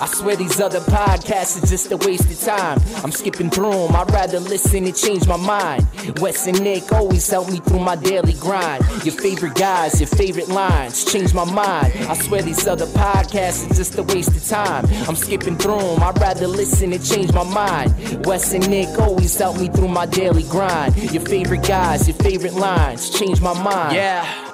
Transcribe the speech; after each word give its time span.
I 0.00 0.06
swear 0.06 0.36
these 0.36 0.60
other 0.60 0.80
podcasts 0.80 1.62
are 1.62 1.66
just 1.66 1.90
a 1.90 1.96
waste 1.96 2.30
of 2.30 2.40
time. 2.40 2.80
I'm 3.02 3.10
skipping 3.10 3.50
through 3.50 3.72
them, 3.72 3.96
I'd 3.96 4.10
rather 4.12 4.38
listen 4.38 4.84
and 4.84 4.96
change 4.96 5.26
my 5.26 5.36
mind. 5.36 5.86
Wes 6.20 6.46
and 6.46 6.62
Nick 6.62 6.92
always 6.92 7.28
help 7.28 7.50
me 7.50 7.58
through 7.58 7.80
my 7.80 7.96
daily 7.96 8.34
grind. 8.34 8.84
Your 9.04 9.14
favorite 9.14 9.54
guys, 9.54 10.00
your 10.00 10.08
favorite 10.08 10.48
lines, 10.48 11.04
change 11.04 11.34
my 11.34 11.44
mind. 11.44 11.92
I 12.08 12.14
swear 12.14 12.42
these 12.42 12.66
other 12.66 12.86
podcasts 12.86 13.70
are 13.70 13.74
just 13.74 13.98
a 13.98 14.02
waste 14.04 14.36
of 14.36 14.44
time. 14.46 14.86
I'm 15.08 15.16
skipping 15.16 15.56
through 15.56 15.78
them, 15.80 16.02
I'd 16.02 16.18
rather 16.20 16.46
listen 16.46 16.92
and 16.92 17.04
change 17.04 17.32
my 17.32 17.44
mind. 17.44 18.24
Wes 18.24 18.52
and 18.54 18.68
Nick 18.70 18.98
always 18.98 19.36
help 19.36 19.58
me 19.58 19.68
through 19.68 19.88
my 19.88 20.06
daily 20.06 20.44
grind. 20.44 20.96
Your 21.12 21.24
favorite 21.24 21.66
guys, 21.66 22.06
your 22.06 22.16
favorite 22.18 22.54
lines, 22.54 23.10
change 23.10 23.40
my 23.40 23.54
mind. 23.62 23.94
Yeah. 23.94 24.47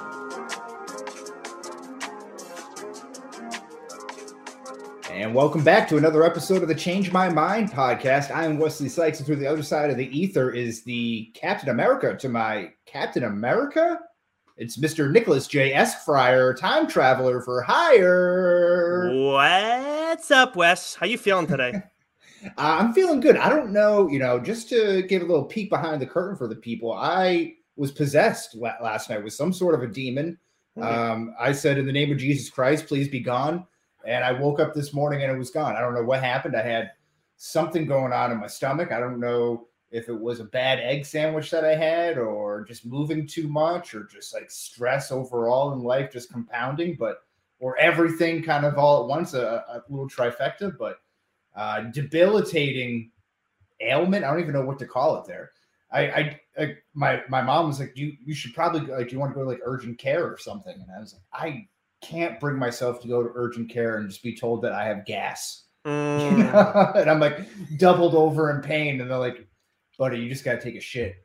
Welcome 5.35 5.65
back 5.65 5.85
to 5.85 5.97
another 5.97 6.23
episode 6.23 6.61
of 6.61 6.69
the 6.69 6.73
Change 6.73 7.11
My 7.11 7.27
Mind 7.27 7.69
podcast. 7.69 8.33
I 8.33 8.45
am 8.45 8.57
Wesley 8.57 8.87
Sykes, 8.87 9.17
and 9.19 9.27
through 9.27 9.35
the 9.35 9.45
other 9.45 9.63
side 9.63 9.89
of 9.89 9.97
the 9.97 10.17
ether 10.17 10.51
is 10.51 10.85
the 10.85 11.29
Captain 11.33 11.67
America 11.67 12.15
to 12.15 12.29
my 12.29 12.71
Captain 12.85 13.25
America. 13.25 13.99
It's 14.55 14.77
Mr. 14.77 15.11
Nicholas 15.11 15.45
J. 15.47 15.73
S. 15.73 16.05
Fryer, 16.05 16.53
time 16.53 16.87
traveler 16.87 17.41
for 17.41 17.61
hire. 17.61 19.11
What's 19.13 20.31
up, 20.31 20.55
Wes? 20.55 20.95
How 20.95 21.05
you 21.05 21.17
feeling 21.17 21.47
today? 21.47 21.73
uh, 22.45 22.49
I'm 22.57 22.93
feeling 22.93 23.19
good. 23.19 23.35
I 23.35 23.49
don't 23.49 23.73
know, 23.73 24.07
you 24.07 24.19
know, 24.19 24.39
just 24.39 24.69
to 24.69 25.01
give 25.01 25.21
a 25.21 25.25
little 25.25 25.43
peek 25.43 25.69
behind 25.69 26.01
the 26.01 26.07
curtain 26.07 26.37
for 26.37 26.47
the 26.47 26.55
people, 26.55 26.93
I 26.93 27.55
was 27.75 27.91
possessed 27.91 28.55
last 28.55 29.09
night 29.09 29.21
with 29.21 29.33
some 29.33 29.51
sort 29.51 29.75
of 29.75 29.83
a 29.83 29.87
demon. 29.87 30.37
Okay. 30.77 30.87
Um, 30.87 31.35
I 31.37 31.51
said, 31.51 31.77
in 31.77 31.85
the 31.85 31.91
name 31.91 32.13
of 32.13 32.19
Jesus 32.19 32.49
Christ, 32.49 32.87
please 32.87 33.09
be 33.09 33.19
gone 33.19 33.67
and 34.05 34.23
I 34.23 34.31
woke 34.31 34.59
up 34.59 34.73
this 34.73 34.93
morning 34.93 35.23
and 35.23 35.31
it 35.31 35.37
was 35.37 35.51
gone. 35.51 35.75
I 35.75 35.81
don't 35.81 35.93
know 35.93 36.03
what 36.03 36.23
happened. 36.23 36.55
I 36.55 36.61
had 36.61 36.91
something 37.37 37.85
going 37.85 38.13
on 38.13 38.31
in 38.31 38.39
my 38.39 38.47
stomach. 38.47 38.91
I 38.91 38.99
don't 38.99 39.19
know 39.19 39.67
if 39.91 40.09
it 40.09 40.19
was 40.19 40.39
a 40.39 40.45
bad 40.45 40.79
egg 40.79 41.05
sandwich 41.05 41.51
that 41.51 41.63
I 41.63 41.75
had 41.75 42.17
or 42.17 42.63
just 42.65 42.85
moving 42.85 43.27
too 43.27 43.47
much 43.47 43.93
or 43.93 44.03
just 44.03 44.33
like 44.33 44.51
stress 44.51 45.11
overall 45.11 45.73
in 45.73 45.79
life, 45.79 46.11
just 46.11 46.31
compounding, 46.31 46.95
but 46.99 47.19
or 47.59 47.77
everything 47.77 48.43
kind 48.43 48.65
of 48.65 48.77
all 48.77 49.03
at 49.03 49.09
once, 49.09 49.33
a, 49.33 49.63
a 49.69 49.83
little 49.89 50.09
trifecta, 50.09 50.77
but 50.77 50.99
uh, 51.55 51.81
debilitating 51.91 53.11
ailment. 53.79 54.25
I 54.25 54.31
don't 54.31 54.41
even 54.41 54.53
know 54.53 54.65
what 54.65 54.79
to 54.79 54.85
call 54.85 55.21
it 55.21 55.27
there. 55.27 55.51
I, 55.91 56.01
I, 56.01 56.39
I 56.59 56.75
my 56.93 57.21
my 57.29 57.41
mom 57.41 57.67
was 57.67 57.79
like, 57.79 57.95
you 57.95 58.13
you 58.23 58.33
should 58.33 58.53
probably 58.53 58.81
like, 58.81 59.07
do 59.07 59.13
you 59.13 59.19
want 59.19 59.31
to 59.31 59.35
go 59.35 59.43
to 59.43 59.49
like 59.49 59.61
urgent 59.63 59.97
care 59.97 60.25
or 60.25 60.37
something? 60.37 60.73
And 60.73 60.91
I 60.95 60.99
was 60.99 61.13
like, 61.13 61.23
I 61.31 61.67
can't 62.05 62.39
bring 62.39 62.57
myself 62.57 63.01
to 63.01 63.07
go 63.07 63.23
to 63.23 63.31
urgent 63.35 63.69
care 63.69 63.97
and 63.97 64.09
just 64.09 64.21
be 64.21 64.35
told 64.35 64.61
that 64.61 64.73
I 64.73 64.85
have 64.85 65.05
gas. 65.05 65.63
Mm. 65.85 66.31
You 66.31 66.43
know? 66.45 66.91
and 66.95 67.07
I'm 67.07 67.19
like 67.19 67.47
doubled 67.77 68.15
over 68.15 68.49
in 68.49 68.63
pain. 68.63 68.99
And 68.99 69.07
they're 69.07 69.19
like, 69.19 69.47
buddy, 69.99 70.17
you 70.17 70.27
just 70.29 70.43
got 70.43 70.53
to 70.53 70.59
take 70.59 70.73
a 70.73 70.79
shit. 70.79 71.15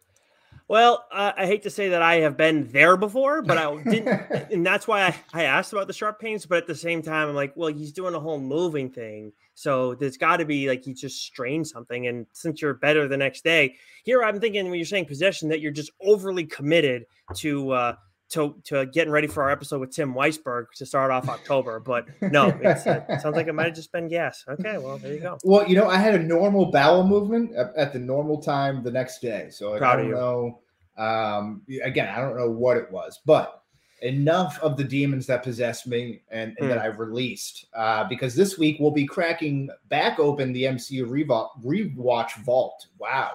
Well, 0.71 1.07
uh, 1.11 1.33
I 1.37 1.47
hate 1.47 1.65
to 1.65 1.71
say 1.71 1.89
that 1.89 2.01
I 2.01 2.17
have 2.17 2.37
been 2.37 2.69
there 2.71 2.97
before, 2.97 3.43
but 3.43 3.59
I 3.59 3.83
didn't, 3.91 4.53
and 4.53 4.65
that's 4.65 4.87
why 4.87 5.03
I, 5.03 5.17
I 5.33 5.43
asked 5.43 5.73
about 5.73 5.89
the 5.89 5.93
sharp 5.93 6.21
pains. 6.21 6.47
But 6.47 6.59
at 6.59 6.67
the 6.69 6.77
same 6.77 7.03
time, 7.03 7.29
I'm 7.29 7.35
like, 7.35 7.53
well, 7.57 7.73
he's 7.73 7.91
doing 7.91 8.15
a 8.15 8.21
whole 8.21 8.39
moving 8.39 8.89
thing, 8.89 9.33
so 9.55 9.97
there's 9.97 10.17
got 10.17 10.37
to 10.37 10.45
be 10.45 10.69
like 10.69 10.85
he 10.85 10.95
just 10.95 11.25
strained 11.25 11.67
something. 11.67 12.07
And 12.07 12.25
since 12.35 12.63
you're 12.63 12.75
better 12.75 13.09
the 13.09 13.17
next 13.17 13.43
day, 13.43 13.75
here 14.05 14.23
I'm 14.23 14.39
thinking 14.39 14.71
when 14.71 14.79
you're 14.79 14.87
saying 14.87 15.07
possession 15.07 15.49
that 15.49 15.61
you're 15.61 15.73
just 15.73 15.91
overly 16.03 16.45
committed 16.45 17.05
to 17.39 17.73
uh, 17.73 17.95
to 18.31 18.55
to 18.65 18.87
getting 18.87 19.13
ready 19.13 19.27
for 19.27 19.43
our 19.43 19.51
episode 19.51 19.81
with 19.81 19.91
Tim 19.91 20.15
Weisberg 20.15 20.67
to 20.77 20.87
start 20.87 21.11
off 21.11 21.29
October. 21.29 21.81
But 21.81 22.07
no, 22.33 22.49
it 22.63 22.79
sounds 22.79 23.37
like 23.37 23.49
it 23.49 23.55
might 23.55 23.67
have 23.67 23.75
just 23.75 23.93
been 23.93 24.09
gas. 24.09 24.45
Okay, 24.49 24.79
well 24.79 24.99
there 24.99 25.13
you 25.13 25.21
go. 25.21 25.39
Well, 25.45 25.69
you 25.69 25.77
know, 25.77 25.89
I 25.89 25.97
had 25.97 26.15
a 26.15 26.23
normal 26.23 26.71
bowel 26.71 27.07
movement 27.07 27.55
at, 27.55 27.75
at 27.77 27.93
the 27.93 27.99
normal 27.99 28.41
time 28.41 28.83
the 28.83 28.91
next 28.91 29.21
day, 29.21 29.49
so 29.51 29.73
like, 29.73 29.83
I 29.83 29.97
don't 29.97 30.11
know. 30.11 30.61
Um, 30.97 31.63
again, 31.83 32.09
I 32.09 32.21
don't 32.21 32.37
know 32.37 32.51
what 32.51 32.77
it 32.77 32.91
was, 32.91 33.21
but 33.25 33.63
enough 34.03 34.59
of 34.63 34.77
the 34.77 34.85
demons 34.85 35.27
that 35.27 35.43
possessed 35.43 35.87
me 35.87 36.23
and, 36.31 36.57
and 36.59 36.69
mm. 36.69 36.69
that 36.69 36.79
hmm. 36.79 36.85
I've 36.85 36.99
released. 36.99 37.67
Uh, 37.75 38.05
because 38.05 38.35
this 38.35 38.59
week 38.59 38.79
we'll 38.81 38.91
be 38.91 39.07
cracking 39.07 39.69
back 39.89 40.19
open 40.19 40.53
the 40.53 40.65
MCU 40.65 41.07
rewatch 41.07 42.35
vault. 42.45 42.87
Wow 42.99 43.33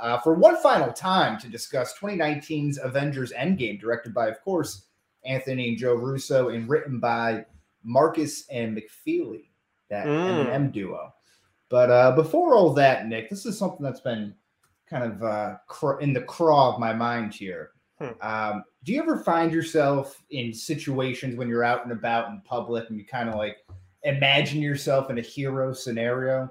uh, 0.00 0.18
for 0.18 0.34
one 0.34 0.56
final 0.62 0.92
time 0.92 1.38
to 1.40 1.48
discuss 1.48 1.98
2019's 1.98 2.78
Avengers 2.82 3.32
Endgame, 3.32 3.80
directed 3.80 4.14
by, 4.14 4.28
of 4.28 4.40
course, 4.42 4.86
Anthony 5.24 5.68
and 5.68 5.78
Joe 5.78 5.94
Russo, 5.94 6.50
and 6.50 6.68
written 6.68 7.00
by 7.00 7.44
Markus 7.82 8.46
and 8.48 8.76
McFeely, 8.76 9.46
that 9.90 10.06
mm. 10.06 10.46
M 10.46 10.70
duo. 10.70 11.12
But 11.68 11.90
uh, 11.90 12.12
before 12.12 12.54
all 12.54 12.72
that, 12.74 13.06
Nick, 13.06 13.28
this 13.28 13.44
is 13.44 13.58
something 13.58 13.82
that's 13.82 14.00
been 14.00 14.34
kind 14.88 15.04
of 15.04 15.22
uh, 15.22 15.56
cr- 15.66 16.00
in 16.00 16.12
the 16.12 16.22
craw 16.22 16.72
of 16.72 16.80
my 16.80 16.92
mind 16.92 17.34
here. 17.34 17.70
Hmm. 18.00 18.10
Um, 18.20 18.64
do 18.84 18.92
you 18.92 19.02
ever 19.02 19.18
find 19.18 19.52
yourself 19.52 20.22
in 20.30 20.54
situations 20.54 21.36
when 21.36 21.48
you're 21.48 21.64
out 21.64 21.82
and 21.82 21.92
about 21.92 22.30
in 22.30 22.40
public 22.42 22.88
and 22.88 22.98
you 22.98 23.04
kind 23.04 23.28
of 23.28 23.34
like 23.34 23.58
imagine 24.04 24.62
yourself 24.62 25.10
in 25.10 25.18
a 25.18 25.22
hero 25.22 25.72
scenario? 25.72 26.48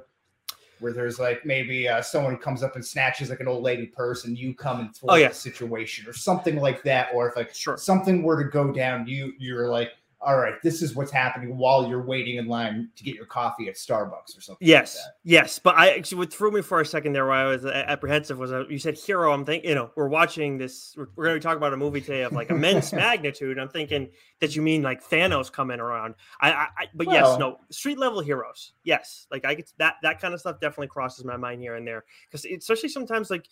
Where 0.79 0.93
there's 0.93 1.19
like 1.19 1.45
maybe 1.45 1.87
uh, 1.87 2.01
someone 2.01 2.37
comes 2.37 2.63
up 2.63 2.75
and 2.75 2.85
snatches 2.85 3.29
like 3.29 3.39
an 3.39 3.47
old 3.47 3.63
lady 3.63 3.85
purse 3.85 4.25
and 4.25 4.37
you 4.37 4.53
come 4.53 4.79
and 4.79 4.95
thwart 4.95 5.13
oh, 5.13 5.15
yeah. 5.15 5.29
the 5.29 5.33
situation 5.33 6.07
or 6.07 6.13
something 6.13 6.57
like 6.57 6.83
that 6.83 7.09
or 7.13 7.29
if 7.29 7.35
like 7.35 7.53
sure. 7.53 7.77
something 7.77 8.23
were 8.23 8.43
to 8.43 8.49
go 8.49 8.71
down 8.71 9.07
you 9.07 9.33
you're 9.37 9.67
like 9.67 9.91
all 10.19 10.37
right, 10.37 10.55
this 10.63 10.81
is 10.81 10.95
what's 10.95 11.11
happening 11.11 11.57
while 11.57 11.87
you're 11.87 12.01
waiting 12.01 12.37
in 12.37 12.47
line 12.47 12.89
to 12.95 13.03
get 13.03 13.13
your 13.13 13.27
coffee 13.27 13.67
at 13.67 13.75
Starbucks 13.75 14.35
or 14.35 14.41
something. 14.41 14.67
Yes, 14.67 14.95
like 14.95 15.13
yes. 15.23 15.59
But 15.59 15.75
I 15.75 15.91
actually 15.91 16.17
what 16.17 16.33
threw 16.33 16.49
me 16.49 16.61
for 16.61 16.81
a 16.81 16.85
second 16.85 17.13
there, 17.13 17.25
where 17.25 17.35
I 17.35 17.45
was 17.45 17.65
apprehensive, 17.65 18.39
was 18.39 18.51
uh, 18.51 18.67
you 18.67 18.79
said 18.79 18.95
hero. 18.95 19.31
I'm 19.31 19.45
thinking, 19.45 19.69
you 19.69 19.75
know, 19.75 19.91
we're 19.95 20.07
watching 20.07 20.57
this. 20.57 20.95
We're, 20.97 21.07
we're 21.15 21.25
going 21.25 21.35
to 21.35 21.39
be 21.39 21.43
talking 21.43 21.57
about 21.57 21.73
a 21.73 21.77
movie 21.77 22.01
today 22.01 22.23
of 22.23 22.33
like 22.33 22.49
immense 22.49 22.91
magnitude. 22.93 23.59
I'm 23.59 23.69
thinking 23.69 24.09
that 24.39 24.55
you 24.55 24.63
mean 24.63 24.81
like 24.81 25.07
Thanos 25.07 25.51
coming 25.51 25.79
around. 25.79 26.15
I, 26.41 26.51
I, 26.51 26.67
I 26.77 26.85
but 26.95 27.07
well, 27.07 27.15
yes, 27.15 27.39
no, 27.39 27.57
street 27.69 27.99
level 27.99 28.21
heroes. 28.21 28.73
Yes, 28.83 29.27
like 29.29 29.45
I 29.45 29.53
get 29.53 29.71
that 29.77 29.95
that 30.01 30.19
kind 30.19 30.33
of 30.33 30.39
stuff 30.39 30.59
definitely 30.59 30.87
crosses 30.87 31.25
my 31.25 31.37
mind 31.37 31.61
here 31.61 31.75
and 31.75 31.87
there 31.87 32.05
because 32.29 32.43
especially 32.43 32.89
sometimes 32.89 33.29
like 33.29 33.47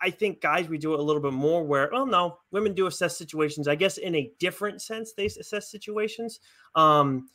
I 0.00 0.10
think 0.10 0.40
guys 0.40 0.68
we 0.68 0.78
do 0.78 0.94
it 0.94 1.00
a 1.00 1.02
little 1.02 1.22
bit 1.22 1.32
more 1.32 1.64
where 1.64 1.92
oh 1.94 2.04
no 2.04 2.38
women 2.50 2.74
do 2.74 2.86
assess 2.86 3.16
situations. 3.16 3.68
I 3.68 3.74
guess 3.74 3.98
in 3.98 4.14
a 4.14 4.30
different 4.38 4.82
sense 4.82 5.12
they 5.12 5.26
assess 5.26 5.70
situations. 5.70 6.40
Um 6.74 7.28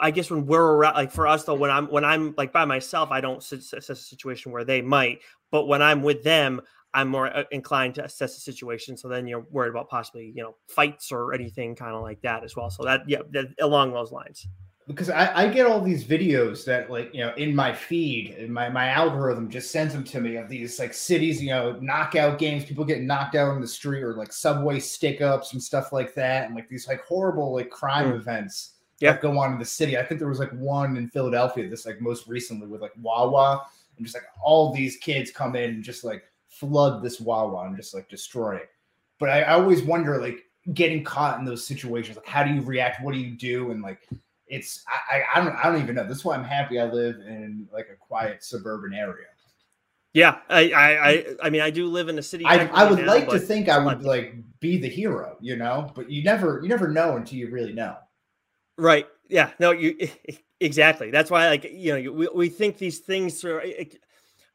I 0.00 0.10
guess 0.10 0.30
when 0.30 0.46
we're 0.46 0.76
around 0.76 0.94
like 0.94 1.12
for 1.12 1.26
us 1.26 1.44
though 1.44 1.54
when 1.54 1.70
I'm 1.70 1.86
when 1.86 2.04
I'm 2.04 2.34
like 2.36 2.52
by 2.52 2.64
myself 2.64 3.10
I 3.10 3.20
don't 3.20 3.38
assess 3.52 3.88
a 3.88 3.96
situation 3.96 4.52
where 4.52 4.64
they 4.64 4.82
might 4.82 5.20
but 5.50 5.66
when 5.66 5.82
I'm 5.82 6.02
with 6.02 6.22
them 6.22 6.60
I'm 6.94 7.08
more 7.08 7.26
uh, 7.36 7.44
inclined 7.50 7.94
to 7.96 8.04
assess 8.04 8.34
the 8.34 8.40
situation 8.40 8.96
so 8.96 9.08
then 9.08 9.26
you're 9.26 9.46
worried 9.50 9.70
about 9.70 9.88
possibly 9.88 10.32
you 10.34 10.42
know 10.42 10.56
fights 10.68 11.12
or 11.12 11.34
anything 11.34 11.74
kind 11.74 11.94
of 11.94 12.02
like 12.02 12.22
that 12.22 12.44
as 12.44 12.56
well. 12.56 12.70
So 12.70 12.84
that 12.84 13.02
yeah 13.08 13.22
that, 13.32 13.48
along 13.60 13.92
those 13.92 14.12
lines 14.12 14.46
because 14.86 15.10
I, 15.10 15.44
I, 15.44 15.48
get 15.48 15.66
all 15.66 15.80
these 15.80 16.04
videos 16.04 16.64
that 16.64 16.90
like 16.90 17.14
you 17.14 17.20
know 17.20 17.32
in 17.34 17.54
my 17.54 17.72
feed 17.72 18.48
my 18.48 18.68
my 18.68 18.88
algorithm 18.88 19.48
just 19.48 19.70
sends 19.70 19.92
them 19.94 20.04
to 20.04 20.20
me 20.20 20.36
of 20.36 20.48
these 20.48 20.78
like 20.78 20.94
cities 20.94 21.42
you 21.42 21.50
know 21.50 21.78
knockout 21.80 22.38
games 22.38 22.64
people 22.64 22.84
getting 22.84 23.06
knocked 23.06 23.34
out 23.34 23.54
in 23.54 23.60
the 23.60 23.68
street 23.68 24.02
or 24.02 24.14
like 24.14 24.32
subway 24.32 24.80
stick 24.80 25.20
ups 25.20 25.52
and 25.52 25.62
stuff 25.62 25.92
like 25.92 26.14
that 26.14 26.46
and 26.46 26.54
like 26.54 26.68
these 26.68 26.88
like 26.88 27.04
horrible 27.04 27.54
like 27.54 27.70
crime 27.70 28.12
mm. 28.12 28.16
events 28.16 28.72
yeah. 29.00 29.12
that 29.12 29.20
go 29.20 29.38
on 29.38 29.52
in 29.52 29.58
the 29.58 29.64
city 29.64 29.96
i 29.98 30.04
think 30.04 30.18
there 30.18 30.28
was 30.28 30.40
like 30.40 30.52
one 30.52 30.96
in 30.96 31.08
philadelphia 31.08 31.68
this 31.68 31.86
like 31.86 32.00
most 32.00 32.26
recently 32.26 32.66
with 32.66 32.80
like 32.80 32.92
wawa 33.00 33.64
and 33.96 34.06
just 34.06 34.16
like 34.16 34.26
all 34.42 34.72
these 34.72 34.96
kids 34.96 35.30
come 35.30 35.54
in 35.54 35.70
and 35.70 35.84
just 35.84 36.04
like 36.04 36.24
flood 36.48 37.02
this 37.02 37.20
wawa 37.20 37.66
and 37.66 37.76
just 37.76 37.94
like 37.94 38.08
destroy 38.08 38.56
it 38.56 38.70
but 39.18 39.28
I, 39.28 39.42
I 39.42 39.52
always 39.52 39.82
wonder 39.82 40.20
like 40.20 40.46
getting 40.74 41.04
caught 41.04 41.38
in 41.38 41.44
those 41.44 41.64
situations 41.64 42.16
like 42.16 42.26
how 42.26 42.42
do 42.42 42.52
you 42.52 42.60
react 42.62 43.04
what 43.04 43.14
do 43.14 43.20
you 43.20 43.36
do 43.36 43.70
and 43.70 43.82
like 43.82 44.08
it's 44.50 44.84
I, 44.88 45.22
I 45.34 45.44
don't 45.44 45.54
I 45.54 45.70
don't 45.70 45.80
even 45.80 45.94
know. 45.94 46.04
This 46.04 46.18
is 46.18 46.24
why 46.24 46.34
I'm 46.34 46.44
happy 46.44 46.78
I 46.78 46.84
live 46.84 47.16
in 47.20 47.68
like 47.72 47.88
a 47.92 47.96
quiet 47.96 48.42
suburban 48.42 48.92
area. 48.92 49.26
Yeah, 50.12 50.38
I 50.48 50.72
I 50.72 51.46
I, 51.46 51.50
mean 51.50 51.60
I 51.60 51.70
do 51.70 51.86
live 51.86 52.08
in 52.08 52.18
a 52.18 52.22
city. 52.22 52.44
I, 52.44 52.66
I 52.66 52.90
would 52.90 52.98
now, 52.98 53.06
like 53.06 53.28
to 53.28 53.38
think 53.38 53.68
I 53.68 53.78
would 53.78 54.02
like 54.02 54.34
be 54.58 54.76
the 54.76 54.88
hero, 54.88 55.36
you 55.40 55.56
know, 55.56 55.92
but 55.94 56.10
you 56.10 56.24
never 56.24 56.60
you 56.62 56.68
never 56.68 56.88
know 56.88 57.16
until 57.16 57.38
you 57.38 57.48
really 57.48 57.72
know. 57.72 57.96
Right. 58.76 59.06
Yeah. 59.28 59.50
No. 59.60 59.70
You 59.70 59.96
exactly. 60.60 61.12
That's 61.12 61.30
why 61.30 61.48
like 61.48 61.64
you 61.64 62.02
know 62.02 62.12
we 62.12 62.28
we 62.34 62.48
think 62.48 62.78
these 62.78 62.98
things 62.98 63.44
are. 63.44 63.62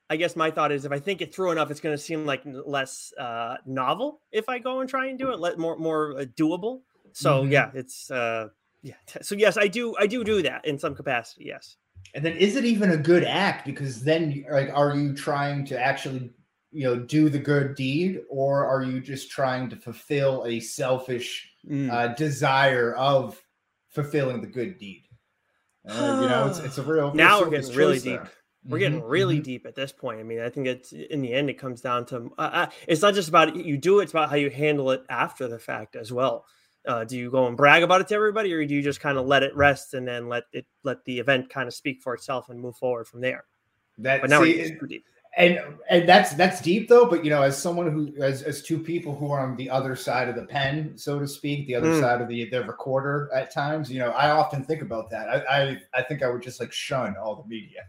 I 0.08 0.18
guess 0.18 0.36
my 0.36 0.52
thought 0.52 0.72
is 0.72 0.86
if 0.86 0.92
I 0.92 1.00
think 1.00 1.22
it 1.22 1.34
through 1.34 1.52
enough, 1.52 1.72
it's 1.72 1.80
going 1.80 1.96
to 1.96 2.02
seem 2.02 2.28
like 2.28 2.44
less 2.46 3.12
uh, 3.18 3.56
novel 3.66 4.22
if 4.32 4.48
I 4.50 4.60
go 4.60 4.82
and 4.82 4.88
try 4.88 5.08
and 5.08 5.18
do 5.18 5.32
it, 5.32 5.40
let 5.40 5.58
more 5.58 5.78
more 5.78 6.20
uh, 6.20 6.26
doable. 6.38 6.82
So 7.14 7.42
mm-hmm. 7.42 7.52
yeah, 7.52 7.72
it's 7.74 8.12
uh, 8.12 8.50
yeah. 8.86 8.94
So 9.24 9.34
yes, 9.34 9.58
I 9.58 9.68
do. 9.68 9.96
I 10.00 10.06
do 10.06 10.24
do 10.24 10.44
that 10.44 10.64
in 10.64 10.78
some 10.78 10.94
capacity. 10.94 11.46
Yes. 11.46 11.78
And 12.14 12.24
then, 12.24 12.38
is 12.38 12.56
it 12.56 12.66
even 12.66 12.92
a 12.92 12.98
good 12.98 13.24
act? 13.24 13.66
Because 13.66 14.04
then, 14.04 14.46
like, 14.50 14.70
are 14.72 14.96
you 14.96 15.16
trying 15.16 15.66
to 15.66 15.80
actually, 15.84 16.30
you 16.72 16.84
know, 16.84 16.96
do 16.96 17.28
the 17.30 17.40
good 17.40 17.74
deed, 17.74 18.22
or 18.30 18.64
are 18.64 18.84
you 18.84 19.00
just 19.02 19.32
trying 19.32 19.70
to 19.72 19.76
fulfill 19.76 20.46
a 20.46 20.60
selfish 20.60 21.50
mm. 21.68 21.92
uh, 21.92 22.14
desire 22.14 22.94
of 22.94 23.42
fulfilling 23.90 24.42
the 24.42 24.48
good 24.48 24.78
deed? 24.78 25.06
Uh, 25.88 26.20
you 26.22 26.30
know, 26.30 26.48
it's, 26.48 26.60
it's 26.60 26.78
a 26.78 26.84
real. 26.84 27.12
now 27.16 27.42
we're 27.42 27.50
getting 27.50 27.76
really 27.76 28.00
deep. 28.00 28.22
There. 28.22 28.32
We're 28.68 28.80
getting 28.80 29.00
mm-hmm, 29.00 29.10
really 29.10 29.36
mm-hmm. 29.38 29.44
deep 29.44 29.66
at 29.66 29.76
this 29.76 29.92
point. 29.92 30.20
I 30.20 30.24
mean, 30.24 30.42
I 30.42 30.50
think 30.50 30.68
it's 30.68 30.92
in 30.92 31.22
the 31.22 31.34
end, 31.34 31.50
it 31.50 31.56
comes 31.56 31.82
down 31.82 32.06
to 32.08 32.32
uh, 32.38 32.42
uh 32.42 32.68
it's 32.88 33.02
not 33.02 33.16
just 33.16 33.30
about 33.30 33.56
you 33.56 33.78
do 33.78 34.00
it, 34.00 34.04
it's 34.04 34.12
about 34.12 34.30
how 34.30 34.36
you 34.36 34.52
handle 34.52 34.92
it 34.92 35.04
after 35.10 35.48
the 35.48 35.60
fact 35.60 35.96
as 35.96 36.12
well. 36.12 36.46
Uh, 36.88 37.04
do 37.04 37.18
you 37.18 37.32
go 37.32 37.48
and 37.48 37.58
brag 37.58 37.84
about 37.84 38.02
it 38.02 38.08
to 38.08 38.16
everybody, 38.16 38.54
or 38.54 38.66
do 38.66 38.74
you 38.74 38.82
just 38.82 39.00
kind 39.00 39.18
of 39.18 39.26
let 39.26 39.44
it 39.44 39.56
rest 39.56 39.94
and 39.94 40.08
then 40.08 40.30
let 40.30 40.44
it 40.54 40.66
let 40.84 41.04
the 41.06 41.20
event 41.20 41.50
kind 41.50 41.68
of 41.68 41.74
speak 41.74 42.02
for 42.02 42.14
itself 42.14 42.50
and 42.50 42.60
move 42.60 42.76
forward 42.76 43.08
from 43.08 43.22
there? 43.22 43.46
That 43.98 44.22
but 44.22 44.30
now 44.30 44.44
see. 44.44 45.04
And 45.38 45.60
and 45.90 46.08
that's 46.08 46.34
that's 46.34 46.62
deep 46.62 46.88
though. 46.88 47.06
But 47.08 47.26
you 47.26 47.30
know, 47.30 47.42
as 47.42 47.62
someone 47.62 47.92
who 47.92 48.24
as 48.24 48.42
as 48.42 48.62
two 48.62 48.80
people 48.80 49.14
who 49.14 49.32
are 49.32 49.42
on 49.42 49.58
the 49.58 49.70
other 49.70 49.96
side 49.96 50.30
of 50.30 50.36
the 50.36 50.46
pen, 50.46 50.98
so 50.98 51.20
to 51.20 51.28
speak, 51.28 51.68
the 51.68 51.76
other 51.76 51.90
mm. 51.90 52.00
side 52.00 52.22
of 52.22 52.30
the 52.30 52.50
the 52.50 52.64
recorder 52.64 53.30
at 53.34 53.52
times, 53.54 53.92
you 53.92 54.00
know, 54.00 54.12
I 54.12 54.30
often 54.30 54.64
think 54.64 54.82
about 54.82 55.10
that. 55.10 55.28
I 55.28 55.64
I, 55.64 55.78
I 55.94 56.04
think 56.04 56.24
I 56.24 56.30
would 56.30 56.42
just 56.42 56.62
like 56.62 56.72
shun 56.72 57.18
all 57.18 57.36
the 57.36 57.50
media. 57.50 57.84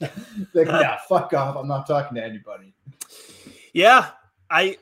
like, 0.00 0.10
yeah, 0.66 0.98
fuck 1.08 1.32
off. 1.32 1.56
I'm 1.56 1.68
not 1.68 1.86
talking 1.86 2.16
to 2.16 2.24
anybody. 2.24 2.74
Yeah, 3.72 4.10
I. 4.50 4.76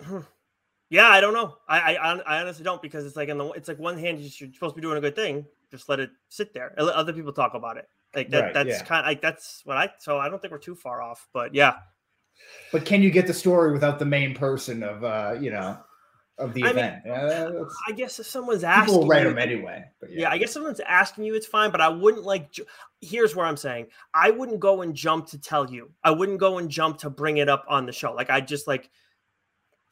Yeah, 0.91 1.09
I 1.09 1.21
don't 1.21 1.35
know. 1.35 1.57
I, 1.69 1.97
I 1.97 2.15
I 2.17 2.41
honestly 2.41 2.65
don't 2.65 2.81
because 2.81 3.05
it's 3.05 3.17
like 3.17 3.29
in 3.29 3.39
the 3.39 3.51
it's 3.51 3.69
like 3.69 3.79
one 3.79 3.99
hand 3.99 4.21
you're 4.21 4.31
supposed 4.31 4.75
to 4.75 4.81
be 4.81 4.81
doing 4.81 4.97
a 4.97 5.01
good 5.01 5.15
thing, 5.17 5.45
just 5.71 5.89
let 5.89 6.01
it 6.01 6.11
sit 6.29 6.55
there. 6.55 6.75
Let 6.79 6.95
other 6.95 7.13
people 7.13 7.33
talk 7.33 7.55
about 7.55 7.77
it. 7.77 7.89
Like 8.15 8.31
that. 8.31 8.41
Right, 8.41 8.55
that's 8.55 8.69
yeah. 8.69 8.83
kind 8.85 9.01
of 9.01 9.07
like 9.07 9.21
that's 9.21 9.63
what 9.65 9.77
I. 9.77 9.91
So 9.99 10.19
I 10.19 10.29
don't 10.29 10.41
think 10.41 10.53
we're 10.53 10.59
too 10.59 10.75
far 10.75 11.03
off. 11.03 11.29
But 11.33 11.55
yeah. 11.55 11.75
But 12.73 12.85
can 12.85 13.03
you 13.03 13.11
get 13.11 13.27
the 13.27 13.35
story 13.35 13.73
without 13.73 13.99
the 13.99 14.07
main 14.07 14.35
person 14.35 14.83
of 14.83 15.05
uh 15.05 15.37
you 15.39 15.51
know 15.51 15.77
of 16.39 16.55
the 16.55 16.65
I 16.65 16.71
event? 16.71 17.05
Mean, 17.05 17.15
uh, 17.15 17.65
I 17.87 17.93
guess 17.93 18.19
if 18.19 18.27
someone's 18.27 18.65
asking, 18.65 18.95
people 18.95 19.09
write 19.09 19.25
you, 19.25 19.29
them 19.29 19.39
anyway. 19.39 19.85
But 20.01 20.11
yeah. 20.11 20.21
yeah, 20.23 20.31
I 20.31 20.39
guess 20.39 20.53
someone's 20.53 20.81
asking 20.81 21.25
you, 21.25 21.35
it's 21.35 21.47
fine. 21.47 21.71
But 21.71 21.83
I 21.83 21.89
wouldn't 21.89 22.25
like. 22.25 22.57
Here's 23.03 23.37
where 23.37 23.45
I'm 23.45 23.59
saying 23.59 23.89
I 24.15 24.31
wouldn't 24.31 24.61
go 24.61 24.81
and 24.81 24.95
jump 24.95 25.27
to 25.29 25.39
tell 25.39 25.71
you. 25.71 25.91
I 26.03 26.13
wouldn't 26.13 26.39
go 26.39 26.59
and 26.59 26.71
jump 26.71 26.99
to 27.01 27.11
bring 27.11 27.37
it 27.37 27.49
up 27.51 27.67
on 27.69 27.85
the 27.85 27.93
show. 27.93 28.15
Like 28.15 28.31
I 28.31 28.41
just 28.41 28.67
like 28.67 28.89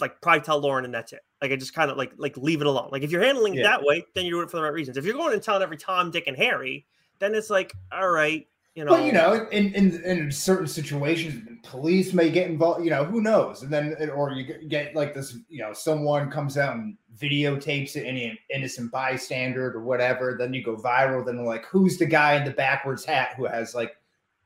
like 0.00 0.20
probably 0.20 0.43
tell 0.43 0.60
Lauren 0.60 0.84
and 0.84 0.94
that's 0.94 1.12
it. 1.12 1.20
Like 1.40 1.52
I 1.52 1.56
just 1.56 1.75
kind 1.75 1.90
of 1.90 1.96
like 1.96 2.12
like 2.16 2.37
leave 2.37 2.60
it 2.60 2.66
alone. 2.66 2.88
Like 2.93 3.02
if 3.02 3.10
you're 3.10 3.22
handling 3.22 3.54
it 3.54 3.62
that 3.62 3.82
way, 3.82 4.04
then 4.14 4.25
you're 4.25 4.38
doing 4.38 4.44
it 4.44 4.50
for 4.50 4.58
the 4.58 4.62
right 4.62 4.72
reasons. 4.72 4.96
If 4.96 5.04
you're 5.04 5.14
going 5.14 5.32
and 5.32 5.43
telling 5.43 5.62
every 5.62 5.76
Tom, 5.76 6.10
Dick, 6.10 6.25
and 6.26 6.37
Harry, 6.37 6.87
then 7.19 7.34
it's 7.34 7.50
like, 7.50 7.72
all 7.93 8.10
right, 8.10 8.46
you 8.76 8.84
know. 8.84 8.93
Well, 8.93 9.06
you 9.06 9.12
know, 9.12 9.46
in, 9.52 9.72
in 9.75 10.02
in 10.02 10.31
certain 10.31 10.66
situations, 10.66 11.48
police 11.62 12.12
may 12.12 12.31
get 12.31 12.50
involved. 12.50 12.84
You 12.84 12.90
know, 12.90 13.04
who 13.04 13.22
knows? 13.22 13.62
And 13.62 13.72
then, 13.72 13.96
or 14.10 14.32
you 14.32 14.69
get 14.69 14.94
like 14.94 15.14
this. 15.14 15.38
You 15.48 15.60
know, 15.60 15.72
someone 15.72 16.31
comes 16.31 16.58
out 16.58 16.76
and 16.76 16.96
videotapes 17.19 17.96
it, 17.96 18.04
any 18.04 18.38
innocent 18.54 18.93
bystander 18.93 19.72
or 19.75 19.82
whatever. 19.82 20.37
Then 20.38 20.52
you 20.52 20.62
go 20.62 20.76
viral. 20.76 21.25
Then 21.25 21.43
like, 21.44 21.64
who's 21.64 21.96
the 21.96 22.06
guy 22.06 22.34
in 22.34 22.44
the 22.44 22.50
backwards 22.50 23.04
hat 23.04 23.34
who 23.37 23.46
has 23.46 23.75
like, 23.75 23.96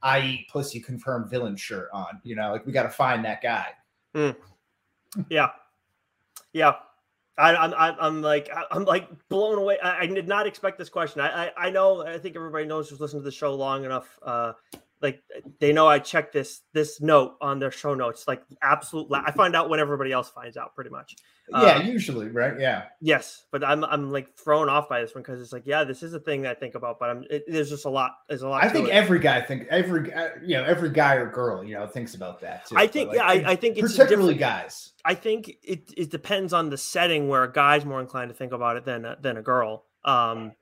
"I 0.00 0.20
eat 0.20 0.46
pussy" 0.48 0.80
confirmed 0.80 1.28
villain 1.28 1.56
shirt 1.56 1.88
on? 1.92 2.20
You 2.22 2.36
know, 2.36 2.52
like 2.52 2.64
we 2.64 2.72
got 2.72 2.84
to 2.84 2.90
find 2.90 3.24
that 3.24 3.42
guy. 3.42 3.66
Mm. 4.14 4.36
Yeah, 5.28 5.50
yeah. 6.52 6.74
I, 7.38 7.56
I'm, 7.56 7.96
I'm 7.98 8.22
like 8.22 8.50
I'm 8.70 8.84
like 8.84 9.08
blown 9.28 9.58
away. 9.58 9.78
I, 9.82 10.00
I, 10.00 10.06
did 10.06 10.28
not 10.28 10.46
expect 10.46 10.76
this 10.76 10.90
question. 10.90 11.22
I, 11.22 11.46
I, 11.46 11.52
I 11.56 11.70
know. 11.70 12.06
I 12.06 12.18
think 12.18 12.36
everybody 12.36 12.66
knows 12.66 12.90
who's 12.90 13.00
listened 13.00 13.20
to 13.20 13.24
the 13.24 13.32
show 13.32 13.54
long 13.54 13.84
enough. 13.84 14.18
Uh, 14.22 14.52
like 15.02 15.22
they 15.60 15.72
know 15.72 15.86
I 15.86 15.98
check 15.98 16.32
this 16.32 16.60
this 16.72 17.00
note 17.00 17.36
on 17.40 17.58
their 17.58 17.70
show 17.70 17.94
notes. 17.94 18.28
Like 18.28 18.42
absolute. 18.62 19.08
I 19.12 19.30
find 19.32 19.56
out 19.56 19.70
when 19.70 19.80
everybody 19.80 20.12
else 20.12 20.28
finds 20.28 20.56
out, 20.56 20.74
pretty 20.74 20.90
much. 20.90 21.16
Yeah, 21.48 21.58
uh, 21.58 21.82
usually, 21.82 22.28
right? 22.28 22.58
Yeah. 22.60 22.84
Yes, 23.00 23.44
but 23.50 23.64
I'm 23.64 23.82
I'm 23.84 24.10
like 24.10 24.36
thrown 24.36 24.68
off 24.68 24.88
by 24.88 25.00
this 25.00 25.14
one 25.14 25.22
because 25.22 25.40
it's 25.40 25.52
like, 25.52 25.66
yeah, 25.66 25.84
this 25.84 26.02
is 26.02 26.14
a 26.14 26.20
thing 26.20 26.42
that 26.42 26.50
I 26.50 26.54
think 26.54 26.74
about, 26.74 26.98
but 26.98 27.10
I'm 27.10 27.24
it, 27.28 27.44
there's 27.48 27.70
just 27.70 27.86
a 27.86 27.90
lot. 27.90 28.12
There's 28.28 28.42
a 28.42 28.48
lot. 28.48 28.62
I 28.62 28.68
think 28.68 28.88
it. 28.88 28.92
every 28.92 29.18
guy 29.18 29.40
think 29.40 29.66
every 29.68 30.12
uh, 30.12 30.28
you 30.42 30.56
know 30.56 30.64
every 30.64 30.90
guy 30.90 31.14
or 31.14 31.30
girl 31.30 31.64
you 31.64 31.74
know 31.74 31.86
thinks 31.86 32.14
about 32.14 32.40
that 32.42 32.66
too. 32.66 32.76
I 32.76 32.86
think 32.86 33.08
like, 33.08 33.16
yeah, 33.16 33.24
I, 33.24 33.52
I, 33.52 33.56
think 33.56 33.78
it's 33.78 33.96
particularly 33.96 34.34
guys. 34.34 34.92
I 35.04 35.14
think 35.14 35.56
it 35.62 35.92
it 35.96 36.10
depends 36.10 36.52
on 36.52 36.70
the 36.70 36.78
setting 36.78 37.28
where 37.28 37.42
a 37.42 37.52
guy's 37.52 37.84
more 37.84 38.00
inclined 38.00 38.30
to 38.30 38.36
think 38.36 38.52
about 38.52 38.76
it 38.76 38.84
than 38.84 39.16
than 39.20 39.36
a 39.36 39.42
girl. 39.42 39.84
Um, 40.04 40.52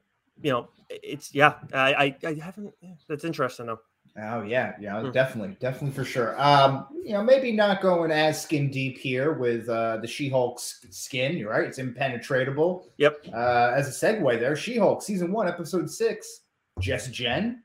you 0.41 0.53
know, 0.53 0.69
it's 0.89 1.35
yeah. 1.35 1.55
I 1.75 1.95
I, 1.95 2.17
I 2.27 2.35
haven't. 2.43 2.73
That's 3.09 3.25
interesting 3.25 3.67
though. 3.67 3.81
Oh 4.21 4.43
yeah, 4.43 4.75
yeah, 4.81 5.01
hmm. 5.01 5.11
definitely, 5.11 5.57
definitely 5.61 5.95
for 5.95 6.05
sure. 6.05 6.41
Um, 6.41 6.87
you 7.05 7.13
know, 7.13 7.23
maybe 7.23 7.53
not 7.53 7.81
going 7.81 8.11
as 8.11 8.41
skin 8.41 8.71
deep 8.71 8.99
here 8.99 9.33
with 9.33 9.69
uh, 9.69 9.99
the 9.99 10.09
She-Hulk 10.09 10.59
skin. 10.59 11.37
You're 11.37 11.51
right; 11.51 11.69
it's 11.69 11.79
impenetrable. 11.79 12.89
Yep. 12.97 13.27
Uh, 13.33 13.73
as 13.77 13.87
a 13.87 14.07
segue, 14.07 14.41
there, 14.41 14.57
She-Hulk 14.57 15.03
season 15.03 15.31
one, 15.31 15.47
episode 15.47 15.91
six. 15.91 16.41
Jess 16.81 17.09
Jen, 17.09 17.63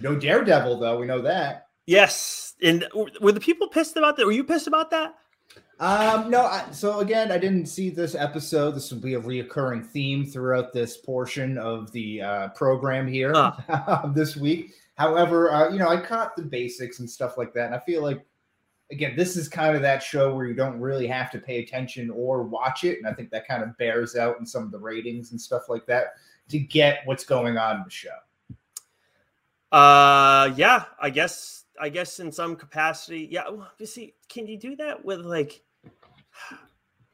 no 0.00 0.14
Daredevil 0.14 0.78
though. 0.78 0.98
We 0.98 1.06
know 1.06 1.20
that. 1.22 1.66
Yes, 1.86 2.54
and 2.62 2.86
were 3.20 3.32
the 3.32 3.40
people 3.40 3.68
pissed 3.68 3.96
about 3.96 4.16
that? 4.16 4.26
Were 4.26 4.32
you 4.32 4.44
pissed 4.44 4.66
about 4.66 4.90
that? 4.90 5.14
Um, 5.80 6.30
no. 6.30 6.42
I, 6.42 6.64
so 6.70 7.00
again, 7.00 7.32
I 7.32 7.38
didn't 7.38 7.66
see 7.66 7.90
this 7.90 8.14
episode. 8.14 8.72
This 8.72 8.92
will 8.92 9.00
be 9.00 9.14
a 9.14 9.20
reoccurring 9.20 9.84
theme 9.84 10.24
throughout 10.24 10.72
this 10.72 10.96
portion 10.96 11.58
of 11.58 11.90
the 11.92 12.22
uh, 12.22 12.48
program 12.50 13.08
here 13.08 13.32
uh. 13.34 14.06
this 14.14 14.36
week. 14.36 14.74
However, 14.94 15.52
uh, 15.52 15.70
you 15.70 15.78
know, 15.78 15.88
I 15.88 16.00
caught 16.00 16.36
the 16.36 16.42
basics 16.42 16.98
and 16.98 17.08
stuff 17.08 17.38
like 17.38 17.52
that, 17.54 17.66
and 17.66 17.74
I 17.74 17.78
feel 17.80 18.02
like 18.02 18.24
again, 18.92 19.16
this 19.16 19.36
is 19.36 19.48
kind 19.48 19.74
of 19.74 19.82
that 19.82 20.02
show 20.02 20.34
where 20.34 20.44
you 20.46 20.54
don't 20.54 20.78
really 20.78 21.06
have 21.06 21.30
to 21.30 21.38
pay 21.38 21.62
attention 21.62 22.10
or 22.10 22.42
watch 22.42 22.84
it, 22.84 22.98
and 22.98 23.06
I 23.06 23.14
think 23.14 23.30
that 23.30 23.48
kind 23.48 23.62
of 23.62 23.76
bears 23.78 24.16
out 24.16 24.38
in 24.38 24.46
some 24.46 24.62
of 24.62 24.70
the 24.70 24.78
ratings 24.78 25.32
and 25.32 25.40
stuff 25.40 25.68
like 25.68 25.86
that 25.86 26.08
to 26.50 26.58
get 26.58 27.00
what's 27.06 27.24
going 27.24 27.56
on 27.56 27.76
in 27.76 27.82
the 27.84 27.90
show. 27.90 28.10
Uh, 29.72 30.52
yeah, 30.54 30.84
I 31.00 31.08
guess, 31.08 31.64
I 31.80 31.88
guess 31.88 32.20
in 32.20 32.30
some 32.30 32.54
capacity, 32.54 33.26
yeah. 33.30 33.48
Well, 33.48 33.72
you 33.78 33.86
see, 33.86 34.14
can 34.28 34.46
you 34.46 34.58
do 34.58 34.76
that 34.76 35.02
with 35.02 35.20
like? 35.20 35.62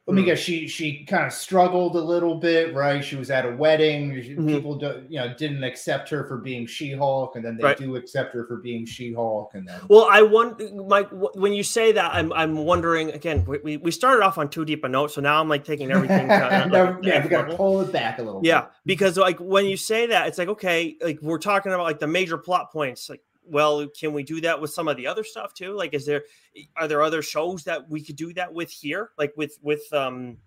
Let 0.08 0.14
me 0.14 0.22
guess 0.25 0.38
she 0.38 0.66
she 0.66 1.05
kind 1.05 1.26
of 1.26 1.32
struggled 1.32 1.94
a 1.94 2.00
little 2.00 2.34
bit 2.34 2.75
right 2.75 3.05
she 3.05 3.14
was 3.14 3.31
at 3.31 3.44
a 3.44 3.50
wedding 3.50 4.10
mm-hmm. 4.12 4.46
people 4.46 4.75
do, 4.75 5.05
you 5.06 5.19
know 5.19 5.34
didn't 5.34 5.62
accept 5.62 6.08
her 6.08 6.26
for 6.26 6.38
being 6.38 6.66
she-hulk 6.66 7.37
and 7.37 7.44
then 7.44 7.58
they 7.58 7.64
right. 7.64 7.76
do 7.76 7.94
accept 7.94 8.32
her 8.32 8.46
for 8.46 8.56
being 8.56 8.87
she-hulk 8.87 9.50
and 9.52 9.69
then 9.69 9.78
well 9.88 10.08
i 10.10 10.22
want 10.22 10.60
mike 10.88 11.08
when 11.34 11.52
you 11.52 11.62
say 11.62 11.93
that 11.93 12.12
i'm 12.14 12.32
i'm 12.32 12.56
wondering 12.56 13.10
again 13.10 13.44
we, 13.62 13.76
we 13.76 13.90
started 13.90 14.25
off 14.25 14.38
on 14.38 14.49
too 14.49 14.64
deep 14.64 14.82
a 14.82 14.88
note 14.88 15.10
so 15.10 15.20
now 15.20 15.40
i'm 15.40 15.49
like 15.49 15.64
taking 15.64 15.90
everything 15.90 16.26
to, 16.26 16.69
like, 16.72 16.96
yeah 17.02 17.22
we 17.22 17.28
gotta 17.28 17.55
pull 17.55 17.82
it 17.82 17.93
back 17.93 18.19
a 18.19 18.22
little 18.22 18.40
yeah 18.43 18.62
bit. 18.62 18.70
because 18.87 19.19
like 19.19 19.38
when 19.38 19.66
you 19.66 19.76
say 19.76 20.06
that 20.06 20.27
it's 20.27 20.38
like 20.38 20.48
okay 20.48 20.96
like 21.03 21.19
we're 21.20 21.38
talking 21.38 21.70
about 21.70 21.84
like 21.84 21.98
the 21.98 22.06
major 22.06 22.38
plot 22.38 22.72
points 22.72 23.10
like 23.10 23.20
well 23.50 23.86
can 23.88 24.12
we 24.12 24.22
do 24.22 24.40
that 24.40 24.60
with 24.60 24.70
some 24.70 24.88
of 24.88 24.96
the 24.96 25.06
other 25.06 25.24
stuff 25.24 25.55
too? 25.55 25.74
Like 25.74 25.94
is 25.94 26.06
there 26.06 26.24
are 26.76 26.88
there 26.88 27.02
other 27.02 27.22
shows 27.22 27.64
that 27.64 27.88
we 27.88 28.02
could 28.02 28.17
do 28.17 28.32
that 28.34 28.52
with 28.52 28.70
here? 28.70 29.10
Like 29.19 29.32
with 29.36 29.58
with 29.62 29.93
um 29.93 30.38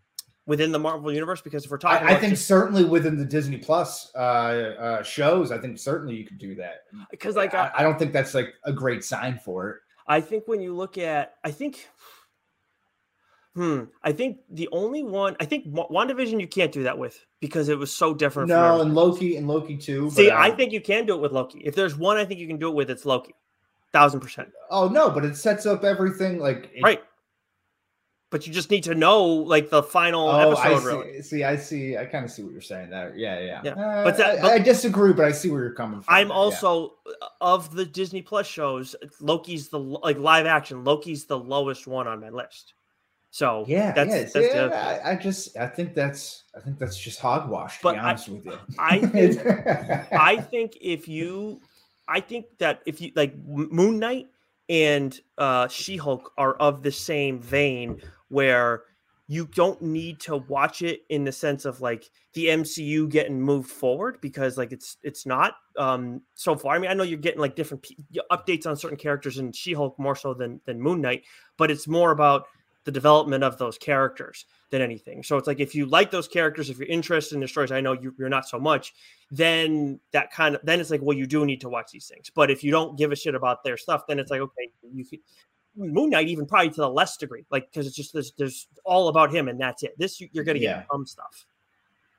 within 0.46 0.72
the 0.72 0.79
marvel 0.79 1.12
universe? 1.12 1.41
Because 1.41 1.65
if 1.65 1.72
we're 1.72 1.77
talking 1.77 2.08
i, 2.08 2.12
I 2.12 2.15
think 2.15 2.31
just, 2.31 2.48
certainly 2.48 2.84
within 2.84 3.17
the 3.17 3.25
disney 3.25 3.58
plus 3.58 4.12
uh, 4.15 4.17
uh 4.17 5.03
shows 5.03 5.51
i 5.51 5.58
think 5.58 5.77
certainly 5.77 6.15
you 6.15 6.25
could 6.25 6.39
do 6.39 6.55
that. 6.55 6.86
Because 7.10 7.36
like 7.36 7.53
I, 7.53 7.72
I 7.75 7.84
don't 7.84 7.98
think 7.98 8.13
that's 8.13 8.34
like 8.34 8.53
a 8.65 8.74
great 8.74 9.03
sign 9.03 9.39
for 9.43 9.70
it. 9.70 9.77
I 10.08 10.20
think 10.20 10.48
when 10.48 10.62
you 10.62 10.75
look 10.75 10.98
at 10.98 11.36
i 11.43 11.51
think 11.51 11.88
Hmm. 13.55 13.84
I 14.01 14.13
think 14.13 14.38
the 14.50 14.70
only 14.72 15.03
one 15.03 15.36
I 15.41 15.46
think 15.46 15.67
WandaVision 15.67 16.39
you 16.39 16.48
can't 16.48 16.72
do 16.72 16.84
that 16.84 16.98
with 16.98 17.25
because 17.41 17.67
it 17.67 17.77
was 17.77 17.91
so 17.91 18.13
different. 18.13 18.48
No, 18.48 18.79
and 18.79 18.96
Loki 18.96 19.36
and 19.36 19.48
Loki 19.48 19.75
too. 19.75 20.10
See, 20.10 20.29
I, 20.29 20.48
I 20.48 20.51
think 20.51 20.72
you 20.72 20.79
can 20.79 21.05
do 21.05 21.15
it 21.15 21.22
with 21.22 21.34
Loki. 21.34 21.60
If 21.60 21.75
there's 21.75 21.98
one, 21.98 22.15
I 22.15 22.24
think 22.24 22.39
you 22.39 22.48
can 22.48 22.58
do 22.58 22.70
it 22.70 22.75
with 22.75 22.89
it's 22.89 23.05
Loki, 23.05 23.36
thousand 23.91 24.22
percent. 24.22 24.50
Oh 24.70 24.88
no, 24.88 25.10
but 25.10 25.25
it 25.25 25.36
sets 25.36 25.65
up 25.65 25.84
everything 25.84 26.39
like 26.39 26.72
it, 26.74 26.81
right. 26.81 27.01
But 28.29 28.48
you 28.48 28.53
just 28.53 28.72
need 28.72 28.86
to 28.86 28.96
know 28.96 29.22
like 29.25 29.70
the 29.70 29.84
final 29.84 30.29
oh, 30.29 30.51
episode. 30.51 30.63
I 30.63 30.79
see, 30.79 30.86
really. 30.86 31.22
see, 31.22 31.43
I 31.43 31.55
see. 31.58 31.98
I 31.98 32.05
kind 32.05 32.24
of 32.24 32.31
see 32.31 32.43
what 32.43 32.53
you're 32.53 32.62
saying 32.62 32.89
there. 32.89 33.13
Yeah, 33.13 33.38
yeah. 33.41 33.62
yeah. 33.65 33.72
Uh, 33.72 34.03
but, 34.05 34.15
that, 34.15 34.41
but 34.41 34.51
I, 34.51 34.53
I, 34.53 34.60
disagree, 34.60 35.12
but 35.12 35.25
I 35.25 35.34
see 35.34 35.50
where 35.50 35.62
you're 35.62 35.74
coming 35.74 36.00
from. 36.00 36.15
I'm 36.15 36.31
also 36.31 36.93
yeah. 37.05 37.27
of 37.41 37.75
the 37.75 37.84
Disney 37.84 38.22
Plus 38.22 38.48
shows. 38.48 38.96
Loki's 39.20 39.67
the 39.67 39.79
like 39.79 40.17
live 40.17 40.46
action. 40.46 40.86
Loki's 40.86 41.25
the 41.25 41.38
lowest 41.38 41.86
one 41.86 42.08
on 42.08 42.22
my 42.22 42.29
list. 42.29 42.75
So 43.34 43.64
yeah, 43.66 43.94
that's, 43.94 44.10
yeah, 44.10 44.24
that's 44.34 44.54
yeah 44.54 45.02
I, 45.06 45.12
I, 45.12 45.16
just 45.16 45.56
I 45.58 45.66
think 45.66 45.96
that's 45.96 46.44
I 46.56 46.60
think 46.60 46.78
that's 46.78 46.98
just 46.98 47.22
hogwash. 47.22 47.78
To 47.78 47.84
but 47.84 47.94
be 47.94 48.00
honest 48.00 48.28
I, 48.28 48.32
with 48.34 48.46
you, 48.46 48.60
I 48.78 49.00
think 49.00 50.12
I 50.12 50.38
think 50.52 50.78
if 50.82 51.08
you, 51.08 51.62
I 52.10 52.20
think 52.20 52.48
that 52.60 52.82
if 52.86 53.00
you 53.00 53.14
like 53.16 53.34
Moon 53.46 54.00
Knight 54.00 54.28
and 54.68 55.18
uh, 55.38 55.70
She 55.70 55.96
Hulk 55.96 56.34
are 56.38 56.56
of 56.56 56.84
the 56.84 56.92
same 56.92 57.40
vein 57.40 58.02
where 58.28 58.84
you 59.28 59.46
don't 59.46 59.82
need 59.82 60.20
to 60.20 60.36
watch 60.36 60.82
it 60.82 61.04
in 61.08 61.24
the 61.24 61.32
sense 61.32 61.64
of 61.64 61.80
like 61.80 62.10
the 62.34 62.48
MCU 62.48 63.08
getting 63.08 63.42
moved 63.42 63.70
forward 63.70 64.18
because 64.20 64.58
like 64.58 64.74
it's 64.74 64.98
it's 65.04 65.26
not 65.26 65.54
um 65.78 66.22
so 66.34 66.58
far. 66.58 66.76
I 66.76 66.80
mean, 66.80 66.92
I 66.92 66.94
know 66.96 67.04
you're 67.04 67.18
getting 67.18 67.40
like 67.40 67.56
different 67.56 67.84
p- 67.84 67.98
updates 68.30 68.68
on 68.68 68.76
certain 68.76 68.98
characters 68.98 69.38
in 69.38 69.54
She 69.54 69.72
Hulk 69.72 69.98
more 69.98 70.18
so 70.18 70.34
than 70.34 70.60
than 70.66 70.82
Moon 70.82 71.00
Knight, 71.00 71.24
but 71.56 71.72
it's 71.72 71.88
more 71.88 72.12
about 72.12 72.48
the 72.84 72.92
development 72.92 73.44
of 73.44 73.58
those 73.58 73.78
characters 73.78 74.46
than 74.72 74.82
anything. 74.82 75.24
So 75.24 75.38
it's 75.38 75.48
like 75.48 75.60
if 75.60 75.76
you 75.76 75.86
like 75.86 76.12
those 76.12 76.28
characters, 76.28 76.70
if 76.70 76.80
you're 76.80 76.88
interested 76.88 77.36
in 77.36 77.42
their 77.42 77.48
stories, 77.48 77.72
I 77.72 77.82
know 77.82 77.94
you, 77.94 78.14
are 78.22 78.30
not 78.30 78.48
so 78.48 78.60
much. 78.60 78.94
Then 79.30 80.00
that 80.12 80.32
kind 80.32 80.56
of 80.56 80.62
then 80.64 80.80
it's 80.80 80.90
like, 80.90 81.02
well, 81.02 81.16
you 81.16 81.28
do 81.28 81.46
need 81.46 81.62
to 81.62 81.70
watch 81.70 81.92
these 81.92 82.08
things. 82.08 82.32
But 82.34 82.50
if 82.50 82.64
you 82.64 82.72
don't 82.72 82.98
give 82.98 83.12
a 83.12 83.16
shit 83.16 83.36
about 83.36 83.64
their 83.64 83.78
stuff, 83.78 84.08
then 84.08 84.20
it's 84.20 84.32
like, 84.32 84.42
okay, 84.42 84.72
you 84.94 85.06
could, 85.06 85.20
Moon 85.76 86.10
Knight 86.10 86.28
even 86.28 86.46
probably 86.46 86.70
to 86.70 86.82
the 86.82 86.90
less 86.90 87.18
degree, 87.18 87.46
like 87.52 87.70
because 87.72 87.88
it's 87.88 87.96
just 87.96 88.14
there's, 88.14 88.34
there's 88.38 88.68
all 88.84 89.08
about 89.10 89.34
him 89.34 89.48
and 89.48 89.60
that's 89.60 89.84
it. 89.84 89.98
This 89.98 90.20
you're 90.20 90.44
gonna 90.44 90.60
get 90.60 90.78
yeah. 90.78 90.84
some 90.92 91.06
stuff. 91.06 91.46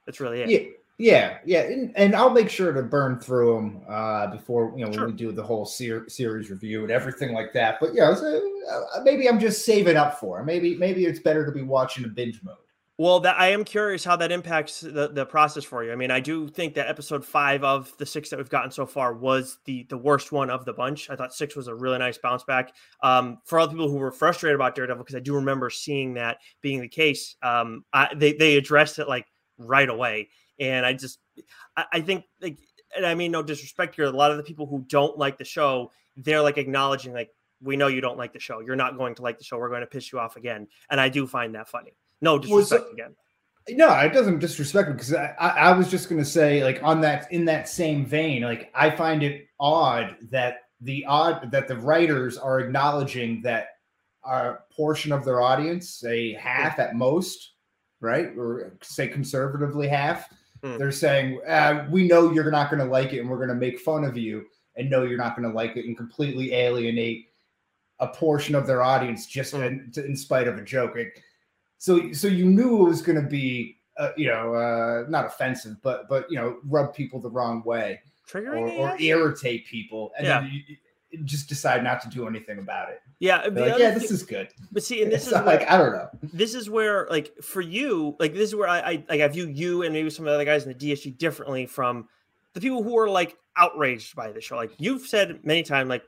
That's 0.06 0.20
really 0.20 0.42
it. 0.42 0.48
Yeah. 0.48 0.68
Yeah, 1.02 1.38
yeah, 1.44 1.62
and, 1.62 1.92
and, 1.96 2.14
I'll 2.14 2.30
make 2.30 2.48
sure 2.48 2.72
to 2.72 2.80
burn 2.80 3.18
through 3.18 3.56
them 3.56 3.80
uh, 3.88 4.28
before 4.28 4.72
you 4.76 4.84
know 4.84 4.92
sure. 4.92 5.06
when 5.06 5.10
we 5.10 5.16
do 5.16 5.32
the 5.32 5.42
whole 5.42 5.64
ser- 5.64 6.08
series 6.08 6.48
review 6.48 6.82
and 6.82 6.92
everything 6.92 7.32
like 7.32 7.52
that. 7.54 7.78
But 7.80 7.92
yeah, 7.92 8.14
so, 8.14 8.40
uh, 8.70 9.00
maybe 9.02 9.28
I'm 9.28 9.40
just 9.40 9.66
saving 9.66 9.96
up 9.96 10.20
for. 10.20 10.38
It. 10.38 10.44
Maybe 10.44 10.76
maybe 10.76 11.04
it's 11.04 11.18
better 11.18 11.44
to 11.44 11.50
be 11.50 11.62
watching 11.62 12.04
a 12.04 12.08
binge 12.08 12.40
mode. 12.44 12.54
Well, 12.98 13.18
that 13.18 13.36
I 13.36 13.48
am 13.48 13.64
curious 13.64 14.04
how 14.04 14.14
that 14.14 14.30
impacts 14.30 14.80
the, 14.80 15.10
the 15.12 15.26
process 15.26 15.64
for 15.64 15.82
you. 15.82 15.90
I 15.90 15.96
mean, 15.96 16.12
I 16.12 16.20
do 16.20 16.46
think 16.46 16.74
that 16.74 16.86
episode 16.86 17.24
five 17.24 17.64
of 17.64 17.92
the 17.98 18.06
six 18.06 18.30
that 18.30 18.36
we've 18.36 18.48
gotten 18.48 18.70
so 18.70 18.86
far 18.86 19.12
was 19.12 19.58
the 19.64 19.84
the 19.90 19.98
worst 19.98 20.30
one 20.30 20.50
of 20.50 20.64
the 20.64 20.72
bunch. 20.72 21.10
I 21.10 21.16
thought 21.16 21.34
six 21.34 21.56
was 21.56 21.66
a 21.66 21.74
really 21.74 21.98
nice 21.98 22.18
bounce 22.18 22.44
back. 22.44 22.76
Um, 23.02 23.38
for 23.44 23.58
all 23.58 23.66
the 23.66 23.72
people 23.72 23.90
who 23.90 23.96
were 23.96 24.12
frustrated 24.12 24.54
about 24.54 24.76
Daredevil, 24.76 25.02
because 25.02 25.16
I 25.16 25.20
do 25.20 25.34
remember 25.34 25.68
seeing 25.68 26.14
that 26.14 26.38
being 26.60 26.80
the 26.80 26.86
case, 26.86 27.34
um, 27.42 27.84
I, 27.92 28.14
they 28.14 28.34
they 28.34 28.56
addressed 28.56 29.00
it 29.00 29.08
like 29.08 29.26
right 29.58 29.88
away, 29.88 30.28
and 30.62 30.86
I 30.86 30.92
just 30.92 31.18
I, 31.76 31.84
I 31.94 32.00
think 32.00 32.24
like, 32.40 32.58
and 32.96 33.04
I 33.04 33.14
mean 33.14 33.32
no 33.32 33.42
disrespect 33.42 33.96
here. 33.96 34.04
A 34.04 34.10
lot 34.10 34.30
of 34.30 34.36
the 34.36 34.42
people 34.42 34.66
who 34.66 34.84
don't 34.88 35.18
like 35.18 35.38
the 35.38 35.44
show, 35.44 35.90
they're 36.16 36.42
like 36.42 36.58
acknowledging 36.58 37.12
like 37.12 37.30
we 37.60 37.76
know 37.76 37.88
you 37.88 38.00
don't 38.00 38.18
like 38.18 38.32
the 38.32 38.40
show. 38.40 38.60
You're 38.60 38.76
not 38.76 38.96
going 38.96 39.14
to 39.16 39.22
like 39.22 39.38
the 39.38 39.44
show. 39.44 39.58
We're 39.58 39.68
going 39.68 39.82
to 39.82 39.86
piss 39.86 40.12
you 40.12 40.18
off 40.18 40.36
again, 40.36 40.68
and 40.90 41.00
I 41.00 41.08
do 41.08 41.26
find 41.26 41.54
that 41.54 41.68
funny. 41.68 41.96
No 42.20 42.38
disrespect 42.38 42.82
well, 42.82 42.88
so, 42.88 42.92
again. 42.92 43.16
No, 43.70 43.92
it 44.00 44.12
doesn't 44.12 44.40
disrespect 44.40 44.88
me 44.88 44.94
because 44.94 45.14
I, 45.14 45.34
I, 45.38 45.48
I, 45.48 45.72
was 45.72 45.88
just 45.88 46.08
gonna 46.08 46.24
say, 46.24 46.64
like, 46.64 46.80
on 46.82 47.00
that 47.02 47.32
in 47.32 47.44
that 47.46 47.68
same 47.68 48.04
vein, 48.04 48.42
like 48.42 48.70
I 48.74 48.90
find 48.90 49.22
it 49.22 49.48
odd 49.60 50.16
that 50.30 50.62
the 50.80 51.04
odd 51.06 51.50
that 51.52 51.68
the 51.68 51.76
writers 51.76 52.36
are 52.38 52.60
acknowledging 52.60 53.42
that 53.42 53.68
a 54.24 54.54
portion 54.74 55.12
of 55.12 55.24
their 55.24 55.40
audience, 55.40 55.90
say 55.90 56.32
half 56.32 56.78
at 56.78 56.94
most, 56.94 57.52
right, 58.00 58.36
or 58.36 58.76
say 58.82 59.08
conservatively 59.08 59.88
half, 59.88 60.28
hmm. 60.62 60.76
they're 60.78 60.92
saying 60.92 61.40
uh, 61.46 61.86
we 61.90 62.06
know 62.06 62.32
you're 62.32 62.50
not 62.50 62.70
going 62.70 62.84
to 62.84 62.90
like 62.90 63.12
it, 63.12 63.20
and 63.20 63.28
we're 63.28 63.36
going 63.36 63.48
to 63.48 63.54
make 63.54 63.78
fun 63.80 64.04
of 64.04 64.16
you, 64.16 64.46
and 64.76 64.90
know 64.90 65.02
you're 65.02 65.18
not 65.18 65.36
going 65.36 65.48
to 65.48 65.54
like 65.54 65.76
it, 65.76 65.86
and 65.86 65.96
completely 65.96 66.54
alienate 66.54 67.28
a 68.00 68.08
portion 68.08 68.54
of 68.54 68.66
their 68.66 68.82
audience 68.82 69.26
just 69.26 69.54
hmm. 69.54 69.62
in, 69.62 69.92
in 69.96 70.16
spite 70.16 70.48
of 70.48 70.58
a 70.58 70.62
joke. 70.62 70.96
It, 70.96 71.20
so 71.78 72.12
so 72.12 72.28
you 72.28 72.46
knew 72.46 72.86
it 72.86 72.88
was 72.88 73.02
going 73.02 73.20
to 73.20 73.28
be 73.28 73.78
uh, 73.96 74.10
you 74.16 74.28
know 74.28 74.54
uh, 74.54 75.04
not 75.08 75.26
offensive, 75.26 75.76
but 75.82 76.08
but 76.08 76.30
you 76.30 76.36
know 76.36 76.58
rub 76.64 76.94
people 76.94 77.20
the 77.20 77.30
wrong 77.30 77.62
way, 77.64 78.00
triggering 78.28 78.78
or, 78.78 78.90
or 78.90 79.00
irritate 79.00 79.66
people, 79.66 80.12
and 80.16 80.26
yeah. 80.26 80.40
then 80.40 80.50
you 80.50 80.76
just 81.24 81.48
decide 81.48 81.84
not 81.84 82.00
to 82.02 82.08
do 82.08 82.26
anything 82.26 82.58
about 82.58 82.90
it. 82.90 83.00
Yeah, 83.18 83.42
like, 83.52 83.78
yeah, 83.78 83.90
this 83.90 84.10
is 84.10 84.22
good. 84.22 84.48
But 84.70 84.82
see, 84.82 85.02
and 85.02 85.12
this 85.12 85.26
is 85.26 85.32
where, 85.32 85.44
like 85.44 85.70
I 85.70 85.78
don't 85.78 85.92
know. 85.92 86.08
This 86.22 86.54
is 86.54 86.70
where 86.70 87.06
like 87.10 87.32
for 87.42 87.60
you, 87.60 88.16
like 88.18 88.32
this 88.32 88.48
is 88.50 88.54
where 88.54 88.68
I, 88.68 88.78
I 88.80 89.04
like 89.08 89.20
I 89.20 89.28
view 89.28 89.46
you 89.48 89.82
and 89.82 89.92
maybe 89.92 90.10
some 90.10 90.26
of 90.26 90.30
the 90.30 90.34
other 90.34 90.44
guys 90.44 90.64
in 90.64 90.76
the 90.76 90.92
DSG 90.92 91.18
differently 91.18 91.66
from 91.66 92.08
the 92.54 92.60
people 92.60 92.82
who 92.82 92.98
are 92.98 93.08
like 93.08 93.36
outraged 93.56 94.16
by 94.16 94.32
the 94.32 94.40
show. 94.40 94.56
Like 94.56 94.72
you've 94.78 95.02
said 95.02 95.40
many 95.44 95.62
times, 95.62 95.88
like 95.88 96.02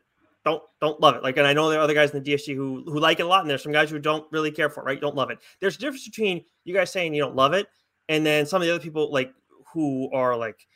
don't 0.44 0.62
don't 0.80 1.00
love 1.00 1.16
it. 1.16 1.22
Like, 1.22 1.36
and 1.36 1.46
I 1.46 1.52
know 1.52 1.70
there 1.70 1.80
are 1.80 1.82
other 1.82 1.94
guys 1.94 2.10
in 2.10 2.22
the 2.22 2.32
DSG 2.32 2.54
who 2.54 2.84
who 2.86 3.00
like 3.00 3.20
it 3.20 3.24
a 3.24 3.26
lot, 3.26 3.40
and 3.40 3.50
there's 3.50 3.62
some 3.62 3.72
guys 3.72 3.90
who 3.90 3.98
don't 3.98 4.30
really 4.30 4.50
care 4.50 4.68
for 4.68 4.80
it, 4.82 4.86
right? 4.86 5.00
Don't 5.00 5.16
love 5.16 5.30
it. 5.30 5.38
There's 5.60 5.76
a 5.76 5.78
difference 5.78 6.06
between 6.06 6.44
you 6.64 6.74
guys 6.74 6.90
saying 6.90 7.14
you 7.14 7.22
don't 7.22 7.36
love 7.36 7.54
it, 7.54 7.66
and 8.08 8.24
then 8.24 8.46
some 8.46 8.60
of 8.60 8.66
the 8.66 8.74
other 8.74 8.82
people 8.82 9.12
like 9.12 9.32
who 9.72 10.10
are 10.12 10.36
like 10.36 10.66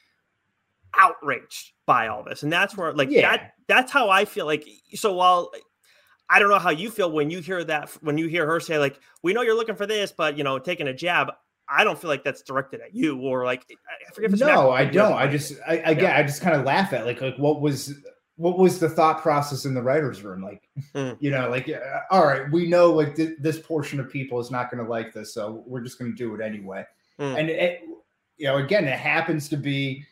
outraged 0.96 1.72
by 1.86 2.08
all 2.08 2.22
this, 2.22 2.42
and 2.42 2.52
that's 2.52 2.76
where 2.76 2.92
like 2.92 3.10
yeah. 3.10 3.22
that 3.22 3.52
that's 3.68 3.92
how 3.92 4.10
I 4.10 4.24
feel. 4.24 4.46
Like, 4.46 4.66
so 4.94 5.12
while 5.12 5.50
I 6.30 6.38
don't 6.38 6.48
know 6.48 6.58
how 6.58 6.70
you 6.70 6.90
feel 6.90 7.10
when 7.12 7.30
you 7.30 7.40
hear 7.40 7.62
that 7.64 7.90
when 8.00 8.18
you 8.18 8.26
hear 8.26 8.46
her 8.46 8.60
say 8.60 8.78
like, 8.78 8.98
"We 9.22 9.32
know 9.32 9.42
you're 9.42 9.56
looking 9.56 9.76
for 9.76 9.86
this, 9.86 10.12
but 10.12 10.36
you 10.36 10.44
know, 10.44 10.58
taking 10.58 10.88
a 10.88 10.94
jab." 10.94 11.30
I 11.70 11.84
don't 11.84 12.00
feel 12.00 12.08
like 12.08 12.24
that's 12.24 12.42
directed 12.42 12.80
at 12.80 12.94
you 12.94 13.20
or 13.20 13.44
like 13.44 13.66
I 13.70 14.12
forget. 14.14 14.32
If 14.32 14.40
no, 14.40 14.70
I 14.70 14.84
don't. 14.86 15.12
I 15.12 15.26
just 15.28 15.54
I, 15.66 15.78
I 15.78 15.90
yeah. 15.90 16.16
I 16.16 16.22
just 16.22 16.40
kind 16.40 16.56
of 16.56 16.64
laugh 16.64 16.92
at 16.92 17.04
like 17.04 17.20
like 17.20 17.36
what 17.36 17.60
was 17.60 17.94
what 18.38 18.56
was 18.56 18.78
the 18.78 18.88
thought 18.88 19.20
process 19.20 19.64
in 19.64 19.74
the 19.74 19.82
writers 19.82 20.22
room 20.22 20.42
like 20.42 20.68
mm. 20.94 21.16
you 21.20 21.28
know 21.28 21.50
like 21.50 21.68
all 22.10 22.24
right 22.24 22.50
we 22.52 22.68
know 22.68 22.92
like 22.92 23.16
th- 23.16 23.36
this 23.40 23.58
portion 23.58 23.98
of 23.98 24.08
people 24.08 24.38
is 24.38 24.50
not 24.50 24.70
going 24.70 24.82
to 24.82 24.88
like 24.88 25.12
this 25.12 25.34
so 25.34 25.64
we're 25.66 25.80
just 25.80 25.98
going 25.98 26.10
to 26.10 26.16
do 26.16 26.34
it 26.36 26.40
anyway 26.40 26.84
mm. 27.18 27.36
and 27.38 27.50
it, 27.50 27.80
you 28.36 28.46
know 28.46 28.58
again 28.58 28.84
it 28.84 28.96
happens 28.96 29.48
to 29.48 29.56
be 29.56 30.04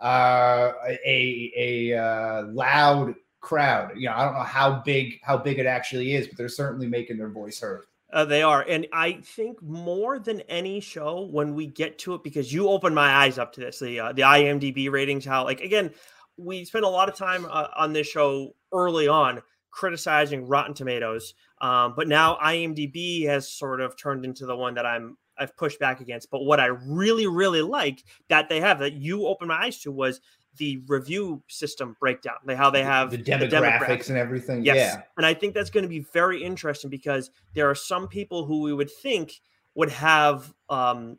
uh, 0.00 0.72
a 1.04 1.52
a 1.56 1.98
uh, 1.98 2.46
loud 2.46 3.14
crowd. 3.40 3.92
You 3.96 4.08
know 4.08 4.14
i 4.14 4.24
don't 4.24 4.34
know 4.34 4.40
how 4.40 4.80
big 4.80 5.20
how 5.22 5.36
big 5.36 5.58
it 5.58 5.66
actually 5.66 6.14
is 6.14 6.26
but 6.26 6.36
they're 6.36 6.48
certainly 6.48 6.86
making 6.86 7.18
their 7.18 7.30
voice 7.30 7.60
heard. 7.60 7.84
Uh, 8.12 8.24
they 8.24 8.42
are. 8.42 8.64
And 8.68 8.86
i 8.92 9.12
think 9.12 9.62
more 9.62 10.18
than 10.18 10.40
any 10.42 10.80
show 10.80 11.28
when 11.30 11.54
we 11.54 11.66
get 11.66 11.98
to 12.00 12.14
it 12.14 12.22
because 12.22 12.52
you 12.52 12.68
opened 12.68 12.94
my 12.94 13.08
eyes 13.08 13.38
up 13.38 13.52
to 13.54 13.60
this 13.60 13.78
the 13.78 14.00
uh, 14.00 14.12
the 14.12 14.22
imdb 14.22 14.90
ratings 14.90 15.24
how 15.24 15.44
like 15.44 15.60
again 15.60 15.90
we 16.36 16.64
spent 16.64 16.84
a 16.84 16.88
lot 16.88 17.08
of 17.08 17.14
time 17.14 17.46
uh, 17.50 17.68
on 17.76 17.92
this 17.92 18.06
show 18.06 18.54
early 18.72 19.08
on 19.08 19.42
criticizing 19.70 20.46
Rotten 20.46 20.74
Tomatoes, 20.74 21.34
um, 21.60 21.94
but 21.96 22.08
now 22.08 22.36
IMDb 22.42 23.26
has 23.26 23.50
sort 23.50 23.80
of 23.80 23.96
turned 23.96 24.24
into 24.24 24.46
the 24.46 24.56
one 24.56 24.74
that 24.74 24.86
I'm 24.86 25.16
I've 25.40 25.56
pushed 25.56 25.80
back 25.80 26.00
against. 26.00 26.30
But 26.30 26.44
what 26.44 26.60
I 26.60 26.66
really 26.66 27.26
really 27.26 27.62
like 27.62 28.04
that 28.28 28.48
they 28.48 28.60
have 28.60 28.78
that 28.80 28.92
you 28.92 29.26
opened 29.26 29.48
my 29.48 29.64
eyes 29.66 29.78
to 29.80 29.90
was 29.90 30.20
the 30.56 30.82
review 30.86 31.42
system 31.48 31.96
breakdown, 31.98 32.34
like 32.44 32.56
how 32.56 32.70
they 32.70 32.82
have 32.82 33.10
the 33.10 33.18
demographics, 33.18 33.40
the 33.40 33.56
demographics. 33.56 34.08
and 34.08 34.18
everything. 34.18 34.64
Yes. 34.64 34.76
Yeah, 34.76 35.02
and 35.16 35.24
I 35.24 35.34
think 35.34 35.54
that's 35.54 35.70
going 35.70 35.82
to 35.84 35.88
be 35.88 36.00
very 36.12 36.42
interesting 36.42 36.90
because 36.90 37.30
there 37.54 37.68
are 37.70 37.74
some 37.74 38.08
people 38.08 38.44
who 38.44 38.60
we 38.62 38.72
would 38.72 38.90
think 38.90 39.40
would 39.74 39.90
have 39.90 40.52
um, 40.68 41.18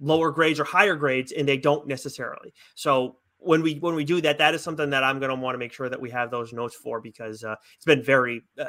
lower 0.00 0.30
grades 0.30 0.60
or 0.60 0.64
higher 0.64 0.96
grades, 0.96 1.32
and 1.32 1.48
they 1.48 1.56
don't 1.56 1.86
necessarily. 1.86 2.52
So 2.74 3.16
when 3.38 3.62
we 3.62 3.74
when 3.74 3.94
we 3.94 4.04
do 4.04 4.20
that, 4.20 4.38
that 4.38 4.54
is 4.54 4.62
something 4.62 4.90
that 4.90 5.04
I'm 5.04 5.18
going 5.18 5.30
to 5.30 5.36
want 5.36 5.54
to 5.54 5.58
make 5.58 5.72
sure 5.72 5.88
that 5.88 6.00
we 6.00 6.10
have 6.10 6.30
those 6.30 6.52
notes 6.52 6.74
for 6.74 7.00
because 7.00 7.44
uh, 7.44 7.56
it's 7.76 7.84
been 7.84 8.02
very 8.02 8.42
uh, 8.58 8.66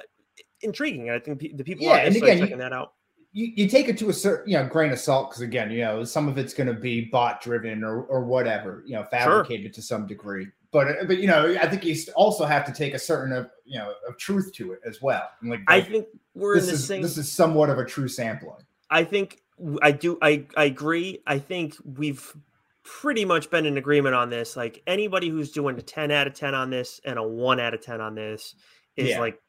intriguing. 0.62 1.10
And 1.10 1.17
I 1.17 1.19
think 1.19 1.39
the 1.39 1.63
people 1.63 1.86
yeah, 1.86 1.93
are 1.93 2.00
and 2.00 2.15
again, 2.15 2.38
checking 2.39 2.51
you, 2.51 2.57
that 2.57 2.74
out. 2.74 2.93
You, 3.36 3.52
you 3.56 3.68
take 3.68 3.90
it 3.90 3.98
to 3.98 4.10
a 4.10 4.13
certain 4.13 4.52
you 4.52 4.58
know 4.58 4.68
grain 4.68 4.92
of 4.92 5.00
salt 5.00 5.32
because 5.32 5.42
again 5.42 5.72
you 5.72 5.82
know 5.82 6.04
some 6.04 6.28
of 6.28 6.38
it's 6.38 6.54
going 6.54 6.68
to 6.68 6.74
be 6.74 7.06
bot 7.06 7.42
driven 7.42 7.84
or 7.84 8.04
or 8.04 8.24
whatever 8.24 8.84
you 8.86 8.94
know 8.94 9.04
fabricated 9.04 9.66
sure. 9.66 9.72
to 9.74 9.82
some 9.82 10.08
degree. 10.08 10.48
But 10.72 10.88
uh, 10.88 10.94
but 11.06 11.18
you 11.18 11.28
know 11.28 11.56
I 11.62 11.68
think 11.68 11.84
you 11.84 11.96
also 12.16 12.46
have 12.46 12.66
to 12.66 12.72
take 12.72 12.94
a 12.94 13.00
certain 13.00 13.34
of 13.34 13.50
you 13.66 13.80
know 13.80 13.94
of 14.08 14.18
truth 14.18 14.54
to 14.54 14.74
it 14.74 14.82
as 14.86 15.02
well. 15.02 15.30
And 15.42 15.50
like 15.50 15.62
I 15.68 15.82
think 15.82 16.08
we're 16.36 16.56
this 16.56 16.66
in 16.66 16.70
the 16.70 16.74
is, 16.75 16.88
same. 16.88 17.02
This 17.02 17.18
is 17.18 17.32
somewhat 17.32 17.70
of 17.70 17.80
a 17.80 17.86
true 17.86 18.08
sampling. 18.08 18.63
I 18.90 19.04
think 19.04 19.42
I 19.82 19.92
do. 19.92 20.18
I 20.22 20.46
I 20.56 20.66
agree. 20.66 21.20
I 21.25 21.40
think 21.40 21.75
we've 21.84 22.36
pretty 22.84 23.25
much 23.25 23.50
been 23.50 23.66
in 23.66 23.78
agreement 23.78 24.13
on 24.16 24.30
this. 24.30 24.56
Like 24.56 24.84
anybody 24.86 25.30
who's 25.30 25.52
doing 25.52 25.78
a 25.78 25.82
10 25.82 26.12
out 26.12 26.28
of 26.28 26.34
10 26.34 26.54
on 26.54 26.70
this 26.70 27.00
and 27.06 27.18
a 27.18 27.24
1 27.24 27.60
out 27.60 27.74
of 27.74 27.82
10 27.82 28.02
on 28.02 28.13
this 28.13 28.56
is 28.98 29.10
yeah. 29.10 29.20
like 29.20 29.42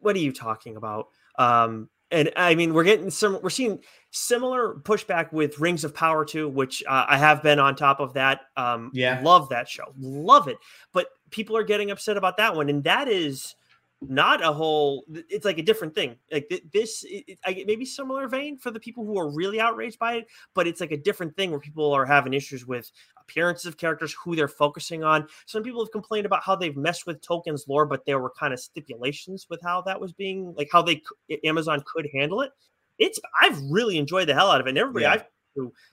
what 0.00 0.16
are 0.16 0.20
you 0.20 0.32
talking 0.32 0.76
about? 0.76 1.08
Um 1.38 1.88
and 2.10 2.30
I 2.36 2.54
mean 2.54 2.74
we're 2.74 2.84
getting 2.84 3.10
some 3.10 3.38
we're 3.42 3.50
seeing 3.50 3.80
similar 4.10 4.74
pushback 4.74 5.32
with 5.32 5.58
Rings 5.58 5.84
of 5.84 5.94
Power 5.94 6.24
too, 6.24 6.48
which 6.48 6.82
uh, 6.88 7.06
I 7.08 7.16
have 7.18 7.42
been 7.42 7.58
on 7.58 7.76
top 7.76 8.00
of 8.00 8.14
that. 8.14 8.40
Um 8.56 8.90
yeah. 8.92 9.20
love 9.22 9.48
that 9.50 9.68
show. 9.68 9.94
Love 9.98 10.48
it. 10.48 10.58
But 10.92 11.08
people 11.30 11.56
are 11.56 11.64
getting 11.64 11.90
upset 11.90 12.16
about 12.16 12.36
that 12.38 12.54
one 12.54 12.68
and 12.68 12.84
that 12.84 13.08
is 13.08 13.54
not 14.02 14.42
a 14.42 14.50
whole 14.50 15.04
it's 15.28 15.44
like 15.44 15.58
a 15.58 15.62
different 15.62 15.94
thing 15.94 16.16
like 16.32 16.50
this 16.72 17.04
it, 17.04 17.38
it, 17.46 17.66
maybe 17.66 17.84
similar 17.84 18.28
vein 18.28 18.56
for 18.56 18.70
the 18.70 18.80
people 18.80 19.04
who 19.04 19.18
are 19.18 19.30
really 19.30 19.60
outraged 19.60 19.98
by 19.98 20.14
it 20.14 20.26
but 20.54 20.66
it's 20.66 20.80
like 20.80 20.92
a 20.92 20.96
different 20.96 21.36
thing 21.36 21.50
where 21.50 21.60
people 21.60 21.92
are 21.92 22.06
having 22.06 22.32
issues 22.32 22.66
with 22.66 22.90
appearances 23.30 23.66
of 23.66 23.76
characters 23.76 24.14
who 24.22 24.34
they're 24.34 24.48
focusing 24.48 25.04
on 25.04 25.26
some 25.46 25.62
people 25.62 25.82
have 25.84 25.92
complained 25.92 26.26
about 26.26 26.42
how 26.42 26.56
they've 26.56 26.76
messed 26.76 27.06
with 27.06 27.20
Tolkien's 27.20 27.66
lore 27.68 27.86
but 27.86 28.04
there 28.04 28.18
were 28.18 28.32
kind 28.38 28.52
of 28.52 28.60
stipulations 28.60 29.46
with 29.48 29.60
how 29.62 29.80
that 29.82 30.00
was 30.00 30.12
being 30.12 30.54
like 30.56 30.68
how 30.72 30.82
they 30.82 31.02
amazon 31.44 31.82
could 31.86 32.08
handle 32.12 32.40
it 32.40 32.50
it's 32.98 33.20
i've 33.40 33.58
really 33.70 33.98
enjoyed 33.98 34.28
the 34.28 34.34
hell 34.34 34.50
out 34.50 34.60
of 34.60 34.66
it 34.66 34.70
and 34.70 34.78
everybody 34.78 35.04
yeah. 35.04 35.12
i've 35.12 35.24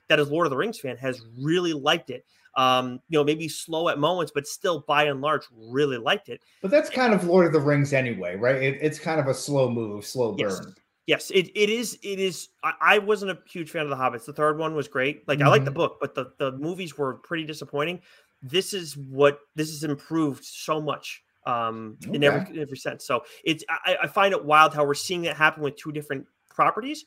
that 0.08 0.18
is 0.18 0.28
lord 0.30 0.46
of 0.46 0.50
the 0.50 0.56
rings 0.56 0.78
fan 0.78 0.96
has 0.96 1.22
really 1.38 1.72
liked 1.72 2.10
it 2.10 2.24
um, 2.56 3.00
you 3.08 3.16
know, 3.16 3.22
maybe 3.22 3.48
slow 3.48 3.88
at 3.88 4.00
moments, 4.00 4.32
but 4.34 4.46
still 4.46 4.84
by 4.88 5.04
and 5.04 5.20
large 5.20 5.44
really 5.56 5.96
liked 5.96 6.28
it. 6.28 6.42
But 6.60 6.72
that's 6.72 6.90
kind 6.90 7.14
of 7.14 7.22
Lord 7.24 7.46
of 7.46 7.52
the 7.52 7.60
Rings 7.60 7.92
anyway, 7.92 8.34
right? 8.34 8.60
It, 8.60 8.78
it's 8.80 8.98
kind 8.98 9.20
of 9.20 9.28
a 9.28 9.34
slow 9.34 9.70
move, 9.70 10.04
slow 10.04 10.32
burn. 10.32 10.50
Yes. 10.50 10.66
Yes, 11.08 11.30
it, 11.30 11.50
it 11.54 11.70
is. 11.70 11.98
It 12.02 12.20
is. 12.20 12.50
I, 12.62 12.74
I, 12.82 12.98
wasn't 12.98 13.30
a 13.30 13.38
huge 13.50 13.70
fan 13.70 13.80
of 13.80 13.88
the 13.88 13.96
Hobbits. 13.96 14.26
The 14.26 14.32
third 14.34 14.58
one 14.58 14.74
was 14.74 14.88
great. 14.88 15.26
Like 15.26 15.38
mm-hmm. 15.38 15.48
I 15.48 15.50
like 15.50 15.64
the 15.64 15.70
book, 15.70 15.96
but 16.02 16.14
the 16.14 16.32
the 16.38 16.52
movies 16.52 16.98
were 16.98 17.14
pretty 17.14 17.44
disappointing. 17.44 18.02
This 18.42 18.74
is 18.74 18.94
what 18.94 19.40
this 19.56 19.70
has 19.70 19.84
improved 19.84 20.44
so 20.44 20.82
much 20.82 21.22
um, 21.46 21.96
okay. 22.04 22.14
in 22.14 22.24
every 22.24 22.60
every 22.60 22.76
sense. 22.76 23.06
So 23.06 23.22
it's 23.42 23.64
I, 23.70 23.96
I, 24.02 24.06
find 24.06 24.34
it 24.34 24.44
wild 24.44 24.74
how 24.74 24.84
we're 24.84 24.92
seeing 24.92 25.22
that 25.22 25.34
happen 25.34 25.62
with 25.62 25.76
two 25.76 25.92
different 25.92 26.26
properties. 26.50 27.06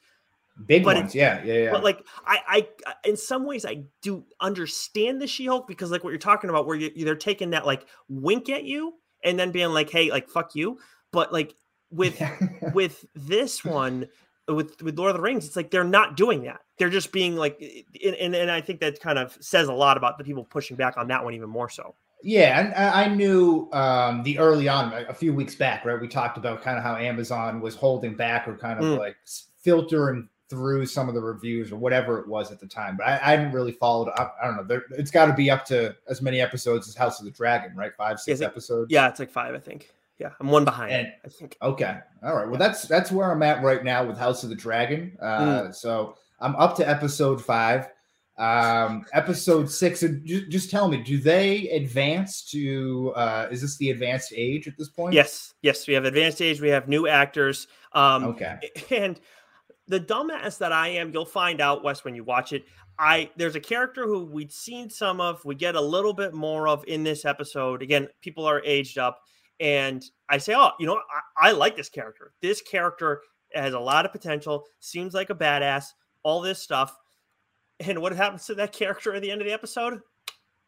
Big 0.65 0.83
but 0.83 0.95
ones, 0.95 1.13
yeah, 1.13 1.43
yeah, 1.43 1.53
yeah. 1.65 1.71
But 1.71 1.83
like, 1.83 2.03
I, 2.25 2.67
I, 2.87 2.93
in 3.07 3.15
some 3.15 3.45
ways, 3.45 3.67
I 3.67 3.83
do 4.01 4.25
understand 4.39 5.21
the 5.21 5.27
She-Hulk 5.27 5.67
because, 5.67 5.91
like, 5.91 6.03
what 6.03 6.09
you're 6.09 6.19
talking 6.19 6.49
about, 6.49 6.65
where 6.65 6.75
you, 6.75 7.05
they're 7.05 7.15
taking 7.15 7.51
that 7.51 7.67
like 7.67 7.85
wink 8.09 8.49
at 8.49 8.63
you 8.63 8.95
and 9.23 9.37
then 9.37 9.51
being 9.51 9.69
like, 9.69 9.91
"Hey, 9.91 10.09
like, 10.09 10.27
fuck 10.27 10.55
you," 10.55 10.79
but 11.11 11.31
like 11.31 11.53
with 11.91 12.21
with 12.73 13.05
this 13.15 13.63
one 13.63 14.07
with 14.47 14.81
with 14.81 14.97
Lord 14.97 15.11
of 15.11 15.17
the 15.17 15.21
Rings, 15.21 15.45
it's 15.45 15.55
like 15.55 15.71
they're 15.71 15.83
not 15.83 16.17
doing 16.17 16.43
that. 16.43 16.61
They're 16.77 16.89
just 16.89 17.11
being 17.11 17.35
like, 17.35 17.61
and, 18.03 18.15
and, 18.15 18.35
and 18.35 18.49
I 18.49 18.61
think 18.61 18.79
that 18.79 18.99
kind 18.99 19.19
of 19.19 19.37
says 19.39 19.67
a 19.67 19.73
lot 19.73 19.97
about 19.97 20.17
the 20.17 20.23
people 20.23 20.43
pushing 20.43 20.75
back 20.75 20.97
on 20.97 21.07
that 21.09 21.23
one 21.23 21.33
even 21.33 21.49
more 21.49 21.69
so. 21.69 21.95
Yeah, 22.23 22.59
and 22.59 22.75
I 22.75 23.07
knew 23.07 23.67
um, 23.73 24.21
the 24.23 24.37
early 24.37 24.67
on, 24.67 24.93
a 24.93 25.13
few 25.13 25.33
weeks 25.33 25.55
back, 25.55 25.85
right? 25.85 25.99
We 25.99 26.07
talked 26.07 26.37
about 26.37 26.61
kind 26.61 26.77
of 26.77 26.83
how 26.83 26.95
Amazon 26.95 27.61
was 27.61 27.75
holding 27.75 28.15
back 28.15 28.47
or 28.47 28.55
kind 28.55 28.79
of 28.79 28.85
mm. 28.85 28.99
like 28.99 29.15
filtering 29.63 30.29
through 30.47 30.85
some 30.85 31.07
of 31.07 31.15
the 31.15 31.21
reviews 31.21 31.71
or 31.71 31.77
whatever 31.77 32.19
it 32.19 32.27
was 32.27 32.51
at 32.51 32.59
the 32.59 32.67
time. 32.67 32.97
But 32.97 33.07
I, 33.07 33.13
I 33.13 33.29
hadn't 33.31 33.53
really 33.53 33.71
followed. 33.71 34.09
up. 34.09 34.35
I 34.41 34.45
don't 34.45 34.57
know. 34.57 34.63
There, 34.63 34.83
it's 34.91 35.09
got 35.09 35.27
to 35.27 35.33
be 35.33 35.49
up 35.49 35.65
to 35.67 35.95
as 36.09 36.21
many 36.21 36.41
episodes 36.41 36.87
as 36.87 36.95
House 36.95 37.19
of 37.19 37.25
the 37.25 37.31
Dragon, 37.31 37.75
right? 37.75 37.95
Five, 37.95 38.19
six 38.19 38.41
yeah, 38.41 38.47
episodes. 38.47 38.91
Yeah, 38.91 39.07
it's 39.07 39.19
like 39.19 39.31
five, 39.31 39.55
I 39.55 39.59
think. 39.59 39.89
Yeah, 40.21 40.29
I'm 40.39 40.49
one 40.49 40.65
behind. 40.65 40.91
And, 40.91 41.07
I 41.25 41.29
think. 41.29 41.57
Okay, 41.63 41.97
all 42.21 42.35
right. 42.35 42.47
Well, 42.47 42.59
that's 42.59 42.83
that's 42.83 43.11
where 43.11 43.31
I'm 43.31 43.41
at 43.41 43.63
right 43.63 43.83
now 43.83 44.05
with 44.05 44.19
House 44.19 44.43
of 44.43 44.49
the 44.49 44.55
Dragon. 44.55 45.17
Uh, 45.19 45.39
mm. 45.39 45.75
So 45.75 46.15
I'm 46.39 46.55
up 46.57 46.77
to 46.77 46.87
episode 46.87 47.43
five. 47.43 47.89
Um, 48.37 49.03
episode 49.13 49.67
six. 49.69 50.01
Just, 50.01 50.49
just 50.49 50.69
tell 50.69 50.87
me, 50.89 50.97
do 50.97 51.17
they 51.17 51.69
advance 51.69 52.43
to? 52.51 53.13
Uh, 53.15 53.47
is 53.49 53.61
this 53.61 53.77
the 53.77 53.89
advanced 53.89 54.31
age 54.35 54.67
at 54.67 54.77
this 54.77 54.89
point? 54.89 55.15
Yes, 55.15 55.55
yes. 55.63 55.87
We 55.87 55.95
have 55.95 56.05
advanced 56.05 56.39
age. 56.39 56.61
We 56.61 56.69
have 56.69 56.87
new 56.87 57.07
actors. 57.07 57.65
Um, 57.93 58.25
okay. 58.25 58.59
And 58.91 59.19
the 59.87 59.99
dumbass 59.99 60.59
that 60.59 60.71
I 60.71 60.89
am, 60.89 61.09
you'll 61.11 61.25
find 61.25 61.61
out, 61.61 61.83
Wes, 61.83 62.05
when 62.05 62.13
you 62.13 62.23
watch 62.23 62.53
it. 62.53 62.65
I 62.99 63.31
there's 63.37 63.55
a 63.55 63.59
character 63.59 64.05
who 64.05 64.25
we'd 64.25 64.51
seen 64.51 64.87
some 64.87 65.19
of, 65.19 65.43
we 65.45 65.55
get 65.55 65.73
a 65.73 65.81
little 65.81 66.13
bit 66.13 66.35
more 66.35 66.67
of 66.67 66.83
in 66.87 67.03
this 67.03 67.25
episode. 67.25 67.81
Again, 67.81 68.07
people 68.21 68.45
are 68.45 68.61
aged 68.63 68.99
up 68.99 69.23
and 69.61 70.03
I 70.27 70.39
say, 70.39 70.55
oh, 70.57 70.71
you 70.79 70.87
know, 70.87 70.99
I, 71.37 71.49
I 71.49 71.51
like 71.51 71.77
this 71.77 71.87
character. 71.87 72.33
This 72.41 72.61
character 72.61 73.21
has 73.53 73.73
a 73.75 73.79
lot 73.79 74.05
of 74.05 74.11
potential. 74.11 74.65
Seems 74.79 75.13
like 75.13 75.29
a 75.29 75.35
badass. 75.35 75.85
All 76.23 76.41
this 76.41 76.59
stuff. 76.59 76.97
And 77.79 78.01
what 78.01 78.13
happens 78.13 78.45
to 78.47 78.55
that 78.55 78.73
character 78.73 79.13
at 79.13 79.21
the 79.21 79.29
end 79.29 79.39
of 79.39 79.47
the 79.47 79.53
episode? 79.53 80.01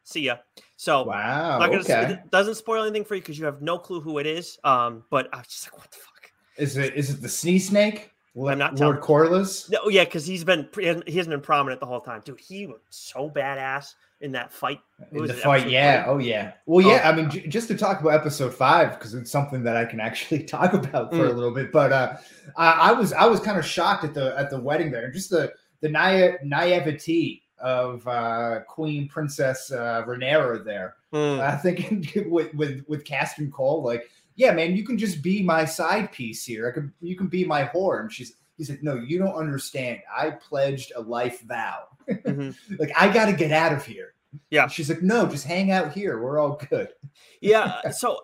See 0.03 0.21
ya. 0.21 0.37
So 0.75 1.03
wow, 1.03 1.59
gonna, 1.59 1.77
okay. 1.79 2.13
it 2.13 2.29
doesn't 2.29 2.55
spoil 2.55 2.83
anything 2.83 3.05
for 3.05 3.15
you 3.15 3.21
because 3.21 3.39
you 3.39 3.45
have 3.45 3.61
no 3.61 3.79
clue 3.79 4.01
who 4.01 4.19
it 4.19 4.27
is. 4.27 4.59
Um, 4.63 5.03
but 5.09 5.27
I 5.33 5.37
was 5.37 5.47
just 5.47 5.71
like, 5.71 5.79
what 5.79 5.91
the 5.91 5.97
fuck? 5.97 6.31
Is 6.57 6.77
it 6.77 6.93
is 6.93 7.09
it 7.09 7.21
the 7.21 7.29
Sea 7.29 7.57
Snake? 7.57 8.11
Well, 8.35 8.51
I'm 8.51 8.57
not 8.57 8.79
Lord 8.79 8.99
Corlys. 8.99 9.71
No, 9.71 9.89
yeah, 9.89 10.03
because 10.03 10.25
he's 10.25 10.43
been 10.43 10.67
he 10.77 10.85
hasn't, 10.85 11.07
he 11.07 11.17
hasn't 11.17 11.31
been 11.31 11.41
prominent 11.41 11.79
the 11.79 11.85
whole 11.85 12.01
time, 12.01 12.21
dude. 12.25 12.39
He 12.39 12.67
was 12.67 12.81
so 12.89 13.29
badass 13.29 13.93
in 14.23 14.31
that 14.31 14.51
fight. 14.51 14.79
In 15.11 15.27
the 15.27 15.33
fight, 15.33 15.69
yeah. 15.69 16.05
Oh, 16.07 16.17
yeah. 16.17 16.53
Well, 16.65 16.85
yeah. 16.85 17.01
Oh, 17.03 17.09
I 17.09 17.15
mean, 17.15 17.29
j- 17.29 17.45
just 17.47 17.67
to 17.67 17.77
talk 17.77 17.99
about 17.99 18.13
episode 18.13 18.53
five 18.53 18.97
because 18.97 19.13
it's 19.13 19.29
something 19.29 19.63
that 19.63 19.75
I 19.75 19.83
can 19.83 19.99
actually 19.99 20.43
talk 20.43 20.73
about 20.73 21.11
for 21.11 21.17
mm. 21.17 21.29
a 21.29 21.33
little 21.33 21.51
bit. 21.51 21.71
But 21.71 21.91
uh, 21.91 22.15
I, 22.57 22.71
I, 22.71 22.91
was 22.93 23.11
I 23.13 23.25
was 23.25 23.41
kind 23.41 23.59
of 23.59 23.65
shocked 23.65 24.05
at 24.05 24.13
the 24.13 24.33
at 24.37 24.49
the 24.49 24.59
wedding 24.59 24.91
there, 24.91 25.11
just 25.11 25.29
the 25.29 25.53
the 25.81 25.89
na- 25.89 26.37
naivety 26.41 27.43
of 27.59 28.07
uh, 28.07 28.61
Queen 28.67 29.09
Princess 29.09 29.71
uh, 29.71 30.03
Rhaenyra 30.07 30.63
there. 30.63 30.95
Mm. 31.13 31.41
I 31.41 31.57
think 31.57 32.17
with 32.27 32.53
with 32.55 32.83
with 32.87 33.03
Criston 33.03 33.51
Cole, 33.51 33.83
like, 33.83 34.09
yeah, 34.35 34.53
man, 34.53 34.75
you 34.75 34.85
can 34.85 34.97
just 34.97 35.21
be 35.21 35.43
my 35.43 35.65
side 35.65 36.13
piece 36.13 36.45
here. 36.45 36.69
I 36.69 36.71
could 36.71 36.91
you 37.01 37.17
can 37.17 37.27
be 37.27 37.43
my 37.43 37.65
whore. 37.65 37.99
And 37.99 38.11
she's 38.11 38.35
he 38.57 38.63
said, 38.63 38.83
no, 38.83 38.95
you 38.95 39.17
don't 39.17 39.35
understand. 39.35 39.99
I 40.15 40.29
pledged 40.29 40.93
a 40.95 41.01
life 41.01 41.41
vow. 41.41 41.83
Mm-hmm. 42.09 42.75
like 42.79 42.91
I 42.97 43.07
got 43.07 43.27
to 43.27 43.33
get 43.33 43.53
out 43.53 43.71
of 43.71 43.85
here. 43.85 44.12
Yeah. 44.49 44.67
She's 44.67 44.89
like, 44.89 45.01
no, 45.01 45.25
just 45.25 45.45
hang 45.45 45.71
out 45.71 45.93
here. 45.93 46.21
We're 46.21 46.39
all 46.39 46.59
good. 46.69 46.89
yeah. 47.41 47.89
So 47.91 48.19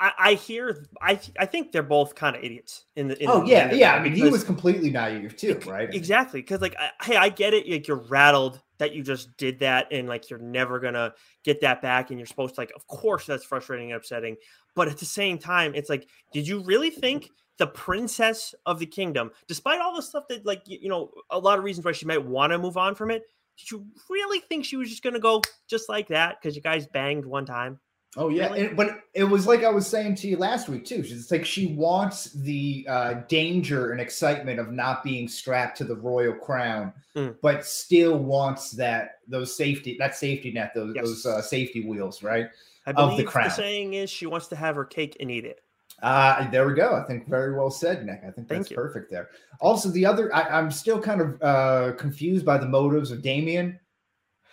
I, 0.00 0.12
I, 0.18 0.34
hear, 0.34 0.86
I 1.02 1.18
I 1.38 1.46
think 1.46 1.72
they're 1.72 1.82
both 1.82 2.14
kind 2.14 2.36
of 2.36 2.44
idiots 2.44 2.84
in 2.94 3.08
the. 3.08 3.20
In 3.22 3.28
oh 3.28 3.40
the, 3.40 3.48
yeah, 3.48 3.72
yeah. 3.72 3.94
I 3.94 4.02
mean, 4.02 4.12
he 4.12 4.28
was 4.30 4.44
completely 4.44 4.90
naive 4.90 5.36
too, 5.36 5.60
right? 5.66 5.92
Exactly, 5.92 6.40
because 6.40 6.60
like, 6.60 6.76
I, 6.78 6.90
hey, 7.02 7.16
I 7.16 7.28
get 7.28 7.52
it. 7.52 7.68
Like 7.68 7.88
you're 7.88 7.96
rattled 7.96 8.60
that 8.78 8.94
you 8.94 9.02
just 9.02 9.36
did 9.36 9.58
that, 9.58 9.88
and 9.90 10.08
like 10.08 10.30
you're 10.30 10.38
never 10.38 10.78
gonna 10.78 11.14
get 11.44 11.60
that 11.62 11.82
back, 11.82 12.10
and 12.10 12.18
you're 12.18 12.26
supposed 12.26 12.54
to 12.54 12.60
like, 12.60 12.72
of 12.76 12.86
course, 12.86 13.26
that's 13.26 13.44
frustrating 13.44 13.90
and 13.90 13.96
upsetting. 13.96 14.36
But 14.76 14.86
at 14.86 14.98
the 14.98 15.04
same 15.04 15.36
time, 15.36 15.74
it's 15.74 15.90
like, 15.90 16.08
did 16.32 16.46
you 16.46 16.60
really 16.60 16.90
think 16.90 17.30
the 17.56 17.66
princess 17.66 18.54
of 18.66 18.78
the 18.78 18.86
kingdom, 18.86 19.32
despite 19.48 19.80
all 19.80 19.96
the 19.96 20.02
stuff 20.02 20.28
that 20.28 20.46
like 20.46 20.62
you 20.66 20.88
know, 20.88 21.10
a 21.30 21.38
lot 21.38 21.58
of 21.58 21.64
reasons 21.64 21.84
why 21.84 21.92
she 21.92 22.06
might 22.06 22.24
want 22.24 22.52
to 22.52 22.58
move 22.58 22.76
on 22.76 22.94
from 22.94 23.10
it? 23.10 23.24
Did 23.58 23.70
you 23.70 23.86
really 24.08 24.40
think 24.40 24.64
she 24.64 24.76
was 24.76 24.88
just 24.88 25.02
going 25.02 25.14
to 25.14 25.20
go 25.20 25.42
just 25.68 25.88
like 25.88 26.08
that 26.08 26.36
because 26.40 26.54
you 26.54 26.62
guys 26.62 26.86
banged 26.86 27.26
one 27.26 27.44
time? 27.44 27.80
Oh 28.16 28.30
yeah, 28.30 28.50
really? 28.52 28.68
but 28.68 29.00
it 29.12 29.24
was 29.24 29.46
like 29.46 29.64
I 29.64 29.68
was 29.68 29.86
saying 29.86 30.14
to 30.16 30.28
you 30.28 30.38
last 30.38 30.68
week 30.68 30.86
too. 30.86 31.04
It's 31.04 31.30
like 31.30 31.44
she 31.44 31.74
wants 31.74 32.32
the 32.32 32.86
uh, 32.88 33.14
danger 33.28 33.92
and 33.92 34.00
excitement 34.00 34.58
of 34.58 34.72
not 34.72 35.04
being 35.04 35.28
strapped 35.28 35.76
to 35.78 35.84
the 35.84 35.94
royal 35.94 36.34
crown, 36.34 36.92
mm. 37.14 37.36
but 37.42 37.66
still 37.66 38.16
wants 38.16 38.70
that 38.72 39.18
those 39.28 39.54
safety 39.54 39.96
that 39.98 40.16
safety 40.16 40.50
net, 40.50 40.72
those 40.74 40.94
yes. 40.96 41.04
those 41.04 41.26
uh, 41.26 41.42
safety 41.42 41.84
wheels, 41.84 42.22
right? 42.22 42.48
I 42.86 42.92
believe 42.92 43.12
of 43.12 43.18
the, 43.18 43.24
crown. 43.24 43.48
the 43.48 43.54
saying 43.54 43.92
is 43.92 44.08
she 44.08 44.24
wants 44.24 44.48
to 44.48 44.56
have 44.56 44.74
her 44.76 44.86
cake 44.86 45.18
and 45.20 45.30
eat 45.30 45.44
it. 45.44 45.60
Uh, 46.02 46.48
there 46.50 46.66
we 46.66 46.74
go. 46.74 46.94
I 46.94 47.02
think 47.02 47.28
very 47.28 47.54
well 47.54 47.70
said, 47.70 48.06
Nick. 48.06 48.22
I 48.26 48.30
think 48.30 48.46
that's 48.48 48.68
perfect 48.68 49.10
there. 49.10 49.30
Also, 49.60 49.88
the 49.90 50.06
other, 50.06 50.34
I, 50.34 50.58
am 50.58 50.70
still 50.70 51.00
kind 51.00 51.20
of 51.20 51.42
uh, 51.42 51.92
confused 51.96 52.44
by 52.44 52.56
the 52.58 52.66
motives 52.66 53.10
of 53.10 53.22
Daemon. 53.22 53.78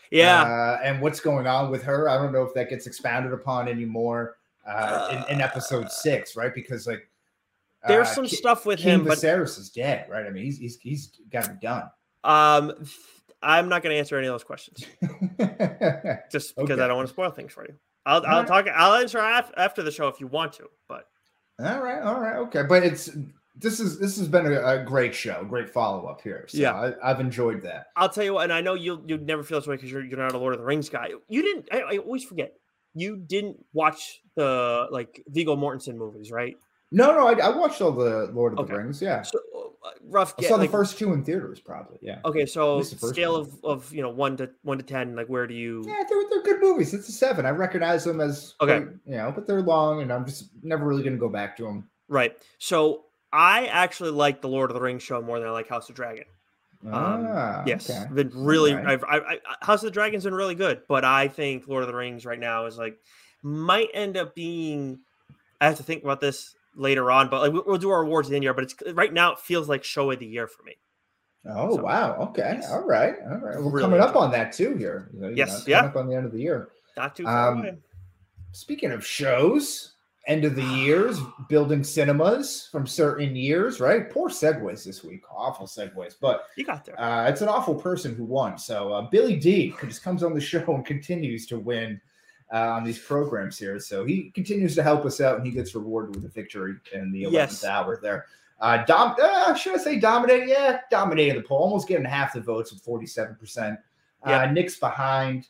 Yeah. 0.10 0.42
Uh, 0.42 0.80
and 0.84 1.02
what's 1.02 1.20
going 1.20 1.46
on 1.46 1.70
with 1.70 1.84
her. 1.84 2.10
I 2.10 2.18
don't 2.18 2.32
know 2.32 2.44
if 2.44 2.54
that 2.56 2.70
gets 2.70 2.88
expounded 2.88 3.32
upon 3.32 3.68
anymore 3.68 4.38
uh, 4.66 5.24
in, 5.30 5.36
in, 5.36 5.42
episode 5.42 5.92
six, 5.92 6.36
right? 6.36 6.54
Because, 6.54 6.88
like, 6.88 7.08
there's 7.88 8.08
uh, 8.08 8.14
some 8.16 8.26
King, 8.26 8.38
stuff 8.38 8.66
with 8.66 8.80
King 8.80 9.02
him, 9.02 9.06
but 9.06 9.20
Viserys 9.20 9.60
is 9.60 9.70
dead, 9.70 10.08
right? 10.10 10.26
I 10.26 10.32
mean, 10.32 10.44
he's 10.44 10.58
he's, 10.58 10.80
he's 10.80 11.12
got 11.32 11.44
to 11.44 11.52
be 11.52 11.60
done. 11.60 11.90
Um, 12.24 12.74
I'm 13.44 13.70
not 13.70 13.84
going 13.84 13.94
to 13.94 14.00
answer 14.00 14.18
any 14.18 14.26
of 14.26 14.34
those 14.34 14.44
questions 14.44 14.80
just 16.32 16.56
because 16.56 16.72
okay. 16.72 16.74
I 16.74 16.88
don't 16.88 16.96
want 16.96 17.08
to 17.08 17.14
spoil 17.14 17.30
things 17.30 17.54
for 17.54 17.64
you. 17.66 17.76
I'll, 18.08 18.26
I'll 18.26 18.40
right. 18.40 18.48
talk. 18.48 18.68
I'll 18.74 18.96
answer 18.96 19.20
after 19.20 19.84
the 19.84 19.92
show 19.92 20.08
if 20.08 20.20
you 20.20 20.26
want 20.26 20.54
to, 20.54 20.68
but 20.88 21.08
all 21.60 21.82
right, 21.82 22.02
all 22.02 22.20
right, 22.20 22.38
okay. 22.38 22.64
But 22.64 22.84
it's 22.84 23.10
this 23.58 23.80
is 23.80 23.98
this 24.00 24.18
has 24.18 24.28
been 24.28 24.46
a, 24.46 24.62
a 24.66 24.84
great 24.84 25.16
show, 25.16 25.44
great 25.46 25.70
follow 25.70 26.06
up 26.08 26.22
here. 26.22 26.46
So 26.48 26.58
yeah, 26.58 26.92
I, 27.02 27.08
have 27.08 27.20
enjoyed 27.20 27.62
that. 27.64 27.88
I'll 27.96 28.10
tell 28.10 28.24
you 28.24 28.34
what, 28.34 28.44
and 28.44 28.54
I 28.54 28.62
know 28.62 28.74
you'll 28.74 29.02
you 29.08 29.18
never 29.18 29.44
feel 29.44 29.60
this 29.60 29.68
way 29.68 29.76
because 29.76 29.92
you're 29.92 30.04
you're 30.04 30.18
not 30.18 30.34
a 30.34 30.38
Lord 30.38 30.54
of 30.54 30.60
the 30.60 30.66
Rings 30.66 30.90
guy. 30.90 31.12
You 31.30 31.42
didn't. 31.42 31.70
I, 31.72 31.80
I 31.82 31.98
always 31.98 32.24
forget. 32.24 32.54
You 32.94 33.18
didn't 33.18 33.64
watch 33.74 34.22
the 34.36 34.88
like 34.92 35.24
Viggo 35.28 35.56
Mortensen 35.56 35.96
movies, 35.96 36.32
right? 36.32 36.58
No, 36.92 37.14
no, 37.14 37.28
I, 37.28 37.48
I 37.48 37.50
watched 37.56 37.82
all 37.82 37.92
the 37.92 38.30
Lord 38.34 38.54
of 38.54 38.60
okay. 38.60 38.74
the 38.74 38.80
Rings. 38.80 39.02
Yeah, 39.02 39.22
so, 39.22 39.40
rough. 40.04 40.36
I 40.40 40.44
saw 40.44 40.56
like, 40.56 40.70
the 40.70 40.78
first 40.78 40.98
two 40.98 41.14
in 41.14 41.24
theaters, 41.24 41.60
probably. 41.60 41.98
Yeah. 42.02 42.20
Okay, 42.26 42.46
so 42.46 42.82
scale 42.82 43.36
of, 43.36 43.64
of 43.64 43.94
you 43.94 44.02
know 44.02 44.10
one 44.10 44.38
to 44.38 44.50
one 44.64 44.78
to 44.78 44.84
ten, 44.84 45.16
like 45.16 45.28
where 45.28 45.48
do 45.48 45.54
you? 45.54 45.84
Yeah, 45.86 46.04
they're, 46.10 46.24
they're 46.30 46.44
good 46.44 46.62
movies. 46.62 46.94
It's 46.94 47.10
a 47.10 47.12
seven. 47.12 47.46
I 47.46 47.50
recognize 47.50 48.04
them 48.04 48.22
as 48.22 48.56
okay, 48.62 48.86
you 49.06 49.18
know, 49.18 49.32
but 49.34 49.48
they're 49.48 49.62
long, 49.62 50.02
and 50.02 50.12
I'm 50.12 50.26
just 50.26 50.50
never 50.64 50.86
really 50.86 51.04
going 51.04 51.14
to 51.14 51.20
go 51.20 51.30
back 51.30 51.58
to 51.58 51.64
them. 51.64 51.90
Right. 52.08 52.38
So 52.58 53.06
I 53.32 53.68
actually 53.68 54.12
like 54.12 54.42
the 54.42 54.48
Lord 54.48 54.70
of 54.70 54.76
the 54.76 54.82
Rings 54.82 55.04
show 55.04 55.22
more 55.22 55.40
than 55.40 55.48
I 55.48 55.52
like 55.52 55.68
House 55.68 55.90
of 55.90 55.96
Dragon. 55.96 56.26
Um, 56.86 57.28
ah, 57.28 57.64
yes, 57.66 57.90
okay. 57.90 58.06
been 58.14 58.32
really. 58.34 58.74
Right. 58.74 58.86
I've, 58.86 59.04
I, 59.04 59.18
I, 59.18 59.40
House 59.62 59.82
of 59.82 59.88
the 59.88 59.92
Dragon's 59.92 60.24
been 60.24 60.36
really 60.36 60.56
good, 60.56 60.82
but 60.88 61.04
I 61.04 61.28
think 61.28 61.68
Lord 61.68 61.84
of 61.84 61.88
the 61.88 61.96
Rings 61.96 62.26
right 62.26 62.40
now 62.40 62.66
is 62.66 62.78
like 62.78 63.00
might 63.42 63.90
end 63.94 64.18
up 64.18 64.36
being. 64.36 65.00
I 65.60 65.68
have 65.68 65.78
to 65.78 65.84
think 65.84 66.04
about 66.04 66.22
this 66.22 66.54
later 66.76 67.12
on, 67.12 67.30
but 67.30 67.42
like 67.42 67.66
we'll 67.66 67.78
do 67.78 67.90
our 67.90 68.02
awards 68.02 68.30
in 68.30 68.34
the 68.34 68.42
year. 68.42 68.54
But 68.54 68.66
it's 68.66 68.76
right 68.94 69.12
now 69.12 69.34
it 69.34 69.40
feels 69.40 69.68
like 69.68 69.84
show 69.84 70.12
of 70.12 70.20
the 70.20 70.26
year 70.26 70.48
for 70.48 70.64
me. 70.64 70.78
Oh 71.48 71.76
so, 71.76 71.84
wow! 71.84 72.16
Okay, 72.30 72.58
yes. 72.60 72.72
all 72.72 72.86
right, 72.86 73.16
all 73.30 73.38
right. 73.38 73.58
We're 73.58 73.70
really 73.70 73.82
coming 73.82 74.00
up 74.00 74.16
on 74.16 74.32
that 74.32 74.54
too 74.54 74.76
here. 74.76 75.10
You 75.14 75.22
know, 75.22 75.30
yes, 75.30 75.66
yeah. 75.68 75.86
Up 75.86 75.96
on 75.96 76.08
the 76.08 76.16
end 76.16 76.26
of 76.26 76.32
the 76.32 76.40
year. 76.40 76.70
Not 76.98 77.16
too 77.16 77.24
far 77.24 77.52
um, 77.52 77.60
away. 77.60 77.78
Speaking 78.52 78.92
of 78.92 79.06
shows, 79.06 79.94
end 80.28 80.46
of 80.46 80.56
the 80.56 80.64
years, 80.76 81.20
building 81.50 81.84
cinemas 81.84 82.68
from 82.72 82.88
certain 82.88 83.36
years, 83.36 83.80
right? 83.80 84.10
Poor 84.10 84.30
segues 84.30 84.84
this 84.84 85.04
week, 85.04 85.22
awful 85.32 85.68
segues, 85.68 86.16
but 86.20 86.48
you 86.58 86.66
got 86.66 86.86
there. 86.86 87.00
Uh, 87.00 87.30
it's 87.30 87.42
an 87.42 87.50
awful 87.50 87.76
person 87.76 88.16
who 88.16 88.24
won. 88.24 88.58
So 88.58 88.94
uh, 88.94 89.02
Billy 89.10 89.36
D 89.36 89.74
just 89.86 90.04
comes 90.04 90.24
on 90.24 90.34
the 90.34 90.42
show 90.42 90.64
and 90.74 90.86
continues 90.86 91.46
to 91.48 91.60
win 91.60 92.02
uh, 92.54 92.70
on 92.72 92.84
these 92.84 93.00
programs 93.00 93.58
here. 93.58 93.80
So 93.80 94.06
he 94.06 94.32
continues 94.32 94.76
to 94.76 94.84
help 94.84 95.06
us 95.06 95.22
out, 95.22 95.38
and 95.38 95.46
he 95.46 95.52
gets 95.52 95.76
rewarded 95.76 96.16
with 96.16 96.26
a 96.26 96.30
victory 96.30 96.76
in 96.94 97.12
the 97.12 97.24
eleventh 97.24 97.52
yes. 97.52 97.66
hour 97.66 98.00
there. 98.02 98.26
Uh, 98.60 98.86
dom- 98.86 99.16
uh, 99.22 99.54
should 99.56 99.76
I 99.76 99.78
say 99.78 100.00
dominated? 100.00 100.48
Yeah, 100.48 100.80
dominated 100.90 101.38
the 101.38 101.48
poll, 101.48 101.60
almost 101.60 101.88
getting 101.88 102.06
half 102.06 102.34
the 102.34 102.42
votes 102.42 102.72
with 102.72 102.82
forty-seven 102.82 103.36
percent. 103.36 103.80
Uh, 104.24 104.48
Nick's 104.48 104.78
behind 104.78 105.48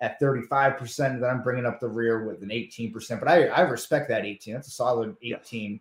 at 0.00 0.20
35%. 0.20 1.06
And 1.06 1.22
then 1.22 1.30
I'm 1.30 1.42
bringing 1.42 1.66
up 1.66 1.80
the 1.80 1.88
rear 1.88 2.26
with 2.26 2.42
an 2.42 2.50
18%. 2.50 3.18
But 3.18 3.28
I, 3.28 3.46
I 3.46 3.60
respect 3.62 4.08
that 4.08 4.24
18. 4.24 4.54
That's 4.54 4.68
a 4.68 4.70
solid 4.70 5.16
18. 5.22 5.80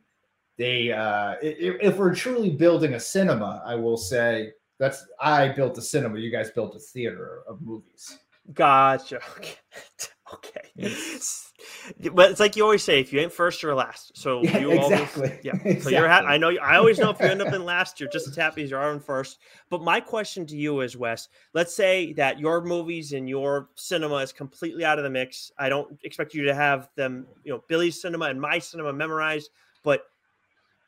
they 0.57 0.91
uh, 0.91 1.35
if, 1.41 1.77
if 1.81 1.97
we're 1.97 2.15
truly 2.15 2.49
building 2.51 2.93
a 2.93 2.99
cinema, 2.99 3.61
I 3.65 3.75
will 3.75 3.97
say 3.97 4.53
that's 4.79 5.05
I 5.19 5.49
built 5.49 5.77
a 5.77 5.81
cinema. 5.81 6.17
You 6.19 6.31
guys 6.31 6.51
built 6.51 6.75
a 6.75 6.79
theater 6.79 7.43
of 7.47 7.61
movies. 7.61 8.19
Gotcha. 8.53 9.19
Okay. 10.43 12.09
but 12.13 12.31
it's 12.31 12.39
like 12.39 12.55
you 12.55 12.63
always 12.63 12.83
say, 12.83 12.99
if 12.99 13.13
you 13.13 13.19
ain't 13.19 13.31
first, 13.31 13.61
you're 13.61 13.75
last. 13.75 14.17
So 14.17 14.41
yeah, 14.41 14.57
you 14.59 14.71
exactly. 14.71 15.29
always, 15.29 15.39
yeah. 15.43 15.51
Exactly. 15.53 15.79
So 15.81 15.89
you're. 15.89 16.07
Ha- 16.07 16.25
I 16.25 16.37
know. 16.37 16.49
I 16.61 16.77
always 16.77 16.99
know 16.99 17.09
if 17.11 17.19
you 17.19 17.27
end 17.27 17.41
up 17.41 17.53
in 17.53 17.63
last, 17.65 17.99
you're 17.99 18.09
just 18.09 18.27
as 18.27 18.35
happy 18.35 18.63
as 18.63 18.71
you 18.71 18.77
are 18.77 18.91
in 18.93 18.99
first. 18.99 19.39
But 19.69 19.81
my 19.81 19.99
question 19.99 20.45
to 20.47 20.55
you 20.55 20.81
is, 20.81 20.97
Wes. 20.97 21.29
Let's 21.53 21.75
say 21.75 22.13
that 22.13 22.39
your 22.39 22.61
movies 22.63 23.13
and 23.13 23.29
your 23.29 23.69
cinema 23.75 24.15
is 24.17 24.33
completely 24.33 24.83
out 24.85 24.97
of 24.97 25.03
the 25.03 25.09
mix. 25.09 25.51
I 25.57 25.69
don't 25.69 25.97
expect 26.03 26.33
you 26.33 26.43
to 26.45 26.55
have 26.55 26.89
them, 26.95 27.27
you 27.43 27.53
know, 27.53 27.63
Billy's 27.67 28.01
cinema 28.01 28.25
and 28.25 28.41
my 28.41 28.59
cinema 28.59 28.93
memorized. 28.93 29.49
But 29.83 30.03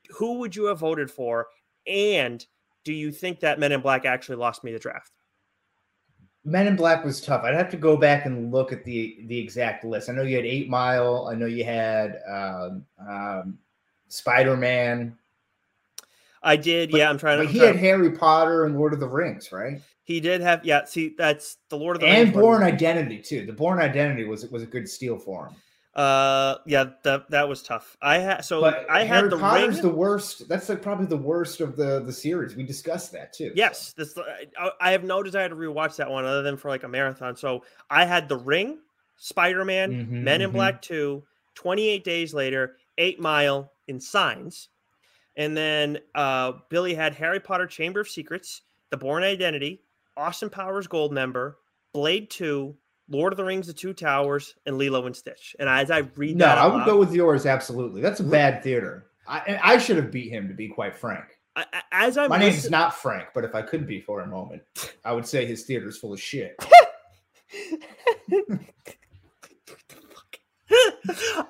who 0.09 0.39
would 0.39 0.55
you 0.55 0.65
have 0.65 0.79
voted 0.79 1.11
for? 1.11 1.47
And 1.87 2.45
do 2.83 2.93
you 2.93 3.11
think 3.11 3.41
that 3.41 3.59
Men 3.59 3.71
in 3.71 3.81
Black 3.81 4.05
actually 4.05 4.37
lost 4.37 4.63
me 4.63 4.71
the 4.71 4.79
draft? 4.79 5.11
Men 6.45 6.67
in 6.67 6.75
Black 6.75 7.03
was 7.03 7.19
tough. 7.19 7.43
I'd 7.43 7.55
have 7.55 7.71
to 7.71 7.77
go 7.77 7.97
back 7.97 8.27
and 8.27 8.51
look 8.51 8.71
at 8.71 8.85
the 8.85 9.17
the 9.25 9.37
exact 9.37 9.83
list. 9.83 10.09
I 10.09 10.13
know 10.13 10.21
you 10.21 10.35
had 10.35 10.45
Eight 10.45 10.69
Mile. 10.69 11.27
I 11.29 11.33
know 11.35 11.47
you 11.47 11.65
had 11.65 12.21
um, 12.29 12.85
um, 12.99 13.57
Spider 14.07 14.55
Man. 14.55 15.17
I 16.43 16.55
did. 16.55 16.91
But, 16.91 16.99
yeah, 16.99 17.09
I'm 17.09 17.17
trying 17.17 17.39
to. 17.39 17.45
But 17.45 17.51
he 17.51 17.57
had 17.57 17.75
Harry 17.75 18.11
Potter 18.11 18.65
and 18.65 18.77
Lord 18.77 18.93
of 18.93 18.99
the 18.99 19.07
Rings, 19.07 19.51
right? 19.51 19.81
He 20.03 20.19
did 20.19 20.41
have. 20.41 20.63
Yeah, 20.63 20.85
see, 20.85 21.15
that's 21.17 21.57
the 21.69 21.77
Lord 21.77 21.95
of 21.95 22.01
the 22.01 22.07
and 22.07 22.17
Rings. 22.17 22.35
And 22.35 22.41
Bourne 22.41 22.61
Identity 22.61 23.17
too. 23.23 23.47
The 23.47 23.53
Bourne 23.53 23.79
Identity 23.79 24.25
was 24.25 24.45
was 24.51 24.61
a 24.61 24.67
good 24.67 24.87
steal 24.87 25.17
for 25.17 25.47
him. 25.47 25.55
Uh, 25.95 26.57
yeah, 26.65 26.89
that 27.03 27.29
that 27.29 27.47
was 27.47 27.63
tough. 27.63 27.95
I 28.01 28.17
had 28.17 28.41
so 28.41 28.59
but 28.59 28.85
I 28.89 29.05
Harry 29.05 29.21
had 29.21 29.29
the 29.29 29.37
Potter's 29.37 29.75
ring. 29.75 29.81
the 29.81 29.93
worst. 29.93 30.47
That's 30.49 30.67
like 30.67 30.81
probably 30.81 31.05
the 31.05 31.15
worst 31.15 31.61
of 31.61 31.77
the 31.77 32.01
the 32.01 32.11
series. 32.11 32.53
We 32.53 32.63
discussed 32.63 33.13
that 33.13 33.31
too. 33.31 33.53
Yes, 33.55 33.93
this 33.93 34.17
I, 34.59 34.71
I 34.81 34.91
have 34.91 35.05
no 35.05 35.23
desire 35.23 35.47
to 35.47 35.55
rewatch 35.55 35.95
that 35.95 36.09
one 36.09 36.25
other 36.25 36.41
than 36.41 36.57
for 36.57 36.67
like 36.67 36.83
a 36.83 36.89
marathon. 36.89 37.37
So 37.37 37.63
I 37.89 38.03
had 38.03 38.27
the 38.27 38.35
ring, 38.35 38.79
Spider 39.15 39.63
Man, 39.63 39.91
mm-hmm, 39.91 40.23
Men 40.23 40.41
in 40.41 40.49
mm-hmm. 40.49 40.57
Black 40.57 40.81
Two, 40.81 41.23
28 41.55 42.03
Days 42.03 42.33
Later, 42.33 42.75
Eight 42.97 43.21
Mile, 43.21 43.71
in 43.87 44.01
Signs, 44.01 44.67
and 45.37 45.55
then 45.55 45.99
uh 46.13 46.53
Billy 46.69 46.93
had 46.93 47.13
Harry 47.13 47.39
Potter 47.39 47.67
Chamber 47.67 48.01
of 48.01 48.09
Secrets, 48.09 48.63
The 48.89 48.97
Bourne 48.97 49.23
Identity, 49.23 49.81
Austin 50.17 50.49
Powers 50.49 50.89
Goldmember, 50.89 51.53
Blade 51.93 52.29
Two, 52.29 52.75
Lord 53.09 53.33
of 53.33 53.37
the 53.37 53.43
Rings, 53.43 53.67
The 53.67 53.73
Two 53.73 53.93
Towers, 53.93 54.55
and 54.65 54.77
Lilo 54.77 55.05
and 55.05 55.15
Stitch. 55.15 55.55
And 55.59 55.69
as 55.69 55.91
I 55.91 55.99
read 56.15 56.39
that, 56.39 56.55
no, 56.55 56.61
I 56.61 56.67
would 56.67 56.77
loud, 56.79 56.85
go 56.85 56.97
with 56.97 57.13
yours. 57.13 57.45
Absolutely, 57.45 58.01
that's 58.01 58.19
a 58.19 58.23
bad 58.23 58.63
theater. 58.63 59.07
I, 59.27 59.59
I 59.63 59.77
should 59.77 59.97
have 59.97 60.11
beat 60.11 60.29
him 60.29 60.47
to 60.47 60.53
be 60.53 60.67
quite 60.67 60.95
frank. 60.95 61.25
I, 61.55 61.65
as 61.91 62.17
I 62.17 62.27
my 62.27 62.37
name 62.37 62.53
is 62.53 62.69
not 62.69 62.95
Frank, 62.95 63.29
but 63.33 63.45
if 63.45 63.55
I 63.55 63.61
could 63.61 63.87
be 63.87 64.01
for 64.01 64.19
a 64.21 64.27
moment, 64.27 64.63
I 65.05 65.13
would 65.13 65.25
say 65.25 65.45
his 65.45 65.63
theater 65.63 65.87
is 65.87 65.97
full 65.97 66.11
of 66.13 66.19
shit. 66.19 66.57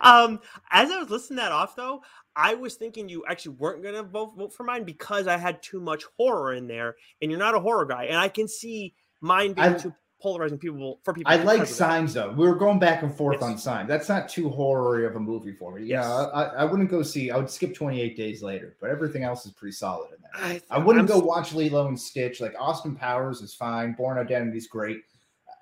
um, 0.01 0.39
as 0.69 0.91
I 0.91 0.99
was 0.99 1.09
listening 1.09 1.37
that 1.37 1.51
off 1.51 1.75
though, 1.75 2.03
I 2.35 2.53
was 2.53 2.75
thinking 2.75 3.09
you 3.09 3.23
actually 3.27 3.55
weren't 3.55 3.81
going 3.81 3.95
to 3.95 4.03
vote 4.03 4.35
vote 4.37 4.53
for 4.53 4.63
mine 4.63 4.83
because 4.83 5.25
I 5.25 5.37
had 5.37 5.63
too 5.63 5.79
much 5.79 6.03
horror 6.17 6.53
in 6.53 6.67
there, 6.67 6.97
and 7.21 7.31
you're 7.31 7.39
not 7.39 7.55
a 7.55 7.59
horror 7.59 7.85
guy, 7.85 8.05
and 8.05 8.17
I 8.17 8.27
can 8.27 8.47
see 8.47 8.93
mine 9.21 9.53
being 9.53 9.73
I, 9.73 9.77
too 9.77 9.93
polarizing 10.25 10.57
people 10.57 10.99
for 11.03 11.13
people. 11.13 11.31
I 11.31 11.35
like 11.35 11.67
signs 11.67 12.15
though. 12.15 12.31
We 12.31 12.47
were 12.47 12.55
going 12.55 12.79
back 12.79 13.03
and 13.03 13.13
forth 13.13 13.37
yes. 13.41 13.43
on 13.43 13.57
signs. 13.59 13.87
That's 13.87 14.09
not 14.09 14.27
too 14.27 14.49
horror 14.49 15.05
of 15.05 15.15
a 15.15 15.19
movie 15.19 15.53
for 15.53 15.75
me. 15.75 15.85
Yeah, 15.85 16.09
I, 16.09 16.45
I, 16.45 16.63
wouldn't 16.65 16.89
go 16.89 17.03
see. 17.03 17.29
I 17.29 17.37
would 17.37 17.49
skip 17.49 17.75
28 17.75 18.17
days 18.17 18.41
later, 18.41 18.75
but 18.81 18.89
everything 18.89 19.21
else 19.21 19.45
is 19.45 19.51
pretty 19.51 19.73
solid 19.73 20.09
in 20.15 20.17
there. 20.23 20.31
I, 20.33 20.61
I 20.71 20.79
wouldn't 20.79 21.07
I'm, 21.11 21.19
go 21.19 21.23
watch 21.23 21.53
Lilo 21.53 21.87
and 21.87 21.99
Stitch. 21.99 22.41
Like 22.41 22.55
Austin 22.59 22.95
Powers 22.95 23.41
is 23.41 23.53
fine. 23.53 23.93
Bourne 23.93 24.17
Identity 24.17 24.57
is 24.57 24.65
great. 24.65 25.03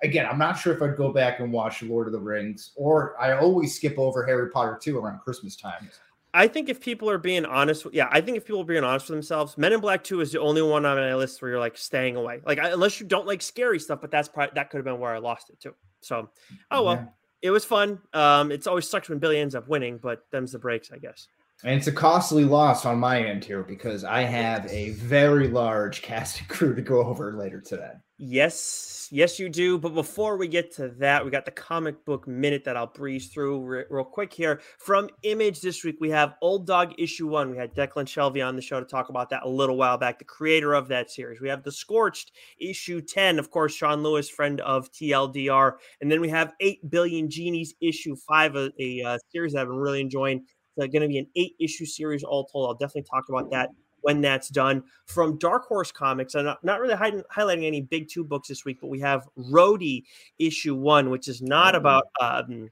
Again, 0.02 0.26
I'm 0.30 0.38
not 0.38 0.54
sure 0.54 0.74
if 0.74 0.80
I'd 0.80 0.96
go 0.96 1.12
back 1.12 1.40
and 1.40 1.52
watch 1.52 1.82
Lord 1.82 2.06
of 2.06 2.14
the 2.14 2.18
Rings, 2.18 2.70
or 2.74 3.20
I 3.20 3.36
always 3.36 3.76
skip 3.76 3.98
over 3.98 4.24
Harry 4.24 4.50
Potter 4.50 4.78
2 4.80 4.98
around 4.98 5.20
Christmas 5.20 5.56
time. 5.56 5.90
I 6.36 6.48
think 6.48 6.68
if 6.68 6.80
people 6.80 7.08
are 7.08 7.16
being 7.16 7.44
honest, 7.44 7.86
yeah, 7.92 8.08
I 8.10 8.20
think 8.20 8.36
if 8.36 8.44
people 8.44 8.60
are 8.60 8.66
being 8.66 8.82
honest 8.82 9.08
with 9.08 9.16
themselves, 9.16 9.56
Men 9.56 9.72
in 9.72 9.78
Black 9.78 10.02
Two 10.02 10.20
is 10.20 10.32
the 10.32 10.40
only 10.40 10.62
one 10.62 10.84
on 10.84 10.96
my 10.96 11.14
list 11.14 11.40
where 11.40 11.52
you're 11.52 11.60
like 11.60 11.78
staying 11.78 12.16
away. 12.16 12.40
Like 12.44 12.58
I, 12.58 12.70
unless 12.70 12.98
you 12.98 13.06
don't 13.06 13.24
like 13.24 13.40
scary 13.40 13.78
stuff, 13.78 14.00
but 14.00 14.10
that's 14.10 14.28
probably 14.28 14.50
that 14.56 14.68
could 14.68 14.78
have 14.78 14.84
been 14.84 14.98
where 14.98 15.14
I 15.14 15.18
lost 15.18 15.50
it 15.50 15.60
too. 15.60 15.74
So, 16.00 16.28
oh 16.72 16.82
well, 16.82 16.94
yeah. 16.94 17.06
it 17.40 17.50
was 17.50 17.64
fun. 17.64 18.00
Um, 18.12 18.50
it's 18.50 18.66
always 18.66 18.90
sucks 18.90 19.08
when 19.08 19.20
Billy 19.20 19.38
ends 19.38 19.54
up 19.54 19.68
winning, 19.68 19.98
but 19.98 20.26
them's 20.32 20.50
the 20.50 20.58
breaks, 20.58 20.90
I 20.90 20.98
guess. 20.98 21.28
And 21.64 21.78
it's 21.78 21.86
a 21.86 21.92
costly 21.92 22.44
loss 22.44 22.84
on 22.84 22.98
my 22.98 23.24
end 23.24 23.42
here 23.42 23.62
because 23.62 24.04
I 24.04 24.24
have 24.24 24.66
a 24.66 24.90
very 24.90 25.48
large 25.48 26.02
cast 26.02 26.40
and 26.40 26.48
crew 26.50 26.74
to 26.74 26.82
go 26.82 27.02
over 27.02 27.32
later 27.32 27.58
today. 27.58 27.92
Yes, 28.18 29.08
yes, 29.10 29.40
you 29.40 29.48
do. 29.48 29.76
But 29.76 29.94
before 29.94 30.36
we 30.36 30.46
get 30.46 30.72
to 30.76 30.88
that, 30.98 31.24
we 31.24 31.30
got 31.32 31.46
the 31.46 31.50
comic 31.50 32.04
book 32.04 32.28
minute 32.28 32.64
that 32.64 32.76
I'll 32.76 32.86
breeze 32.86 33.28
through 33.28 33.64
re- 33.64 33.84
real 33.90 34.04
quick 34.04 34.32
here. 34.32 34.60
From 34.78 35.08
Image 35.22 35.60
this 35.62 35.82
week, 35.82 35.96
we 36.00 36.10
have 36.10 36.34
Old 36.40 36.66
Dog 36.66 36.92
issue 36.98 37.26
one. 37.26 37.50
We 37.50 37.56
had 37.56 37.74
Declan 37.74 38.04
Shalvey 38.04 38.46
on 38.46 38.54
the 38.54 38.62
show 38.62 38.78
to 38.78 38.86
talk 38.86 39.08
about 39.08 39.30
that 39.30 39.42
a 39.42 39.48
little 39.48 39.76
while 39.76 39.98
back, 39.98 40.18
the 40.18 40.24
creator 40.24 40.74
of 40.74 40.86
that 40.88 41.10
series. 41.10 41.40
We 41.40 41.48
have 41.48 41.64
The 41.64 41.72
Scorched 41.72 42.30
issue 42.60 43.00
10, 43.00 43.38
of 43.38 43.50
course, 43.50 43.74
Sean 43.74 44.02
Lewis, 44.02 44.28
friend 44.28 44.60
of 44.60 44.92
TLDR. 44.92 45.72
And 46.00 46.10
then 46.12 46.20
we 46.20 46.28
have 46.28 46.52
8 46.60 46.88
Billion 46.88 47.28
Genies 47.28 47.74
issue 47.80 48.14
five, 48.28 48.54
a, 48.54 48.70
a, 48.78 49.00
a 49.00 49.18
series 49.32 49.54
that 49.54 49.62
I've 49.62 49.68
been 49.68 49.76
really 49.76 50.02
enjoying. 50.02 50.44
It's 50.76 50.92
going 50.92 51.02
to 51.02 51.08
be 51.08 51.18
an 51.18 51.26
eight 51.36 51.54
issue 51.60 51.86
series 51.86 52.22
all 52.22 52.44
told. 52.44 52.68
I'll 52.68 52.74
definitely 52.74 53.08
talk 53.10 53.28
about 53.28 53.50
that 53.50 53.70
when 54.02 54.20
that's 54.20 54.48
done. 54.48 54.84
From 55.06 55.38
Dark 55.38 55.66
Horse 55.66 55.90
Comics, 55.90 56.34
I'm 56.34 56.44
not, 56.44 56.62
not 56.62 56.80
really 56.80 56.94
highlighting 56.94 57.64
any 57.64 57.80
big 57.80 58.08
two 58.08 58.22
books 58.22 58.48
this 58.48 58.64
week, 58.64 58.78
but 58.80 58.88
we 58.88 59.00
have 59.00 59.26
Rhodey 59.38 60.04
issue 60.38 60.74
one, 60.74 61.10
which 61.10 61.26
is 61.28 61.40
not 61.40 61.74
about 61.74 62.04
um, 62.20 62.70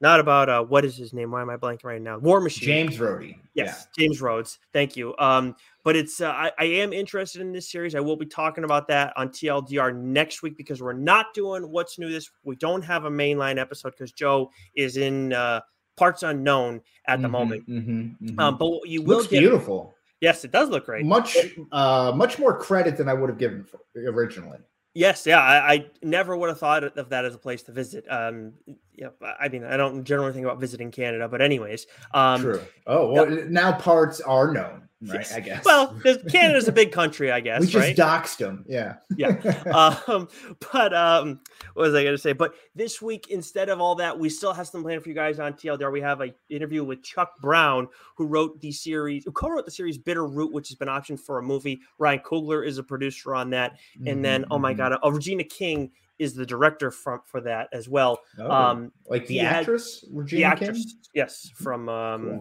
not 0.00 0.20
about 0.20 0.48
uh, 0.48 0.62
what 0.62 0.84
is 0.84 0.96
his 0.96 1.12
name? 1.12 1.30
Why 1.30 1.40
am 1.40 1.48
I 1.48 1.56
blanking 1.56 1.84
right 1.84 2.02
now? 2.02 2.18
War 2.18 2.40
Machine. 2.40 2.66
James 2.66 2.98
Rhodey. 2.98 3.36
Yes, 3.54 3.86
yeah. 3.96 4.04
James 4.04 4.20
Rhodes. 4.20 4.58
Thank 4.72 4.96
you. 4.96 5.14
Um, 5.18 5.54
but 5.84 5.96
it's 5.96 6.20
uh, 6.20 6.30
I, 6.30 6.50
I, 6.58 6.64
am 6.64 6.92
interested 6.92 7.40
in 7.40 7.52
this 7.52 7.70
series. 7.70 7.94
I 7.94 8.00
will 8.00 8.16
be 8.16 8.26
talking 8.26 8.64
about 8.64 8.88
that 8.88 9.12
on 9.16 9.28
TLDR 9.28 9.94
next 9.94 10.42
week 10.42 10.56
because 10.56 10.82
we're 10.82 10.92
not 10.92 11.32
doing 11.34 11.70
what's 11.70 11.98
new 11.98 12.10
this. 12.10 12.30
We 12.42 12.56
don't 12.56 12.82
have 12.82 13.04
a 13.04 13.10
mainline 13.10 13.58
episode 13.58 13.92
because 13.92 14.12
Joe 14.12 14.50
is 14.74 14.96
in 14.96 15.32
uh, 15.32 15.60
parts 15.96 16.22
unknown 16.22 16.80
at 17.06 17.20
the 17.20 17.28
mm-hmm, 17.28 17.32
moment. 17.32 17.68
Mm-hmm, 17.68 18.00
mm-hmm. 18.26 18.40
Um, 18.40 18.58
but 18.58 18.88
you 18.88 19.02
will 19.02 19.18
Looks 19.18 19.28
get 19.28 19.40
beautiful. 19.40 19.94
Yes, 20.20 20.44
it 20.44 20.52
does 20.52 20.70
look 20.70 20.86
great. 20.86 21.04
Much, 21.04 21.36
uh, 21.72 22.12
much 22.14 22.38
more 22.38 22.58
credit 22.58 22.96
than 22.96 23.08
I 23.08 23.14
would 23.14 23.28
have 23.28 23.38
given 23.38 23.66
originally. 23.96 24.58
Yes, 24.94 25.26
yeah, 25.26 25.40
I, 25.40 25.72
I, 25.72 25.86
never 26.02 26.36
would 26.36 26.48
have 26.48 26.58
thought 26.58 26.84
of 26.84 27.08
that 27.08 27.24
as 27.24 27.34
a 27.34 27.38
place 27.38 27.64
to 27.64 27.72
visit. 27.72 28.06
Um, 28.08 28.52
yeah, 28.94 29.08
I 29.40 29.48
mean, 29.48 29.64
I 29.64 29.76
don't 29.76 30.04
generally 30.04 30.32
think 30.32 30.44
about 30.44 30.60
visiting 30.60 30.90
Canada, 30.90 31.28
but 31.28 31.42
anyways, 31.42 31.86
um, 32.12 32.40
true. 32.40 32.60
Oh, 32.86 33.10
well, 33.10 33.26
now 33.48 33.72
parts 33.72 34.20
are 34.20 34.52
known 34.52 34.84
right? 35.08 35.20
Yes. 35.20 35.34
I 35.34 35.40
guess. 35.40 35.64
Well, 35.64 35.94
Canada's 36.30 36.68
a 36.68 36.72
big 36.72 36.92
country, 36.92 37.30
I 37.30 37.40
guess. 37.40 37.60
We 37.60 37.66
just 37.66 37.76
right? 37.76 37.96
doxed 37.96 38.38
them. 38.38 38.64
Yeah. 38.66 38.96
yeah. 39.16 39.34
Um, 40.06 40.28
but 40.72 40.94
um, 40.94 41.40
what 41.74 41.84
was 41.84 41.94
I 41.94 42.02
going 42.02 42.14
to 42.14 42.20
say? 42.20 42.32
But 42.32 42.54
this 42.74 43.02
week, 43.02 43.28
instead 43.28 43.68
of 43.68 43.80
all 43.80 43.94
that, 43.96 44.18
we 44.18 44.28
still 44.28 44.52
have 44.52 44.66
some 44.68 44.82
planned 44.82 45.02
for 45.02 45.08
you 45.08 45.14
guys 45.14 45.38
on 45.38 45.54
TLDR. 45.54 45.92
We 45.92 46.00
have 46.00 46.20
an 46.20 46.32
interview 46.48 46.84
with 46.84 47.02
Chuck 47.02 47.32
Brown, 47.40 47.88
who 48.16 48.26
wrote 48.26 48.60
the 48.60 48.72
series, 48.72 49.24
who 49.24 49.32
co-wrote 49.32 49.64
the 49.64 49.70
series 49.70 49.98
Bitter 49.98 50.26
Root, 50.26 50.52
which 50.52 50.68
has 50.68 50.76
been 50.76 50.88
optioned 50.88 51.20
for 51.20 51.38
a 51.38 51.42
movie. 51.42 51.80
Ryan 51.98 52.20
Coogler 52.20 52.66
is 52.66 52.78
a 52.78 52.82
producer 52.82 53.34
on 53.34 53.50
that, 53.50 53.78
and 53.96 54.06
mm-hmm. 54.06 54.22
then 54.22 54.44
oh 54.50 54.58
my 54.58 54.72
mm-hmm. 54.72 54.78
god, 54.78 54.98
oh 55.02 55.10
Regina 55.10 55.44
King 55.44 55.90
is 56.18 56.34
the 56.34 56.46
director 56.46 56.90
from 56.90 57.20
for 57.24 57.40
that 57.40 57.68
as 57.72 57.88
well. 57.88 58.20
Oh, 58.38 58.50
um, 58.50 58.92
like 59.08 59.26
the 59.26 59.40
actress, 59.40 60.04
had, 60.14 60.26
the 60.28 60.44
actress, 60.44 60.84
King? 60.84 61.02
yes, 61.14 61.50
from 61.54 61.88
um, 61.88 62.22
cool 62.22 62.40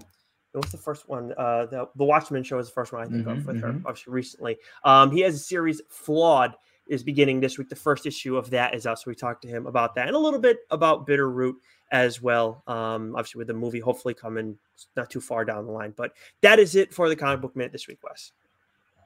what's 0.54 0.72
the 0.72 0.78
first 0.78 1.10
one? 1.10 1.34
Uh, 1.38 1.66
the, 1.66 1.90
the 1.96 2.04
Watchmen 2.04 2.44
show 2.44 2.60
is 2.60 2.68
the 2.68 2.74
first 2.74 2.94
one 2.94 3.02
I 3.02 3.06
think 3.06 3.26
mm-hmm, 3.26 3.30
of 3.30 3.46
with 3.46 3.58
mm-hmm. 3.58 3.80
her, 3.80 3.82
obviously 3.86 4.14
recently. 4.14 4.58
Um, 4.84 5.12
he 5.12 5.22
has 5.22 5.36
a 5.36 5.40
series 5.40 5.82
Flawed 5.90 6.56
is 6.88 7.04
beginning 7.04 7.40
this 7.40 7.58
week. 7.58 7.70
The 7.70 7.76
first 7.76 8.06
issue 8.06 8.38
of 8.38 8.50
that 8.52 8.76
is 8.76 8.86
out, 8.86 9.00
so 9.00 9.06
we 9.08 9.16
talked 9.16 9.42
to 9.44 9.48
him 9.48 9.68
about 9.68 9.96
that 9.96 10.08
and 10.08 10.16
a 10.16 10.20
little 10.20 10.40
bit 10.40 10.60
about 10.70 11.08
Bitter 11.08 11.30
Root 11.30 11.56
as 11.92 12.22
well. 12.22 12.64
Um, 12.68 13.16
obviously 13.16 13.40
with 13.40 13.48
the 13.48 13.54
movie 13.54 13.80
hopefully 13.80 14.14
coming 14.14 14.58
not 14.96 15.10
too 15.10 15.22
far 15.22 15.46
down 15.46 15.66
the 15.66 15.72
line, 15.72 15.94
but 15.96 16.14
that 16.42 16.60
is 16.60 16.76
it 16.76 16.94
for 16.94 17.10
the 17.10 17.16
comic 17.16 17.42
book 17.42 17.56
minute 17.56 17.72
this 17.72 17.88
week, 17.88 18.00
Wes. 18.04 18.32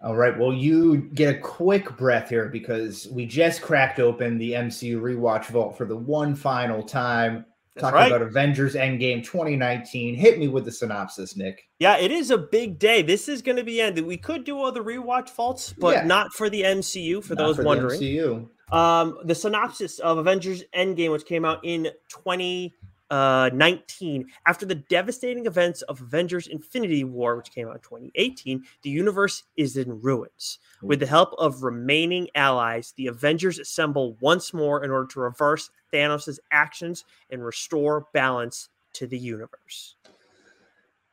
All 0.04 0.16
right. 0.16 0.38
Well, 0.38 0.54
you 0.54 1.10
get 1.14 1.36
a 1.36 1.40
quick 1.40 1.98
breath 1.98 2.30
here 2.30 2.50
because 2.50 3.08
we 3.12 3.26
just 3.26 3.62
cracked 3.62 4.00
open 4.00 4.38
the 4.38 4.52
MCU 4.52 5.02
rewatch 5.02 5.46
vault 5.48 5.78
for 5.78 5.86
the 5.86 5.96
one 5.96 6.36
final 6.36 6.84
time. 6.84 7.46
Talking 7.80 7.96
right. 7.96 8.08
about 8.08 8.24
Avengers 8.24 8.74
Endgame 8.74 9.24
2019. 9.24 10.16
Hit 10.16 10.40
me 10.40 10.48
with 10.48 10.66
the 10.66 10.72
synopsis, 10.72 11.38
Nick. 11.38 11.68
Yeah, 11.78 11.98
it 11.98 12.12
is 12.12 12.32
a 12.32 12.38
big 12.38 12.80
day. 12.80 13.04
This 13.04 13.30
is 13.30 13.44
going 13.44 13.58
to 13.58 13.64
be 13.64 13.82
ended. 13.82 14.06
We 14.06 14.18
could 14.18 14.44
do 14.46 14.64
other 14.64 14.84
rewatch 14.84 15.30
faults, 15.30 15.74
but 15.78 15.96
yeah. 15.96 16.04
not 16.04 16.34
for 16.34 16.50
the 16.50 16.64
MCU. 16.64 17.24
For 17.24 17.36
not 17.36 17.46
those 17.46 17.56
for 17.58 17.64
wondering, 17.64 18.00
the 18.00 18.18
MCU. 18.18 18.50
Um, 18.72 19.20
the 19.24 19.36
synopsis 19.36 20.00
of 20.00 20.18
Avengers 20.18 20.64
Endgame, 20.76 21.12
which 21.12 21.26
came 21.26 21.46
out 21.46 21.60
in 21.64 21.90
20 22.10 22.74
uh, 23.10 23.50
19. 23.54 24.28
After 24.46 24.66
the 24.66 24.76
devastating 24.76 25.46
events 25.46 25.82
of 25.84 26.02
Avengers 26.02 26.48
Infinity 26.48 27.04
War, 27.04 27.36
which 27.36 27.52
came 27.52 27.68
out 27.68 27.76
in 27.76 27.82
2018, 27.82 28.64
the 28.84 28.90
universe 28.90 29.44
is 29.56 29.78
in 29.78 30.02
ruins. 30.02 30.60
With 30.82 31.00
the 31.00 31.06
help 31.06 31.34
of 31.38 31.64
remaining 31.64 32.28
allies, 32.36 32.94
the 32.98 33.08
Avengers 33.08 33.60
assemble 33.60 34.18
once 34.22 34.54
more 34.54 34.84
in 34.84 34.92
order 34.92 35.08
to 35.08 35.20
reverse 35.20 35.70
Thanos' 35.94 36.40
actions 36.52 37.06
and 37.30 37.44
restore 37.44 38.08
balance 38.14 38.70
to 38.94 39.08
the 39.08 39.18
universe. 39.18 39.97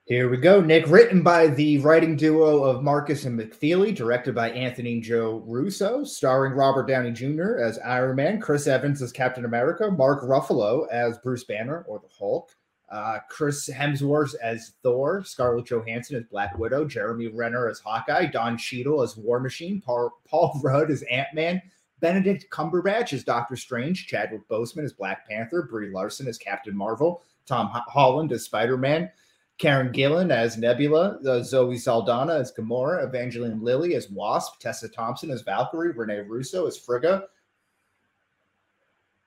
Here 0.07 0.29
we 0.29 0.37
go, 0.37 0.61
Nick. 0.61 0.87
Written 0.87 1.23
by 1.23 1.47
the 1.47 1.79
writing 1.79 2.14
duo 2.14 2.62
of 2.62 2.83
Markus 2.83 3.25
and 3.25 3.40
McFeely, 3.40 3.95
directed 3.95 4.35
by 4.35 4.51
Anthony 4.51 5.01
Joe 5.01 5.43
Russo, 5.47 6.05
starring 6.05 6.53
Robert 6.53 6.87
Downey 6.87 7.11
Jr. 7.11 7.57
as 7.57 7.79
Iron 7.79 8.17
Man, 8.17 8.38
Chris 8.38 8.67
Evans 8.67 9.01
as 9.01 9.12
Captain 9.12 9.47
America, 9.47 9.90
Mark 9.90 10.23
Ruffalo 10.23 10.87
as 10.90 11.17
Bruce 11.21 11.45
Banner 11.45 11.87
or 11.88 12.01
the 12.01 12.14
Hulk, 12.19 12.55
uh, 12.90 13.21
Chris 13.31 13.67
Hemsworth 13.67 14.35
as 14.43 14.75
Thor, 14.83 15.25
Scarlett 15.25 15.64
Johansson 15.64 16.17
as 16.17 16.25
Black 16.25 16.59
Widow, 16.59 16.85
Jeremy 16.85 17.29
Renner 17.29 17.71
as 17.71 17.79
Hawkeye, 17.79 18.27
Don 18.27 18.59
Cheadle 18.59 19.01
as 19.01 19.17
War 19.17 19.40
Machine, 19.40 19.81
Paul, 19.81 20.11
Paul 20.29 20.61
Rudd 20.62 20.90
as 20.90 21.01
Ant 21.05 21.29
Man, 21.33 21.62
Benedict 22.01 22.45
Cumberbatch 22.51 23.14
as 23.14 23.25
Doctor 23.25 23.57
Strange, 23.57 24.07
Chadwick 24.07 24.47
Boseman 24.51 24.85
as 24.85 24.93
Black 24.93 25.27
Panther, 25.27 25.62
Brie 25.62 25.88
Larson 25.88 26.29
as 26.29 26.37
Captain 26.37 26.77
Marvel, 26.77 27.23
Tom 27.47 27.71
Holland 27.73 28.33
as 28.33 28.45
Spider 28.45 28.77
Man. 28.77 29.11
Karen 29.59 29.93
Gillan 29.93 30.33
as 30.33 30.59
Nebula, 30.59 31.19
uh, 31.27 31.43
Zoe 31.43 31.79
Saldana 31.79 32.35
as 32.35 32.53
Gamora, 32.53 33.07
Evangeline 33.07 33.62
Lilly 33.62 33.95
as 33.95 34.11
Wasp, 34.11 34.59
Tessa 34.61 34.88
Thompson 34.88 35.31
as 35.31 35.43
Valkyrie, 35.43 35.93
Rene 35.93 36.29
Russo 36.29 36.67
as 36.67 36.77
Frigga, 36.77 37.25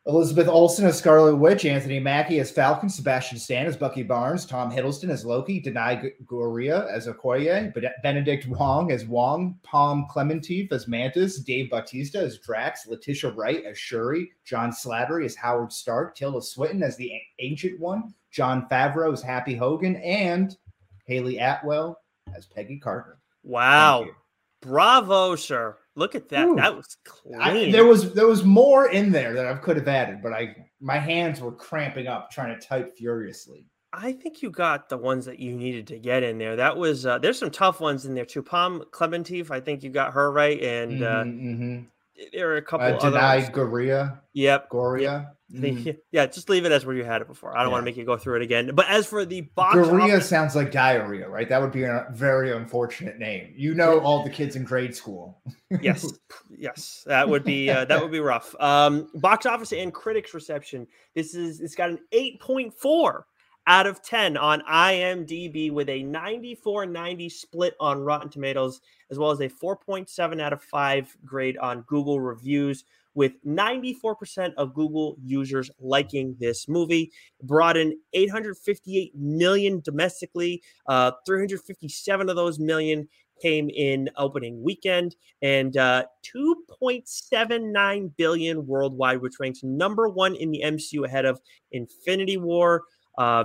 Elizabeth 0.07 0.47
Olsen 0.47 0.85
as 0.85 0.97
Scarlet 0.97 1.35
Witch, 1.35 1.65
Anthony 1.65 1.99
Mackie 1.99 2.39
as 2.39 2.49
Falcon, 2.49 2.87
Sebastian 2.87 3.37
Stan 3.37 3.65
as 3.65 3.75
Bucky 3.75 4.03
Barnes, 4.03 4.45
Tom 4.45 4.71
Hiddleston 4.71 5.09
as 5.09 5.25
Loki, 5.25 5.61
Danai 5.61 6.13
Gurira 6.25 6.89
as 6.89 7.07
Okoye, 7.07 7.73
Benedict 8.03 8.47
Wong 8.47 8.91
as 8.93 9.05
Wong, 9.05 9.59
Pom 9.63 10.07
Klementieff 10.09 10.71
as 10.71 10.87
Mantis, 10.87 11.39
Dave 11.39 11.69
Bautista 11.69 12.19
as 12.19 12.39
Drax, 12.39 12.87
Letitia 12.87 13.31
Wright 13.31 13.65
as 13.65 13.77
Shuri, 13.77 14.31
John 14.45 14.71
Slattery 14.71 15.25
as 15.25 15.35
Howard 15.35 15.73
Stark, 15.73 16.15
Tilda 16.15 16.41
Swinton 16.41 16.83
as 16.83 16.95
the 16.95 17.11
Ancient 17.39 17.77
One, 17.77 18.13
Jon 18.31 18.65
Favreau 18.71 19.11
as 19.11 19.21
Happy 19.21 19.55
Hogan, 19.55 19.97
and 19.97 20.55
Hayley 21.05 21.37
Atwell 21.37 21.99
as 22.33 22.45
Peggy 22.45 22.79
Carter. 22.79 23.19
Wow. 23.43 24.05
Bravo, 24.61 25.35
sir. 25.35 25.75
Look 25.97 26.13
at 26.13 26.29
that. 26.29 26.47
Ooh. 26.47 26.55
That 26.55 26.77
was 26.77 26.95
clean. 27.03 27.41
I, 27.41 27.71
there 27.71 27.85
was 27.85 28.13
there 28.13 28.27
was 28.27 28.43
more 28.43 28.91
in 28.91 29.11
there 29.11 29.33
that 29.33 29.47
I 29.47 29.55
could 29.55 29.77
have 29.77 29.87
added, 29.87 30.21
but 30.21 30.31
I 30.31 30.55
my 30.79 30.97
hands 30.97 31.41
were 31.41 31.51
cramping 31.51 32.05
up 32.05 32.29
trying 32.29 32.57
to 32.57 32.65
type 32.65 32.95
furiously. 32.95 33.65
I 33.91 34.11
think 34.11 34.43
you 34.43 34.51
got 34.51 34.89
the 34.89 34.97
ones 34.97 35.25
that 35.25 35.39
you 35.39 35.53
needed 35.53 35.87
to 35.87 35.97
get 35.97 36.21
in 36.21 36.37
there. 36.37 36.55
That 36.55 36.77
was 36.77 37.07
uh, 37.07 37.17
there's 37.17 37.39
some 37.39 37.49
tough 37.49 37.79
ones 37.79 38.05
in 38.05 38.13
there 38.13 38.25
too. 38.25 38.43
Pom 38.43 38.83
Klementieff, 38.91 39.49
I 39.49 39.59
think 39.59 39.81
you 39.81 39.89
got 39.89 40.13
her 40.13 40.31
right, 40.31 40.61
and 40.61 41.03
uh, 41.03 41.23
mm-hmm, 41.23 41.49
mm-hmm 41.49 41.83
there 42.33 42.51
are 42.51 42.57
a 42.57 42.61
couple. 42.61 42.87
Uh, 42.87 43.49
Goria. 43.49 44.21
Yep. 44.33 44.69
Goria. 44.69 45.33
Mm. 45.53 45.97
Yeah, 46.11 46.25
just 46.25 46.49
leave 46.49 46.65
it 46.65 46.73
as 46.73 46.85
where 46.85 46.95
you 46.95 47.05
had 47.05 47.21
it 47.21 47.27
before. 47.27 47.55
I 47.55 47.61
don't 47.61 47.69
yeah. 47.69 47.73
want 47.73 47.81
to 47.83 47.85
make 47.85 47.95
you 47.95 48.03
go 48.03 48.17
through 48.17 48.35
it 48.35 48.41
again. 48.41 48.71
But 48.73 48.87
as 48.89 49.05
for 49.05 49.23
the 49.23 49.41
box, 49.41 49.75
Goria 49.75 50.19
sounds 50.19 50.55
like 50.55 50.71
diarrhea, 50.71 51.29
right? 51.29 51.47
That 51.47 51.61
would 51.61 51.71
be 51.71 51.83
a 51.83 52.07
very 52.11 52.51
unfortunate 52.51 53.17
name. 53.17 53.53
You 53.55 53.73
know, 53.73 53.99
all 54.01 54.23
the 54.23 54.29
kids 54.29 54.57
in 54.57 54.65
grade 54.65 54.93
school. 54.93 55.41
yes, 55.81 56.05
yes, 56.49 57.03
that 57.05 57.27
would 57.27 57.45
be 57.45 57.69
uh, 57.69 57.85
that 57.85 58.01
would 58.01 58.11
be 58.11 58.19
rough. 58.19 58.53
Um, 58.59 59.09
box 59.15 59.45
office 59.45 59.71
and 59.71 59.93
critics 59.93 60.33
reception. 60.33 60.85
This 61.15 61.33
is 61.33 61.61
it's 61.61 61.75
got 61.75 61.91
an 61.91 61.99
eight 62.11 62.41
point 62.41 62.73
four 62.73 63.25
out 63.67 63.85
of 63.85 64.01
10 64.01 64.37
on 64.37 64.61
IMDb 64.61 65.71
with 65.71 65.89
a 65.89 66.01
94 66.01 66.85
90 66.85 67.29
split 67.29 67.75
on 67.79 67.99
Rotten 67.99 68.29
Tomatoes, 68.29 68.81
as 69.11 69.17
well 69.17 69.31
as 69.31 69.39
a 69.39 69.49
4.7 69.49 70.41
out 70.41 70.53
of 70.53 70.61
5 70.61 71.17
grade 71.25 71.57
on 71.57 71.81
Google 71.81 72.19
reviews, 72.19 72.83
with 73.13 73.43
94% 73.43 74.53
of 74.57 74.75
Google 74.75 75.17
users 75.23 75.71
liking 75.79 76.35
this 76.39 76.67
movie. 76.67 77.11
Brought 77.41 77.75
in 77.75 77.97
858 78.13 79.15
million 79.15 79.81
domestically, 79.81 80.61
uh, 80.87 81.13
357 81.25 82.29
of 82.29 82.35
those 82.35 82.59
million 82.59 83.07
came 83.41 83.69
in 83.69 84.09
opening 84.17 84.61
weekend 84.63 85.15
and 85.41 85.77
uh, 85.77 86.03
2.79 86.35 88.11
billion 88.17 88.65
worldwide 88.65 89.21
which 89.21 89.39
ranks 89.39 89.63
number 89.63 90.09
one 90.09 90.35
in 90.35 90.49
the 90.49 90.61
mcu 90.65 91.05
ahead 91.05 91.23
of 91.23 91.39
infinity 91.71 92.37
war 92.37 92.83
uh, 93.19 93.43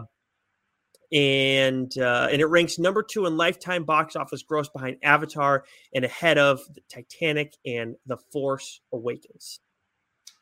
and 1.12 1.96
uh, 1.98 2.28
and 2.30 2.40
it 2.40 2.46
ranks 2.46 2.78
number 2.78 3.02
two 3.02 3.26
in 3.26 3.36
lifetime 3.36 3.84
box 3.84 4.16
office 4.16 4.42
gross 4.42 4.68
behind 4.68 4.96
Avatar 5.02 5.64
and 5.94 6.04
ahead 6.04 6.38
of 6.38 6.60
Titanic 6.88 7.54
and 7.66 7.96
The 8.06 8.16
Force 8.32 8.80
Awakens. 8.92 9.60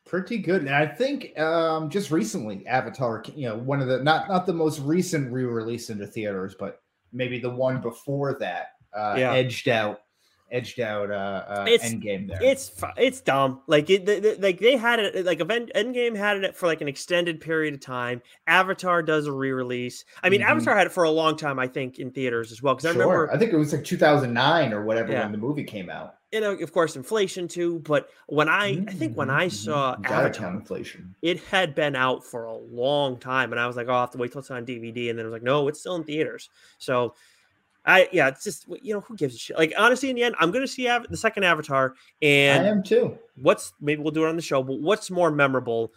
Pretty 0.06 0.38
good, 0.38 0.62
and 0.62 0.74
I 0.74 0.86
think 0.86 1.38
um, 1.38 1.90
just 1.90 2.10
recently 2.10 2.66
Avatar, 2.66 3.22
you 3.34 3.48
know, 3.48 3.56
one 3.56 3.80
of 3.80 3.88
the 3.88 4.02
not 4.02 4.28
not 4.28 4.46
the 4.46 4.52
most 4.52 4.80
recent 4.80 5.32
re-release 5.32 5.90
into 5.90 6.06
theaters, 6.06 6.54
but 6.58 6.80
maybe 7.12 7.38
the 7.38 7.50
one 7.50 7.80
before 7.80 8.36
that 8.40 8.68
uh, 8.96 9.14
yeah. 9.18 9.32
edged 9.32 9.68
out 9.68 10.00
edged 10.50 10.80
out 10.80 11.10
uh, 11.10 11.44
uh 11.48 11.64
it's, 11.68 11.84
Endgame 11.84 12.28
there. 12.28 12.42
It's 12.42 12.72
it's 12.96 13.20
dumb. 13.20 13.60
Like 13.66 13.88
it, 13.90 14.40
like 14.40 14.58
they 14.58 14.76
had 14.76 15.00
it 15.00 15.24
like 15.24 15.40
event 15.40 15.70
Endgame 15.74 16.16
had 16.16 16.42
it 16.42 16.56
for 16.56 16.66
like 16.66 16.80
an 16.80 16.88
extended 16.88 17.40
period 17.40 17.74
of 17.74 17.80
time. 17.80 18.22
Avatar 18.46 19.02
does 19.02 19.26
a 19.26 19.32
re-release. 19.32 20.04
I 20.22 20.28
mean, 20.28 20.40
mm-hmm. 20.40 20.50
Avatar 20.50 20.76
had 20.76 20.86
it 20.86 20.92
for 20.92 21.04
a 21.04 21.10
long 21.10 21.36
time, 21.36 21.58
I 21.58 21.66
think, 21.66 21.98
in 21.98 22.10
theaters 22.10 22.52
as 22.52 22.62
well. 22.62 22.74
Because 22.74 22.92
sure. 22.92 23.02
I 23.02 23.04
remember, 23.04 23.32
I 23.32 23.38
think 23.38 23.52
it 23.52 23.56
was 23.56 23.72
like 23.72 23.84
2009 23.84 24.72
or 24.72 24.84
whatever 24.84 25.12
yeah. 25.12 25.22
when 25.22 25.32
the 25.32 25.38
movie 25.38 25.64
came 25.64 25.90
out. 25.90 26.16
You 26.32 26.40
know, 26.40 26.52
of 26.52 26.72
course, 26.72 26.94
inflation 26.94 27.48
too. 27.48 27.80
But 27.80 28.08
when 28.28 28.48
I, 28.48 28.72
mm-hmm. 28.72 28.88
I 28.88 28.92
think 28.92 29.16
when 29.16 29.30
I 29.30 29.46
mm-hmm. 29.46 29.54
saw 29.54 29.96
Avatar, 30.04 30.50
inflation, 30.50 31.14
it 31.22 31.40
had 31.44 31.74
been 31.74 31.96
out 31.96 32.24
for 32.24 32.44
a 32.44 32.56
long 32.56 33.18
time, 33.18 33.52
and 33.52 33.60
I 33.60 33.66
was 33.66 33.76
like, 33.76 33.88
oh, 33.88 33.94
I 33.94 34.00
have 34.00 34.12
to 34.12 34.18
wait 34.18 34.32
till 34.32 34.40
it's 34.40 34.50
on 34.50 34.64
DVD, 34.64 35.10
and 35.10 35.18
then 35.18 35.26
I 35.26 35.28
was 35.28 35.32
like, 35.32 35.42
no, 35.42 35.66
it's 35.66 35.80
still 35.80 35.96
in 35.96 36.04
theaters. 36.04 36.48
So 36.78 37.14
I 37.84 38.08
yeah, 38.12 38.28
it's 38.28 38.44
just 38.44 38.66
you 38.82 38.94
know 38.94 39.00
who 39.00 39.16
gives 39.16 39.34
a 39.34 39.38
shit. 39.38 39.58
Like 39.58 39.72
honestly, 39.78 40.10
in 40.10 40.16
the 40.16 40.22
end, 40.22 40.34
I'm 40.38 40.50
gonna 40.50 40.66
see 40.66 40.88
Av- 40.88 41.06
the 41.08 41.16
second 41.16 41.44
Avatar, 41.44 41.94
and 42.20 42.66
I 42.66 42.68
am 42.68 42.82
too. 42.82 43.18
What's 43.36 43.72
maybe 43.80 44.02
we'll 44.02 44.12
do 44.12 44.24
it 44.24 44.28
on 44.28 44.36
the 44.36 44.42
show, 44.42 44.62
but 44.62 44.80
what's 44.80 45.10
more 45.10 45.30
memorable 45.30 45.92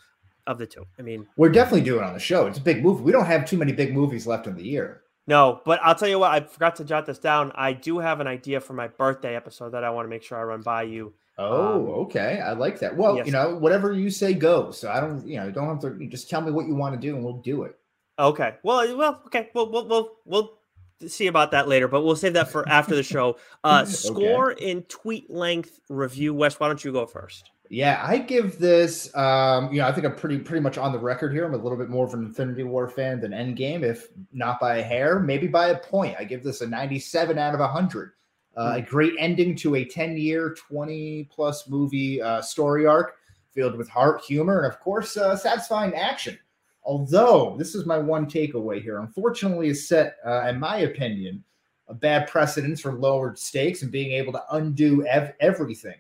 of 0.48 0.58
the 0.58 0.66
two? 0.66 0.86
I 0.98 1.02
mean, 1.02 1.28
we're 1.36 1.50
definitely 1.50 1.82
doing 1.82 2.04
it 2.04 2.08
on 2.08 2.14
the 2.14 2.20
show. 2.20 2.48
It's 2.48 2.58
a 2.58 2.62
big 2.62 2.84
movie. 2.84 3.04
We 3.04 3.12
don't 3.12 3.26
have 3.26 3.46
too 3.46 3.58
many 3.58 3.74
big 3.74 3.94
movies 3.94 4.26
left 4.26 4.48
in 4.48 4.56
the 4.56 4.64
year. 4.64 5.02
No, 5.26 5.62
but 5.66 5.80
I'll 5.82 5.96
tell 5.96 6.10
you 6.10 6.20
what. 6.20 6.32
I 6.32 6.42
forgot 6.42 6.76
to 6.78 6.86
jot 6.86 7.06
this 7.06 7.20
down. 7.20 7.52
I 7.56 7.74
do 7.74 8.00
have 8.00 8.20
an 8.20 8.28
idea 8.28 8.60
for 8.60 8.74
my 8.74 8.88
birthday 8.88 9.36
episode 9.36 9.72
that 9.72 9.84
I 9.84 9.90
want 9.90 10.06
to 10.06 10.10
make 10.10 10.24
sure 10.24 10.38
I 10.38 10.44
run 10.44 10.62
by 10.62 10.84
you. 10.84 11.14
Oh, 11.38 11.76
um, 11.76 11.90
okay. 12.06 12.42
I 12.42 12.54
like 12.54 12.80
that. 12.80 12.96
Well, 12.96 13.16
yes. 13.18 13.26
you 13.26 13.32
know, 13.32 13.56
whatever 13.56 13.94
you 13.94 14.10
say 14.10 14.34
goes. 14.34 14.78
So 14.78 14.92
I 14.92 15.00
don't, 15.00 15.26
you 15.26 15.38
know, 15.38 15.50
don't 15.50 15.68
have 15.68 15.80
to. 15.80 16.08
Just 16.08 16.30
tell 16.30 16.42
me 16.42 16.52
what 16.52 16.68
you 16.68 16.76
want 16.76 16.94
to 16.94 17.00
do, 17.00 17.16
and 17.16 17.24
we'll 17.24 17.42
do 17.42 17.64
it. 17.64 17.78
Okay. 18.20 18.56
Well, 18.64 18.98
well, 18.98 19.22
okay. 19.28 19.50
Well, 19.54 19.72
we'll, 19.72 19.88
we'll, 19.88 20.12
we'll 20.26 20.54
see 21.10 21.28
about 21.28 21.52
that 21.52 21.68
later, 21.68 21.88
but 21.88 22.04
we'll 22.04 22.16
save 22.16 22.34
that 22.34 22.52
for 22.52 22.68
after 22.68 22.96
the 22.96 23.04
show. 23.04 23.38
Uh, 23.66 23.86
score 23.86 24.52
okay. 24.52 24.72
in 24.72 24.84
tweet 24.84 25.30
length 25.30 25.80
review. 25.88 26.34
Wes, 26.34 26.60
why 26.60 26.68
don't 26.68 26.84
you 26.84 26.92
go 26.92 27.06
first? 27.06 27.50
Yeah, 27.70 28.04
I 28.06 28.18
give 28.18 28.60
this. 28.60 29.16
Um, 29.16 29.72
you 29.72 29.80
know, 29.80 29.88
I 29.88 29.92
think 29.94 30.06
I'm 30.06 30.16
pretty 30.16 30.38
pretty 30.40 30.62
much 30.62 30.78
on 30.78 30.92
the 30.92 31.00
record 31.00 31.32
here. 31.32 31.46
I'm 31.46 31.54
a 31.54 31.58
little 31.58 31.78
bit 31.78 31.90
more 31.90 32.06
of 32.06 32.14
an 32.14 32.26
Infinity 32.26 32.64
War 32.64 32.90
fan 32.90 33.22
than 33.22 33.32
Endgame, 33.32 33.84
if 33.84 34.10
not 34.34 34.60
by 34.60 34.78
a 34.78 34.84
hair, 34.84 35.20
maybe 35.20 35.48
by 35.48 35.70
a 35.70 35.78
point. 35.78 36.16
I 36.20 36.26
give 36.26 36.44
this 36.44 36.62
a 36.62 36.68
97 36.68 37.38
out 37.38 37.54
of 37.54 37.62
100. 37.62 38.12
Uh, 38.56 38.62
mm-hmm. 38.62 38.78
A 38.78 38.82
great 38.82 39.14
ending 39.18 39.56
to 39.58 39.76
a 39.76 39.86
10 39.86 40.18
year, 40.18 40.56
20 40.70 41.30
plus 41.32 41.68
movie 41.70 42.22
uh, 42.22 42.42
story 42.42 42.86
arc 42.86 43.16
filled 43.54 43.76
with 43.76 43.90
heart, 43.90 44.22
humor, 44.22 44.64
and 44.64 44.72
of 44.72 44.80
course, 44.80 45.16
uh, 45.16 45.36
satisfying 45.36 45.94
action. 45.94 46.38
Although 46.86 47.56
this 47.58 47.76
is 47.76 47.86
my 47.86 47.98
one 47.98 48.26
takeaway 48.26 48.82
here, 48.82 49.00
unfortunately, 49.00 49.70
is 49.70 49.88
set, 49.88 50.18
uh, 50.26 50.48
in 50.48 50.60
my 50.60 50.80
opinion, 50.80 51.44
a 51.88 51.94
bad 51.94 52.28
precedence 52.28 52.82
for 52.82 52.94
lowered 52.94 53.38
stakes 53.38 53.82
and 53.82 53.92
being 53.92 54.12
able 54.12 54.34
to 54.34 54.44
undo 54.52 55.06
ev- 55.06 55.34
everything. 55.40 55.96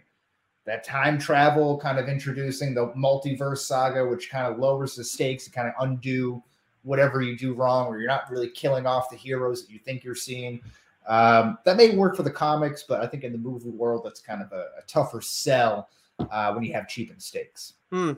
That 0.66 0.84
time 0.84 1.18
travel, 1.18 1.78
kind 1.78 2.00
of 2.00 2.08
introducing 2.08 2.74
the 2.74 2.88
multiverse 2.92 3.60
saga, 3.60 4.06
which 4.06 4.30
kind 4.30 4.52
of 4.52 4.60
lowers 4.60 4.96
the 4.96 5.04
stakes 5.04 5.46
and 5.46 5.54
kind 5.54 5.68
of 5.68 5.74
undo 5.80 6.42
whatever 6.84 7.22
you 7.22 7.38
do 7.38 7.54
wrong, 7.54 7.88
or 7.88 7.98
you're 7.98 8.08
not 8.08 8.30
really 8.30 8.50
killing 8.50 8.86
off 8.86 9.10
the 9.10 9.16
heroes 9.16 9.66
that 9.66 9.72
you 9.72 9.80
think 9.80 10.04
you're 10.04 10.16
seeing. 10.16 10.62
Um, 11.08 11.58
that 11.66 11.76
may 11.76 11.96
work 11.96 12.16
for 12.16 12.24
the 12.24 12.32
comics, 12.32 12.84
but 12.84 13.02
I 13.02 13.08
think 13.08 13.24
in 13.24 13.32
the 13.34 13.38
movie 13.38 13.70
world, 13.70 14.04
that's 14.06 14.22
kind 14.22 14.42
of 14.42 14.52
a, 14.52 14.68
a 14.78 14.82
tougher 14.88 15.22
sell 15.22 15.90
uh, 16.32 16.54
when 16.54 16.64
you 16.64 16.74
have 16.74 16.88
cheapened 16.88 17.22
stakes. 17.22 17.74
Hmm. 17.92 18.14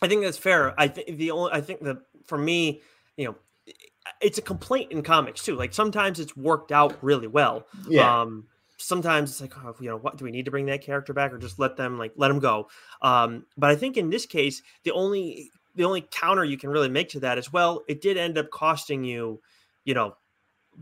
I 0.00 0.08
think 0.08 0.22
that's 0.22 0.38
fair. 0.38 0.78
I 0.78 0.88
think 0.88 1.18
the 1.18 1.30
only 1.30 1.52
I 1.52 1.60
think 1.60 1.80
that 1.82 1.98
for 2.26 2.38
me, 2.38 2.82
you 3.16 3.26
know, 3.26 3.36
it's 4.20 4.38
a 4.38 4.42
complaint 4.42 4.92
in 4.92 5.02
comics 5.02 5.44
too. 5.44 5.56
Like 5.56 5.74
sometimes 5.74 6.20
it's 6.20 6.36
worked 6.36 6.72
out 6.72 6.96
really 7.02 7.26
well. 7.26 7.66
Yeah. 7.88 8.22
Um, 8.22 8.46
sometimes 8.78 9.30
it's 9.30 9.40
like, 9.40 9.52
oh, 9.58 9.74
you 9.80 9.88
know, 9.88 9.96
what 9.96 10.16
do 10.16 10.24
we 10.24 10.30
need 10.30 10.44
to 10.44 10.50
bring 10.50 10.66
that 10.66 10.82
character 10.82 11.12
back 11.12 11.32
or 11.32 11.38
just 11.38 11.58
let 11.58 11.76
them 11.76 11.98
like 11.98 12.12
let 12.16 12.28
them 12.28 12.38
go? 12.38 12.68
Um, 13.02 13.46
but 13.56 13.70
I 13.70 13.76
think 13.76 13.96
in 13.96 14.10
this 14.10 14.26
case, 14.26 14.62
the 14.84 14.92
only 14.92 15.50
the 15.74 15.84
only 15.84 16.06
counter 16.10 16.44
you 16.44 16.56
can 16.56 16.70
really 16.70 16.88
make 16.88 17.10
to 17.10 17.20
that 17.20 17.38
is 17.38 17.52
well, 17.52 17.84
it 17.88 18.00
did 18.00 18.16
end 18.16 18.38
up 18.38 18.50
costing 18.50 19.04
you, 19.04 19.40
you 19.84 19.94
know, 19.94 20.16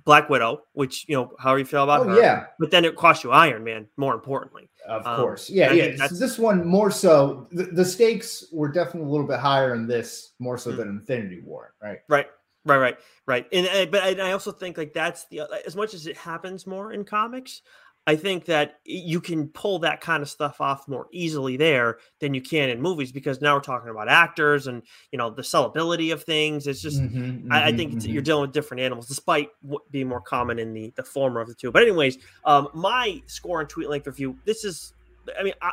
Black 0.04 0.28
Widow, 0.28 0.62
which 0.72 1.06
you 1.08 1.16
know 1.16 1.32
how 1.38 1.50
are 1.50 1.58
you 1.58 1.64
feel 1.64 1.84
about 1.84 2.02
oh, 2.02 2.10
her. 2.10 2.20
Yeah, 2.20 2.46
but 2.58 2.70
then 2.70 2.84
it 2.84 2.96
cost 2.96 3.24
you 3.24 3.30
Iron 3.30 3.64
Man. 3.64 3.86
More 3.96 4.14
importantly, 4.14 4.68
of 4.86 5.06
um, 5.06 5.16
course, 5.16 5.48
yeah, 5.48 5.72
yeah. 5.72 6.08
This 6.10 6.38
one 6.38 6.66
more 6.66 6.90
so. 6.90 7.48
The, 7.52 7.64
the, 7.64 7.84
stakes 7.84 8.46
were 8.52 8.68
definitely 8.68 9.08
a 9.08 9.12
little 9.12 9.26
bit 9.26 9.38
higher 9.38 9.74
in 9.74 9.86
this 9.86 10.32
more 10.38 10.58
so 10.58 10.70
mm-hmm. 10.70 10.78
than 10.78 10.88
Infinity 10.88 11.40
War, 11.44 11.74
right? 11.82 11.98
Right. 12.08 12.26
Right, 12.64 12.78
right, 12.78 12.98
right, 13.28 13.46
and, 13.52 13.64
and 13.68 13.92
but 13.92 14.02
I, 14.02 14.28
I 14.28 14.32
also 14.32 14.50
think 14.50 14.76
like 14.76 14.92
that's 14.92 15.24
the 15.28 15.42
as 15.64 15.76
much 15.76 15.94
as 15.94 16.08
it 16.08 16.16
happens 16.16 16.66
more 16.66 16.92
in 16.92 17.04
comics, 17.04 17.62
I 18.08 18.14
think 18.14 18.44
that 18.44 18.78
you 18.84 19.20
can 19.20 19.48
pull 19.48 19.80
that 19.80 20.00
kind 20.00 20.22
of 20.22 20.30
stuff 20.30 20.60
off 20.60 20.86
more 20.86 21.08
easily 21.10 21.56
there 21.56 21.98
than 22.20 22.34
you 22.34 22.40
can 22.40 22.68
in 22.68 22.80
movies 22.80 23.10
because 23.10 23.40
now 23.40 23.54
we're 23.54 23.60
talking 23.60 23.90
about 23.90 24.08
actors 24.08 24.68
and 24.68 24.82
you 25.10 25.18
know 25.18 25.30
the 25.30 25.42
sellability 25.42 26.12
of 26.12 26.22
things. 26.22 26.68
It's 26.68 26.80
just 26.80 27.00
mm-hmm, 27.00 27.18
mm-hmm, 27.18 27.52
I, 27.52 27.66
I, 27.66 27.72
think 27.72 27.94
mm-hmm. 27.94 28.10
you're 28.10 28.22
dealing 28.22 28.42
with 28.42 28.52
different 28.52 28.82
animals, 28.82 29.08
despite 29.08 29.48
being 29.90 30.06
more 30.06 30.20
common 30.20 30.60
in 30.60 30.72
the 30.72 30.92
the 30.96 31.02
former 31.02 31.40
of 31.40 31.48
the 31.48 31.54
two. 31.54 31.72
But 31.72 31.82
anyways, 31.82 32.18
um, 32.44 32.68
my 32.74 33.20
score 33.26 33.60
and 33.60 33.68
tweet 33.68 33.88
length 33.88 34.06
review. 34.06 34.38
This 34.44 34.64
is, 34.64 34.92
I 35.38 35.42
mean, 35.42 35.54
I. 35.60 35.72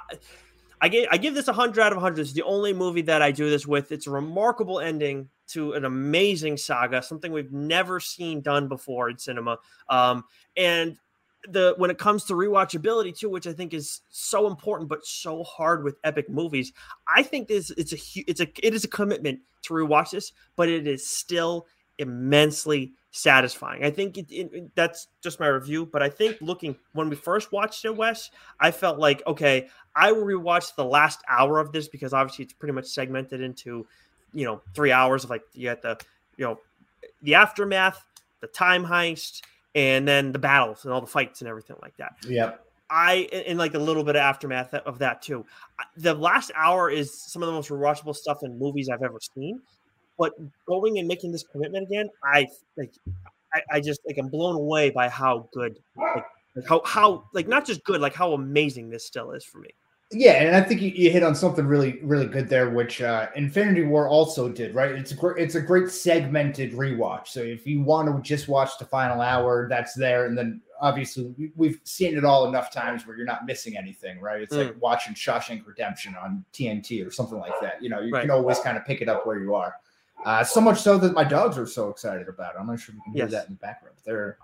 I 0.81 0.89
give, 0.89 1.07
I 1.09 1.15
give 1.15 1.33
this 1.33 1.47
100 1.47 1.81
out 1.81 1.93
of 1.93 1.95
100. 1.95 2.19
It's 2.19 2.33
the 2.33 2.43
only 2.43 2.73
movie 2.73 3.03
that 3.03 3.21
I 3.21 3.31
do 3.31 3.49
this 3.49 3.65
with. 3.65 3.93
It's 3.93 4.05
a 4.05 4.11
remarkable 4.11 4.81
ending 4.81 5.29
to 5.47 5.71
an 5.73 5.85
amazing 5.85 6.57
saga, 6.57 7.01
something 7.01 7.31
we've 7.31 7.53
never 7.53 8.01
seen 8.01 8.41
done 8.41 8.67
before 8.67 9.09
in 9.09 9.17
cinema. 9.17 9.59
Um, 9.87 10.25
and 10.57 10.97
the 11.47 11.73
when 11.77 11.89
it 11.89 11.97
comes 11.97 12.25
to 12.25 12.33
rewatchability 12.33 13.17
too, 13.17 13.29
which 13.29 13.47
I 13.47 13.53
think 13.53 13.73
is 13.73 14.01
so 14.09 14.47
important 14.47 14.89
but 14.89 15.05
so 15.05 15.43
hard 15.43 15.83
with 15.83 15.97
epic 16.03 16.29
movies. 16.29 16.71
I 17.07 17.23
think 17.23 17.47
this 17.47 17.69
it's 17.71 17.93
a 17.93 17.97
it's 18.27 18.39
a 18.39 18.47
it 18.65 18.73
is 18.73 18.83
a 18.83 18.87
commitment 18.87 19.39
to 19.63 19.73
rewatch 19.73 20.11
this, 20.11 20.31
but 20.55 20.69
it 20.69 20.87
is 20.87 21.07
still 21.07 21.67
immensely 21.99 22.93
satisfying. 23.11 23.83
I 23.83 23.91
think 23.91 24.17
it, 24.17 24.25
it, 24.31 24.75
that's 24.75 25.07
just 25.21 25.39
my 25.39 25.47
review, 25.47 25.85
but 25.85 26.01
I 26.01 26.09
think 26.09 26.37
looking 26.41 26.75
when 26.93 27.09
we 27.09 27.15
first 27.15 27.51
watched 27.51 27.85
it, 27.85 27.95
Wes, 27.95 28.31
I 28.59 28.71
felt 28.71 28.97
like 28.97 29.21
okay, 29.27 29.67
I 29.95 30.11
will 30.11 30.23
rewatch 30.25 30.75
the 30.75 30.85
last 30.85 31.19
hour 31.29 31.59
of 31.59 31.71
this 31.71 31.87
because 31.87 32.13
obviously 32.13 32.45
it's 32.45 32.53
pretty 32.53 32.73
much 32.73 32.85
segmented 32.85 33.41
into 33.41 33.85
you 34.33 34.45
know 34.45 34.61
three 34.73 34.91
hours 34.91 35.23
of 35.23 35.29
like 35.29 35.43
you 35.53 35.69
got 35.69 35.81
the 35.81 35.99
you 36.37 36.45
know 36.45 36.59
the 37.21 37.35
aftermath, 37.35 38.05
the 38.41 38.47
time 38.47 38.85
heist 38.85 39.41
and 39.75 40.07
then 40.07 40.31
the 40.31 40.39
battles 40.39 40.85
and 40.85 40.93
all 40.93 41.01
the 41.01 41.07
fights 41.07 41.41
and 41.41 41.49
everything 41.49 41.77
like 41.81 41.95
that. 41.97 42.15
Yep. 42.27 42.65
I 42.89 43.27
and 43.47 43.57
like 43.57 43.73
a 43.73 43.79
little 43.79 44.03
bit 44.03 44.15
of 44.15 44.21
aftermath 44.21 44.73
of 44.73 44.99
that 44.99 45.21
too. 45.21 45.45
The 45.97 46.13
last 46.13 46.51
hour 46.55 46.89
is 46.89 47.11
some 47.13 47.41
of 47.41 47.47
the 47.47 47.53
most 47.53 47.69
rewatchable 47.69 48.15
stuff 48.15 48.43
in 48.43 48.59
movies 48.59 48.89
I've 48.89 49.01
ever 49.01 49.19
seen. 49.35 49.61
But 50.17 50.33
going 50.67 50.99
and 50.99 51.07
making 51.07 51.31
this 51.31 51.43
commitment 51.43 51.87
again, 51.87 52.07
I 52.23 52.47
like, 52.77 52.93
I, 53.53 53.61
I 53.71 53.81
just 53.81 54.01
like 54.05 54.17
I'm 54.19 54.27
blown 54.27 54.55
away 54.55 54.91
by 54.91 55.09
how 55.09 55.49
good, 55.51 55.79
like, 55.97 56.67
how 56.67 56.81
how 56.85 57.23
like 57.33 57.47
not 57.47 57.65
just 57.65 57.83
good, 57.83 57.99
like 57.99 58.13
how 58.13 58.33
amazing 58.33 58.89
this 58.89 59.05
still 59.05 59.31
is 59.31 59.43
for 59.43 59.57
me. 59.57 59.69
Yeah, 60.13 60.33
and 60.33 60.55
I 60.55 60.61
think 60.61 60.81
you, 60.81 60.89
you, 60.89 61.09
hit 61.09 61.23
on 61.23 61.33
something 61.33 61.65
really, 61.65 61.99
really 62.03 62.27
good 62.27 62.47
there, 62.47 62.69
which 62.69 63.01
uh, 63.01 63.27
Infinity 63.35 63.83
War 63.83 64.07
also 64.07 64.47
did. 64.47 64.75
Right, 64.75 64.91
it's 64.91 65.11
a 65.11 65.15
great, 65.15 65.41
it's 65.41 65.55
a 65.55 65.61
great 65.61 65.89
segmented 65.89 66.73
rewatch. 66.73 67.27
So 67.29 67.39
if 67.41 67.65
you 67.65 67.81
want 67.81 68.07
to 68.07 68.21
just 68.21 68.47
watch 68.47 68.77
the 68.77 68.85
final 68.85 69.21
hour, 69.21 69.67
that's 69.67 69.93
there, 69.93 70.25
and 70.25 70.37
then 70.37 70.61
obviously 70.79 71.33
we've 71.55 71.79
seen 71.83 72.17
it 72.17 72.23
all 72.23 72.47
enough 72.47 72.71
times 72.71 73.07
where 73.07 73.17
you're 73.17 73.25
not 73.25 73.45
missing 73.45 73.75
anything. 73.75 74.19
Right, 74.19 74.41
it's 74.41 74.53
mm. 74.53 74.67
like 74.67 74.81
watching 74.81 75.15
Shawshank 75.15 75.65
Redemption 75.65 76.15
on 76.15 76.45
TNT 76.53 77.05
or 77.05 77.11
something 77.11 77.39
like 77.39 77.59
that. 77.61 77.81
You 77.81 77.89
know, 77.89 77.99
you 77.99 78.13
right. 78.13 78.21
can 78.21 78.31
always 78.31 78.59
kind 78.59 78.77
of 78.77 78.85
pick 78.85 79.01
it 79.01 79.09
up 79.09 79.25
where 79.25 79.39
you 79.39 79.55
are. 79.55 79.75
Uh, 80.25 80.43
so 80.43 80.61
much 80.61 80.79
so 80.79 80.97
that 80.97 81.13
my 81.13 81.23
dogs 81.23 81.57
are 81.57 81.65
so 81.65 81.89
excited 81.89 82.29
about 82.29 82.55
it. 82.55 82.59
I'm 82.59 82.67
not 82.67 82.79
sure 82.79 82.93
if 82.93 82.97
you 82.97 83.03
can 83.03 83.13
hear 83.13 83.27
that 83.27 83.47
in 83.47 83.53
the 83.53 83.59
background. 83.59 83.97
They're 84.05 84.37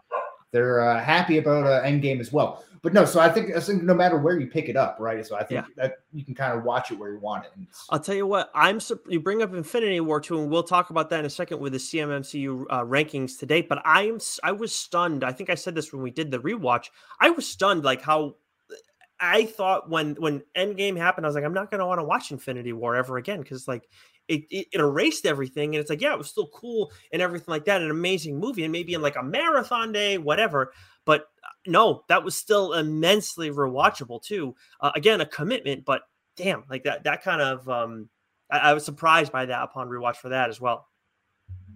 they're 0.52 0.82
uh, 0.82 1.04
happy 1.04 1.38
about 1.38 1.68
uh, 1.68 1.84
Endgame 1.84 2.20
as 2.20 2.34
well 2.34 2.64
but 2.82 2.94
no, 2.94 3.06
so 3.06 3.20
I 3.20 3.30
think 3.30 3.56
I 3.56 3.60
think 3.60 3.84
no 3.84 3.94
matter 3.94 4.18
where 4.18 4.39
you 4.39 4.48
pick 4.48 4.70
it 4.70 4.76
up, 4.76 4.98
right? 5.00 5.26
So 5.26 5.36
I 5.36 5.44
think 5.44 5.65
yeah. 5.65 5.74
that 5.76 6.00
you 6.13 6.24
can 6.24 6.36
kind 6.36 6.58
of 6.58 6.63
watch 6.63 6.92
it 6.92 7.00
where 7.00 7.12
you 7.12 7.20
want 7.20 7.46
it. 7.46 7.52
I'll 7.89 8.00
tell 8.00 8.15
you 8.15 8.28
what, 8.28 8.52
I'm 8.56 8.80
you 9.08 9.20
bring 9.20 9.42
up 9.42 9.54
Infinity 9.54 10.00
War 10.00 10.22
two, 10.22 10.39
and 10.39 10.50
we'll 10.50 10.63
talk 10.63 10.89
about 10.89 11.10
that 11.10 11.20
in 11.20 11.26
a 11.26 11.30
second 11.30 11.60
with 11.60 11.74
the 11.74 11.80
CMMCU 11.80 12.65
uh, 12.70 12.84
rankings 12.84 13.38
today. 13.38 13.62
But 13.62 13.82
I'm 13.86 14.20
I 14.44 14.52
was 14.52 14.74
stunned. 14.74 15.24
I 15.24 15.32
think 15.32 15.50
I 15.50 15.56
said 15.56 15.76
this 15.76 15.92
when 15.92 16.02
we 16.02 16.12
did 16.12 16.32
the 16.32 16.39
rewatch. 16.39 16.89
I 17.20 17.30
was 17.32 17.48
stunned, 17.48 17.84
like 17.84 18.02
how 18.02 18.36
I 19.20 19.46
thought 19.46 19.89
when 19.89 20.15
when 20.15 20.44
Endgame 20.56 20.98
happened, 20.98 21.26
I 21.26 21.30
was 21.30 21.36
like, 21.36 21.44
I'm 21.44 21.54
not 21.54 21.70
going 21.72 21.80
to 21.80 21.86
want 21.86 22.00
to 22.00 22.06
watch 22.06 22.32
Infinity 22.32 22.74
War 22.74 22.96
ever 22.96 23.18
again 23.18 23.42
because 23.42 23.68
like 23.68 23.88
it, 24.28 24.46
it, 24.50 24.68
it, 24.72 24.80
erased 24.80 25.26
everything, 25.26 25.76
and 25.76 25.82
it's 25.82 25.89
like, 25.89 26.02
yeah, 26.02 26.13
it 26.13 26.18
was 26.18 26.30
still 26.30 26.48
cool 26.54 26.92
and 27.12 27.22
everything 27.22 27.52
like 27.52 27.65
that, 27.65 27.82
an 27.82 27.92
amazing 27.92 28.39
movie, 28.39 28.63
and 28.63 28.72
maybe 28.72 28.94
in 28.94 29.02
like 29.02 29.18
a 29.18 29.24
marathon 29.24 29.92
day, 29.92 30.18
whatever. 30.18 30.72
But 31.04 31.26
no, 31.70 32.04
that 32.10 32.24
was 32.24 32.36
still 32.36 32.74
immensely 32.74 33.52
rewatchable 33.52 34.22
too. 34.22 34.56
Uh, 34.82 34.92
again, 34.96 35.22
a 35.22 35.26
commitment, 35.26 35.86
but 35.86 36.04
damn, 36.36 36.64
like 36.70 36.84
that 36.84 37.04
that 37.04 37.24
kind 37.24 37.42
of 37.42 37.68
um, 37.70 38.10
I, 38.50 38.58
I, 38.58 38.74
was 38.74 38.84
surprised 38.84 39.32
by 39.32 39.46
that 39.46 39.64
upon 39.64 39.88
rewatch 39.88 40.18
for 40.18 40.30
that 40.30 40.50
as 40.50 40.60
well. 40.60 40.88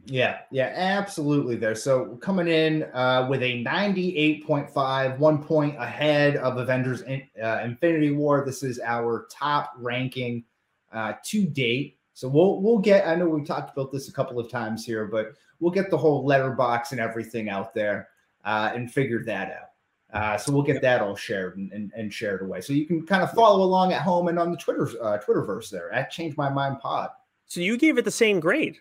Yeah, 0.05 0.39
yeah, 0.51 0.73
absolutely. 0.75 1.55
There. 1.55 1.75
So 1.75 2.17
coming 2.17 2.47
in 2.47 2.83
uh, 2.93 3.27
with 3.29 3.41
a 3.41 3.63
ninety-eight 3.63 4.45
point 4.45 4.69
five, 4.69 5.19
one 5.19 5.41
point 5.41 5.75
ahead 5.77 6.35
of 6.37 6.57
Avengers 6.57 7.01
in, 7.03 7.23
uh, 7.41 7.61
Infinity 7.63 8.11
War. 8.11 8.43
This 8.45 8.63
is 8.63 8.79
our 8.83 9.27
top 9.31 9.73
ranking 9.77 10.43
uh, 10.91 11.13
to 11.25 11.45
date. 11.45 11.97
So 12.13 12.27
we'll 12.27 12.61
we'll 12.61 12.79
get. 12.79 13.07
I 13.07 13.15
know 13.15 13.27
we 13.27 13.43
talked 13.43 13.71
about 13.71 13.91
this 13.91 14.09
a 14.09 14.13
couple 14.13 14.39
of 14.39 14.49
times 14.49 14.85
here, 14.85 15.05
but 15.05 15.33
we'll 15.59 15.71
get 15.71 15.89
the 15.89 15.97
whole 15.97 16.27
Letterboxd 16.27 16.91
and 16.91 16.99
everything 16.99 17.49
out 17.49 17.73
there 17.73 18.09
uh, 18.43 18.71
and 18.73 18.91
figure 18.91 19.23
that 19.23 19.51
out. 19.51 19.69
Uh, 20.13 20.37
so 20.37 20.51
we'll 20.51 20.61
get 20.61 20.79
that 20.81 21.01
all 21.01 21.15
shared 21.15 21.57
and, 21.57 21.71
and, 21.71 21.91
and, 21.95 22.13
shared 22.13 22.43
away. 22.43 22.61
So 22.61 22.71
you 22.71 22.85
can 22.85 23.03
kind 23.03 23.23
of 23.23 23.31
follow 23.31 23.63
along 23.63 23.93
at 23.93 24.03
home 24.03 24.27
and 24.27 24.37
on 24.37 24.51
the 24.51 24.57
Twitter 24.57 24.83
uh, 25.01 25.17
Twitterverse 25.17 25.71
there 25.71 25.91
at 25.91 26.11
Change 26.11 26.37
My 26.37 26.49
Mind 26.49 26.79
Pod. 26.79 27.09
So 27.47 27.61
you 27.61 27.77
gave 27.77 27.97
it 27.97 28.05
the 28.05 28.11
same 28.11 28.39
grade 28.39 28.77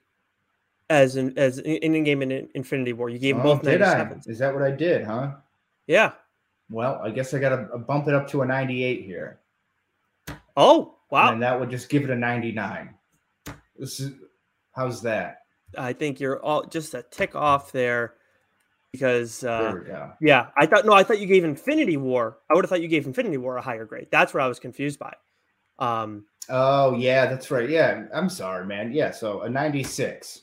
as 0.91 1.17
in 1.17 1.37
as 1.39 1.59
in, 1.59 1.77
Endgame 1.81 2.23
in 2.23 2.49
Infinity 2.55 2.93
War. 2.93 3.09
You 3.09 3.19
gave 3.19 3.39
oh, 3.39 3.43
both 3.43 3.63
did 3.63 3.81
I? 3.81 4.15
Is 4.27 4.39
that 4.41 4.53
what 4.53 4.63
I 4.63 4.71
did? 4.71 5.07
Huh? 5.07 5.33
Yeah. 5.87 6.13
Well, 6.71 7.01
I 7.03 7.11
guess 7.11 7.33
I 7.33 7.39
got 7.39 7.51
to 7.51 7.79
bump 7.79 8.09
it 8.09 8.15
up 8.15 8.29
to 8.29 8.43
a 8.43 8.47
98 8.47 9.05
here. 9.05 9.41
Oh 10.57 10.97
wow! 11.11 11.33
And 11.33 11.43
that 11.43 11.59
would 11.59 11.71
just 11.71 11.89
give 11.89 12.05
it 12.05 12.11
a 12.11 12.17
99. 12.17 12.95
This 13.79 14.01
is 14.01 14.13
how's 14.73 15.01
that? 15.03 15.39
I 15.79 15.95
think 15.95 16.21
you're 16.21 16.43
all 16.43 16.65
just 16.65 16.93
a 16.93 17.03
tick 17.11 17.35
off 17.35 17.73
there 17.73 18.15
because 18.93 19.43
uh, 19.43 19.75
yeah, 20.21 20.49
I 20.57 20.67
thought 20.67 20.85
no, 20.85 20.93
I 20.93 21.03
thought 21.03 21.19
you 21.19 21.27
gave 21.27 21.45
Infinity 21.45 21.97
War. 21.97 22.39
I 22.51 22.55
would 22.55 22.65
have 22.65 22.69
thought 22.69 22.83
you 22.83 22.89
gave 22.89 23.07
Infinity 23.07 23.39
War 23.39 23.57
a 23.57 23.63
higher 23.63 23.87
grade. 23.87 24.09
That's 24.11 24.35
what 24.35 24.43
I 24.43 24.49
was 24.49 24.59
confused 24.61 24.99
by. 24.99 25.15
Um, 25.79 26.27
oh 26.49 26.95
yeah, 26.95 27.27
that's 27.27 27.51
right. 27.51 27.69
Yeah, 27.69 28.05
I'm 28.15 28.29
sorry, 28.29 28.67
man. 28.67 28.93
Yeah, 28.93 29.11
so 29.11 29.41
a 29.43 29.49
96. 29.49 30.43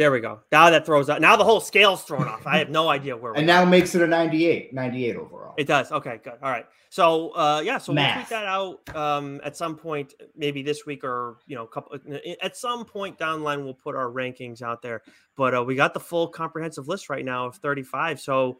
There 0.00 0.10
we 0.10 0.20
go. 0.20 0.40
Now 0.50 0.70
that 0.70 0.86
throws 0.86 1.10
out. 1.10 1.20
Now 1.20 1.36
the 1.36 1.44
whole 1.44 1.60
scale's 1.60 2.04
thrown 2.04 2.26
off. 2.26 2.46
I 2.46 2.56
have 2.56 2.70
no 2.70 2.88
idea 2.96 3.14
where. 3.14 3.34
and 3.34 3.46
now 3.46 3.66
makes 3.66 3.94
it 3.94 4.00
a 4.00 4.06
98. 4.06 4.72
98 4.72 5.16
overall. 5.16 5.52
It 5.58 5.66
does. 5.66 5.92
Okay, 5.92 6.18
good. 6.24 6.38
All 6.42 6.50
right. 6.50 6.64
So 6.88 7.36
uh, 7.36 7.60
yeah, 7.62 7.76
so 7.76 7.92
Math. 7.92 8.16
we'll 8.16 8.24
tweet 8.24 8.30
that 8.30 8.46
out 8.46 8.96
um, 8.96 9.42
at 9.44 9.58
some 9.58 9.76
point, 9.76 10.14
maybe 10.34 10.62
this 10.62 10.86
week 10.86 11.04
or 11.04 11.36
you 11.46 11.54
know, 11.54 11.66
couple 11.66 11.98
at 12.40 12.56
some 12.56 12.86
point 12.86 13.18
down 13.18 13.40
the 13.40 13.44
line, 13.44 13.62
we'll 13.62 13.74
put 13.74 13.94
our 13.94 14.06
rankings 14.06 14.62
out 14.62 14.80
there. 14.80 15.02
But 15.36 15.54
uh, 15.54 15.64
we 15.64 15.74
got 15.74 15.92
the 15.92 16.00
full 16.00 16.28
comprehensive 16.28 16.88
list 16.88 17.10
right 17.10 17.22
now 17.22 17.44
of 17.44 17.56
35. 17.56 18.20
So 18.20 18.56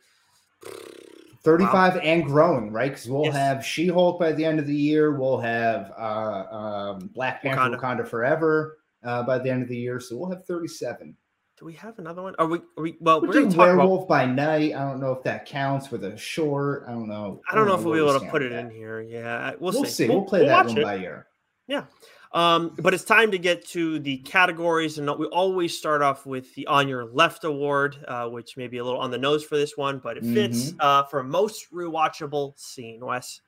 35 1.42 1.94
wow. 1.94 2.00
and 2.03 2.22
growing, 2.22 2.70
right? 2.70 2.90
Because 2.90 3.09
we'll 3.09 3.24
yes. 3.24 3.35
have 3.35 3.64
She 3.64 3.87
Hulk 3.87 4.20
by 4.20 4.33
the 4.33 4.44
end 4.44 4.59
of 4.59 4.66
the 4.66 4.76
year. 4.76 5.18
We'll 5.18 5.40
have 5.40 5.90
uh, 5.98 6.44
um, 6.50 7.11
Black 7.14 7.40
Panther 7.40 7.79
Wakanda, 7.79 7.81
Wakanda 7.81 8.07
Forever 8.07 8.76
uh, 9.03 9.22
by 9.22 9.38
the 9.38 9.50
end 9.50 9.62
of 9.62 9.70
the 9.70 9.79
year. 9.79 10.00
So 10.00 10.18
we'll 10.18 10.29
have 10.29 10.44
37. 10.44 11.16
Do 11.61 11.66
we 11.66 11.75
have 11.75 11.99
another 11.99 12.23
one? 12.23 12.35
Are 12.38 12.46
we? 12.46 12.57
Are 12.79 12.83
we 12.83 12.96
well, 13.01 13.20
we 13.20 13.29
are 13.29 13.33
going 13.33 13.51
to 13.51 13.59
Werewolf 13.59 14.05
about... 14.05 14.09
by 14.09 14.25
Night. 14.25 14.75
I 14.75 14.79
don't 14.79 14.99
know 14.99 15.12
if 15.12 15.23
that 15.25 15.44
counts 15.44 15.90
with 15.90 16.05
a 16.05 16.16
short. 16.16 16.85
I 16.88 16.92
don't 16.92 17.07
know. 17.07 17.42
I 17.50 17.54
don't, 17.54 17.67
know, 17.67 17.75
know 17.75 17.79
if 17.79 17.85
we'll 17.85 17.92
be 17.92 18.00
able 18.00 18.19
to 18.19 18.31
put 18.31 18.40
it 18.40 18.48
that. 18.48 18.65
in 18.65 18.71
here. 18.71 19.02
Yeah, 19.02 19.52
we'll, 19.61 19.75
we'll 19.75 19.85
see. 19.85 20.08
We'll, 20.08 20.21
we'll 20.21 20.27
play 20.27 20.40
we'll 20.40 20.48
that 20.48 20.67
one 20.69 20.79
it. 20.79 20.83
by 20.85 20.96
ear. 20.96 21.27
Yeah. 21.67 21.85
Um, 22.33 22.75
but 22.79 22.94
it's 22.94 23.04
time 23.04 23.31
to 23.33 23.38
get 23.38 23.67
to 23.69 23.98
the 23.98 24.19
categories, 24.19 24.96
and 24.96 25.11
we 25.19 25.27
always 25.27 25.77
start 25.77 26.00
off 26.00 26.25
with 26.25 26.54
the 26.54 26.67
on 26.67 26.88
your 26.88 27.04
left 27.04 27.44
award, 27.44 28.02
uh, 28.08 28.27
which 28.29 28.56
may 28.56 28.67
be 28.67 28.79
a 28.79 28.85
little 28.85 29.00
on 29.00 29.11
the 29.11 29.19
nose 29.19 29.44
for 29.44 29.58
this 29.58 29.77
one, 29.77 29.98
but 29.98 30.17
it 30.17 30.25
fits 30.25 30.71
mm-hmm. 30.71 30.81
uh, 30.81 31.02
for 31.04 31.23
most 31.23 31.71
rewatchable 31.75 32.58
scene. 32.58 33.04
Wes. 33.04 33.42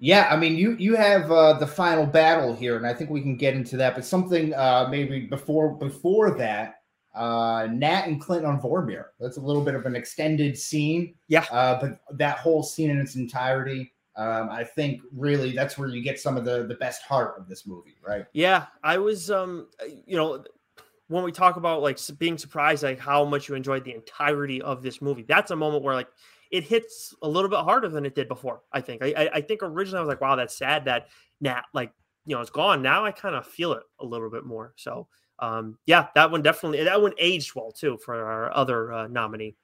Yeah, 0.00 0.26
I 0.32 0.36
mean, 0.36 0.56
you 0.56 0.72
you 0.80 0.96
have 0.96 1.30
uh, 1.30 1.52
the 1.52 1.66
final 1.66 2.06
battle 2.06 2.56
here, 2.56 2.76
and 2.76 2.84
I 2.84 2.92
think 2.92 3.08
we 3.10 3.20
can 3.20 3.36
get 3.36 3.54
into 3.54 3.76
that. 3.76 3.94
But 3.94 4.04
something 4.04 4.52
uh, 4.52 4.88
maybe 4.90 5.20
before 5.20 5.76
before 5.76 6.32
that, 6.38 6.80
uh, 7.14 7.68
Nat 7.70 8.06
and 8.06 8.20
Clint 8.20 8.44
on 8.44 8.60
Vormir. 8.60 9.06
That's 9.20 9.36
a 9.36 9.40
little 9.40 9.62
bit 9.62 9.74
of 9.74 9.86
an 9.86 9.94
extended 9.94 10.58
scene. 10.58 11.14
Yeah. 11.28 11.44
Uh, 11.50 11.80
but 11.80 12.18
that 12.18 12.38
whole 12.38 12.62
scene 12.62 12.90
in 12.90 12.98
its 12.98 13.14
entirety, 13.16 13.92
um, 14.16 14.48
I 14.50 14.64
think 14.64 15.00
really 15.12 15.52
that's 15.52 15.78
where 15.78 15.88
you 15.88 16.02
get 16.02 16.20
some 16.20 16.36
of 16.36 16.44
the 16.44 16.66
the 16.66 16.74
best 16.74 17.02
heart 17.02 17.34
of 17.38 17.48
this 17.48 17.66
movie, 17.66 17.96
right? 18.06 18.26
Yeah, 18.32 18.66
I 18.82 18.98
was, 18.98 19.30
um, 19.30 19.68
you 20.06 20.16
know, 20.16 20.44
when 21.08 21.24
we 21.24 21.32
talk 21.32 21.56
about 21.56 21.82
like 21.82 21.98
being 22.18 22.38
surprised, 22.38 22.82
like 22.82 22.98
how 22.98 23.24
much 23.24 23.48
you 23.48 23.54
enjoyed 23.54 23.84
the 23.84 23.94
entirety 23.94 24.62
of 24.62 24.82
this 24.82 25.02
movie, 25.02 25.24
that's 25.28 25.50
a 25.50 25.56
moment 25.56 25.82
where 25.82 25.94
like 25.94 26.08
it 26.50 26.64
hits 26.64 27.14
a 27.22 27.28
little 27.28 27.50
bit 27.50 27.58
harder 27.60 27.88
than 27.88 28.06
it 28.06 28.14
did 28.14 28.28
before. 28.28 28.62
I 28.72 28.80
think. 28.80 29.02
I, 29.02 29.30
I 29.34 29.40
think 29.40 29.60
originally 29.62 29.98
I 29.98 30.02
was 30.02 30.08
like, 30.08 30.20
wow, 30.20 30.36
that's 30.36 30.56
sad 30.56 30.84
that 30.84 31.08
Nat 31.40 31.62
like 31.72 31.92
you 32.26 32.34
know 32.34 32.40
it's 32.40 32.50
gone. 32.50 32.82
Now 32.82 33.04
I 33.04 33.10
kind 33.10 33.34
of 33.34 33.46
feel 33.46 33.72
it 33.72 33.82
a 34.00 34.04
little 34.04 34.30
bit 34.30 34.44
more. 34.44 34.74
So 34.76 35.08
um, 35.38 35.78
yeah, 35.86 36.08
that 36.14 36.30
one 36.30 36.42
definitely 36.42 36.84
that 36.84 37.00
one 37.00 37.12
aged 37.18 37.54
well 37.54 37.72
too 37.72 37.98
for 37.98 38.14
our 38.14 38.54
other 38.54 38.92
uh, 38.92 39.06
nominee. 39.08 39.54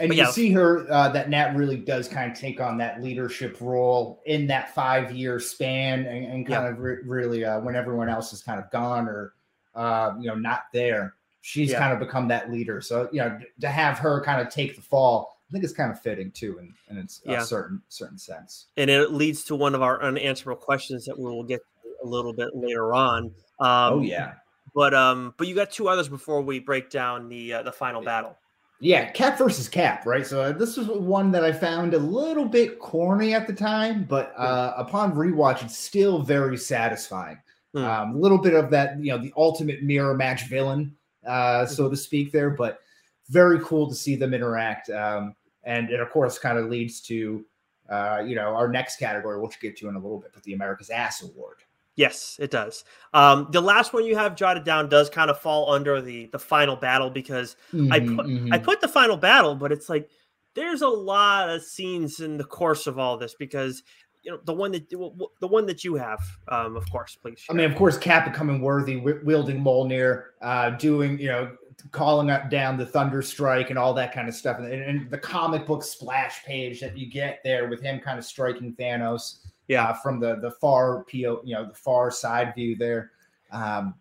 And 0.00 0.08
but 0.08 0.16
you 0.16 0.24
yeah. 0.24 0.30
see 0.30 0.50
her 0.52 0.90
uh, 0.90 1.08
that 1.10 1.30
Nat 1.30 1.54
really 1.54 1.76
does 1.76 2.08
kind 2.08 2.30
of 2.30 2.36
take 2.36 2.60
on 2.60 2.76
that 2.78 3.02
leadership 3.02 3.56
role 3.60 4.22
in 4.26 4.46
that 4.48 4.74
five 4.74 5.12
year 5.12 5.38
span, 5.38 6.00
and, 6.00 6.26
and 6.26 6.46
kind 6.46 6.64
yeah. 6.64 6.70
of 6.70 6.78
re- 6.80 6.98
really 7.04 7.44
uh, 7.44 7.60
when 7.60 7.76
everyone 7.76 8.08
else 8.08 8.32
is 8.32 8.42
kind 8.42 8.58
of 8.58 8.70
gone 8.70 9.08
or 9.08 9.34
uh, 9.74 10.12
you 10.18 10.26
know 10.26 10.34
not 10.34 10.64
there, 10.72 11.14
she's 11.42 11.70
yeah. 11.70 11.78
kind 11.78 11.92
of 11.92 12.00
become 12.00 12.26
that 12.28 12.50
leader. 12.50 12.80
So 12.80 13.08
you 13.12 13.20
know 13.20 13.38
to 13.60 13.68
have 13.68 13.98
her 13.98 14.20
kind 14.22 14.40
of 14.44 14.52
take 14.52 14.74
the 14.74 14.82
fall, 14.82 15.38
I 15.48 15.52
think 15.52 15.62
it's 15.62 15.72
kind 15.72 15.92
of 15.92 16.00
fitting 16.00 16.32
too, 16.32 16.58
in, 16.58 16.74
in 16.90 16.98
its 16.98 17.22
yeah. 17.24 17.42
a 17.42 17.44
certain 17.44 17.80
certain 17.88 18.18
sense. 18.18 18.66
And 18.76 18.90
it 18.90 19.12
leads 19.12 19.44
to 19.44 19.54
one 19.54 19.76
of 19.76 19.82
our 19.82 20.02
unanswerable 20.02 20.60
questions 20.60 21.04
that 21.04 21.16
we 21.16 21.24
will 21.24 21.44
get 21.44 21.60
a 22.02 22.06
little 22.06 22.32
bit 22.32 22.50
later 22.54 22.94
on. 22.94 23.26
Um, 23.60 23.92
oh 23.92 24.00
yeah. 24.02 24.34
But 24.74 24.92
um, 24.94 25.34
but 25.36 25.46
you 25.46 25.54
got 25.54 25.70
two 25.70 25.88
others 25.88 26.08
before 26.08 26.42
we 26.42 26.58
break 26.58 26.90
down 26.90 27.28
the 27.28 27.54
uh, 27.54 27.62
the 27.62 27.72
final 27.72 28.02
battle. 28.02 28.36
Yeah, 28.80 29.10
Cap 29.12 29.38
versus 29.38 29.68
Cap, 29.68 30.04
right? 30.04 30.26
So 30.26 30.42
uh, 30.42 30.52
this 30.52 30.76
was 30.76 30.88
one 30.88 31.30
that 31.32 31.44
I 31.44 31.52
found 31.52 31.94
a 31.94 31.98
little 31.98 32.44
bit 32.44 32.80
corny 32.80 33.32
at 33.32 33.46
the 33.46 33.52
time, 33.52 34.04
but 34.04 34.34
uh, 34.36 34.74
upon 34.76 35.14
rewatch, 35.14 35.62
it's 35.62 35.78
still 35.78 36.22
very 36.22 36.58
satisfying. 36.58 37.38
A 37.74 37.78
mm. 37.78 37.84
um, 37.84 38.20
little 38.20 38.36
bit 38.36 38.52
of 38.52 38.70
that, 38.70 38.98
you 39.02 39.10
know, 39.10 39.18
the 39.18 39.32
ultimate 39.36 39.82
mirror 39.82 40.14
match 40.14 40.48
villain, 40.48 40.94
uh, 41.26 41.64
so 41.64 41.84
mm-hmm. 41.84 41.92
to 41.92 41.96
speak, 41.96 42.32
there, 42.32 42.50
but 42.50 42.80
very 43.28 43.58
cool 43.60 43.88
to 43.88 43.94
see 43.94 44.16
them 44.16 44.34
interact. 44.34 44.90
Um, 44.90 45.34
and 45.62 45.88
it, 45.90 46.00
of 46.00 46.10
course, 46.10 46.38
kind 46.38 46.58
of 46.58 46.66
leads 46.66 47.00
to, 47.02 47.44
uh, 47.88 48.22
you 48.26 48.34
know, 48.34 48.54
our 48.54 48.68
next 48.68 48.96
category, 48.96 49.40
which 49.40 49.56
we'll 49.62 49.70
get 49.70 49.78
to 49.78 49.88
in 49.88 49.94
a 49.94 49.98
little 49.98 50.18
bit, 50.18 50.32
but 50.34 50.42
the 50.42 50.52
America's 50.52 50.90
Ass 50.90 51.22
Award. 51.22 51.58
Yes, 51.96 52.36
it 52.40 52.50
does. 52.50 52.84
Um, 53.12 53.48
the 53.52 53.60
last 53.60 53.92
one 53.92 54.04
you 54.04 54.16
have 54.16 54.34
jotted 54.34 54.64
down 54.64 54.88
does 54.88 55.08
kind 55.08 55.30
of 55.30 55.38
fall 55.38 55.72
under 55.72 56.00
the 56.00 56.26
the 56.26 56.38
final 56.38 56.74
battle 56.74 57.08
because 57.08 57.56
mm-hmm, 57.72 57.92
I 57.92 58.00
put 58.00 58.26
mm-hmm. 58.26 58.52
I 58.52 58.58
put 58.58 58.80
the 58.80 58.88
final 58.88 59.16
battle, 59.16 59.54
but 59.54 59.70
it's 59.70 59.88
like 59.88 60.10
there's 60.54 60.82
a 60.82 60.88
lot 60.88 61.48
of 61.48 61.62
scenes 61.62 62.20
in 62.20 62.36
the 62.36 62.44
course 62.44 62.86
of 62.86 62.98
all 62.98 63.16
this 63.16 63.34
because 63.34 63.82
you 64.24 64.32
know 64.32 64.40
the 64.44 64.54
one 64.54 64.72
that 64.72 64.90
the 64.90 65.46
one 65.46 65.66
that 65.66 65.84
you 65.84 65.94
have, 65.94 66.20
um, 66.48 66.76
of 66.76 66.90
course, 66.90 67.16
please. 67.20 67.40
Share. 67.40 67.54
I 67.54 67.56
mean, 67.56 67.70
of 67.70 67.76
course, 67.76 67.96
Cap 67.96 68.24
becoming 68.24 68.60
worthy, 68.60 68.96
wielding 68.96 69.62
Mjolnir, 69.62 70.24
uh, 70.42 70.70
doing 70.70 71.18
you 71.18 71.28
know 71.28 71.56
calling 71.92 72.30
up 72.30 72.50
down 72.50 72.76
the 72.76 72.86
thunder 72.86 73.20
strike 73.20 73.70
and 73.70 73.78
all 73.78 73.94
that 73.94 74.12
kind 74.12 74.28
of 74.28 74.34
stuff, 74.34 74.58
and, 74.58 74.66
and 74.66 75.10
the 75.10 75.18
comic 75.18 75.66
book 75.66 75.84
splash 75.84 76.42
page 76.44 76.80
that 76.80 76.96
you 76.96 77.08
get 77.08 77.40
there 77.44 77.68
with 77.68 77.80
him 77.80 78.00
kind 78.00 78.18
of 78.18 78.24
striking 78.24 78.74
Thanos 78.74 79.38
yeah, 79.68 79.84
uh, 79.84 79.94
from 79.94 80.20
the 80.20 80.36
the 80.36 80.50
far 80.50 81.04
PO, 81.04 81.42
you 81.44 81.54
know, 81.54 81.66
the 81.66 81.74
far 81.74 82.10
side 82.10 82.54
view 82.54 82.76
there. 82.76 83.10
Um, 83.50 83.94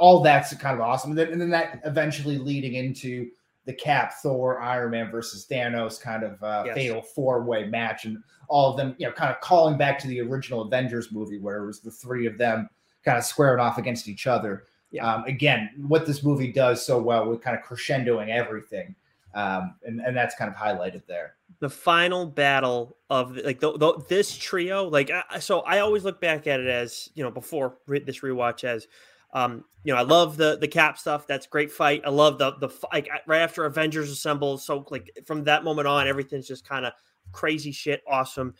all 0.00 0.22
that's 0.22 0.54
kind 0.54 0.74
of 0.74 0.80
awesome. 0.80 1.10
And 1.10 1.18
then, 1.18 1.28
and 1.28 1.40
then 1.40 1.50
that 1.50 1.80
eventually 1.84 2.38
leading 2.38 2.74
into 2.74 3.28
the 3.66 3.72
Cap, 3.72 4.14
Thor, 4.22 4.60
Iron 4.60 4.92
Man 4.92 5.10
versus 5.10 5.46
Thanos 5.50 6.00
kind 6.00 6.22
of 6.22 6.42
uh, 6.42 6.62
yes. 6.66 6.74
fatal 6.74 7.02
four 7.02 7.42
way 7.42 7.64
match, 7.64 8.04
and 8.04 8.18
all 8.48 8.70
of 8.70 8.76
them, 8.76 8.94
you 8.98 9.06
know, 9.06 9.12
kind 9.12 9.30
of 9.30 9.40
calling 9.40 9.76
back 9.76 9.98
to 10.00 10.08
the 10.08 10.20
original 10.20 10.62
Avengers 10.62 11.12
movie 11.12 11.38
where 11.38 11.62
it 11.62 11.66
was 11.66 11.80
the 11.80 11.90
three 11.90 12.26
of 12.26 12.38
them 12.38 12.68
kind 13.04 13.18
of 13.18 13.24
squaring 13.24 13.60
off 13.60 13.78
against 13.78 14.08
each 14.08 14.26
other. 14.26 14.64
Yeah. 14.92 15.14
Um, 15.14 15.24
again, 15.24 15.70
what 15.88 16.06
this 16.06 16.22
movie 16.22 16.52
does 16.52 16.84
so 16.84 17.00
well 17.00 17.28
with 17.28 17.42
kind 17.42 17.58
of 17.58 17.64
crescendoing 17.64 18.28
everything, 18.28 18.94
um, 19.36 19.74
and 19.84 20.00
and 20.00 20.16
that's 20.16 20.34
kind 20.34 20.50
of 20.50 20.56
highlighted 20.56 21.02
there. 21.06 21.34
The 21.60 21.68
final 21.68 22.24
battle 22.24 22.96
of 23.10 23.36
like 23.36 23.60
the, 23.60 23.76
the, 23.76 24.02
this 24.08 24.36
trio 24.36 24.88
like 24.88 25.10
so 25.38 25.60
i 25.60 25.78
always 25.78 26.04
look 26.04 26.20
back 26.20 26.46
at 26.46 26.58
it 26.58 26.66
as 26.66 27.08
you 27.14 27.22
know 27.22 27.30
before 27.30 27.76
this 27.86 28.20
rewatch 28.20 28.64
as 28.64 28.88
um 29.32 29.64
you 29.84 29.92
know 29.92 29.98
i 29.98 30.02
love 30.02 30.36
the 30.36 30.56
the 30.58 30.66
cap 30.66 30.98
stuff. 30.98 31.26
That's 31.26 31.46
great 31.46 31.70
fight. 31.70 32.02
I 32.04 32.10
love 32.10 32.38
the 32.38 32.52
the 32.56 32.70
like 32.92 33.08
right 33.26 33.40
after 33.40 33.66
avengers 33.66 34.10
assemble 34.10 34.58
so 34.58 34.84
like 34.90 35.10
from 35.26 35.44
that 35.44 35.64
moment 35.64 35.86
on 35.86 36.08
everything's 36.08 36.48
just 36.48 36.66
kind 36.66 36.86
of 36.86 36.94
crazy 37.32 37.72
shit 37.72 38.02
awesome. 38.08 38.54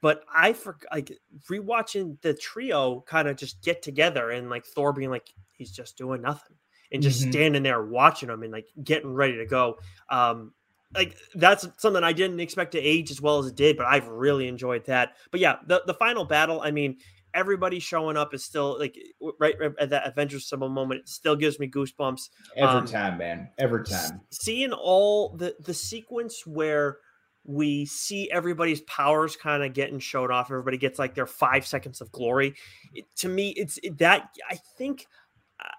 But 0.00 0.24
i 0.34 0.52
for 0.52 0.78
like 0.92 1.16
rewatching 1.48 2.20
the 2.22 2.34
trio 2.34 3.04
kind 3.06 3.28
of 3.28 3.36
just 3.36 3.62
get 3.62 3.82
together 3.82 4.30
and 4.30 4.50
like 4.50 4.66
thor 4.66 4.92
being 4.92 5.10
like 5.10 5.32
he's 5.56 5.70
just 5.70 5.96
doing 5.96 6.22
nothing 6.22 6.56
and 6.92 7.02
just 7.02 7.20
mm-hmm. 7.20 7.30
standing 7.30 7.62
there 7.62 7.84
watching 7.84 8.28
them 8.28 8.42
and 8.42 8.52
like 8.52 8.66
getting 8.82 9.12
ready 9.12 9.36
to 9.36 9.46
go 9.46 9.78
um 10.10 10.52
like 10.94 11.16
that's 11.34 11.68
something 11.76 12.02
I 12.02 12.12
didn't 12.12 12.40
expect 12.40 12.72
to 12.72 12.80
age 12.80 13.10
as 13.10 13.20
well 13.20 13.38
as 13.38 13.46
it 13.46 13.56
did, 13.56 13.76
but 13.76 13.86
I've 13.86 14.08
really 14.08 14.48
enjoyed 14.48 14.86
that. 14.86 15.16
But 15.30 15.40
yeah, 15.40 15.56
the, 15.66 15.82
the 15.86 15.94
final 15.94 16.24
battle, 16.24 16.62
I 16.62 16.70
mean, 16.70 16.96
everybody 17.34 17.78
showing 17.78 18.16
up 18.16 18.32
is 18.32 18.44
still 18.44 18.78
like 18.78 18.96
right, 19.38 19.54
right 19.60 19.72
at 19.78 19.90
that 19.90 20.06
Avengers 20.06 20.44
Assemble 20.44 20.68
moment. 20.68 21.00
It 21.00 21.08
still 21.08 21.36
gives 21.36 21.58
me 21.58 21.68
goosebumps 21.68 22.30
every 22.56 22.80
um, 22.80 22.86
time, 22.86 23.18
man. 23.18 23.50
Every 23.58 23.84
time 23.84 24.20
seeing 24.30 24.72
all 24.72 25.36
the 25.36 25.54
the 25.60 25.74
sequence 25.74 26.46
where 26.46 26.98
we 27.44 27.86
see 27.86 28.30
everybody's 28.30 28.82
powers 28.82 29.36
kind 29.36 29.62
of 29.62 29.72
getting 29.72 29.98
showed 29.98 30.30
off. 30.30 30.50
Everybody 30.50 30.76
gets 30.76 30.98
like 30.98 31.14
their 31.14 31.26
five 31.26 31.66
seconds 31.66 32.00
of 32.00 32.12
glory. 32.12 32.54
It, 32.92 33.04
to 33.16 33.28
me, 33.28 33.50
it's 33.50 33.78
it, 33.82 33.98
that 33.98 34.30
I 34.50 34.58
think 34.76 35.06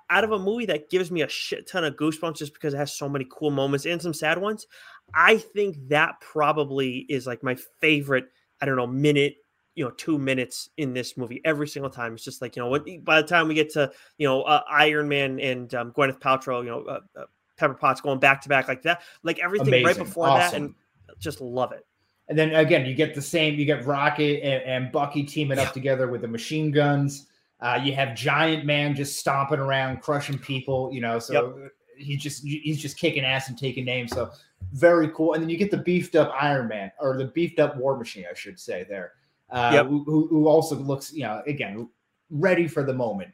out 0.09 0.23
of 0.23 0.31
a 0.31 0.39
movie 0.39 0.65
that 0.65 0.89
gives 0.89 1.11
me 1.11 1.21
a 1.21 1.29
shit 1.29 1.67
ton 1.67 1.83
of 1.83 1.95
goosebumps 1.95 2.37
just 2.37 2.53
because 2.53 2.73
it 2.73 2.77
has 2.77 2.93
so 2.93 3.07
many 3.07 3.25
cool 3.29 3.51
moments 3.51 3.85
and 3.85 4.01
some 4.01 4.13
sad 4.13 4.37
ones. 4.37 4.67
I 5.13 5.37
think 5.37 5.77
that 5.89 6.19
probably 6.19 7.05
is 7.09 7.27
like 7.27 7.43
my 7.43 7.55
favorite, 7.79 8.25
I 8.61 8.65
don't 8.65 8.75
know, 8.75 8.87
minute, 8.87 9.35
you 9.75 9.85
know, 9.85 9.91
two 9.91 10.17
minutes 10.17 10.69
in 10.77 10.93
this 10.93 11.15
movie 11.15 11.41
every 11.45 11.67
single 11.67 11.89
time. 11.89 12.13
It's 12.13 12.23
just 12.23 12.41
like, 12.41 12.55
you 12.55 12.61
know, 12.61 12.69
what 12.69 12.85
by 13.03 13.21
the 13.21 13.27
time 13.27 13.47
we 13.47 13.53
get 13.53 13.71
to, 13.73 13.91
you 14.17 14.27
know, 14.27 14.41
uh, 14.41 14.61
Iron 14.69 15.07
Man 15.07 15.39
and 15.39 15.73
um, 15.75 15.91
Gwyneth 15.91 16.19
Paltrow, 16.19 16.63
you 16.63 16.69
know, 16.69 16.83
uh, 16.83 16.99
uh, 17.15 17.25
Pepper 17.57 17.75
Potts 17.75 18.01
going 18.01 18.19
back 18.19 18.41
to 18.41 18.49
back 18.49 18.67
like 18.67 18.81
that, 18.83 19.01
like 19.23 19.39
everything 19.39 19.69
Amazing. 19.69 19.85
right 19.85 19.97
before 19.97 20.27
awesome. 20.27 20.51
that, 20.51 20.55
and 20.55 20.75
just 21.19 21.41
love 21.41 21.71
it. 21.71 21.85
And 22.27 22.37
then 22.37 22.53
again, 22.53 22.85
you 22.85 22.93
get 22.93 23.15
the 23.15 23.21
same. 23.21 23.55
You 23.55 23.65
get 23.65 23.85
Rocket 23.85 24.43
and, 24.43 24.63
and 24.63 24.91
Bucky 24.91 25.23
teaming 25.23 25.57
yeah. 25.57 25.65
up 25.65 25.73
together 25.73 26.07
with 26.07 26.21
the 26.21 26.27
machine 26.27 26.71
guns. 26.71 27.27
Uh, 27.61 27.79
you 27.83 27.93
have 27.93 28.15
Giant 28.15 28.65
Man 28.65 28.95
just 28.95 29.17
stomping 29.17 29.59
around, 29.59 30.01
crushing 30.01 30.37
people. 30.37 30.89
You 30.93 31.01
know, 31.01 31.19
so 31.19 31.57
yep. 31.61 31.71
he's 31.97 32.21
just 32.21 32.43
he's 32.43 32.79
just 32.79 32.97
kicking 32.97 33.23
ass 33.23 33.49
and 33.49 33.57
taking 33.57 33.85
names. 33.85 34.11
So 34.11 34.31
very 34.73 35.09
cool. 35.09 35.33
And 35.33 35.43
then 35.43 35.49
you 35.49 35.57
get 35.57 35.71
the 35.71 35.77
beefed 35.77 36.15
up 36.15 36.33
Iron 36.39 36.67
Man 36.67 36.91
or 36.99 37.17
the 37.17 37.25
beefed 37.25 37.59
up 37.59 37.77
War 37.77 37.97
Machine, 37.97 38.25
I 38.29 38.33
should 38.33 38.59
say 38.59 38.85
there, 38.87 39.13
uh, 39.49 39.71
yep. 39.73 39.87
who, 39.87 40.27
who 40.27 40.47
also 40.47 40.75
looks, 40.75 41.13
you 41.13 41.23
know, 41.23 41.41
again 41.47 41.89
ready 42.29 42.67
for 42.67 42.83
the 42.83 42.93
moment. 42.93 43.31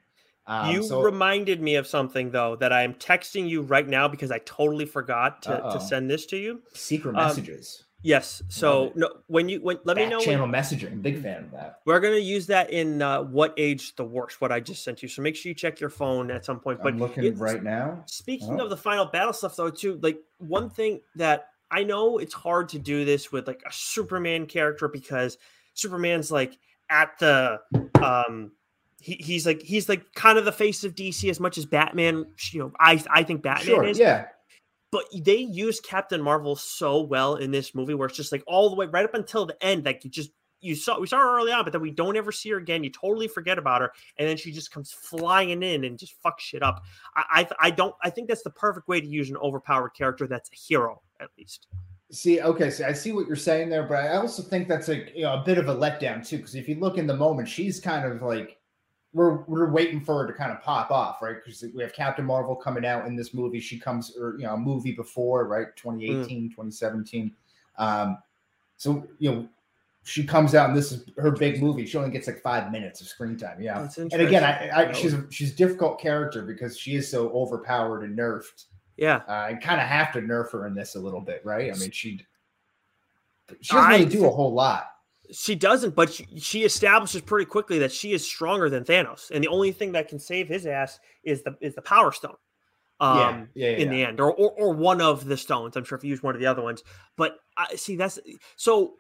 Um, 0.47 0.71
you 0.71 0.84
so, 0.84 1.01
reminded 1.01 1.59
me 1.61 1.76
of 1.76 1.88
something 1.88 2.30
though 2.30 2.55
that 2.57 2.71
I 2.71 2.84
am 2.84 2.93
texting 2.95 3.49
you 3.49 3.63
right 3.63 3.88
now 3.88 4.07
because 4.07 4.32
I 4.32 4.39
totally 4.39 4.86
forgot 4.86 5.41
to, 5.43 5.69
to 5.73 5.82
send 5.82 6.09
this 6.09 6.26
to 6.28 6.38
you. 6.38 6.61
Secret 6.73 7.15
um, 7.15 7.28
messages. 7.28 7.85
Yes. 8.06 8.43
So 8.50 8.91
no, 8.93 9.10
when 9.28 9.50
you 9.50 9.60
when 9.62 9.80
let 9.84 9.96
Back 9.96 10.06
me 10.06 10.12
know 10.12 10.20
channel 10.20 10.48
when, 10.48 10.54
messaging. 10.54 11.02
Big 11.02 11.22
fan 11.22 11.46
of 11.46 11.52
that. 11.52 11.80
We're 11.86 12.00
gonna 12.00 12.18
use 12.18 12.46
that 12.48 12.70
in 12.70 13.02
uh, 13.02 13.24
what 13.24 13.54
age 13.58 13.96
the 13.96 14.06
worst. 14.06 14.39
What 14.41 14.52
I 14.52 14.60
just 14.60 14.84
sent 14.84 15.02
you. 15.02 15.10
So 15.10 15.24
make 15.24 15.36
sure 15.36 15.50
you 15.50 15.56
check 15.56 15.80
your 15.80 15.89
phone 15.89 16.30
at 16.30 16.46
some 16.46 16.60
point. 16.60 16.84
But 16.84 16.93
I'm 16.93 17.00
looking 17.00 17.36
right 17.38 17.64
now. 17.64 18.04
Speaking 18.06 18.60
oh. 18.60 18.66
of 18.66 18.70
the 18.70 18.78
final 18.78 19.06
battle 19.06 19.34
stuff, 19.34 19.56
though, 19.56 19.72
too, 19.72 20.00
like 20.04 20.20
one 20.38 20.70
thing 20.70 21.02
that 21.16 21.48
I 21.72 21.84
know 21.84 22.20
it's 22.20 22.34
hard 22.34 22.70
to 22.70 22.80
do 22.80 23.06
this 23.06 23.32
with 23.32 23.48
like 23.48 23.64
a 23.66 23.74
Superman 23.74 24.46
character 24.46 24.88
because 24.88 25.39
Superman's 25.74 26.32
like 26.32 26.60
at 26.91 27.18
the 27.18 27.60
um 28.04 28.52
he, 29.02 29.16
he's 29.16 29.48
like 29.48 29.64
he's 29.64 29.89
like 29.89 30.14
kind 30.14 30.38
of 30.38 30.46
the 30.46 30.52
face 30.52 30.84
of 30.84 30.93
DC 30.93 31.28
as 31.28 31.39
much 31.39 31.58
as 31.58 31.66
Batman. 31.66 32.26
You 32.52 32.60
know, 32.60 32.72
I 32.80 33.04
I 33.10 33.24
think 33.24 33.41
Batman 33.41 33.66
sure, 33.66 33.84
is. 33.84 33.98
Yeah 33.98 34.28
but 34.96 35.26
they 35.26 35.36
use 35.36 35.82
Captain 35.82 36.22
Marvel 36.22 36.56
so 36.56 37.02
well 37.02 37.36
in 37.36 37.52
this 37.52 37.76
movie 37.76 37.93
where 37.93 38.08
it's 38.08 38.16
just 38.16 38.32
like 38.32 38.43
all 38.48 38.70
the 38.70 38.78
way 38.78 38.86
right 38.86 39.04
up 39.04 39.14
until 39.14 39.46
the 39.46 39.62
end, 39.62 39.84
like 39.84 40.06
you 40.06 40.10
just 40.10 40.32
you 40.62 40.74
saw 40.74 40.98
we 40.98 41.06
saw 41.06 41.18
her 41.18 41.38
early 41.38 41.52
on, 41.52 41.66
but 41.66 41.74
then 41.74 41.82
we 41.82 41.91
don't 41.91 42.16
ever 42.16 42.32
see 42.32 42.50
her 42.52 42.58
again. 42.58 42.82
You 42.82 42.89
totally 42.89 43.28
forget 43.28 43.58
about 43.58 43.82
her, 43.82 43.91
and 44.18 44.26
then 44.26 44.38
she 44.38 44.54
just 44.54 44.72
comes 44.72 44.93
flying 44.93 45.50
in 45.64 45.84
and 45.84 46.00
just 46.00 46.16
fucks 46.26 46.39
shit 46.39 46.64
up. 46.64 46.82
I 47.14 47.46
I, 47.60 47.68
I 47.68 47.72
don't 47.72 47.93
I 48.04 48.10
think 48.10 48.30
that's 48.30 48.43
the 48.43 48.52
perfect 48.52 48.88
way 48.88 49.02
to 49.02 49.06
use 49.06 49.30
an 49.30 49.36
overpowered 49.36 49.89
character 49.89 50.28
that's 50.28 50.50
a 50.50 50.56
hero 50.56 51.02
at 51.20 51.28
least. 51.38 51.68
See, 52.14 52.39
okay, 52.39 52.70
so 52.70 52.86
I 52.86 52.93
see 52.93 53.12
what 53.12 53.28
you're 53.28 53.36
saying 53.36 53.68
there, 53.68 53.84
but 53.84 53.98
I 53.98 54.16
also 54.16 54.43
think 54.43 54.70
that's 54.70 54.88
a 54.88 55.12
you 55.14 55.24
know 55.24 55.34
a 55.34 55.43
bit 55.46 55.58
of 55.58 55.68
a 55.68 55.76
letdown 55.76 56.26
too, 56.26 56.38
because 56.38 56.56
if 56.56 56.70
you 56.70 56.76
look 56.76 56.98
in 56.98 57.06
the 57.06 57.18
moment, 57.18 57.50
she's 57.50 57.82
kind 57.82 58.06
of 58.10 58.22
like 58.22 58.58
we're 59.16 59.43
we're 59.45 59.70
waiting 59.70 60.01
for 60.01 60.20
her 60.20 60.28
to 60.28 60.34
kind 60.34 60.51
of 60.51 60.61
pop 60.61 60.91
off, 60.91 61.22
right? 61.22 61.38
Because 61.43 61.63
we 61.74 61.82
have 61.82 61.93
Captain 61.93 62.26
Marvel 62.26 62.53
coming 62.53 62.86
out 62.86 63.07
in 63.07 63.16
this 63.16 63.34
movie. 63.34 63.61
She 63.61 63.80
comes, 63.80 64.16
or 64.20 64.36
you 64.38 64.43
know, 64.43 64.55
a 64.55 64.57
movie 64.57 64.91
before, 64.91 65.47
right? 65.47 65.68
2018, 65.78 66.43
mm. 66.43 66.49
2017. 66.49 67.34
Um, 67.78 68.18
so 68.76 69.07
you 69.20 69.32
know, 69.32 69.49
she 70.03 70.26
comes 70.26 70.53
out 70.53 70.68
and 70.68 70.78
this 70.78 70.91
is 70.91 71.05
her 71.18 71.32
big 71.32 71.63
movie. 71.63 71.86
She 71.86 71.97
only 71.97 72.11
gets 72.11 72.28
like 72.28 72.41
five 72.41 72.74
minutes 72.74 72.99
of 72.99 73.07
screen 73.07 73.38
time. 73.38 73.61
Yeah, 73.61 73.88
and 73.97 74.22
again, 74.22 74.43
I, 74.43 74.89
I 74.89 74.91
she's 74.91 75.13
a, 75.13 75.26
she's 75.32 75.53
a 75.53 75.55
difficult 75.55 75.97
character 75.97 76.41
because 76.41 76.78
she 76.78 76.95
is 76.95 77.09
so 77.09 77.30
overpowered 77.30 78.03
and 78.03 78.18
nerfed. 78.18 78.66
Yeah, 78.97 79.22
uh, 79.30 79.47
I 79.49 79.53
kind 79.61 79.80
of 79.80 79.88
have 79.88 80.11
to 80.11 80.22
nerf 80.22 80.51
her 80.51 80.68
in 80.68 80.76
this 80.76 80.95
a 80.95 80.99
little 80.99 81.22
bit, 81.22 81.41
right? 81.45 81.74
I 81.74 81.78
mean, 81.78 81.91
she 81.91 82.26
she 83.61 83.74
doesn't 83.74 83.89
really 83.89 84.05
do 84.05 84.26
a 84.26 84.30
whole 84.30 84.53
lot. 84.53 84.89
She 85.32 85.55
doesn't, 85.55 85.95
but 85.95 86.13
she, 86.13 86.28
she, 86.38 86.63
establishes 86.63 87.21
pretty 87.21 87.45
quickly 87.45 87.80
that 87.80 87.91
she 87.91 88.13
is 88.13 88.26
stronger 88.26 88.69
than 88.69 88.84
Thanos, 88.84 89.32
and 89.32 89.43
the 89.43 89.47
only 89.47 89.71
thing 89.71 89.91
that 89.93 90.07
can 90.07 90.19
save 90.19 90.47
his 90.47 90.65
ass 90.65 90.99
is 91.23 91.43
the 91.43 91.55
is 91.61 91.76
the 91.76 91.82
Power 91.82 92.11
Stone. 92.11 92.36
Um, 92.99 93.49
yeah, 93.53 93.69
yeah, 93.69 93.69
yeah 93.71 93.78
in 93.78 93.89
the 93.89 94.03
end, 94.03 94.19
or, 94.19 94.34
or 94.34 94.51
or 94.51 94.73
one 94.73 95.01
of 95.01 95.26
the 95.26 95.38
stones. 95.38 95.76
I'm 95.76 95.84
sure 95.84 95.97
if 95.97 96.03
you 96.03 96.09
use 96.09 96.23
one 96.23 96.36
of 96.36 96.41
the 96.41 96.47
other 96.47 96.61
ones, 96.61 96.84
but 97.17 97.38
I 97.57 97.76
see 97.76 97.95
that's 97.95 98.19
so 98.55 98.95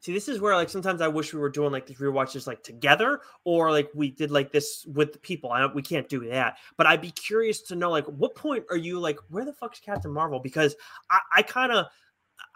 See, 0.00 0.14
this 0.14 0.28
is 0.28 0.40
where 0.40 0.56
like 0.56 0.70
sometimes 0.70 1.02
I 1.02 1.08
wish 1.08 1.34
we 1.34 1.40
were 1.40 1.50
doing 1.50 1.72
like 1.72 1.86
these 1.86 1.98
rewatches 1.98 2.46
like 2.46 2.62
together, 2.62 3.20
or 3.44 3.70
like 3.70 3.90
we 3.94 4.10
did 4.10 4.30
like 4.30 4.50
this 4.50 4.86
with 4.86 5.12
the 5.12 5.18
people. 5.18 5.52
I 5.52 5.66
we 5.66 5.82
can't 5.82 6.08
do 6.08 6.26
that, 6.30 6.56
but 6.78 6.86
I'd 6.86 7.02
be 7.02 7.10
curious 7.10 7.60
to 7.62 7.76
know 7.76 7.90
like 7.90 8.06
what 8.06 8.34
point 8.34 8.64
are 8.70 8.78
you 8.78 8.98
like 8.98 9.18
where 9.28 9.44
the 9.44 9.52
fuck's 9.52 9.78
Captain 9.78 10.10
Marvel? 10.10 10.40
Because 10.40 10.74
I, 11.10 11.18
I 11.36 11.42
kind 11.42 11.70
of 11.70 11.86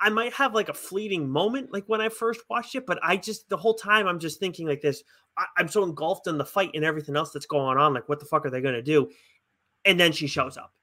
I 0.05 0.11
might 0.11 0.35
have 0.35 0.55
like 0.55 0.69
a 0.69 0.75
fleeting 0.75 1.31
moment 1.31 1.73
like 1.73 1.85
when 1.87 2.03
I 2.03 2.11
first 2.11 2.43
watched 2.51 2.75
it, 2.75 2.85
but 2.85 2.99
I 3.03 3.17
just 3.17 3.49
the 3.49 3.57
whole 3.57 3.73
time 3.73 4.07
I'm 4.07 4.19
just 4.19 4.39
thinking 4.39 4.69
like 4.69 4.83
this. 4.83 5.03
I, 5.39 5.47
am 5.59 5.67
so 5.67 5.83
engulfed 5.83 6.27
in 6.27 6.37
the 6.37 6.45
fight 6.45 6.73
and 6.75 6.85
everything 6.85 7.17
else 7.17 7.33
that's 7.33 7.47
going 7.47 7.79
on. 7.79 7.95
Like, 7.95 8.07
what 8.07 8.21
the 8.21 8.27
fuck 8.27 8.45
are 8.45 8.51
they 8.51 8.61
gonna 8.61 8.83
do? 8.83 9.11
And 9.87 9.99
then 9.99 10.13
she 10.13 10.27
shows 10.27 10.59
up. 10.59 10.75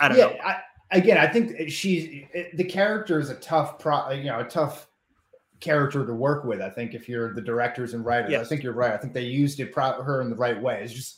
I 0.00 0.08
don't 0.08 0.16
yeah, 0.16 0.26
know. 0.26 0.36
I, 0.44 0.60
again, 0.92 1.18
I 1.18 1.26
think 1.26 1.60
uh, 1.60 1.64
she's 1.68 2.24
uh, 2.36 2.42
the 2.54 2.62
character 2.62 3.18
is 3.18 3.30
a 3.30 3.34
tough 3.34 3.80
pro, 3.80 4.10
you 4.10 4.24
know, 4.24 4.38
a 4.38 4.44
tough 4.44 4.86
character 5.58 6.06
to 6.06 6.14
work 6.14 6.44
with. 6.44 6.62
I 6.62 6.70
think 6.70 6.94
if 6.94 7.08
you're 7.08 7.34
the 7.34 7.42
directors 7.42 7.94
and 7.94 8.04
writers, 8.04 8.30
yes. 8.30 8.46
I 8.46 8.48
think 8.48 8.62
you're 8.62 8.74
right. 8.74 8.92
I 8.92 8.96
think 8.96 9.12
they 9.12 9.24
used 9.24 9.58
it 9.58 9.72
pro- 9.72 10.00
her 10.00 10.22
in 10.22 10.30
the 10.30 10.36
right 10.36 10.60
way. 10.62 10.82
It's 10.84 10.92
just 10.92 11.17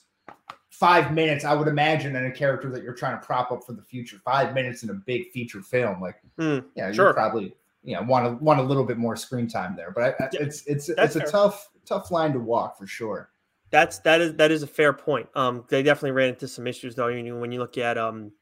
five 0.81 1.13
minutes, 1.13 1.45
I 1.45 1.55
would 1.55 1.69
imagine, 1.69 2.17
in 2.17 2.25
a 2.25 2.33
character 2.33 2.71
that 2.71 2.83
you're 2.83 2.95
trying 2.95 3.21
to 3.21 3.25
prop 3.25 3.53
up 3.53 3.63
for 3.65 3.75
the 3.75 3.83
future. 3.83 4.17
Five 4.25 4.55
minutes 4.55 4.83
in 4.83 4.89
a 4.89 4.95
big 4.95 5.31
feature 5.31 5.61
film, 5.61 6.01
like 6.01 6.17
mm, 6.39 6.65
yeah, 6.75 6.91
sure. 6.91 7.09
you 7.09 7.15
probably 7.15 7.55
you 7.85 7.95
know 7.95 8.03
want 8.03 8.27
to 8.27 8.43
want 8.43 8.59
a 8.59 8.63
little 8.63 8.85
bit 8.85 8.97
more 8.97 9.15
screen 9.15 9.47
time 9.47 9.77
there. 9.77 9.93
But 9.93 10.03
I, 10.03 10.25
I, 10.25 10.29
it's 10.33 10.67
it's 10.67 10.87
That's 10.87 11.15
it's 11.15 11.29
a 11.29 11.31
tough 11.31 11.69
tough 11.85 12.11
line 12.11 12.33
to 12.33 12.41
walk 12.41 12.79
for 12.79 12.87
sure. 12.87 13.31
That's 13.71 13.99
that 14.01 14.21
is 14.23 14.35
that 14.35 14.51
is 14.51 14.63
a 14.63 14.67
fair 14.67 14.93
point. 14.93 15.29
Um, 15.35 15.65
they 15.69 15.83
definitely 15.83 16.13
ran 16.13 16.31
into 16.31 16.49
some 16.49 16.67
issues 16.67 16.95
though. 16.95 17.09
You 17.09 17.23
know, 17.23 17.39
when 17.39 17.53
you 17.53 17.61
look 17.61 17.77
at 17.77 17.99
um 17.99 18.33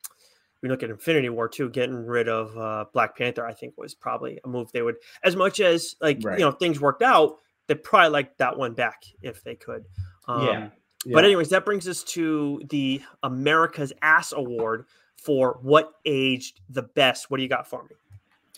we 0.63 0.69
look 0.69 0.83
at 0.83 0.91
Infinity 0.91 1.29
War 1.29 1.49
too, 1.49 1.69
getting 1.71 1.95
rid 1.95 2.29
of 2.29 2.57
uh, 2.57 2.85
Black 2.93 3.17
Panther, 3.17 3.47
I 3.47 3.53
think 3.53 3.75
was 3.77 3.95
probably 3.95 4.41
a 4.45 4.49
move 4.49 4.73
they 4.73 4.83
would, 4.83 4.97
as 5.23 5.37
much 5.37 5.61
as 5.61 5.97
like 6.01 6.19
right. 6.23 6.39
you 6.39 6.45
know 6.45 6.53
things 6.53 6.81
worked 6.81 7.03
out, 7.03 7.37
they 7.67 7.75
probably 7.75 8.11
like 8.11 8.37
that 8.39 8.57
one 8.57 8.75
back 8.75 9.03
if 9.23 9.43
they 9.43 9.55
could. 9.55 9.85
Um, 10.27 10.47
yeah. 10.47 10.69
Yeah. 11.05 11.15
But 11.15 11.25
anyways, 11.25 11.49
that 11.51 11.65
brings 11.65 11.89
us 11.89 12.03
to 12.05 12.63
the 12.71 13.01
America's 13.23 13.93
Ass 14.03 14.33
Award 14.33 14.87
for 15.17 15.59
what 15.63 15.93
aged 16.05 16.61
the 16.71 16.83
best. 16.83 17.31
What 17.31 17.39
do 17.39 17.43
you 17.43 17.49
got 17.49 17.69
for 17.69 17.85
me? 17.85 17.91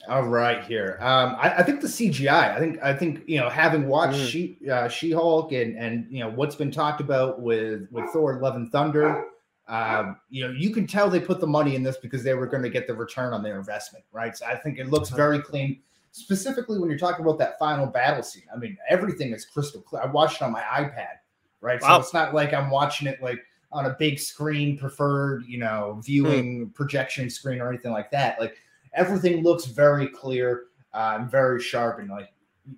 All 0.09 0.23
right, 0.23 0.65
here. 0.65 0.97
Um, 1.01 1.37
I, 1.39 1.57
I, 1.59 1.63
think 1.63 1.83
the 1.83 1.87
CGI. 1.87 2.55
I 2.55 2.59
think 2.59 2.83
I 2.83 2.95
think 2.95 3.23
you 3.27 3.39
know, 3.39 3.51
having 3.51 3.87
watched 3.87 4.19
mm. 4.19 4.29
She 4.29 4.59
uh, 4.71 4.89
She 4.89 5.13
Hulk 5.13 5.53
and 5.53 5.77
and 5.77 6.07
you 6.11 6.21
know 6.21 6.31
what's 6.31 6.55
been 6.55 6.71
talked 6.71 7.03
about 7.03 7.43
with 7.43 7.87
with 7.91 8.09
Thor: 8.11 8.41
Love 8.41 8.57
and 8.57 8.73
Thunder 8.73 9.27
um, 9.71 10.17
you 10.29 10.45
know, 10.45 10.53
you 10.53 10.71
can 10.71 10.87
tell 10.87 11.09
they 11.09 11.21
put 11.21 11.39
the 11.39 11.47
money 11.47 11.77
in 11.77 11.85
this 11.85 11.97
because 11.97 12.25
they 12.25 12.35
were 12.35 12.49
going 12.49 12.65
to 12.65 12.69
get 12.69 12.89
the 12.89 12.95
return 12.95 13.33
on 13.33 13.41
their 13.41 13.57
investment, 13.57 14.05
right? 14.11 14.37
So 14.37 14.45
I 14.45 14.57
think 14.57 14.79
it 14.79 14.91
looks 14.91 15.11
very 15.11 15.39
clean, 15.39 15.81
specifically 16.11 16.81
when 16.81 16.91
you're 16.91 16.99
talking 16.99 17.25
about 17.25 17.39
that 17.39 17.57
final 17.57 17.87
battle 17.87 18.25
scene. 18.25 18.43
I 18.53 18.59
mean, 18.59 18.77
everything 18.89 19.33
is 19.33 19.45
crystal 19.45 19.81
clear. 19.81 20.03
I 20.03 20.07
watched 20.07 20.43
it 20.43 20.43
on 20.43 20.51
my 20.51 20.63
iPad, 20.63 21.20
right? 21.61 21.81
Wow. 21.81 21.97
So 21.97 22.01
it's 22.01 22.15
not 22.15 22.35
like 22.35 22.53
I'm 22.53 22.71
watching 22.71 23.07
it 23.07 23.23
like 23.23 23.41
on 23.73 23.87
a 23.87 23.97
big 23.99 24.19
screen, 24.19 24.77
preferred, 24.77 25.45
you 25.47 25.59
know, 25.59 26.01
viewing 26.05 26.65
hmm. 26.65 26.69
projection 26.71 27.31
screen 27.31 27.61
or 27.61 27.69
anything 27.69 27.93
like 27.93 28.11
that. 28.11 28.41
Like 28.41 28.57
everything 28.95 29.43
looks 29.43 29.67
very 29.67 30.09
clear 30.09 30.65
uh, 30.93 31.19
and 31.21 31.31
very 31.31 31.63
sharp, 31.63 31.99
and 32.01 32.09
like 32.09 32.33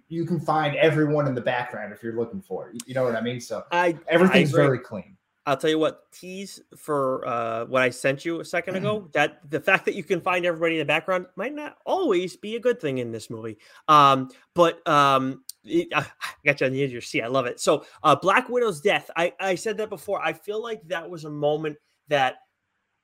you 0.08 0.24
can 0.24 0.40
find 0.40 0.76
everyone 0.76 1.26
in 1.26 1.34
the 1.34 1.40
background 1.40 1.92
if 1.92 2.02
you're 2.02 2.16
looking 2.16 2.42
for 2.42 2.70
it. 2.70 2.82
You 2.86 2.94
know 2.94 3.04
what 3.04 3.16
I 3.16 3.20
mean? 3.20 3.40
So 3.40 3.64
I 3.72 3.96
everything's 4.08 4.54
I 4.54 4.56
very 4.56 4.78
clean. 4.78 5.16
I'll 5.44 5.56
tell 5.56 5.70
you 5.70 5.78
what, 5.78 6.12
tease 6.12 6.60
for 6.76 7.26
uh, 7.26 7.64
what 7.64 7.82
I 7.82 7.90
sent 7.90 8.24
you 8.24 8.40
a 8.40 8.44
second 8.44 8.76
ago. 8.76 9.08
That 9.12 9.40
the 9.50 9.60
fact 9.60 9.86
that 9.86 9.94
you 9.94 10.04
can 10.04 10.20
find 10.20 10.46
everybody 10.46 10.74
in 10.74 10.78
the 10.78 10.84
background 10.84 11.26
might 11.36 11.54
not 11.54 11.76
always 11.84 12.36
be 12.36 12.56
a 12.56 12.60
good 12.60 12.80
thing 12.80 12.98
in 12.98 13.10
this 13.10 13.28
movie. 13.28 13.58
Um, 13.88 14.30
but 14.54 14.86
um, 14.88 15.42
I 15.66 16.06
got 16.44 16.60
you 16.60 16.66
on 16.66 16.72
the 16.72 16.82
edge 16.82 16.88
of 16.88 16.92
your 16.92 17.00
seat. 17.00 17.22
I 17.22 17.28
love 17.28 17.46
it. 17.46 17.60
So, 17.60 17.84
uh, 18.02 18.16
Black 18.16 18.48
Widow's 18.48 18.80
death. 18.80 19.10
I, 19.16 19.32
I 19.40 19.54
said 19.54 19.78
that 19.78 19.90
before. 19.90 20.20
I 20.20 20.32
feel 20.32 20.62
like 20.62 20.86
that 20.88 21.08
was 21.08 21.24
a 21.24 21.30
moment 21.30 21.76
that, 22.08 22.36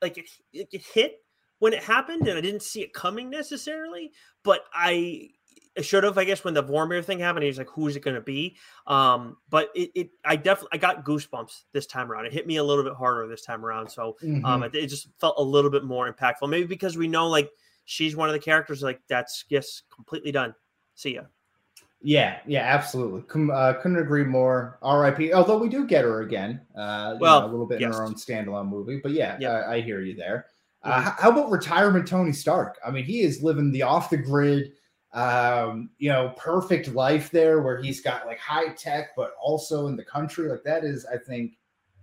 like, 0.02 0.18
it, 0.18 0.28
it 0.52 0.82
hit 0.94 1.16
when 1.59 1.72
it 1.72 1.82
happened, 1.82 2.28
and 2.28 2.38
I 2.38 2.40
didn't 2.40 2.62
see 2.62 2.82
it 2.82 2.92
coming 2.92 3.30
necessarily. 3.30 4.12
But 4.44 4.62
I 4.72 5.30
should 5.80 6.04
have, 6.04 6.18
I 6.18 6.24
guess, 6.24 6.44
when 6.44 6.54
the 6.54 6.62
Vormir 6.62 7.04
thing 7.04 7.18
happened. 7.18 7.44
He's 7.44 7.59
like, 7.59 7.70
"Who's 7.70 7.96
it 7.96 8.00
going 8.00 8.16
to 8.16 8.20
be?" 8.20 8.56
Um, 8.86 9.36
but 9.48 9.70
it, 9.74 9.90
it, 9.94 10.11
I 10.24 10.36
definitely, 10.36 10.76
I 10.76 10.78
got 10.78 11.04
goosebumps 11.04 11.64
this 11.72 11.86
time 11.86 12.11
around. 12.11 12.26
It 12.26 12.32
hit 12.32 12.46
me 12.46 12.56
a 12.56 12.64
little 12.64 12.84
bit 12.84 12.94
harder 12.94 13.26
this 13.28 13.42
time 13.42 13.64
around, 13.64 13.88
so 13.88 14.16
um, 14.22 14.28
mm-hmm. 14.28 14.44
um, 14.44 14.62
it, 14.64 14.74
it, 14.74 14.86
just 14.88 15.09
felt 15.20 15.36
a 15.38 15.42
little 15.42 15.70
bit 15.70 15.84
more 15.84 16.12
impactful. 16.12 16.48
Maybe 16.48 16.66
because 16.66 16.96
we 16.96 17.09
know, 17.09 17.28
like, 17.28 17.50
she's 17.84 18.16
one 18.16 18.28
of 18.28 18.32
the 18.32 18.40
characters. 18.40 18.82
Like, 18.82 19.00
that's 19.09 19.44
yes, 19.48 19.82
completely 19.94 20.32
done. 20.32 20.54
See 20.94 21.14
ya. 21.14 21.22
Yeah, 22.01 22.38
yeah, 22.46 22.61
absolutely. 22.61 23.22
Com- 23.22 23.51
uh, 23.51 23.74
couldn't 23.74 23.99
agree 23.99 24.24
more. 24.24 24.78
R.I.P. 24.82 25.32
Although 25.32 25.59
we 25.59 25.68
do 25.68 25.84
get 25.86 26.05
her 26.05 26.22
again, 26.22 26.61
uh, 26.76 27.16
well, 27.20 27.40
know, 27.40 27.46
a 27.49 27.51
little 27.51 27.66
bit 27.66 27.80
yes. 27.80 27.88
in 27.88 27.92
her 27.92 28.05
own 28.05 28.14
standalone 28.14 28.68
movie. 28.68 29.01
But 29.03 29.12
yeah, 29.12 29.36
yep. 29.40 29.64
I, 29.66 29.74
I 29.74 29.80
hear 29.80 30.01
you 30.01 30.14
there. 30.14 30.46
Uh, 30.84 31.12
how 31.18 31.30
about 31.30 31.51
retirement 31.51 32.07
Tony 32.07 32.32
Stark? 32.32 32.78
I 32.86 32.92
mean, 32.92 33.05
he 33.05 33.22
is 33.22 33.42
living 33.42 33.72
the 33.72 33.82
off 33.82 34.11
the 34.11 34.16
grid 34.16 34.72
um, 35.12 35.90
you 35.99 36.11
know, 36.11 36.34
perfect 36.36 36.88
life 36.88 37.30
there 37.30 37.62
where 37.62 37.80
he's 37.80 38.01
got 38.01 38.26
like 38.26 38.38
high 38.38 38.68
tech, 38.74 39.16
but 39.16 39.32
also 39.40 39.86
in 39.86 39.96
the 39.96 40.05
country. 40.05 40.49
Like 40.49 40.62
that 40.64 40.84
is, 40.84 41.07
I 41.07 41.16
think, 41.16 41.55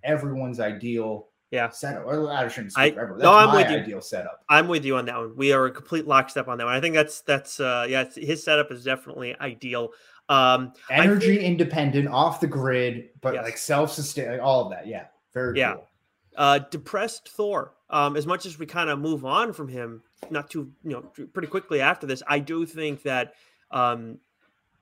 everyone's 0.04 0.60
ideal 0.60 1.28
yeah 1.52 1.70
setup. 1.70 2.06
Or 2.06 2.32
I 2.32 2.48
shouldn't 2.48 2.74
say 2.74 2.92
forever. 2.92 3.14
That's 3.14 3.24
no, 3.24 3.34
I'm 3.34 3.56
with 3.56 3.70
you. 3.70 3.78
ideal 3.78 4.02
setup. 4.02 4.44
I'm 4.50 4.68
with 4.68 4.86
you 4.86 4.98
on 4.98 5.06
that 5.06 5.18
one. 5.18 5.36
We 5.36 5.52
are 5.54 5.66
a 5.66 5.72
complete 5.72 6.08
lockstep 6.08 6.48
on 6.48 6.58
that 6.58 6.66
one. 6.66 6.74
I 6.74 6.82
think 6.82 6.96
that's 6.96 7.22
that's 7.22 7.60
uh 7.60 7.86
yeah, 7.90 8.06
his 8.16 8.44
setup 8.44 8.72
is 8.72 8.84
definitely 8.84 9.36
ideal. 9.40 9.92
Um 10.30 10.74
energy 10.90 11.38
think, 11.38 11.44
independent, 11.44 12.08
off 12.08 12.40
the 12.40 12.48
grid, 12.48 13.10
but 13.22 13.36
yes. 13.36 13.44
like 13.44 13.58
self-sustaining, 13.58 14.40
all 14.40 14.66
of 14.66 14.72
that. 14.72 14.88
Yeah. 14.88 15.06
Very 15.34 15.60
yeah. 15.60 15.74
Cool. 15.74 15.88
Uh 16.36 16.60
depressed 16.60 17.30
Thor. 17.30 17.74
Um, 17.88 18.18
as 18.18 18.26
much 18.26 18.48
as 18.48 18.58
we 18.58 18.66
kind 18.66 18.90
of 18.90 18.98
move 18.98 19.26
on 19.26 19.54
from 19.54 19.68
him, 19.68 20.02
not 20.32 20.50
too 20.50 20.72
you 20.84 20.92
know 20.92 21.26
pretty 21.34 21.48
quickly 21.48 21.82
after 21.82 22.08
this, 22.08 22.24
I 22.28 22.40
do 22.40 22.66
think 22.66 23.04
that 23.04 23.36
um, 23.70 24.18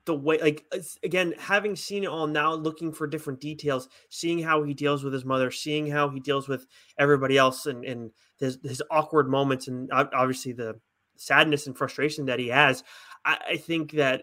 the 0.06 0.14
way 0.14 0.38
like 0.38 0.64
again 1.02 1.34
having 1.38 1.74
seen 1.74 2.04
it 2.04 2.08
all 2.08 2.26
now 2.26 2.52
looking 2.52 2.92
for 2.92 3.06
different 3.06 3.40
details 3.40 3.88
seeing 4.10 4.38
how 4.38 4.62
he 4.62 4.74
deals 4.74 5.02
with 5.02 5.12
his 5.12 5.24
mother 5.24 5.50
seeing 5.50 5.86
how 5.86 6.08
he 6.10 6.20
deals 6.20 6.48
with 6.48 6.66
everybody 6.98 7.38
else 7.38 7.66
and 7.66 7.84
and 7.84 8.10
his, 8.38 8.58
his 8.62 8.82
awkward 8.90 9.28
moments 9.28 9.68
and 9.68 9.90
obviously 9.92 10.52
the 10.52 10.78
sadness 11.16 11.66
and 11.66 11.78
frustration 11.78 12.26
that 12.26 12.38
he 12.38 12.48
has 12.48 12.82
I, 13.24 13.38
I 13.52 13.56
think 13.56 13.92
that 13.92 14.22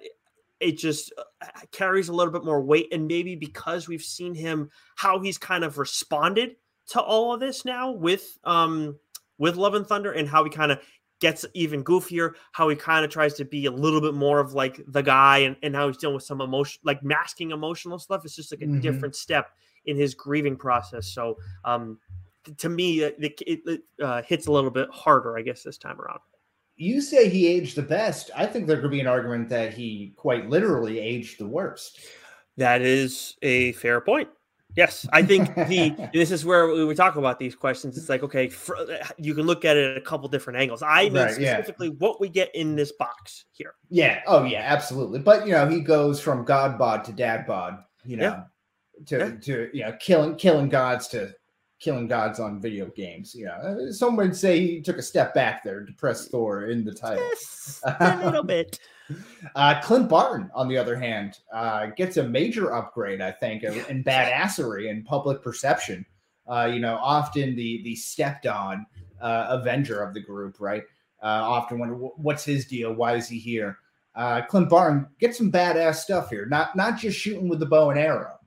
it 0.61 0.77
just 0.77 1.11
uh, 1.17 1.45
carries 1.71 2.07
a 2.07 2.13
little 2.13 2.31
bit 2.31 2.45
more 2.45 2.61
weight. 2.61 2.87
And 2.93 3.07
maybe 3.07 3.35
because 3.35 3.87
we've 3.87 4.03
seen 4.03 4.35
him 4.35 4.69
how 4.95 5.19
he's 5.19 5.37
kind 5.37 5.63
of 5.63 5.77
responded 5.77 6.51
to 6.89 7.01
all 7.01 7.33
of 7.33 7.39
this 7.39 7.65
now 7.65 7.91
with 7.91 8.37
um 8.43 8.97
with 9.37 9.55
love 9.55 9.73
and 9.73 9.87
thunder 9.87 10.11
and 10.11 10.27
how 10.27 10.43
he 10.43 10.49
kind 10.49 10.71
of 10.71 10.79
gets 11.21 11.45
even 11.53 11.83
goofier, 11.83 12.33
how 12.51 12.67
he 12.67 12.75
kind 12.75 13.05
of 13.05 13.11
tries 13.11 13.35
to 13.35 13.45
be 13.45 13.67
a 13.67 13.71
little 13.71 14.01
bit 14.01 14.13
more 14.13 14.39
of 14.39 14.53
like 14.53 14.81
the 14.87 15.01
guy 15.01 15.37
and, 15.37 15.55
and 15.63 15.73
how 15.73 15.87
he's 15.87 15.95
dealing 15.95 16.15
with 16.15 16.23
some 16.23 16.41
emotion, 16.41 16.81
like 16.83 17.01
masking 17.03 17.51
emotional 17.51 17.97
stuff. 17.97 18.25
It's 18.25 18.35
just 18.35 18.51
like 18.51 18.61
a 18.61 18.65
mm-hmm. 18.65 18.81
different 18.81 19.15
step 19.15 19.51
in 19.85 19.95
his 19.95 20.13
grieving 20.13 20.57
process. 20.57 21.07
So, 21.07 21.37
um, 21.63 21.97
to 22.57 22.69
me, 22.69 23.01
it, 23.01 23.15
it, 23.19 23.61
it 23.65 23.81
uh, 24.01 24.23
hits 24.23 24.47
a 24.47 24.51
little 24.51 24.71
bit 24.71 24.89
harder, 24.91 25.37
I 25.37 25.43
guess, 25.43 25.63
this 25.63 25.77
time 25.77 26.01
around. 26.01 26.19
You 26.75 26.99
say 26.99 27.29
he 27.29 27.47
aged 27.47 27.77
the 27.77 27.83
best. 27.83 28.31
I 28.35 28.47
think 28.47 28.65
there 28.65 28.81
could 28.81 28.89
be 28.89 28.99
an 28.99 29.07
argument 29.07 29.47
that 29.49 29.73
he 29.73 30.13
quite 30.15 30.49
literally 30.49 30.99
aged 30.99 31.39
the 31.39 31.47
worst. 31.47 31.99
That 32.57 32.81
is 32.81 33.37
a 33.43 33.73
fair 33.73 34.01
point. 34.01 34.27
Yes, 34.75 35.07
I 35.11 35.21
think 35.21 35.53
the 35.67 36.09
this 36.13 36.31
is 36.31 36.45
where 36.45 36.67
we 36.85 36.95
talk 36.95 37.15
about 37.15 37.39
these 37.39 37.55
questions. 37.55 37.97
It's 37.97 38.09
like 38.09 38.23
okay, 38.23 38.51
you 39.17 39.33
can 39.33 39.45
look 39.45 39.65
at 39.65 39.77
it 39.77 39.91
at 39.91 39.97
a 39.97 40.01
couple 40.01 40.27
different 40.29 40.59
angles. 40.59 40.81
I 40.81 41.03
mean 41.05 41.15
right, 41.15 41.33
specifically 41.33 41.87
yeah. 41.87 41.95
what 41.97 42.21
we 42.21 42.29
get 42.29 42.53
in 42.55 42.75
this 42.75 42.91
box 42.91 43.45
here. 43.51 43.75
Yeah. 43.89 44.21
Oh 44.27 44.43
yeah, 44.43 44.61
absolutely. 44.65 45.19
But 45.19 45.45
you 45.45 45.53
know, 45.53 45.67
he 45.67 45.81
goes 45.81 46.21
from 46.21 46.45
God 46.45 46.77
bod 46.77 47.03
to 47.05 47.11
dad 47.11 47.45
bod. 47.45 47.79
You 48.05 48.17
know, 48.17 48.23
yeah. 48.23 49.05
to 49.07 49.17
yeah. 49.17 49.39
to 49.41 49.69
you 49.73 49.83
know 49.83 49.93
killing 49.99 50.35
killing 50.35 50.69
gods 50.69 51.07
to 51.09 51.33
killing 51.81 52.07
gods 52.07 52.39
on 52.39 52.61
video 52.61 52.85
games. 52.85 53.35
You 53.35 53.45
know, 53.47 53.53
uh, 53.53 53.91
some 53.91 54.15
would 54.15 54.35
say 54.35 54.59
he 54.59 54.81
took 54.81 54.97
a 54.97 55.01
step 55.01 55.33
back 55.33 55.63
there 55.63 55.83
to 55.83 55.93
press 55.93 56.27
Thor 56.27 56.67
in 56.67 56.85
the 56.85 56.93
title. 56.93 57.27
Just 57.31 57.81
a 57.83 58.21
little 58.23 58.43
bit. 58.43 58.79
Uh, 59.55 59.81
Clint 59.81 60.07
Barton, 60.07 60.49
on 60.53 60.69
the 60.69 60.77
other 60.77 60.95
hand, 60.95 61.39
uh, 61.51 61.87
gets 61.97 62.15
a 62.15 62.23
major 62.23 62.73
upgrade, 62.73 63.19
I 63.19 63.31
think, 63.31 63.63
in 63.63 64.03
badassery 64.05 64.89
and 64.89 65.03
public 65.03 65.41
perception. 65.41 66.05
Uh, 66.47 66.69
you 66.71 66.79
know, 66.79 66.95
often 66.95 67.55
the 67.55 67.81
the 67.83 67.95
stepped 67.95 68.45
on 68.45 68.85
uh, 69.19 69.47
Avenger 69.49 70.01
of 70.01 70.13
the 70.13 70.21
group, 70.21 70.61
right? 70.61 70.83
Uh, 71.21 71.25
often 71.25 71.79
when 71.79 71.89
what's 71.89 72.45
his 72.45 72.65
deal? 72.65 72.93
Why 72.93 73.15
is 73.15 73.27
he 73.27 73.39
here? 73.39 73.79
Uh, 74.15 74.43
Clint 74.43 74.69
Barton 74.69 75.07
gets 75.19 75.37
some 75.37 75.51
badass 75.51 75.95
stuff 75.95 76.29
here. 76.29 76.45
Not 76.45 76.75
not 76.75 76.97
just 76.97 77.17
shooting 77.17 77.49
with 77.49 77.59
the 77.59 77.65
bow 77.65 77.89
and 77.89 77.99
arrow. 77.99 78.39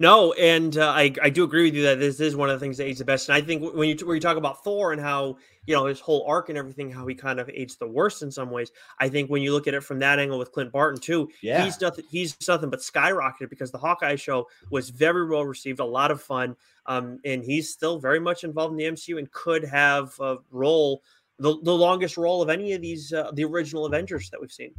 No, 0.00 0.32
and 0.32 0.76
uh, 0.76 0.90
I 0.90 1.12
I 1.22 1.30
do 1.30 1.44
agree 1.44 1.64
with 1.64 1.74
you 1.74 1.82
that 1.84 2.00
this 2.00 2.18
is 2.18 2.34
one 2.34 2.50
of 2.50 2.58
the 2.58 2.64
things 2.64 2.78
that 2.78 2.86
aids 2.86 2.98
the 2.98 3.04
best. 3.04 3.28
And 3.28 3.36
I 3.36 3.40
think 3.40 3.62
when 3.74 3.88
you 3.88 4.06
when 4.06 4.16
you 4.16 4.20
talk 4.20 4.36
about 4.36 4.64
Thor 4.64 4.92
and 4.92 5.00
how 5.00 5.36
you 5.66 5.74
know 5.74 5.86
his 5.86 6.00
whole 6.00 6.24
arc 6.26 6.48
and 6.48 6.58
everything, 6.58 6.90
how 6.90 7.06
he 7.06 7.14
kind 7.14 7.38
of 7.38 7.48
aids 7.50 7.76
the 7.76 7.86
worst 7.86 8.22
in 8.22 8.30
some 8.30 8.50
ways. 8.50 8.72
I 8.98 9.08
think 9.08 9.30
when 9.30 9.42
you 9.42 9.52
look 9.52 9.68
at 9.68 9.74
it 9.74 9.84
from 9.84 10.00
that 10.00 10.18
angle 10.18 10.38
with 10.38 10.52
Clint 10.52 10.72
Barton 10.72 11.00
too, 11.00 11.28
yeah. 11.42 11.64
he's 11.64 11.80
nothing 11.80 12.04
he's 12.10 12.36
nothing 12.48 12.70
but 12.70 12.80
skyrocketed 12.80 13.50
because 13.50 13.70
the 13.70 13.78
Hawkeye 13.78 14.16
show 14.16 14.48
was 14.70 14.90
very 14.90 15.26
well 15.26 15.44
received, 15.44 15.78
a 15.78 15.84
lot 15.84 16.10
of 16.10 16.20
fun, 16.20 16.56
um, 16.86 17.20
and 17.24 17.44
he's 17.44 17.70
still 17.70 17.98
very 17.98 18.20
much 18.20 18.44
involved 18.44 18.72
in 18.72 18.78
the 18.78 18.84
MCU 18.84 19.18
and 19.18 19.30
could 19.30 19.64
have 19.64 20.18
a 20.20 20.38
role, 20.50 21.02
the, 21.38 21.56
the 21.62 21.74
longest 21.74 22.16
role 22.16 22.42
of 22.42 22.50
any 22.50 22.72
of 22.72 22.82
these 22.82 23.12
uh, 23.12 23.30
the 23.34 23.44
original 23.44 23.86
Avengers 23.86 24.28
that 24.30 24.40
we've 24.40 24.52
seen. 24.52 24.74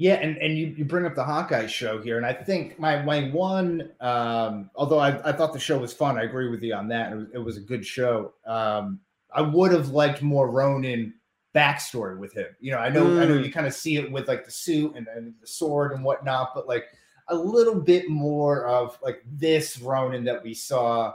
Yeah, 0.00 0.14
and, 0.14 0.36
and 0.38 0.56
you, 0.56 0.68
you 0.68 0.84
bring 0.84 1.06
up 1.06 1.16
the 1.16 1.24
Hawkeye 1.24 1.66
show 1.66 2.00
here, 2.00 2.18
and 2.18 2.24
I 2.24 2.32
think 2.32 2.78
my 2.78 3.02
my 3.02 3.30
one, 3.30 3.90
um, 4.00 4.70
although 4.76 5.00
I, 5.00 5.28
I 5.28 5.32
thought 5.32 5.52
the 5.52 5.58
show 5.58 5.76
was 5.76 5.92
fun, 5.92 6.16
I 6.16 6.22
agree 6.22 6.48
with 6.48 6.62
you 6.62 6.72
on 6.72 6.86
that. 6.88 7.10
It 7.10 7.16
was, 7.16 7.26
it 7.34 7.38
was 7.38 7.56
a 7.56 7.60
good 7.60 7.84
show. 7.84 8.32
Um, 8.46 9.00
I 9.34 9.42
would 9.42 9.72
have 9.72 9.88
liked 9.88 10.22
more 10.22 10.48
Ronin 10.52 11.14
backstory 11.52 12.16
with 12.16 12.32
him. 12.32 12.46
You 12.60 12.70
know, 12.70 12.78
I 12.78 12.90
know 12.90 13.06
mm. 13.06 13.20
I 13.20 13.24
know 13.24 13.38
mm. 13.38 13.44
you 13.44 13.50
kind 13.50 13.66
of 13.66 13.74
see 13.74 13.96
it 13.96 14.08
with 14.12 14.28
like 14.28 14.44
the 14.44 14.52
suit 14.52 14.94
and, 14.94 15.08
and 15.08 15.34
the 15.40 15.48
sword 15.48 15.90
and 15.90 16.04
whatnot, 16.04 16.54
but 16.54 16.68
like 16.68 16.84
a 17.26 17.34
little 17.34 17.80
bit 17.80 18.08
more 18.08 18.66
of 18.66 18.96
like 19.02 19.24
this 19.26 19.80
Ronin 19.80 20.22
that 20.26 20.44
we 20.44 20.54
saw 20.54 21.12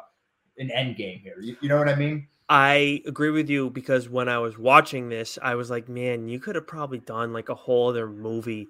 in 0.57 0.67
Endgame 0.67 1.21
here. 1.21 1.39
You, 1.39 1.55
you 1.61 1.69
know 1.69 1.77
what 1.77 1.87
I 1.87 1.95
mean? 1.95 2.27
I 2.49 3.01
agree 3.05 3.29
with 3.29 3.49
you 3.49 3.69
because 3.69 4.09
when 4.09 4.27
I 4.27 4.37
was 4.39 4.57
watching 4.57 5.09
this, 5.09 5.39
I 5.41 5.55
was 5.55 5.69
like, 5.69 5.87
man, 5.87 6.27
you 6.27 6.39
could 6.39 6.55
have 6.55 6.67
probably 6.67 6.99
done 6.99 7.33
like 7.33 7.49
a 7.49 7.55
whole 7.55 7.89
other 7.89 8.07
movie 8.07 8.67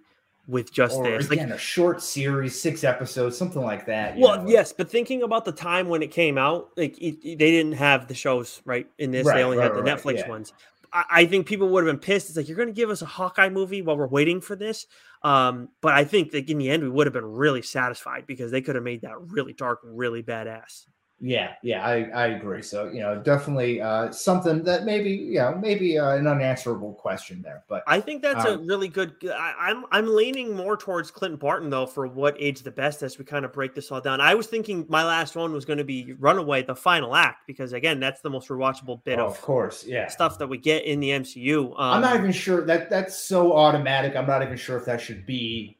with 0.47 0.71
just 0.71 0.97
or, 0.97 1.03
this. 1.03 1.29
Again, 1.29 1.49
like, 1.49 1.57
a 1.57 1.59
short 1.59 2.01
series, 2.01 2.59
six 2.59 2.83
episodes, 2.83 3.37
something 3.37 3.61
like 3.61 3.85
that. 3.85 4.17
Well, 4.17 4.43
know? 4.43 4.49
yes, 4.49 4.73
but 4.73 4.89
thinking 4.89 5.23
about 5.23 5.45
the 5.45 5.51
time 5.51 5.89
when 5.89 6.03
it 6.03 6.11
came 6.11 6.37
out, 6.37 6.69
like 6.77 6.97
it, 6.97 7.17
it, 7.27 7.39
they 7.39 7.51
didn't 7.51 7.73
have 7.73 8.07
the 8.07 8.13
shows 8.13 8.61
right 8.65 8.87
in 8.97 9.11
this. 9.11 9.25
Right, 9.25 9.35
they 9.35 9.43
only 9.43 9.57
right, 9.57 9.65
had 9.65 9.75
the 9.75 9.83
right, 9.83 9.97
Netflix 9.97 10.19
yeah. 10.19 10.29
ones. 10.29 10.53
I, 10.91 11.03
I, 11.09 11.25
think 11.25 11.47
people 11.47 11.69
would 11.69 11.85
have 11.85 11.91
been 11.91 11.99
pissed. 11.99 12.29
It's 12.29 12.37
like 12.37 12.47
you're 12.47 12.57
going 12.57 12.67
to 12.67 12.73
give 12.73 12.89
us 12.89 13.01
a 13.01 13.07
Hawkeye 13.07 13.49
movie 13.49 13.81
while 13.81 13.97
we're 13.97 14.07
waiting 14.07 14.41
for 14.41 14.55
this. 14.55 14.85
Um, 15.23 15.69
but 15.81 15.93
I 15.93 16.03
think 16.03 16.31
that 16.31 16.49
in 16.49 16.57
the 16.57 16.69
end, 16.69 16.83
we 16.83 16.89
would 16.89 17.07
have 17.07 17.13
been 17.13 17.25
really 17.25 17.61
satisfied 17.61 18.27
because 18.27 18.51
they 18.51 18.61
could 18.61 18.75
have 18.75 18.83
made 18.83 19.01
that 19.01 19.19
really 19.19 19.53
dark, 19.53 19.79
really 19.83 20.21
badass. 20.21 20.85
Yeah, 21.25 21.53
yeah, 21.63 21.85
I, 21.85 22.09
I 22.13 22.27
agree. 22.27 22.61
So 22.61 22.89
you 22.89 22.99
know, 22.99 23.17
definitely 23.17 23.79
uh, 23.79 24.11
something 24.11 24.61
that 24.63 24.83
maybe 24.83 25.09
you 25.09 25.39
know 25.39 25.57
maybe 25.57 25.97
uh, 25.97 26.15
an 26.15 26.27
unanswerable 26.27 26.95
question 26.95 27.41
there. 27.41 27.63
But 27.69 27.81
I 27.87 28.01
think 28.01 28.21
that's 28.21 28.43
um, 28.43 28.59
a 28.59 28.63
really 28.63 28.89
good. 28.89 29.15
I, 29.33 29.69
am 29.69 29.85
I'm, 29.93 30.05
I'm 30.07 30.15
leaning 30.15 30.53
more 30.53 30.75
towards 30.75 31.11
Clinton 31.11 31.39
Barton 31.39 31.69
though 31.69 31.85
for 31.85 32.07
what 32.07 32.35
age 32.39 32.61
the 32.63 32.71
best 32.71 33.03
as 33.03 33.17
we 33.17 33.23
kind 33.23 33.45
of 33.45 33.53
break 33.53 33.73
this 33.73 33.89
all 33.89 34.01
down. 34.01 34.19
I 34.19 34.35
was 34.35 34.47
thinking 34.47 34.85
my 34.89 35.05
last 35.05 35.37
one 35.37 35.53
was 35.53 35.63
going 35.63 35.77
to 35.77 35.85
be 35.85 36.11
Runaway, 36.19 36.63
the 36.63 36.75
final 36.75 37.15
act, 37.15 37.47
because 37.47 37.71
again, 37.71 38.01
that's 38.01 38.19
the 38.19 38.29
most 38.29 38.49
rewatchable 38.49 39.01
bit 39.05 39.17
oh, 39.17 39.27
of, 39.27 39.31
of 39.31 39.41
course, 39.41 39.85
yeah, 39.85 40.09
stuff 40.09 40.37
that 40.39 40.47
we 40.47 40.57
get 40.57 40.83
in 40.83 40.99
the 40.99 41.11
MCU. 41.11 41.67
Um, 41.67 41.73
I'm 41.77 42.01
not 42.01 42.17
even 42.17 42.33
sure 42.33 42.65
that 42.65 42.89
that's 42.89 43.17
so 43.17 43.53
automatic. 43.53 44.17
I'm 44.17 44.27
not 44.27 44.43
even 44.43 44.57
sure 44.57 44.77
if 44.77 44.83
that 44.87 44.99
should 44.99 45.25
be 45.25 45.77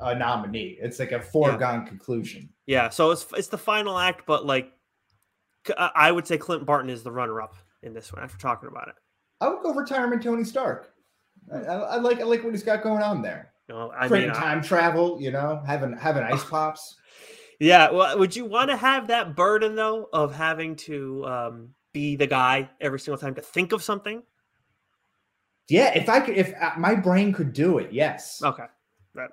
a 0.00 0.16
nominee. 0.16 0.78
It's 0.80 0.98
like 0.98 1.12
a 1.12 1.20
foregone 1.20 1.82
yeah. 1.82 1.88
conclusion. 1.88 2.48
Yeah, 2.66 2.88
so 2.88 3.12
it's 3.12 3.24
it's 3.36 3.46
the 3.46 3.58
final 3.58 3.96
act, 3.96 4.26
but 4.26 4.44
like 4.44 4.72
I 5.76 6.12
would 6.12 6.26
say 6.26 6.38
Clint 6.38 6.66
Barton 6.66 6.90
is 6.90 7.02
the 7.02 7.12
runner-up 7.12 7.54
in 7.82 7.94
this 7.94 8.12
one 8.12 8.22
after 8.22 8.38
talking 8.38 8.68
about 8.68 8.88
it. 8.88 8.94
I 9.40 9.48
would 9.48 9.62
go 9.62 9.72
retirement 9.72 10.22
Tony 10.22 10.44
Stark. 10.44 10.92
I, 11.52 11.58
I, 11.58 11.96
like 11.96 12.20
I 12.20 12.24
like 12.24 12.44
what 12.44 12.52
he's 12.52 12.62
got 12.62 12.82
going 12.82 13.02
on 13.02 13.22
there. 13.22 13.52
No, 13.68 13.92
I 13.96 14.08
Creating 14.08 14.30
mean, 14.30 14.38
time 14.38 14.58
I, 14.58 14.62
travel, 14.62 15.18
you 15.20 15.30
know, 15.30 15.62
having 15.66 15.92
having 15.94 16.22
ice 16.22 16.44
pops. 16.44 16.96
Yeah, 17.62 17.90
well, 17.90 18.18
would 18.18 18.34
you 18.34 18.46
want 18.46 18.70
to 18.70 18.76
have 18.78 19.08
that 19.08 19.36
burden 19.36 19.74
though 19.74 20.08
of 20.14 20.34
having 20.34 20.76
to 20.76 21.26
um, 21.26 21.68
be 21.92 22.16
the 22.16 22.26
guy 22.26 22.70
every 22.80 22.98
single 22.98 23.18
time 23.18 23.34
to 23.34 23.42
think 23.42 23.72
of 23.72 23.82
something? 23.82 24.22
Yeah, 25.68 25.92
if 25.94 26.08
I 26.08 26.20
could, 26.20 26.38
if 26.38 26.54
uh, 26.58 26.72
my 26.78 26.94
brain 26.94 27.34
could 27.34 27.52
do 27.52 27.76
it, 27.76 27.92
yes. 27.92 28.40
Okay. 28.42 28.64
Right. 29.12 29.30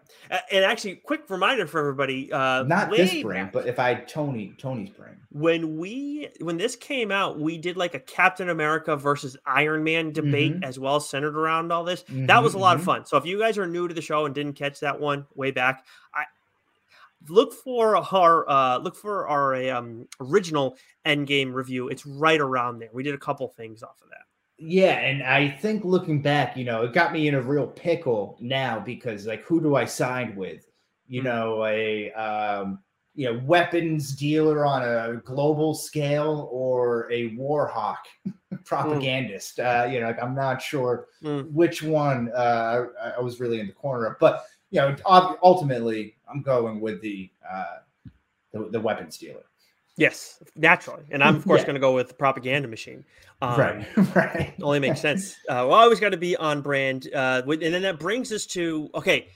And 0.52 0.66
actually, 0.66 0.96
quick 0.96 1.30
reminder 1.30 1.68
for 1.68 1.80
everybody. 1.80 2.32
Uh, 2.32 2.64
Not 2.64 2.90
this 2.90 3.22
brain, 3.22 3.46
back, 3.46 3.54
but 3.54 3.68
if 3.68 3.78
I 3.78 3.90
had 3.90 4.08
Tony 4.08 4.56
Tony's 4.58 4.90
brain. 4.90 5.18
When 5.32 5.78
we 5.78 6.30
when 6.42 6.58
this 6.58 6.76
came 6.76 7.12
out, 7.12 7.40
we 7.40 7.60
did 7.60 7.78
like 7.78 7.94
a 7.94 8.00
Captain 8.00 8.50
America 8.50 8.96
versus 8.96 9.38
Iron 9.46 9.84
Man 9.84 10.12
debate 10.14 10.54
mm-hmm. 10.54 10.64
as 10.64 10.80
well, 10.80 11.00
centered 11.00 11.38
around 11.38 11.72
all 11.72 11.84
this. 11.84 12.04
Mm-hmm, 12.04 12.26
that 12.26 12.42
was 12.42 12.56
a 12.56 12.58
lot 12.58 12.72
mm-hmm. 12.72 12.80
of 12.80 12.86
fun. 12.86 13.06
So 13.06 13.18
if 13.18 13.26
you 13.28 13.38
guys 13.38 13.60
are 13.60 13.68
new 13.68 13.88
to 13.88 13.94
the 13.94 14.02
show 14.02 14.26
and 14.26 14.34
didn't 14.34 14.54
catch 14.54 14.80
that 14.80 15.00
one 15.00 15.28
way 15.36 15.52
back, 15.52 15.86
I 16.12 16.24
look 17.30 17.54
for 17.54 17.98
our 17.98 18.50
uh, 18.50 18.78
look 18.80 18.96
for 18.96 19.28
our 19.28 19.56
um, 19.72 20.08
original 20.20 20.76
Endgame 21.06 21.54
review. 21.54 21.90
It's 21.90 22.06
right 22.06 22.40
around 22.40 22.80
there. 22.80 22.90
We 22.92 23.04
did 23.04 23.14
a 23.14 23.20
couple 23.20 23.48
things 23.50 23.84
off 23.84 24.02
of 24.02 24.10
that. 24.10 24.27
Yeah, 24.60 25.00
and 25.00 25.22
I 25.22 25.50
think 25.50 25.86
looking 25.86 26.22
back, 26.22 26.58
you 26.58 26.66
know, 26.66 26.84
it 26.84 26.94
got 26.94 27.14
me 27.14 27.28
in 27.28 27.36
a 27.36 27.42
real 27.42 27.68
pickle 27.68 28.38
now 28.42 28.80
because 28.80 29.28
like 29.28 29.44
who 29.44 29.62
do 29.62 29.76
I 29.76 29.86
sign 29.86 30.36
with? 30.36 30.66
You 31.08 31.22
mm-hmm. 31.22 31.30
know, 31.30 31.66
a 31.66 32.12
um, 32.14 32.80
you 33.18 33.26
know, 33.26 33.42
weapons 33.46 34.16
dealer 34.16 34.66
on 34.66 34.84
a 34.84 35.18
global 35.26 35.74
scale 35.74 36.48
or 36.52 37.12
a 37.12 37.36
war 37.36 37.68
hawk 37.68 38.06
propagandist. 38.64 39.58
Mm. 39.58 39.66
Uh, 39.66 39.92
you 39.92 40.00
know, 40.00 40.08
like, 40.08 40.22
I'm 40.22 40.36
not 40.36 40.62
sure 40.62 41.08
mm. 41.24 41.52
which 41.52 41.82
one 41.82 42.32
uh, 42.36 42.86
I, 43.02 43.10
I, 43.18 43.20
was 43.20 43.40
really 43.40 43.60
in 43.60 43.66
the 43.66 43.74
corner 43.74 44.06
of, 44.06 44.20
but 44.20 44.46
you 44.70 44.82
know, 44.82 44.96
ultimately, 45.44 46.16
I'm 46.30 46.44
going 46.44 46.80
with 46.80 47.02
the 47.02 47.32
uh, 47.50 47.78
the, 48.54 48.70
the 48.70 48.80
weapons 48.80 49.18
dealer. 49.18 49.46
Yes, 49.98 50.42
naturally, 50.56 51.04
and 51.10 51.24
I'm 51.24 51.36
of 51.36 51.44
course 51.44 51.62
yeah. 51.62 51.66
going 51.66 51.76
to 51.76 51.80
go 51.80 51.96
with 51.96 52.10
the 52.10 52.14
propaganda 52.14 52.68
machine. 52.68 53.04
Um, 53.42 53.60
right, 53.60 53.98
right. 54.16 54.54
Only 54.62 54.80
makes 54.80 55.02
sense. 55.02 55.36
Uh, 55.50 55.66
well, 55.68 55.74
I 55.74 55.84
always 55.84 56.00
got 56.00 56.10
to 56.10 56.18
be 56.18 56.38
on 56.38 56.62
brand. 56.62 57.10
Uh, 57.14 57.42
and 57.48 57.62
then 57.62 57.82
that 57.82 58.00
brings 58.00 58.32
us 58.32 58.46
to 58.48 58.90
okay. 58.94 59.28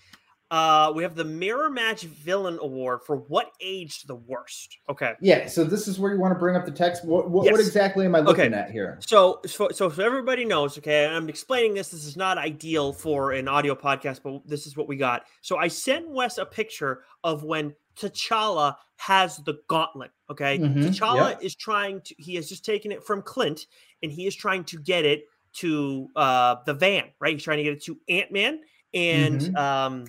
Uh, 0.52 0.92
we 0.94 1.02
have 1.02 1.16
the 1.16 1.24
Mirror 1.24 1.70
Match 1.70 2.02
Villain 2.02 2.60
Award 2.62 3.00
for 3.06 3.16
what 3.16 3.54
aged 3.62 4.06
the 4.06 4.16
worst. 4.16 4.80
Okay. 4.90 5.14
Yeah. 5.22 5.48
So 5.48 5.64
this 5.64 5.88
is 5.88 5.98
where 5.98 6.12
you 6.14 6.20
want 6.20 6.34
to 6.34 6.40
bring 6.40 6.58
up 6.58 6.66
the 6.66 6.74
text. 6.74 7.06
What, 7.06 7.32
what, 7.32 7.46
yes. 7.46 7.54
what 7.54 7.62
exactly 7.62 8.04
am 8.04 8.16
I 8.16 8.20
looking 8.20 8.48
okay. 8.48 8.54
at 8.54 8.70
here? 8.70 9.00
So, 9.00 9.40
so, 9.46 9.70
so 9.70 9.86
if 9.86 9.98
everybody 9.98 10.44
knows, 10.44 10.78
okay, 10.78 11.06
I'm 11.06 11.30
explaining 11.30 11.76
this. 11.76 11.88
This 11.88 12.04
is 12.04 12.18
not 12.18 12.38
ideal 12.38 12.92
for 12.92 13.32
an 13.32 13.48
audio 13.48 13.76
podcast, 13.76 14.20
but 14.26 14.46
this 14.46 14.68
is 14.68 14.76
what 14.76 14.90
we 14.90 14.98
got. 14.98 15.24
So 15.40 15.58
I 15.58 15.70
sent 15.70 16.10
Wes 16.10 16.38
a 16.38 16.46
picture 16.46 17.04
of 17.24 17.46
when 17.46 17.74
T'Challa 17.96 18.76
has 18.98 19.38
the 19.38 19.60
gauntlet. 19.70 20.12
Okay. 20.32 20.58
Mm-hmm. 20.58 20.84
T'Challa 20.84 21.32
yep. 21.32 21.44
is 21.44 21.56
trying 21.56 22.02
to, 22.02 22.16
he 22.18 22.36
has 22.36 22.48
just 22.48 22.66
taken 22.66 22.92
it 22.92 23.04
from 23.04 23.22
Clint 23.22 23.68
and 24.02 24.12
he 24.12 24.26
is 24.26 24.36
trying 24.36 24.64
to 24.66 24.80
get 24.80 25.06
it 25.06 25.26
to 25.54 26.08
uh, 26.16 26.56
the 26.66 26.74
van, 26.74 27.06
right? 27.20 27.34
He's 27.34 27.44
trying 27.44 27.58
to 27.58 27.64
get 27.64 27.74
it 27.74 27.84
to 27.84 27.98
Ant 28.08 28.32
Man 28.32 28.62
and, 28.94 29.42
mm-hmm. 29.42 29.56
um, 29.58 30.06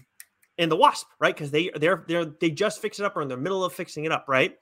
and 0.58 0.70
the 0.70 0.76
Wasp, 0.76 1.08
right? 1.18 1.34
Because 1.34 1.50
they 1.50 1.70
they're 1.74 2.04
they're 2.06 2.26
they 2.26 2.50
just 2.50 2.80
fix 2.80 3.00
it 3.00 3.04
up 3.04 3.16
or 3.16 3.22
in 3.22 3.28
the 3.28 3.36
middle 3.36 3.64
of 3.64 3.72
fixing 3.72 4.04
it 4.04 4.12
up, 4.12 4.26
right? 4.28 4.54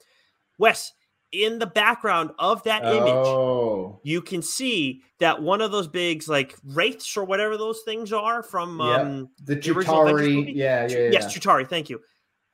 Wes, 0.58 0.92
in 1.32 1.58
the 1.58 1.66
background 1.66 2.30
of 2.38 2.62
that 2.64 2.84
image, 2.84 3.26
oh. 3.26 4.00
you 4.02 4.22
can 4.22 4.40
see 4.40 5.02
that 5.18 5.42
one 5.42 5.60
of 5.60 5.72
those 5.72 5.88
bigs, 5.88 6.28
like 6.28 6.56
wraiths 6.64 7.16
or 7.16 7.24
whatever 7.24 7.56
those 7.56 7.80
things 7.84 8.12
are 8.12 8.42
from 8.42 8.78
yep. 8.80 9.00
um, 9.00 9.28
the, 9.44 9.56
the. 9.56 10.52
Yeah, 10.54 10.86
yeah, 10.86 10.98
yeah. 10.98 11.10
Yes, 11.12 11.34
Chitauri. 11.34 11.68
Thank 11.68 11.90
you. 11.90 12.00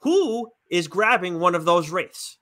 Who 0.00 0.50
is 0.70 0.88
grabbing 0.88 1.38
one 1.38 1.54
of 1.54 1.64
those 1.64 1.90
wraiths? 1.90 2.38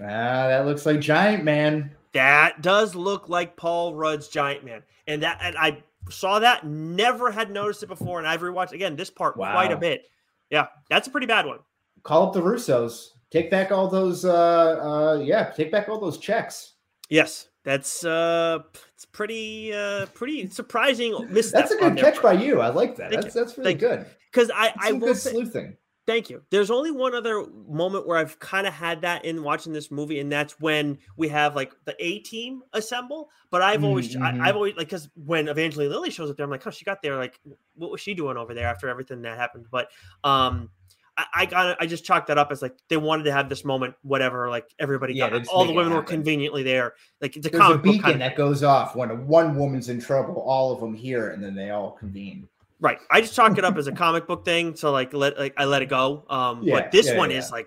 Ah, 0.00 0.48
that 0.48 0.66
looks 0.66 0.86
like 0.86 1.00
Giant 1.00 1.44
Man. 1.44 1.92
That 2.12 2.62
does 2.62 2.94
look 2.94 3.28
like 3.28 3.56
Paul 3.56 3.94
Rudd's 3.94 4.28
Giant 4.28 4.64
Man, 4.64 4.82
and 5.06 5.22
that 5.22 5.38
and 5.42 5.56
I 5.56 5.82
saw 6.10 6.38
that. 6.40 6.66
Never 6.66 7.30
had 7.30 7.50
noticed 7.50 7.82
it 7.82 7.88
before, 7.88 8.18
and 8.18 8.26
I've 8.26 8.40
rewatched 8.40 8.72
again 8.72 8.96
this 8.96 9.10
part 9.10 9.36
wow. 9.36 9.52
quite 9.52 9.72
a 9.72 9.76
bit. 9.76 10.08
Yeah, 10.50 10.66
that's 10.90 11.08
a 11.08 11.10
pretty 11.10 11.26
bad 11.26 11.46
one. 11.46 11.58
Call 12.02 12.28
up 12.28 12.32
the 12.32 12.40
Russos. 12.40 13.10
Take 13.30 13.50
back 13.50 13.72
all 13.72 13.88
those. 13.88 14.24
Uh, 14.24 14.32
uh, 14.32 15.22
yeah, 15.22 15.50
take 15.50 15.72
back 15.72 15.88
all 15.88 16.00
those 16.00 16.18
checks. 16.18 16.74
Yes, 17.08 17.48
that's 17.64 18.04
uh, 18.04 18.60
it's 18.94 19.04
pretty 19.04 19.72
uh, 19.72 20.06
pretty 20.06 20.48
surprising. 20.48 21.28
That's 21.30 21.52
a 21.52 21.76
good 21.76 21.96
catch 21.96 22.22
by 22.22 22.34
you. 22.34 22.60
I 22.60 22.68
like 22.68 22.96
that. 22.96 23.10
Thank 23.10 23.22
that's 23.22 23.34
you. 23.34 23.40
that's 23.40 23.58
really 23.58 23.70
Thank 23.70 23.80
good. 23.80 24.06
Because 24.32 24.50
I 24.54 24.72
I 24.78 24.92
will 24.92 25.08
good 25.08 25.16
say, 25.16 25.30
sleuthing 25.30 25.76
Thank 26.06 26.28
you. 26.28 26.42
There's 26.50 26.70
only 26.70 26.90
one 26.90 27.14
other 27.14 27.46
moment 27.66 28.06
where 28.06 28.18
I've 28.18 28.38
kind 28.38 28.66
of 28.66 28.74
had 28.74 29.00
that 29.02 29.24
in 29.24 29.42
watching 29.42 29.72
this 29.72 29.90
movie, 29.90 30.20
and 30.20 30.30
that's 30.30 30.60
when 30.60 30.98
we 31.16 31.28
have 31.28 31.56
like 31.56 31.72
the 31.86 31.96
A 31.98 32.18
team 32.18 32.62
assemble. 32.74 33.30
But 33.50 33.62
I've 33.62 33.84
always, 33.84 34.14
mm-hmm. 34.14 34.42
I, 34.42 34.46
have 34.46 34.56
always 34.56 34.76
like 34.76 34.88
because 34.88 35.08
when 35.14 35.48
Evangeline 35.48 35.88
Lilly 35.88 36.10
shows 36.10 36.28
up 36.28 36.36
there, 36.36 36.44
I'm 36.44 36.50
like, 36.50 36.66
oh, 36.66 36.70
she 36.70 36.84
got 36.84 37.00
there. 37.00 37.16
Like, 37.16 37.40
what 37.74 37.90
was 37.90 38.02
she 38.02 38.12
doing 38.12 38.36
over 38.36 38.52
there 38.52 38.66
after 38.66 38.88
everything 38.88 39.22
that 39.22 39.38
happened? 39.38 39.66
But 39.70 39.88
um, 40.24 40.68
I, 41.16 41.24
I 41.34 41.46
got, 41.46 41.76
I 41.80 41.86
just 41.86 42.04
chalked 42.04 42.26
that 42.26 42.36
up 42.36 42.52
as 42.52 42.60
like 42.60 42.76
they 42.88 42.98
wanted 42.98 43.24
to 43.24 43.32
have 43.32 43.48
this 43.48 43.64
moment, 43.64 43.94
whatever. 44.02 44.50
Like 44.50 44.68
everybody, 44.78 45.14
yeah, 45.14 45.30
got, 45.30 45.46
all 45.48 45.64
the 45.64 45.72
women 45.72 45.94
were 45.94 46.02
conveniently 46.02 46.62
there. 46.62 46.94
Like 47.22 47.36
it's 47.36 47.46
a, 47.46 47.50
There's 47.50 47.70
a 47.70 47.78
beacon 47.78 48.02
kind 48.02 48.14
of, 48.14 48.18
that 48.20 48.36
goes 48.36 48.62
off 48.62 48.94
when 48.94 49.26
one 49.26 49.56
woman's 49.56 49.88
in 49.88 50.00
trouble. 50.00 50.42
All 50.42 50.70
of 50.70 50.80
them 50.80 50.92
here, 50.92 51.30
and 51.30 51.42
then 51.42 51.54
they 51.54 51.70
all 51.70 51.92
convene. 51.92 52.46
Right. 52.84 52.98
I 53.10 53.22
just 53.22 53.34
chalk 53.34 53.56
it 53.56 53.64
up 53.64 53.78
as 53.78 53.86
a 53.86 53.92
comic 53.92 54.26
book 54.26 54.44
thing. 54.44 54.76
So 54.76 54.92
like 54.92 55.14
let 55.14 55.38
like 55.38 55.54
I 55.56 55.64
let 55.64 55.80
it 55.80 55.88
go. 55.88 56.26
Um 56.28 56.62
yeah, 56.62 56.74
but 56.74 56.92
this 56.92 57.06
yeah, 57.06 57.16
one 57.16 57.30
yeah. 57.30 57.38
is 57.38 57.50
like 57.50 57.66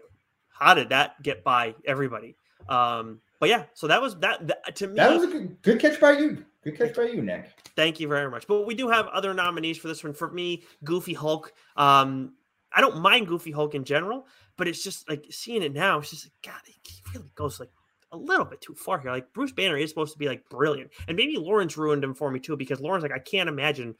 how 0.49 0.75
did 0.75 0.89
that 0.89 1.19
get 1.23 1.43
by 1.43 1.73
everybody? 1.85 2.35
Um 2.69 3.19
but 3.39 3.49
yeah, 3.49 3.63
so 3.73 3.87
that 3.87 3.99
was 3.99 4.15
that, 4.17 4.45
that 4.45 4.75
to 4.75 4.87
me 4.87 4.93
That 4.93 5.11
was 5.11 5.23
a 5.23 5.27
good, 5.27 5.61
good 5.63 5.79
catch 5.79 5.99
by 5.99 6.11
you. 6.11 6.45
Good 6.63 6.77
catch 6.77 6.95
by 6.95 7.05
you, 7.05 7.23
Nick. 7.23 7.49
Thank 7.75 7.99
you 7.99 8.07
very 8.07 8.29
much. 8.29 8.45
But 8.45 8.67
we 8.67 8.75
do 8.75 8.89
have 8.89 9.07
other 9.07 9.33
nominees 9.33 9.79
for 9.79 9.87
this 9.87 10.03
one. 10.03 10.13
For 10.13 10.29
me, 10.29 10.61
Goofy 10.83 11.15
Hulk. 11.15 11.51
Um 11.75 12.33
I 12.71 12.81
don't 12.81 12.99
mind 12.99 13.25
Goofy 13.25 13.49
Hulk 13.49 13.73
in 13.73 13.85
general, 13.85 14.27
but 14.55 14.67
it's 14.67 14.83
just 14.83 15.09
like 15.09 15.25
seeing 15.31 15.63
it 15.63 15.73
now, 15.73 15.97
it's 15.97 16.11
just 16.11 16.25
like 16.25 16.53
God, 16.53 16.61
he 16.63 16.93
really 17.15 17.31
goes 17.33 17.59
like 17.59 17.71
a 18.11 18.17
little 18.17 18.45
bit 18.45 18.61
too 18.61 18.75
far 18.75 18.99
here. 18.99 19.09
Like 19.09 19.33
Bruce 19.33 19.51
Banner 19.51 19.77
is 19.77 19.89
supposed 19.89 20.13
to 20.13 20.19
be 20.19 20.27
like 20.27 20.47
brilliant, 20.47 20.91
and 21.07 21.17
maybe 21.17 21.37
Lawrence 21.37 21.75
ruined 21.75 22.03
him 22.03 22.13
for 22.13 22.29
me 22.29 22.39
too 22.39 22.55
because 22.55 22.79
Lawrence 22.79 23.01
like 23.01 23.11
I 23.11 23.17
can't 23.17 23.49
imagine 23.49 23.95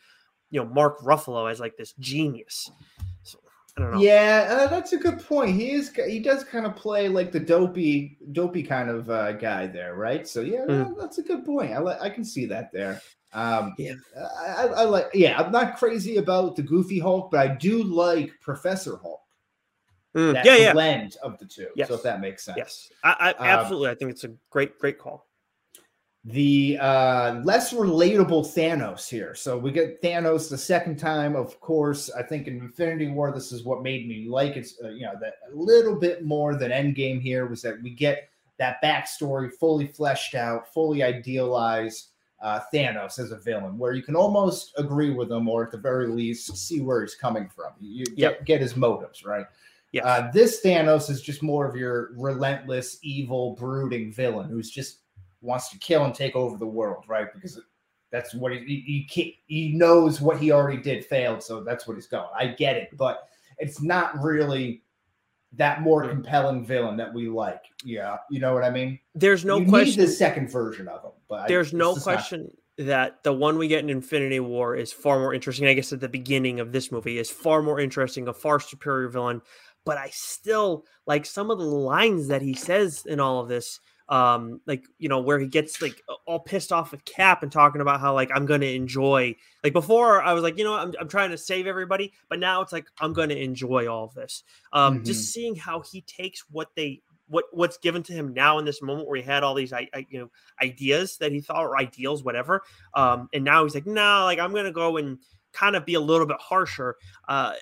you 0.49 0.63
know 0.63 0.69
Mark 0.69 0.99
Ruffalo 0.99 1.49
as 1.51 1.59
like 1.59 1.77
this 1.77 1.93
genius. 1.99 2.69
So, 3.23 3.39
I 3.77 3.81
don't 3.81 3.91
know. 3.91 3.99
Yeah, 3.99 4.47
uh, 4.49 4.67
that's 4.67 4.93
a 4.93 4.97
good 4.97 5.23
point. 5.23 5.55
He 5.55 5.71
is 5.71 5.93
he 5.93 6.19
does 6.19 6.43
kind 6.43 6.65
of 6.65 6.75
play 6.75 7.07
like 7.07 7.31
the 7.31 7.39
dopey 7.39 8.17
dopey 8.31 8.63
kind 8.63 8.89
of 8.89 9.09
uh, 9.09 9.33
guy 9.33 9.67
there, 9.67 9.95
right? 9.95 10.27
So 10.27 10.41
yeah, 10.41 10.65
mm. 10.67 10.95
that's 10.99 11.17
a 11.17 11.23
good 11.23 11.45
point. 11.45 11.71
I 11.71 11.81
I 11.99 12.09
can 12.09 12.23
see 12.23 12.45
that 12.47 12.71
there. 12.71 13.01
Um, 13.33 13.75
yeah, 13.77 13.93
I, 14.17 14.67
I, 14.67 14.83
like. 14.85 15.07
Yeah, 15.13 15.39
I'm 15.39 15.51
not 15.51 15.77
crazy 15.77 16.15
about 16.15 16.55
the 16.55 16.63
Goofy 16.63 16.97
Hulk, 16.97 17.29
but 17.29 17.39
I 17.41 17.55
do 17.55 17.83
like 17.83 18.31
Professor 18.41 18.97
Hulk. 18.97 19.21
Mm. 20.15 20.43
yeah, 20.43 20.55
yeah. 20.55 20.73
blend 20.73 21.17
of 21.21 21.37
the 21.37 21.45
two. 21.45 21.67
Yes. 21.75 21.89
So 21.89 21.95
if 21.95 22.03
that 22.03 22.21
makes 22.21 22.45
sense. 22.45 22.57
Yes, 22.57 22.89
I, 23.03 23.13
I 23.19 23.29
um, 23.31 23.59
absolutely. 23.59 23.89
Um, 23.89 23.91
I 23.91 23.95
think 23.95 24.11
it's 24.11 24.23
a 24.23 24.31
great, 24.49 24.79
great 24.79 24.97
call 24.97 25.26
the 26.27 26.77
uh, 26.81 27.39
less 27.45 27.73
relatable 27.73 28.45
Thanos 28.45 29.07
here. 29.07 29.33
So 29.33 29.57
we 29.57 29.71
get 29.71 30.01
Thanos 30.01 30.49
the 30.49 30.57
second 30.57 30.97
time, 30.97 31.37
of 31.37 31.57
course. 31.61 32.11
I 32.11 32.21
think 32.21 32.47
in 32.47 32.59
Infinity 32.59 33.07
War, 33.07 33.31
this 33.31 33.53
is 33.53 33.63
what 33.63 33.81
made 33.81 34.09
me 34.09 34.27
like 34.27 34.57
it. 34.57 34.69
Uh, 34.83 34.89
you 34.89 35.03
know, 35.03 35.13
that 35.21 35.35
a 35.49 35.55
little 35.55 35.95
bit 35.95 36.25
more 36.25 36.55
than 36.55 36.71
Endgame 36.71 37.21
here 37.21 37.45
was 37.47 37.61
that 37.61 37.81
we 37.81 37.91
get 37.91 38.29
that 38.57 38.83
backstory 38.83 39.53
fully 39.53 39.87
fleshed 39.87 40.35
out, 40.35 40.73
fully 40.73 41.01
idealized 41.01 42.09
uh, 42.41 42.59
Thanos 42.73 43.19
as 43.19 43.31
a 43.31 43.37
villain, 43.37 43.77
where 43.77 43.93
you 43.93 44.03
can 44.03 44.15
almost 44.17 44.73
agree 44.77 45.11
with 45.11 45.31
him, 45.31 45.47
or 45.47 45.63
at 45.63 45.71
the 45.71 45.77
very 45.77 46.07
least, 46.07 46.57
see 46.57 46.81
where 46.81 47.01
he's 47.01 47.15
coming 47.15 47.47
from. 47.47 47.71
You 47.79 48.03
yep. 48.17 48.39
get, 48.39 48.45
get 48.45 48.61
his 48.61 48.75
motives, 48.75 49.23
right? 49.23 49.45
Yeah. 49.93 50.05
Uh, 50.05 50.31
this 50.31 50.61
Thanos 50.61 51.09
is 51.09 51.21
just 51.21 51.41
more 51.41 51.65
of 51.65 51.77
your 51.77 52.11
relentless, 52.17 52.99
evil, 53.01 53.55
brooding 53.55 54.11
villain 54.11 54.49
who's 54.49 54.69
just 54.69 54.99
wants 55.47 55.69
to 55.69 55.79
kill 55.79 56.03
and 56.03 56.13
take 56.13 56.35
over 56.35 56.57
the 56.57 56.67
world, 56.67 57.05
right? 57.07 57.27
Because 57.33 57.59
that's 58.11 58.35
what 58.35 58.51
he 58.51 59.07
he, 59.09 59.39
he 59.47 59.69
knows 59.73 60.21
what 60.21 60.37
he 60.37 60.51
already 60.51 60.81
did 60.81 61.05
failed, 61.05 61.41
so 61.41 61.63
that's 61.63 61.87
what 61.87 61.95
he's 61.95 62.07
going. 62.07 62.27
I 62.37 62.47
get 62.47 62.75
it, 62.75 62.89
but 62.97 63.29
it's 63.57 63.81
not 63.81 64.21
really 64.21 64.83
that 65.53 65.81
more 65.81 66.07
compelling 66.07 66.65
villain 66.65 66.97
that 66.97 67.11
we 67.13 67.29
like. 67.29 67.63
Yeah, 67.83 68.17
you 68.29 68.39
know 68.39 68.53
what 68.53 68.63
I 68.63 68.69
mean. 68.69 68.99
There's 69.15 69.45
no 69.45 69.59
you 69.59 69.67
question. 69.67 70.01
the 70.01 70.07
second 70.07 70.51
version 70.51 70.87
of 70.87 71.03
him, 71.03 71.11
but 71.27 71.47
there's 71.47 71.73
I, 71.73 71.77
no 71.77 71.95
question. 71.95 72.41
Not... 72.41 72.51
That 72.79 73.23
the 73.23 73.33
one 73.33 73.57
we 73.57 73.67
get 73.67 73.79
in 73.79 73.89
Infinity 73.89 74.39
War 74.39 74.75
is 74.75 74.93
far 74.93 75.17
more 75.17 75.33
interesting. 75.33 75.67
I 75.67 75.73
guess 75.73 75.91
at 75.93 75.99
the 75.99 76.07
beginning 76.07 76.59
of 76.59 76.71
this 76.71 76.91
movie 76.91 77.17
is 77.17 77.27
far 77.27 77.63
more 77.63 77.79
interesting, 77.79 78.27
a 78.27 78.33
far 78.33 78.59
superior 78.59 79.07
villain. 79.07 79.41
But 79.83 79.97
I 79.97 80.09
still 80.11 80.85
like 81.07 81.25
some 81.25 81.49
of 81.49 81.57
the 81.57 81.65
lines 81.65 82.27
that 82.27 82.43
he 82.43 82.53
says 82.53 83.03
in 83.07 83.19
all 83.19 83.39
of 83.39 83.49
this 83.49 83.79
um 84.09 84.61
like 84.65 84.85
you 84.97 85.09
know 85.09 85.19
where 85.19 85.39
he 85.39 85.47
gets 85.47 85.81
like 85.81 86.01
all 86.25 86.39
pissed 86.39 86.71
off 86.71 86.91
with 86.91 87.03
cap 87.03 87.43
and 87.43 87.51
talking 87.51 87.81
about 87.81 87.99
how 87.99 88.13
like 88.13 88.29
i'm 88.33 88.45
gonna 88.45 88.65
enjoy 88.65 89.35
like 89.63 89.73
before 89.73 90.21
i 90.21 90.31
was 90.33 90.43
like 90.43 90.57
you 90.57 90.63
know 90.63 90.73
I'm, 90.73 90.93
I'm 90.99 91.09
trying 91.09 91.31
to 91.31 91.37
save 91.37 91.67
everybody 91.67 92.13
but 92.29 92.39
now 92.39 92.61
it's 92.61 92.71
like 92.71 92.87
i'm 92.99 93.13
gonna 93.13 93.35
enjoy 93.35 93.87
all 93.87 94.05
of 94.05 94.13
this. 94.13 94.43
Um 94.71 94.95
mm-hmm. 94.95 95.03
just 95.03 95.33
seeing 95.33 95.55
how 95.55 95.81
he 95.81 96.01
takes 96.01 96.45
what 96.49 96.69
they 96.75 97.01
what 97.27 97.45
what's 97.51 97.77
given 97.77 98.03
to 98.03 98.13
him 98.13 98.33
now 98.33 98.59
in 98.59 98.65
this 98.65 98.81
moment 98.81 99.07
where 99.07 99.17
he 99.17 99.23
had 99.23 99.43
all 99.43 99.53
these 99.53 99.73
I, 99.73 99.87
I, 99.93 100.05
you 100.09 100.19
know 100.19 100.31
ideas 100.61 101.17
that 101.17 101.31
he 101.31 101.41
thought 101.41 101.63
or 101.63 101.77
ideals 101.77 102.23
whatever 102.23 102.63
um 102.93 103.29
and 103.33 103.43
now 103.43 103.63
he's 103.63 103.75
like 103.75 103.85
no 103.85 103.93
nah, 103.93 104.25
like 104.25 104.39
i'm 104.39 104.53
gonna 104.53 104.71
go 104.71 104.97
and 104.97 105.19
kind 105.53 105.75
of 105.75 105.85
be 105.85 105.95
a 105.95 105.99
little 105.99 106.27
bit 106.27 106.37
harsher 106.39 106.95
uh 107.27 107.53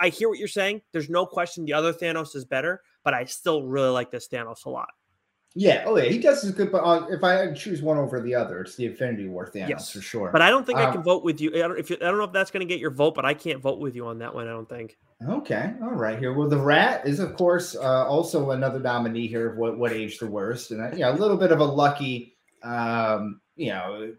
I 0.00 0.08
hear 0.08 0.28
what 0.28 0.38
you're 0.38 0.48
saying 0.48 0.82
there's 0.92 1.10
no 1.10 1.26
question 1.26 1.64
the 1.64 1.74
other 1.74 1.92
thanos 1.92 2.34
is 2.34 2.44
better 2.44 2.82
but 3.04 3.14
i 3.14 3.24
still 3.24 3.62
really 3.62 3.90
like 3.90 4.10
this 4.10 4.28
thanos 4.28 4.64
a 4.64 4.70
lot 4.70 4.88
yeah, 5.58 5.82
oh 5.86 5.96
yeah, 5.96 6.04
he 6.04 6.18
does 6.18 6.44
as 6.44 6.52
good. 6.52 6.70
But 6.70 6.84
uh, 6.84 7.06
if 7.10 7.24
I 7.24 7.52
choose 7.52 7.82
one 7.82 7.98
over 7.98 8.20
the 8.20 8.32
other, 8.32 8.60
it's 8.60 8.76
the 8.76 8.86
Infinity 8.86 9.26
War 9.26 9.44
Thanos 9.44 9.68
yes. 9.68 9.90
for 9.90 10.00
sure. 10.00 10.30
But 10.30 10.40
I 10.40 10.50
don't 10.50 10.64
think 10.64 10.78
um, 10.78 10.86
I 10.86 10.92
can 10.92 11.02
vote 11.02 11.24
with 11.24 11.40
you. 11.40 11.50
I 11.52 11.58
don't, 11.66 11.76
if 11.76 11.90
you, 11.90 11.96
I 11.96 12.04
don't 12.04 12.18
know 12.18 12.24
if 12.24 12.32
that's 12.32 12.52
going 12.52 12.60
to 12.60 12.72
get 12.72 12.78
your 12.78 12.92
vote, 12.92 13.16
but 13.16 13.24
I 13.24 13.34
can't 13.34 13.60
vote 13.60 13.80
with 13.80 13.96
you 13.96 14.06
on 14.06 14.18
that 14.20 14.32
one. 14.32 14.46
I 14.46 14.50
don't 14.50 14.68
think. 14.68 14.96
Okay, 15.28 15.72
all 15.82 15.90
right. 15.90 16.16
Here, 16.16 16.32
well, 16.32 16.48
the 16.48 16.60
Rat 16.60 17.04
is 17.08 17.18
of 17.18 17.36
course 17.36 17.74
uh, 17.74 18.06
also 18.06 18.52
another 18.52 18.78
nominee 18.78 19.26
here 19.26 19.50
of 19.50 19.56
what 19.56 19.76
what 19.76 19.90
age 19.90 20.20
the 20.20 20.28
worst, 20.28 20.70
and 20.70 20.80
uh, 20.80 20.94
yeah, 20.94 21.10
a 21.10 21.16
little 21.16 21.36
bit 21.36 21.50
of 21.50 21.58
a 21.58 21.64
lucky, 21.64 22.36
um, 22.62 23.40
you 23.56 23.70
know, 23.70 24.14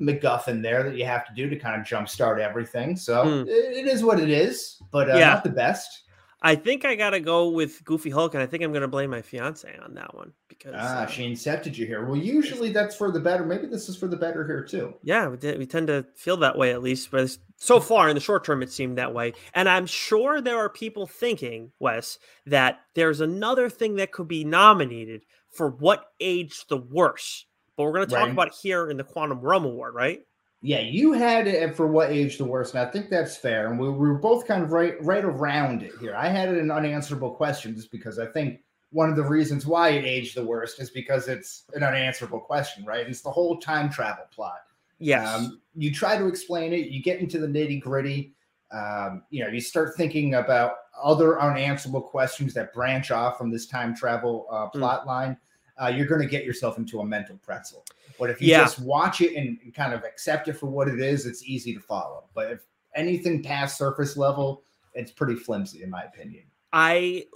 MacGuffin 0.00 0.62
there 0.62 0.84
that 0.84 0.96
you 0.96 1.04
have 1.04 1.26
to 1.26 1.34
do 1.34 1.50
to 1.50 1.56
kind 1.56 1.80
of 1.80 1.84
jumpstart 1.84 2.38
everything. 2.38 2.94
So 2.94 3.24
mm. 3.24 3.48
it, 3.48 3.76
it 3.76 3.86
is 3.88 4.04
what 4.04 4.20
it 4.20 4.30
is, 4.30 4.80
but 4.92 5.10
uh, 5.10 5.16
yeah. 5.16 5.30
not 5.30 5.42
the 5.42 5.50
best. 5.50 6.04
I 6.44 6.56
think 6.56 6.84
I 6.84 6.94
gotta 6.94 7.20
go 7.20 7.48
with 7.48 7.82
Goofy 7.84 8.10
Hulk, 8.10 8.34
and 8.34 8.42
I 8.42 8.46
think 8.46 8.62
I'm 8.62 8.70
gonna 8.70 8.86
blame 8.86 9.08
my 9.08 9.22
fiance 9.22 9.74
on 9.82 9.94
that 9.94 10.14
one 10.14 10.34
because 10.48 10.74
ah, 10.76 11.02
uh, 11.02 11.06
she 11.06 11.26
incepted 11.26 11.78
you 11.78 11.86
here. 11.86 12.04
Well, 12.04 12.18
usually 12.18 12.70
that's 12.70 12.94
for 12.94 13.10
the 13.10 13.18
better. 13.18 13.46
Maybe 13.46 13.66
this 13.66 13.88
is 13.88 13.96
for 13.96 14.08
the 14.08 14.16
better 14.18 14.46
here 14.46 14.62
too. 14.62 14.92
Yeah, 15.02 15.28
we, 15.28 15.56
we 15.56 15.64
tend 15.64 15.86
to 15.86 16.04
feel 16.14 16.36
that 16.36 16.58
way 16.58 16.72
at 16.72 16.82
least, 16.82 17.10
but 17.10 17.34
so 17.56 17.80
far 17.80 18.10
in 18.10 18.14
the 18.14 18.20
short 18.20 18.44
term, 18.44 18.62
it 18.62 18.70
seemed 18.70 18.98
that 18.98 19.14
way. 19.14 19.32
And 19.54 19.70
I'm 19.70 19.86
sure 19.86 20.42
there 20.42 20.58
are 20.58 20.68
people 20.68 21.06
thinking, 21.06 21.72
Wes, 21.78 22.18
that 22.44 22.80
there's 22.94 23.22
another 23.22 23.70
thing 23.70 23.96
that 23.96 24.12
could 24.12 24.28
be 24.28 24.44
nominated 24.44 25.22
for 25.50 25.70
what 25.70 26.10
age 26.20 26.66
the 26.68 26.76
worst. 26.76 27.46
But 27.74 27.84
we're 27.84 27.94
gonna 27.94 28.06
talk 28.06 28.18
right. 28.18 28.30
about 28.30 28.48
it 28.48 28.54
here 28.62 28.90
in 28.90 28.98
the 28.98 29.04
Quantum 29.04 29.40
Realm 29.40 29.64
Award, 29.64 29.94
right? 29.94 30.20
Yeah, 30.66 30.80
you 30.80 31.12
had 31.12 31.46
it 31.46 31.76
for 31.76 31.86
what 31.86 32.10
age 32.10 32.38
the 32.38 32.44
worst, 32.46 32.74
and 32.74 32.82
I 32.82 32.90
think 32.90 33.10
that's 33.10 33.36
fair. 33.36 33.68
And 33.68 33.78
we, 33.78 33.86
we 33.90 34.08
were 34.08 34.14
both 34.14 34.46
kind 34.46 34.62
of 34.62 34.72
right 34.72 34.94
right 35.04 35.22
around 35.22 35.82
it 35.82 35.92
here. 36.00 36.14
I 36.16 36.28
had 36.28 36.48
it 36.48 36.56
an 36.56 36.70
unanswerable 36.70 37.32
question 37.32 37.76
just 37.76 37.92
because 37.92 38.18
I 38.18 38.24
think 38.24 38.60
one 38.90 39.10
of 39.10 39.16
the 39.16 39.22
reasons 39.22 39.66
why 39.66 39.90
it 39.90 40.06
aged 40.06 40.34
the 40.34 40.42
worst 40.42 40.80
is 40.80 40.88
because 40.88 41.28
it's 41.28 41.64
an 41.74 41.82
unanswerable 41.82 42.40
question, 42.40 42.82
right? 42.86 43.06
It's 43.06 43.20
the 43.20 43.30
whole 43.30 43.58
time 43.58 43.90
travel 43.90 44.24
plot. 44.34 44.60
Yes. 44.98 45.28
Um, 45.28 45.60
you 45.74 45.92
try 45.92 46.16
to 46.16 46.26
explain 46.26 46.72
it, 46.72 46.88
you 46.88 47.02
get 47.02 47.20
into 47.20 47.38
the 47.38 47.46
nitty 47.46 47.82
gritty. 47.82 48.32
Um, 48.72 49.24
you 49.28 49.44
know, 49.44 49.50
you 49.50 49.60
start 49.60 49.94
thinking 49.98 50.36
about 50.36 50.76
other 51.02 51.42
unanswerable 51.42 52.00
questions 52.00 52.54
that 52.54 52.72
branch 52.72 53.10
off 53.10 53.36
from 53.36 53.50
this 53.50 53.66
time 53.66 53.94
travel 53.94 54.46
uh, 54.50 54.68
hmm. 54.68 54.78
plot 54.78 55.02
mm. 55.02 55.08
line. 55.08 55.36
Uh, 55.80 55.88
you're 55.88 56.06
going 56.06 56.20
to 56.20 56.26
get 56.26 56.44
yourself 56.44 56.78
into 56.78 57.00
a 57.00 57.04
mental 57.04 57.36
pretzel. 57.44 57.84
But 58.18 58.30
if 58.30 58.40
you 58.40 58.48
yeah. 58.48 58.60
just 58.60 58.78
watch 58.78 59.20
it 59.20 59.36
and, 59.36 59.58
kind 59.74 59.92
of 59.92 60.04
accept 60.04 60.48
it 60.48 60.54
for 60.54 60.66
what 60.66 60.88
it 60.88 61.00
is, 61.00 61.26
it's 61.26 61.42
easy 61.44 61.74
to 61.74 61.80
follow. 61.80 62.24
But 62.34 62.52
if 62.52 62.60
anything 62.94 63.42
past 63.42 63.76
surface 63.76 64.16
level, 64.16 64.62
it's 64.94 65.10
pretty 65.10 65.34
flimsy, 65.34 65.82
in 65.82 65.90
my 65.90 66.02
opinion. 66.02 66.44
I 66.72 67.26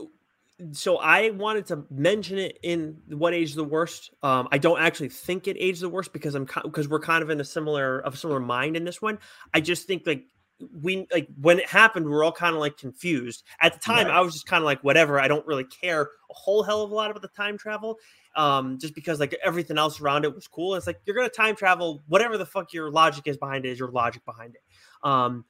so 0.72 0.98
I 0.98 1.30
wanted 1.30 1.66
to 1.66 1.84
mention 1.90 2.36
it 2.38 2.58
in 2.62 3.00
what 3.08 3.32
age 3.32 3.54
the 3.54 3.64
worst. 3.64 4.10
Um, 4.22 4.48
I 4.50 4.58
don't 4.58 4.80
actually 4.80 5.08
think 5.08 5.46
it 5.46 5.56
aged 5.58 5.80
the 5.80 5.88
worst 5.88 6.12
because 6.12 6.34
I'm 6.34 6.48
because 6.64 6.88
we're 6.88 7.00
kind 7.00 7.22
of 7.22 7.30
in 7.30 7.40
a 7.40 7.44
similar 7.44 8.00
of 8.00 8.18
similar 8.18 8.40
mind 8.40 8.76
in 8.76 8.84
this 8.84 9.00
one. 9.00 9.18
I 9.54 9.60
just 9.60 9.86
think 9.86 10.06
like 10.06 10.24
we 10.82 11.06
like 11.12 11.28
when 11.40 11.58
it 11.58 11.68
happened, 11.68 12.06
we 12.06 12.12
were 12.12 12.24
all 12.24 12.32
kind 12.32 12.54
of 12.54 12.60
like 12.60 12.76
confused. 12.76 13.44
At 13.60 13.74
the 13.74 13.80
time, 13.80 14.06
right. 14.06 14.16
I 14.16 14.20
was 14.20 14.32
just 14.32 14.46
kind 14.46 14.62
of 14.62 14.66
like, 14.66 14.82
whatever. 14.82 15.20
I 15.20 15.28
don't 15.28 15.46
really 15.46 15.64
care 15.64 16.02
a 16.02 16.34
whole 16.34 16.62
hell 16.62 16.82
of 16.82 16.90
a 16.90 16.94
lot 16.94 17.10
about 17.10 17.22
the 17.22 17.28
time 17.28 17.56
travel 17.56 17.98
um, 18.36 18.78
just 18.78 18.94
because 18.94 19.20
like 19.20 19.36
everything 19.44 19.78
else 19.78 20.00
around 20.00 20.24
it 20.24 20.34
was 20.34 20.46
cool. 20.46 20.74
It's 20.76 20.86
like 20.86 21.00
you're 21.04 21.16
gonna 21.16 21.28
time 21.28 21.56
travel, 21.56 22.02
whatever 22.06 22.38
the 22.38 22.46
fuck 22.46 22.72
your 22.72 22.90
logic 22.90 23.26
is 23.26 23.36
behind 23.36 23.66
it 23.66 23.70
is 23.70 23.78
your 23.78 23.90
logic 23.90 24.24
behind 24.24 24.54
it. 24.54 24.62
Um, 25.02 25.44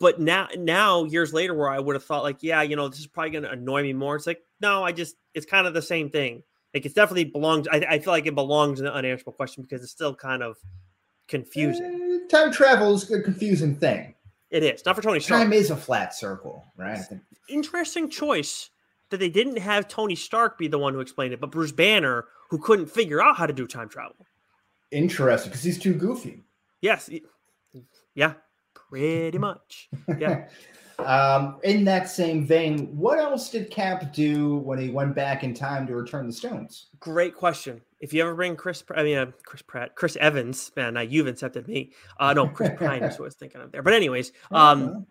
but 0.00 0.20
now, 0.20 0.48
now 0.56 1.04
years 1.04 1.32
later, 1.32 1.54
where 1.54 1.70
I 1.70 1.78
would 1.78 1.94
have 1.94 2.04
thought 2.04 2.24
like, 2.24 2.42
yeah, 2.42 2.62
you 2.62 2.76
know, 2.76 2.88
this 2.88 2.98
is 2.98 3.06
probably 3.06 3.30
gonna 3.30 3.50
annoy 3.50 3.82
me 3.82 3.92
more. 3.92 4.16
It's 4.16 4.26
like, 4.26 4.42
no, 4.60 4.82
I 4.82 4.92
just 4.92 5.16
it's 5.34 5.46
kind 5.46 5.66
of 5.66 5.74
the 5.74 5.82
same 5.82 6.10
thing. 6.10 6.42
Like 6.74 6.84
it's 6.84 6.94
definitely 6.94 7.24
belongs. 7.24 7.68
I, 7.68 7.86
I 7.88 7.98
feel 8.00 8.12
like 8.12 8.26
it 8.26 8.34
belongs 8.34 8.80
in 8.80 8.86
the 8.86 8.92
unanswerable 8.92 9.34
question 9.34 9.62
because 9.62 9.82
it's 9.82 9.92
still 9.92 10.14
kind 10.14 10.42
of 10.42 10.56
confusing. 11.28 12.20
Uh, 12.24 12.28
time 12.28 12.52
travel 12.52 12.94
is 12.94 13.08
a 13.10 13.22
confusing 13.22 13.76
thing. 13.76 14.14
It 14.54 14.62
is 14.62 14.86
not 14.86 14.94
for 14.94 15.02
Tony 15.02 15.18
Stark. 15.18 15.42
Time 15.42 15.52
is 15.52 15.70
a 15.70 15.76
flat 15.76 16.14
circle, 16.14 16.64
right? 16.76 17.00
Interesting 17.48 18.08
choice 18.08 18.70
that 19.10 19.16
they 19.16 19.28
didn't 19.28 19.58
have 19.58 19.88
Tony 19.88 20.14
Stark 20.14 20.58
be 20.58 20.68
the 20.68 20.78
one 20.78 20.94
who 20.94 21.00
explained 21.00 21.34
it, 21.34 21.40
but 21.40 21.50
Bruce 21.50 21.72
Banner, 21.72 22.26
who 22.50 22.58
couldn't 22.58 22.86
figure 22.86 23.20
out 23.20 23.36
how 23.36 23.46
to 23.46 23.52
do 23.52 23.66
time 23.66 23.88
travel. 23.88 24.14
Interesting, 24.92 25.50
because 25.50 25.64
he's 25.64 25.76
too 25.76 25.92
goofy. 25.92 26.44
Yes, 26.80 27.10
yeah, 28.14 28.34
pretty 28.74 29.38
much. 29.38 29.88
Yeah. 30.18 30.46
um, 31.00 31.58
in 31.64 31.82
that 31.86 32.08
same 32.08 32.46
vein, 32.46 32.96
what 32.96 33.18
else 33.18 33.50
did 33.50 33.72
Cap 33.72 34.12
do 34.12 34.58
when 34.58 34.78
he 34.78 34.88
went 34.88 35.16
back 35.16 35.42
in 35.42 35.52
time 35.52 35.84
to 35.88 35.96
return 35.96 36.28
the 36.28 36.32
stones? 36.32 36.90
Great 37.00 37.34
question. 37.34 37.80
If 38.04 38.12
you 38.12 38.20
ever 38.20 38.34
bring 38.34 38.54
Chris, 38.54 38.84
I 38.94 39.02
mean 39.02 39.16
uh, 39.16 39.30
Chris 39.46 39.62
Pratt, 39.62 39.94
Chris 39.94 40.14
Evans, 40.16 40.70
man, 40.76 40.94
you've 41.08 41.26
accepted 41.26 41.66
me. 41.66 41.92
Uh, 42.20 42.34
no, 42.34 42.46
Chris 42.46 42.72
Pine 42.78 43.02
is 43.02 43.18
what 43.18 43.24
I 43.24 43.28
was 43.28 43.34
thinking 43.34 43.62
of 43.62 43.72
there. 43.72 43.82
But 43.82 43.94
anyways, 43.94 44.30
um, 44.50 45.06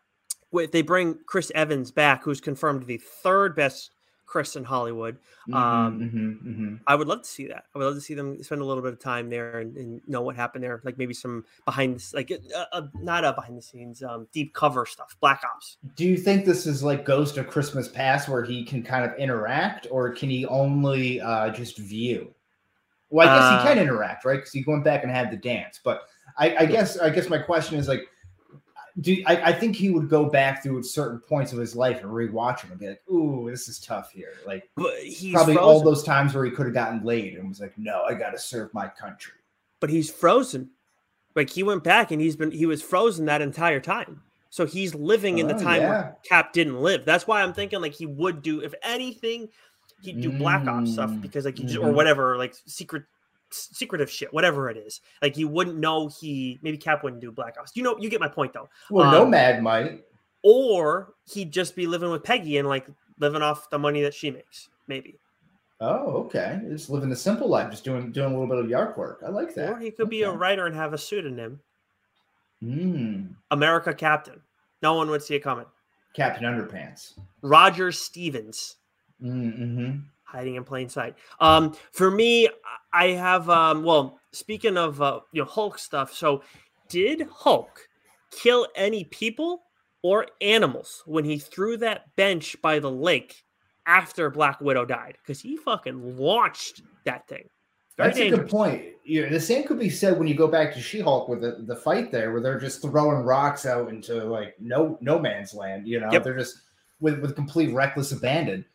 if 0.54 0.72
they 0.72 0.84
bring 0.84 1.18
Chris 1.26 1.52
Evans 1.56 1.90
back, 1.90 2.24
who's 2.24 2.40
confirmed 2.40 2.86
the 2.86 2.98
third 2.98 3.56
best 3.56 3.90
Chris 4.28 4.56
in 4.56 4.64
Hollywood. 4.64 5.16
Mm-hmm, 5.50 5.54
um, 5.56 6.00
mm-hmm, 6.00 6.50
mm-hmm. 6.50 6.76
I 6.86 6.94
would 6.94 7.08
love 7.08 7.24
to 7.24 7.28
see 7.28 7.48
that. 7.48 7.66
I 7.74 7.80
would 7.80 7.86
love 7.86 7.96
to 7.96 8.02
see 8.02 8.14
them 8.14 8.42
spend 8.44 8.62
a 8.62 8.66
little 8.66 8.84
bit 8.84 8.94
of 8.94 9.00
time 9.00 9.28
there 9.28 9.60
and, 9.60 9.76
and 9.76 10.02
know 10.08 10.22
what 10.22 10.36
happened 10.36 10.64
there. 10.64 10.80
Like 10.84 11.00
maybe 11.00 11.16
some 11.16 11.46
behind, 11.66 11.98
the, 11.98 12.12
like 12.16 12.32
uh, 12.32 12.66
uh, 12.72 12.82
not 12.94 13.26
a 13.26 13.34
behind 13.34 13.58
the 13.58 13.62
scenes, 13.64 14.04
um, 14.04 14.28
deep 14.32 14.54
cover 14.54 14.86
stuff, 14.86 15.16
Black 15.20 15.42
Ops. 15.44 15.78
Do 15.96 16.06
you 16.06 16.16
think 16.16 16.46
this 16.46 16.68
is 16.68 16.84
like 16.84 17.06
Ghost 17.06 17.38
of 17.38 17.48
Christmas 17.48 17.88
Past, 17.88 18.30
where 18.30 18.44
he 18.44 18.64
can 18.64 18.84
kind 18.84 19.04
of 19.04 19.18
interact, 19.18 19.88
or 19.90 20.12
can 20.12 20.30
he 20.30 20.46
only 20.46 21.20
uh, 21.20 21.50
just 21.50 21.80
view? 21.80 22.34
Well, 23.14 23.30
I 23.30 23.38
guess 23.38 23.62
he 23.62 23.68
can 23.70 23.78
uh, 23.78 23.82
interact, 23.84 24.26
right? 24.26 24.38
Because 24.38 24.52
he 24.52 24.64
went 24.66 24.84
back 24.84 25.04
and 25.04 25.12
had 25.12 25.30
the 25.30 25.38
dance. 25.38 25.80
But 25.84 26.08
I, 26.36 26.56
I 26.58 26.66
guess, 26.66 26.98
I 26.98 27.12
guess 27.12 27.30
my 27.30 27.38
question 27.38 27.78
is 27.78 27.88
like, 27.88 28.08
do 29.02 29.24
I, 29.28 29.50
I, 29.50 29.54
think 29.54 29.76
he 29.76 29.92
would 29.92 30.10
go 30.10 30.26
back 30.26 30.64
through 30.64 30.82
certain 30.84 31.20
points 31.20 31.52
of 31.52 31.60
his 31.60 31.76
life 31.76 32.02
and 32.02 32.12
rewatch 32.12 32.62
them 32.62 32.72
and 32.72 32.80
be 32.80 32.88
like, 32.90 33.02
"Ooh, 33.10 33.50
this 33.50 33.68
is 33.68 33.80
tough 33.80 34.12
here." 34.12 34.34
Like 34.46 34.70
probably 34.76 35.32
frozen. 35.32 35.58
all 35.58 35.82
those 35.82 36.04
times 36.04 36.36
where 36.36 36.46
he 36.46 36.52
could 36.52 36.68
have 36.68 36.76
gotten 36.76 37.04
laid 37.04 37.36
and 37.36 37.50
was 37.50 37.60
like, 37.60 37.76
"No, 37.76 38.04
I 38.04 38.14
got 38.14 38.32
to 38.32 38.40
serve 38.40 38.72
my 38.72 38.88
country." 38.88 39.34
But 39.80 39.90
he's 39.90 40.12
frozen. 40.12 40.70
Like 41.36 41.50
he 41.50 41.64
went 41.64 41.84
back 41.84 42.12
and 42.12 42.22
he's 42.22 42.36
been 42.36 42.52
he 42.52 42.68
was 42.68 42.84
frozen 42.84 43.26
that 43.26 43.42
entire 43.42 43.80
time. 43.80 44.22
So 44.52 44.68
he's 44.68 44.94
living 44.94 45.40
in 45.40 45.48
the 45.48 45.56
oh, 45.56 45.60
time 45.60 45.82
yeah. 45.82 45.90
where 45.90 46.18
Cap 46.24 46.54
didn't 46.54 46.80
live. 46.80 47.06
That's 47.06 47.26
why 47.26 47.42
I'm 47.42 47.54
thinking 47.54 47.82
like 47.82 47.94
he 47.94 48.06
would 48.06 48.44
do 48.44 48.62
if 48.62 48.76
anything, 48.84 49.50
he'd 50.04 50.22
do 50.22 50.32
Black 50.32 50.68
Ops 50.68 50.94
stuff 50.94 51.10
mm, 51.10 51.22
because 51.22 51.46
like 51.46 51.56
mm-hmm. 51.56 51.84
or 51.84 51.92
whatever 51.92 52.38
like 52.38 52.56
secret 52.66 53.04
secretive 53.50 54.10
shit, 54.10 54.34
whatever 54.34 54.70
it 54.70 54.78
is. 54.78 55.02
Like 55.22 55.38
you 55.38 55.48
wouldn't 55.48 55.78
know 55.78 56.08
he 56.08 56.60
maybe 56.62 56.78
Cap 56.78 57.04
wouldn't 57.04 57.22
do 57.22 57.32
Black 57.32 57.56
Ops. 57.60 57.72
You 57.76 57.84
know, 57.84 57.98
you 57.98 58.10
get 58.10 58.20
my 58.20 58.28
point 58.28 58.54
though. 58.54 58.70
Well, 58.90 59.08
um, 59.08 59.32
Nomad 59.32 59.64
might, 59.64 60.04
or 60.44 61.14
he'd 61.26 61.52
just 61.52 61.76
be 61.76 61.88
living 61.88 62.12
with 62.12 62.24
Peggy 62.24 62.58
and 62.58 62.68
like 62.68 62.88
living 63.20 63.42
off 63.42 63.70
the 63.70 63.80
money 63.80 64.02
that 64.02 64.14
she 64.14 64.32
makes, 64.32 64.70
maybe. 64.88 65.20
Oh, 65.80 66.24
okay. 66.26 66.62
Just 66.70 66.90
living 66.90 67.12
a 67.12 67.16
simple 67.16 67.48
life, 67.48 67.70
just 67.70 67.84
doing 67.84 68.12
doing 68.12 68.28
a 68.28 68.32
little 68.32 68.48
bit 68.48 68.64
of 68.64 68.70
yard 68.70 68.96
work. 68.98 69.22
I 69.26 69.30
like 69.30 69.54
that. 69.56 69.74
Or 69.74 69.80
he 69.80 69.92
could 69.92 70.08
okay. 70.08 70.18
be 70.18 70.24
a 70.24 70.32
writer 70.32 70.66
and 70.66 70.76
have 70.76 70.94
a 70.94 70.98
pseudonym. 70.98 71.60
Mm. 72.64 73.36
America 73.52 73.94
Captain. 73.94 74.42
No 74.82 74.94
one 74.96 75.10
would 75.10 75.24
see 75.24 75.36
it 75.36 75.42
coming. 75.42 75.66
Captain 76.14 76.44
Underpants. 76.46 77.14
Roger 77.42 77.92
Stevens. 77.92 78.78
Mm-hmm 79.24 80.00
hiding 80.34 80.56
in 80.56 80.64
plain 80.64 80.90
sight. 80.90 81.16
Um, 81.40 81.76
for 81.92 82.12
me, 82.12 82.50
I 82.92 83.10
have 83.10 83.50
um, 83.50 83.84
well, 83.84 84.20
speaking 84.32 84.78
of 84.78 85.02
uh, 85.02 85.22
you 85.32 85.42
know 85.42 85.48
Hulk 85.48 85.78
stuff. 85.78 86.12
So, 86.12 86.44
did 86.90 87.28
Hulk 87.32 87.88
kill 88.32 88.68
any 88.76 89.06
people 89.06 89.64
or 90.02 90.28
animals 90.42 91.04
when 91.06 91.24
he 91.24 91.38
threw 91.38 91.78
that 91.78 92.14
bench 92.16 92.62
by 92.62 92.80
the 92.80 92.92
lake 92.92 93.44
after 93.86 94.30
Black 94.30 94.60
Widow 94.60 94.86
died? 94.86 95.18
Because 95.22 95.40
he 95.40 95.56
fucking 95.56 96.18
launched 96.18 96.82
that 97.06 97.28
thing. 97.28 97.48
Very 97.96 98.10
That's 98.10 98.18
dangerous. 98.18 98.40
a 98.40 98.44
good 98.44 98.52
point. 98.52 98.86
Yeah, 99.06 99.30
the 99.30 99.40
same 99.40 99.68
could 99.68 99.78
be 99.78 99.92
said 99.92 100.18
when 100.18 100.28
you 100.28 100.34
go 100.34 100.48
back 100.48 100.74
to 100.74 100.82
She-Hulk 100.82 101.30
with 101.30 101.42
the, 101.42 101.64
the 101.68 101.76
fight 101.76 102.12
there, 102.12 102.32
where 102.32 102.42
they're 102.42 102.60
just 102.60 102.82
throwing 102.82 103.24
rocks 103.24 103.68
out 103.68 103.90
into 103.90 104.24
like 104.24 104.56
no 104.60 104.98
no 105.00 105.20
man's 105.20 105.54
land. 105.54 105.88
You 105.88 106.00
know, 106.00 106.10
yep. 106.12 106.24
they're 106.24 106.38
just 106.38 106.62
with 107.00 107.20
with 107.20 107.36
complete 107.36 107.72
reckless 107.72 108.12
abandon. 108.12 108.66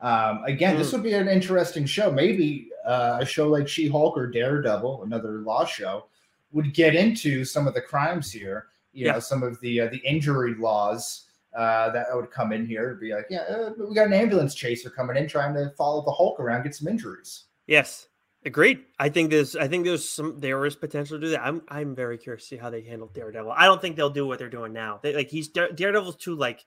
Um, 0.00 0.44
again, 0.44 0.76
mm. 0.76 0.78
this 0.78 0.92
would 0.92 1.02
be 1.02 1.14
an 1.14 1.28
interesting 1.28 1.84
show. 1.86 2.10
Maybe 2.10 2.68
uh, 2.86 3.18
a 3.20 3.26
show 3.26 3.48
like 3.48 3.68
She 3.68 3.88
Hulk 3.88 4.16
or 4.16 4.26
Daredevil, 4.26 5.02
another 5.02 5.40
law 5.40 5.64
show, 5.64 6.06
would 6.52 6.72
get 6.72 6.94
into 6.94 7.44
some 7.44 7.66
of 7.66 7.74
the 7.74 7.80
crimes 7.80 8.30
here. 8.30 8.66
You 8.92 9.06
yeah. 9.06 9.12
know, 9.12 9.20
some 9.20 9.42
of 9.42 9.60
the 9.60 9.82
uh, 9.82 9.88
the 9.88 9.98
injury 9.98 10.54
laws 10.54 11.26
uh, 11.56 11.90
that 11.90 12.06
would 12.12 12.30
come 12.30 12.52
in 12.52 12.66
here. 12.66 12.90
would 12.90 13.00
Be 13.00 13.12
like, 13.12 13.26
yeah, 13.28 13.40
uh, 13.40 13.72
we 13.78 13.94
got 13.94 14.06
an 14.06 14.12
ambulance 14.12 14.54
chaser 14.54 14.90
coming 14.90 15.16
in 15.16 15.28
trying 15.28 15.54
to 15.54 15.70
follow 15.76 16.04
the 16.04 16.12
Hulk 16.12 16.40
around, 16.40 16.62
get 16.62 16.74
some 16.74 16.88
injuries. 16.88 17.44
Yes, 17.66 18.08
agreed. 18.44 18.80
I 18.98 19.08
think 19.08 19.30
there's, 19.30 19.56
I 19.56 19.68
think 19.68 19.84
there's 19.84 20.08
some, 20.08 20.38
there 20.38 20.64
is 20.64 20.74
potential 20.74 21.18
to 21.18 21.20
do 21.20 21.30
that. 21.32 21.44
I'm, 21.44 21.62
I'm 21.68 21.94
very 21.94 22.16
curious 22.16 22.44
to 22.44 22.48
see 22.48 22.56
how 22.56 22.70
they 22.70 22.82
handle 22.82 23.08
Daredevil. 23.08 23.52
I 23.52 23.66
don't 23.66 23.80
think 23.80 23.96
they'll 23.96 24.08
do 24.08 24.26
what 24.26 24.38
they're 24.38 24.48
doing 24.48 24.72
now. 24.72 25.00
They, 25.02 25.14
like 25.14 25.30
he's 25.30 25.48
Daredevil's 25.48 26.16
too 26.16 26.34
like 26.34 26.64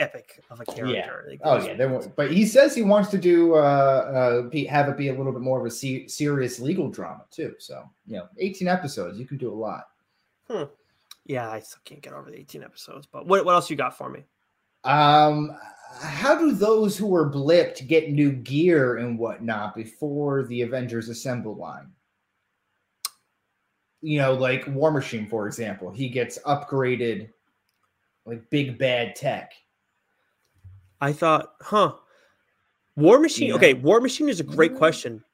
epic 0.00 0.42
of 0.50 0.60
a 0.60 0.64
character. 0.64 1.24
Yeah. 1.26 1.30
Like, 1.30 1.40
oh 1.44 1.64
yeah, 1.64 1.86
won't, 1.86 2.14
but 2.16 2.32
he 2.32 2.46
says 2.46 2.74
he 2.74 2.82
wants 2.82 3.10
to 3.10 3.18
do 3.18 3.54
uh, 3.54 4.48
uh 4.48 4.66
have 4.68 4.88
it 4.88 4.96
be 4.96 5.08
a 5.08 5.14
little 5.14 5.32
bit 5.32 5.42
more 5.42 5.60
of 5.60 5.66
a 5.66 5.70
se- 5.70 6.08
serious 6.08 6.58
legal 6.58 6.88
drama 6.88 7.24
too. 7.30 7.54
So 7.58 7.88
you 8.06 8.16
know, 8.16 8.28
18 8.38 8.68
episodes, 8.68 9.18
you 9.18 9.26
can 9.26 9.36
do 9.36 9.52
a 9.52 9.54
lot. 9.54 9.88
Hmm. 10.48 10.64
Yeah, 11.26 11.50
I 11.50 11.60
still 11.60 11.80
can't 11.84 12.00
get 12.00 12.12
over 12.12 12.30
the 12.30 12.38
18 12.38 12.64
episodes. 12.64 13.06
But 13.06 13.26
what 13.26 13.44
what 13.44 13.54
else 13.54 13.70
you 13.70 13.76
got 13.76 13.96
for 13.96 14.08
me? 14.08 14.24
Um, 14.84 15.56
how 16.00 16.38
do 16.38 16.52
those 16.52 16.96
who 16.96 17.06
were 17.06 17.30
blipped 17.30 17.86
get 17.86 18.10
new 18.10 18.32
gear 18.32 18.96
and 18.96 19.18
whatnot 19.18 19.74
before 19.74 20.44
the 20.44 20.62
Avengers 20.62 21.08
Assemble 21.08 21.56
line? 21.56 21.90
You 24.00 24.18
know, 24.18 24.32
like 24.32 24.66
War 24.68 24.90
Machine, 24.90 25.26
for 25.26 25.46
example, 25.46 25.90
he 25.90 26.08
gets 26.08 26.38
upgraded 26.46 27.28
like 28.24 28.48
big 28.50 28.78
bad 28.78 29.14
tech 29.14 29.52
I 31.00 31.12
thought, 31.12 31.54
huh, 31.60 31.94
War 32.96 33.18
Machine. 33.18 33.48
Yeah. 33.48 33.54
Okay, 33.54 33.74
War 33.74 34.00
Machine 34.00 34.28
is 34.28 34.40
a 34.40 34.44
great 34.44 34.76
question. 34.76 35.24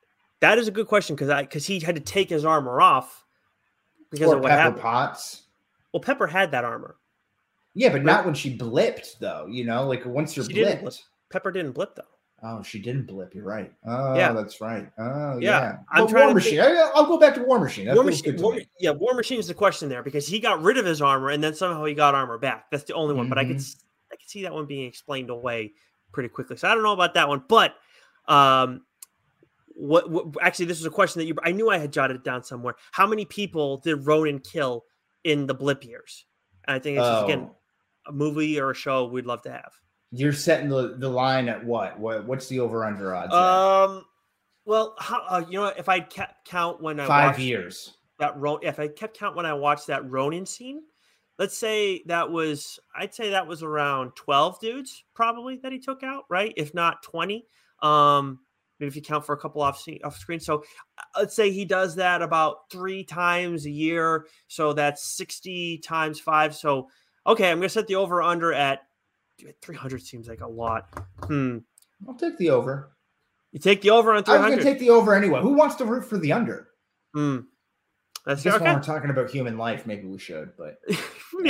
That 0.40 0.58
is 0.58 0.68
a 0.68 0.70
good 0.70 0.86
question 0.86 1.16
because 1.16 1.30
I 1.30 1.42
because 1.42 1.66
he 1.66 1.80
had 1.80 1.94
to 1.96 2.00
take 2.00 2.30
his 2.30 2.44
armor 2.44 2.80
off 2.80 3.24
because 4.10 4.28
or 4.28 4.36
of 4.36 4.42
what 4.42 4.50
Pepper 4.50 4.62
happened. 4.62 4.82
Potts. 4.82 5.42
Well, 5.92 6.00
Pepper 6.00 6.26
had 6.26 6.50
that 6.52 6.64
armor. 6.64 6.96
Yeah, 7.74 7.90
but 7.90 8.04
not 8.04 8.24
when 8.24 8.34
she 8.34 8.56
blipped 8.56 9.18
though. 9.18 9.46
You 9.46 9.64
know, 9.64 9.86
like 9.86 10.04
once 10.06 10.36
you're 10.36 10.44
she 10.44 10.54
blipped. 10.54 10.82
Blip. 10.82 10.94
Pepper 11.30 11.50
didn't 11.50 11.72
blip 11.72 11.94
though. 11.94 12.02
Oh, 12.42 12.62
she 12.62 12.78
didn't 12.78 13.06
blip. 13.06 13.34
You're 13.34 13.44
right. 13.44 13.72
Oh, 13.86 14.14
yeah, 14.14 14.32
that's 14.32 14.60
right. 14.60 14.88
Oh, 14.98 15.38
yeah. 15.38 15.38
yeah. 15.40 15.76
I'm 15.90 16.06
trying 16.06 16.26
War 16.26 16.34
Machine. 16.34 16.60
Think... 16.60 16.78
I'll 16.94 17.06
go 17.06 17.18
back 17.18 17.34
to 17.34 17.42
War 17.42 17.58
Machine. 17.58 17.86
That 17.86 17.94
War 17.94 18.04
Machine. 18.04 18.36
War, 18.40 18.60
yeah, 18.78 18.90
War 18.90 19.14
Machine 19.14 19.40
is 19.40 19.48
the 19.48 19.54
question 19.54 19.88
there 19.88 20.02
because 20.02 20.28
he 20.28 20.38
got 20.38 20.62
rid 20.62 20.76
of 20.76 20.84
his 20.84 21.00
armor 21.00 21.30
and 21.30 21.42
then 21.42 21.54
somehow 21.54 21.84
he 21.86 21.94
got 21.94 22.14
armor 22.14 22.36
back. 22.36 22.70
That's 22.70 22.84
the 22.84 22.92
only 22.92 23.14
one. 23.14 23.24
Mm-hmm. 23.24 23.30
But 23.30 23.38
I 23.38 23.44
could 23.46 23.56
mm-hmm. 23.56 23.80
I 23.80 23.85
could 24.26 24.30
see 24.30 24.42
that 24.42 24.52
one 24.52 24.66
being 24.66 24.86
explained 24.86 25.30
away 25.30 25.72
pretty 26.12 26.28
quickly. 26.28 26.56
So 26.56 26.68
I 26.68 26.74
don't 26.74 26.82
know 26.82 26.92
about 26.92 27.14
that 27.14 27.28
one, 27.28 27.44
but 27.48 27.74
um, 28.26 28.82
what, 29.68 30.10
what, 30.10 30.26
actually 30.42 30.66
this 30.66 30.78
was 30.78 30.86
a 30.86 30.90
question 30.90 31.20
that 31.20 31.26
you 31.26 31.34
I 31.42 31.52
knew 31.52 31.70
I 31.70 31.78
had 31.78 31.92
jotted 31.92 32.16
it 32.16 32.24
down 32.24 32.42
somewhere. 32.42 32.74
How 32.92 33.06
many 33.06 33.24
people 33.24 33.78
did 33.78 34.06
Ronin 34.06 34.40
kill 34.40 34.84
in 35.24 35.46
the 35.46 35.54
blip 35.54 35.84
years? 35.84 36.24
And 36.66 36.74
I 36.74 36.78
think 36.78 36.98
it's 36.98 37.06
oh. 37.06 37.24
again 37.24 37.50
a 38.08 38.12
movie 38.12 38.58
or 38.58 38.70
a 38.70 38.74
show 38.74 39.06
we'd 39.06 39.26
love 39.26 39.42
to 39.42 39.52
have. 39.52 39.72
You're 40.12 40.32
setting 40.32 40.68
the, 40.68 40.96
the 40.98 41.08
line 41.08 41.48
at 41.48 41.64
what? 41.64 41.98
What 41.98 42.26
what's 42.26 42.48
the 42.48 42.60
over 42.60 42.84
under 42.84 43.14
odds? 43.14 43.34
Um, 43.34 43.98
at? 43.98 44.02
well, 44.64 44.94
how, 44.98 45.22
uh, 45.28 45.44
you 45.48 45.58
know, 45.58 45.66
if 45.66 45.88
I 45.88 46.00
kept 46.00 46.46
count 46.46 46.80
when 46.80 46.98
I 47.00 47.06
five 47.06 47.38
years 47.38 47.96
that 48.18 48.38
Ron, 48.38 48.60
if 48.62 48.78
I 48.78 48.88
kept 48.88 49.18
count 49.18 49.36
when 49.36 49.46
I 49.46 49.52
watched 49.52 49.88
that 49.88 50.08
Ronin 50.10 50.46
scene, 50.46 50.82
let's 51.38 51.56
say 51.56 52.02
that 52.06 52.30
was 52.30 52.78
I'd 52.94 53.14
say 53.14 53.30
that 53.30 53.46
was 53.46 53.62
around 53.62 54.12
12 54.16 54.60
dudes 54.60 55.04
probably 55.14 55.56
that 55.62 55.72
he 55.72 55.78
took 55.78 56.02
out, 56.02 56.24
right? 56.28 56.52
If 56.56 56.74
not 56.74 57.02
20. 57.02 57.46
Um 57.82 58.40
maybe 58.78 58.88
if 58.88 58.96
you 58.96 59.02
count 59.02 59.24
for 59.24 59.34
a 59.34 59.38
couple 59.38 59.62
off 59.62 59.80
screen, 59.80 60.00
off 60.04 60.18
screen. 60.18 60.40
So 60.40 60.64
uh, 60.98 61.20
let's 61.20 61.34
say 61.34 61.50
he 61.50 61.64
does 61.64 61.94
that 61.96 62.22
about 62.22 62.70
3 62.70 63.04
times 63.04 63.66
a 63.66 63.70
year, 63.70 64.26
so 64.48 64.72
that's 64.72 65.02
60 65.16 65.78
times 65.78 66.20
5. 66.20 66.54
So 66.54 66.88
okay, 67.26 67.50
I'm 67.50 67.58
going 67.58 67.68
to 67.68 67.72
set 67.72 67.86
the 67.86 67.96
over 67.96 68.22
under 68.22 68.52
at 68.52 68.82
300 69.62 70.02
seems 70.02 70.28
like 70.28 70.40
a 70.40 70.46
lot. 70.46 70.88
Hmm. 71.24 71.58
I'll 72.06 72.14
take 72.14 72.36
the 72.38 72.50
over. 72.50 72.96
You 73.52 73.58
take 73.58 73.80
the 73.80 73.90
over 73.90 74.12
on 74.12 74.22
300. 74.22 74.44
I'm 74.44 74.50
going 74.50 74.62
to 74.62 74.70
take 74.70 74.78
the 74.78 74.90
over 74.90 75.14
anyway. 75.14 75.40
Who 75.40 75.54
wants 75.54 75.76
to 75.76 75.84
root 75.84 76.04
for 76.04 76.18
the 76.18 76.32
under? 76.32 76.68
Hmm. 77.14 77.40
That's 78.26 78.40
I 78.40 78.44
guess 78.44 78.54
okay. 78.56 78.64
when 78.64 78.74
we're 78.74 78.82
talking 78.82 79.10
about 79.10 79.30
human 79.30 79.56
life, 79.56 79.86
maybe 79.86 80.06
we 80.06 80.18
should, 80.18 80.50
but 80.58 80.78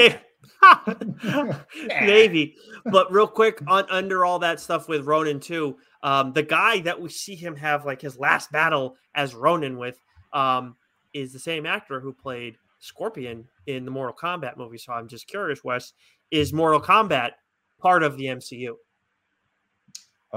maybe. 1.88 2.54
But 2.84 3.10
real 3.10 3.26
quick, 3.26 3.60
on 3.66 3.86
under 3.90 4.24
all 4.26 4.38
that 4.40 4.60
stuff 4.60 4.86
with 4.86 5.06
Ronin 5.06 5.40
too, 5.40 5.78
um, 6.02 6.34
the 6.34 6.42
guy 6.42 6.80
that 6.80 7.00
we 7.00 7.08
see 7.08 7.34
him 7.34 7.56
have 7.56 7.86
like 7.86 8.02
his 8.02 8.18
last 8.18 8.52
battle 8.52 8.96
as 9.14 9.34
Ronin 9.34 9.78
with 9.78 9.98
um, 10.34 10.76
is 11.14 11.32
the 11.32 11.38
same 11.38 11.64
actor 11.64 11.98
who 11.98 12.12
played 12.12 12.56
Scorpion 12.78 13.46
in 13.66 13.86
the 13.86 13.90
Mortal 13.90 14.14
Kombat 14.14 14.58
movie. 14.58 14.78
So 14.78 14.92
I'm 14.92 15.08
just 15.08 15.26
curious, 15.26 15.64
Wes, 15.64 15.94
is 16.30 16.52
Mortal 16.52 16.80
Kombat 16.80 17.32
part 17.80 18.02
of 18.02 18.18
the 18.18 18.26
MCU? 18.26 18.74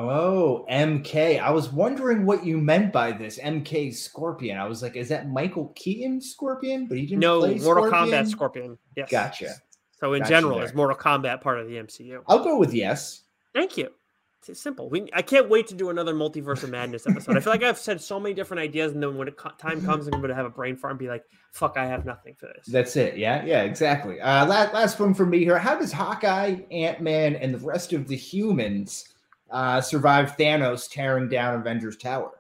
Oh, 0.08 0.66
MK. 0.70 1.40
I 1.42 1.52
was 1.52 1.72
wondering 1.72 2.26
what 2.26 2.46
you 2.46 2.58
meant 2.58 2.94
by 2.94 3.12
this 3.12 3.40
MK 3.40 3.94
Scorpion. 3.94 4.58
I 4.58 4.66
was 4.68 4.82
like, 4.82 4.96
is 4.96 5.10
that 5.10 5.30
Michael 5.30 5.74
Keaton 5.76 6.22
Scorpion? 6.22 6.88
But 6.88 6.98
he 6.98 7.06
didn't 7.06 7.20
no 7.20 7.40
Mortal 7.42 7.60
Scorpion? 7.60 7.92
Kombat 7.92 8.28
Scorpion. 8.28 8.78
Yes. 8.96 9.10
Gotcha. 9.12 9.54
So 10.00 10.14
in 10.14 10.20
Gotcha 10.20 10.30
general, 10.30 10.58
there. 10.58 10.66
is 10.66 10.74
Mortal 10.74 10.98
Kombat 10.98 11.42
part 11.42 11.60
of 11.60 11.68
the 11.68 11.76
MCU? 11.76 12.22
I'll 12.28 12.44
go 12.44 12.58
with 12.58 12.74
yes. 12.74 13.24
Thank 13.54 13.78
you. 13.78 13.90
It's 14.48 14.62
simple. 14.62 14.90
We, 14.90 15.08
I 15.14 15.22
can't 15.22 15.50
wait 15.50 15.68
to 15.68 15.76
do 15.76 15.90
another 15.90 16.14
multiverse 16.14 16.64
of 16.64 16.70
madness 16.70 17.06
episode. 17.06 17.36
I 17.38 17.40
feel 17.42 17.52
like 17.52 17.62
I've 17.62 17.78
said 17.78 18.02
so 18.02 18.20
many 18.20 18.34
different 18.34 18.62
ideas, 18.62 18.94
and 18.94 19.04
then 19.04 19.18
when 19.18 19.28
it, 19.28 19.38
co- 19.38 19.52
time 19.60 19.84
comes, 19.86 20.08
I'm 20.08 20.14
going 20.14 20.30
to 20.30 20.36
have 20.36 20.46
a 20.46 20.50
brain 20.50 20.76
fart 20.78 20.92
and 20.92 21.00
be 21.00 21.08
like, 21.08 21.24
"Fuck, 21.52 21.76
I 21.78 21.86
have 21.86 22.06
nothing 22.06 22.36
for 22.36 22.48
this." 22.48 22.66
That's 22.66 22.96
it. 22.96 23.18
Yeah, 23.18 23.44
yeah, 23.46 23.64
exactly. 23.64 24.20
Uh, 24.22 24.46
last, 24.48 24.74
last 24.74 25.00
one 25.00 25.14
for 25.14 25.26
me 25.26 25.40
here. 25.40 25.60
How 25.60 25.78
does 25.78 25.92
Hawkeye, 25.92 26.56
Ant 26.72 27.02
Man, 27.02 27.36
and 27.36 27.54
the 27.54 27.60
rest 27.60 27.94
of 27.94 28.08
the 28.08 28.16
humans 28.16 29.10
uh, 29.52 29.82
survive 29.82 30.36
Thanos 30.38 30.90
tearing 30.90 31.30
down 31.30 31.56
Avengers 31.60 31.98
Tower? 31.98 32.32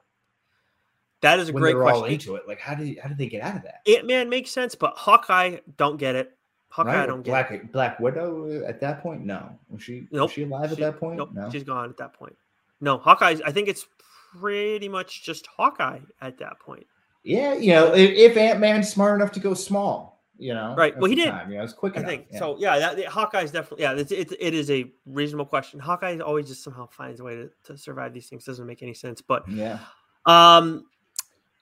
that 1.22 1.38
is 1.40 1.50
a 1.50 1.54
when 1.54 1.62
great 1.62 1.74
they're 1.74 1.84
all 1.88 2.00
question. 2.00 2.14
into 2.14 2.36
it, 2.36 2.48
like 2.48 2.60
how 2.60 2.74
did 2.76 2.98
how 3.00 3.10
did 3.10 3.18
they 3.18 3.28
get 3.28 3.42
out 3.42 3.56
of 3.58 3.64
that? 3.64 3.82
Ant 3.88 4.08
Man 4.08 4.30
makes 4.30 4.52
sense, 4.52 4.74
but 4.76 4.94
Hawkeye 4.96 5.58
don't 5.78 5.98
get 5.98 6.16
it. 6.16 6.36
Hawkeye 6.70 6.96
Right? 7.00 7.06
don't 7.08 7.24
get 7.24 7.52
it. 7.52 7.72
Black 7.74 8.00
Widow 8.00 8.64
at 8.66 8.80
that 8.80 9.02
point? 9.02 9.26
No, 9.26 9.50
was 9.70 9.84
she 9.84 10.08
Nope. 10.12 10.28
was 10.30 10.32
she 10.32 10.44
alive 10.44 10.70
She- 10.70 10.74
at 10.74 10.80
that 10.94 11.00
point? 11.00 11.18
Nope, 11.18 11.32
no. 11.34 11.50
she's 11.50 11.64
gone 11.64 11.90
at 11.90 11.98
that 11.98 12.14
point. 12.14 12.36
No, 12.80 12.98
Hawkeye. 12.98 13.36
I 13.46 13.52
think 13.52 13.68
it's 13.68 13.86
pretty 14.40 14.88
much 14.88 15.24
just 15.24 15.48
Hawkeye 15.48 16.00
at 16.22 16.38
that 16.38 16.60
point. 16.60 16.86
Yeah, 17.24 17.54
you 17.56 17.74
know, 17.74 17.94
if, 17.94 18.12
if 18.12 18.38
Ant 18.38 18.60
Man's 18.62 18.90
smart 18.90 19.20
enough 19.20 19.34
to 19.34 19.40
go 19.42 19.54
small, 19.54 20.19
you 20.40 20.54
know, 20.54 20.74
Right, 20.78 20.98
well, 20.98 21.10
he 21.10 21.16
did. 21.16 21.30
Time, 21.30 21.52
you 21.52 21.58
know, 21.58 21.64
it's 21.64 21.74
quick 21.74 21.94
I 21.96 22.00
enough. 22.00 22.10
think 22.10 22.28
yeah. 22.32 22.40
so. 22.40 22.58
Yeah, 22.58 22.80
that, 22.80 23.06
Hawkeye's 23.06 23.52
definitely. 23.52 23.84
Yeah, 23.84 23.94
it's, 23.94 24.12
it, 24.12 24.32
it 24.40 24.54
is 24.54 24.72
a 24.72 24.92
reasonable 25.06 25.46
question. 25.46 25.80
Hawkeye 25.80 26.18
always 26.20 26.48
just 26.48 26.64
somehow 26.64 26.88
finds 26.88 27.20
a 27.20 27.24
way 27.24 27.36
to, 27.36 27.50
to 27.66 27.78
survive 27.78 28.14
these 28.14 28.28
things. 28.28 28.46
Doesn't 28.46 28.66
make 28.66 28.82
any 28.82 28.94
sense, 28.94 29.22
but 29.22 29.48
Yeah, 29.50 29.80
um. 30.26 30.86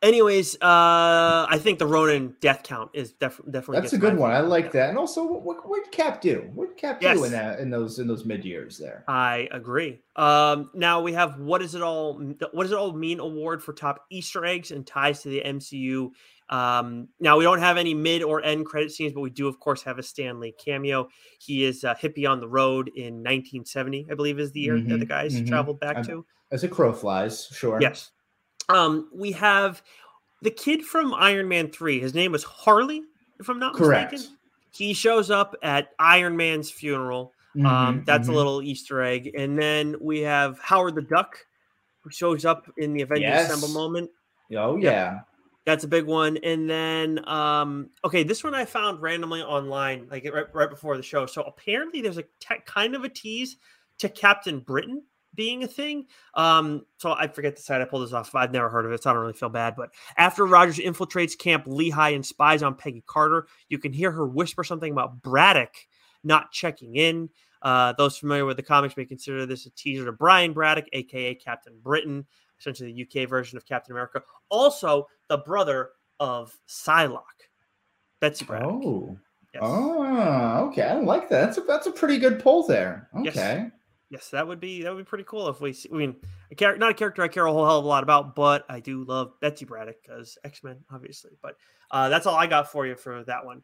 Anyways, 0.03 0.53
uh, 0.57 1.47
I 1.49 1.57
think 1.59 1.79
the 1.79 1.87
Ronin 1.87 2.35
death 2.39 2.61
count 2.61 2.91
is 2.93 3.13
def- 3.13 3.41
definitely 3.49 3.81
that's 3.81 3.93
a 3.93 3.97
good 3.97 4.15
one. 4.15 4.29
I 4.29 4.41
like 4.41 4.65
Yeah. 4.65 4.69
that. 4.73 4.89
And 4.89 4.97
also, 4.99 5.23
what 5.25 5.41
what 5.43 5.67
what 5.67 5.83
did 5.83 5.91
Cap 5.91 6.21
do? 6.21 6.47
What 6.53 6.67
did 6.69 6.77
Cap 6.77 7.01
do 7.01 7.23
in 7.23 7.31
that 7.31 7.59
in 7.59 7.71
those 7.71 7.97
in 7.97 8.07
those 8.07 8.23
mid 8.23 8.45
years 8.45 8.77
there? 8.77 9.03
I 9.07 9.49
agree. 9.51 9.99
Um, 10.15 10.69
now 10.75 11.01
we 11.01 11.13
have 11.13 11.39
what 11.39 11.61
does 11.61 11.73
it 11.73 11.81
all 11.81 12.13
what 12.51 12.61
does 12.63 12.71
it 12.71 12.77
all 12.77 12.93
mean 12.93 13.19
award 13.19 13.63
for 13.63 13.73
top 13.73 14.05
Easter 14.11 14.45
eggs 14.45 14.69
and 14.69 14.85
ties 14.85 15.23
to 15.23 15.29
the 15.29 15.41
MCU. 15.43 16.11
Um, 16.49 17.09
now 17.19 17.37
we 17.37 17.43
don't 17.43 17.59
have 17.59 17.77
any 17.77 17.93
mid 17.93 18.23
or 18.23 18.41
end 18.43 18.65
credit 18.65 18.91
scenes, 18.91 19.13
but 19.13 19.21
we 19.21 19.29
do 19.29 19.47
of 19.47 19.59
course 19.59 19.81
have 19.83 19.99
a 19.99 20.03
Stan 20.03 20.39
Lee 20.39 20.53
cameo. 20.53 21.09
He 21.39 21.65
is 21.65 21.83
uh, 21.83 21.93
hippie 21.95 22.29
on 22.29 22.39
the 22.39 22.47
road 22.47 22.89
in 22.95 23.15
1970, 23.15 24.07
I 24.09 24.13
believe, 24.15 24.39
is 24.39 24.51
the 24.51 24.61
year 24.61 24.79
that 24.79 24.99
the 24.99 25.05
guys 25.05 25.33
mhm. 25.35 25.47
traveled 25.47 25.79
back 25.79 25.97
I- 25.97 26.01
to. 26.03 26.25
As 26.51 26.63
a 26.63 26.67
crow 26.69 26.93
flies, 26.93 27.47
sure. 27.51 27.81
Yes. 27.81 28.11
Um, 28.69 29.09
we 29.13 29.33
have 29.33 29.81
the 30.41 30.49
kid 30.51 30.83
from 30.83 31.13
Iron 31.13 31.49
Man 31.49 31.69
3. 31.69 31.99
His 31.99 32.13
name 32.13 32.31
was 32.31 32.43
Harley, 32.43 33.01
if 33.39 33.49
I'm 33.49 33.59
not 33.59 33.73
correct. 33.75 34.13
mistaken. 34.13 34.37
He 34.71 34.93
shows 34.93 35.29
up 35.29 35.55
at 35.63 35.89
Iron 35.99 36.37
Man's 36.37 36.71
funeral. 36.71 37.33
Um, 37.55 37.63
Mhm, 37.63 38.05
that's 38.05 38.27
a 38.27 38.31
little 38.31 38.61
Easter 38.61 39.01
egg. 39.01 39.31
And 39.35 39.57
then 39.57 39.95
we 39.99 40.19
have 40.21 40.59
Howard 40.59 40.95
the 40.95 41.01
Duck, 41.01 41.37
who 42.01 42.11
shows 42.11 42.45
up 42.45 42.71
in 42.77 42.93
the 42.93 43.01
Avengers 43.01 43.23
Yes. 43.23 43.51
Assemble 43.51 43.73
moment. 43.73 44.09
Oh 44.55 44.77
Yep. 44.77 45.27
That's 45.67 45.83
a 45.83 45.87
big 45.89 46.05
one. 46.05 46.37
And 46.37 46.69
then, 46.69 47.27
um, 47.27 47.89
okay, 48.05 48.23
this 48.23 48.41
one 48.41 48.55
I 48.55 48.63
found 48.63 49.01
randomly 49.01 49.41
online, 49.41 50.07
like 50.09 50.25
right, 50.33 50.45
right 50.53 50.69
before 50.69 50.95
the 50.95 51.03
show. 51.03 51.25
So 51.25 51.43
apparently, 51.43 52.01
there's 52.01 52.17
a 52.17 52.23
kind 52.65 52.95
of 52.95 53.03
a 53.03 53.09
tease 53.09 53.57
to 53.99 54.07
Captain 54.07 54.61
Britain 54.61 55.03
being 55.35 55.65
a 55.65 55.67
thing. 55.67 56.05
Um, 56.35 56.85
so 56.99 57.11
I 57.11 57.27
forget 57.27 57.57
the 57.57 57.61
site 57.61 57.81
I 57.81 57.83
pulled 57.85 58.03
this 58.03 58.13
off. 58.13 58.33
I've 58.33 58.53
never 58.53 58.69
heard 58.69 58.85
of 58.85 58.93
it, 58.93 59.03
so 59.03 59.09
I 59.09 59.13
don't 59.13 59.23
really 59.23 59.33
feel 59.33 59.49
bad. 59.49 59.75
But 59.75 59.89
after 60.15 60.45
Rogers 60.45 60.77
infiltrates 60.77 61.37
Camp 61.37 61.65
Lehigh 61.67 62.11
and 62.11 62.25
spies 62.25 62.63
on 62.63 62.75
Peggy 62.75 63.03
Carter, 63.05 63.47
you 63.67 63.77
can 63.77 63.91
hear 63.91 64.11
her 64.11 64.25
whisper 64.25 64.63
something 64.63 64.93
about 64.93 65.21
Braddock 65.21 65.75
not 66.23 66.53
checking 66.53 66.95
in. 66.95 67.29
Uh, 67.61 67.91
those 67.97 68.17
familiar 68.17 68.45
with 68.45 68.55
the 68.55 68.63
comics 68.63 68.95
may 68.95 69.03
consider 69.03 69.45
this 69.45 69.65
a 69.65 69.69
teaser 69.71 70.05
to 70.05 70.13
Brian 70.13 70.53
Braddock, 70.53 70.85
aka 70.93 71.35
Captain 71.35 71.77
Britain, 71.83 72.25
essentially 72.59 72.91
the 72.91 73.23
UK 73.23 73.29
version 73.29 73.57
of 73.57 73.65
Captain 73.65 73.93
America. 73.93 74.21
Also, 74.49 75.07
the 75.29 75.37
brother 75.37 75.91
of 76.19 76.57
Psylocke, 76.67 77.21
Betsy 78.19 78.45
Braddock. 78.45 78.81
Oh. 78.83 79.17
Yes. 79.53 79.63
Oh, 79.65 80.67
okay. 80.67 80.83
I 80.83 80.99
like 80.99 81.29
that. 81.29 81.45
That's 81.45 81.57
a 81.57 81.61
that's 81.61 81.87
a 81.87 81.91
pretty 81.91 82.17
good 82.17 82.39
pull 82.39 82.67
there. 82.67 83.09
Yes. 83.23 83.37
Okay. 83.37 83.67
Yes, 84.09 84.29
that 84.29 84.47
would 84.47 84.59
be 84.59 84.83
that 84.83 84.93
would 84.93 85.05
be 85.05 85.09
pretty 85.09 85.25
cool 85.25 85.49
if 85.49 85.59
we. 85.59 85.73
See, 85.73 85.89
I 85.91 85.95
mean, 85.95 86.15
a 86.51 86.55
character, 86.55 86.79
not 86.79 86.91
a 86.91 86.93
character 86.93 87.23
I 87.23 87.27
care 87.27 87.45
a 87.45 87.51
whole 87.51 87.65
hell 87.65 87.79
of 87.79 87.85
a 87.85 87.87
lot 87.87 88.03
about, 88.03 88.35
but 88.35 88.65
I 88.69 88.79
do 88.79 89.03
love 89.03 89.33
Betsy 89.41 89.65
Braddock 89.65 89.97
because 90.01 90.37
X 90.43 90.63
Men, 90.63 90.77
obviously. 90.91 91.31
But 91.41 91.55
uh, 91.91 92.07
that's 92.09 92.25
all 92.25 92.35
I 92.35 92.47
got 92.47 92.71
for 92.71 92.85
you 92.85 92.95
for 92.95 93.23
that 93.25 93.45
one. 93.45 93.63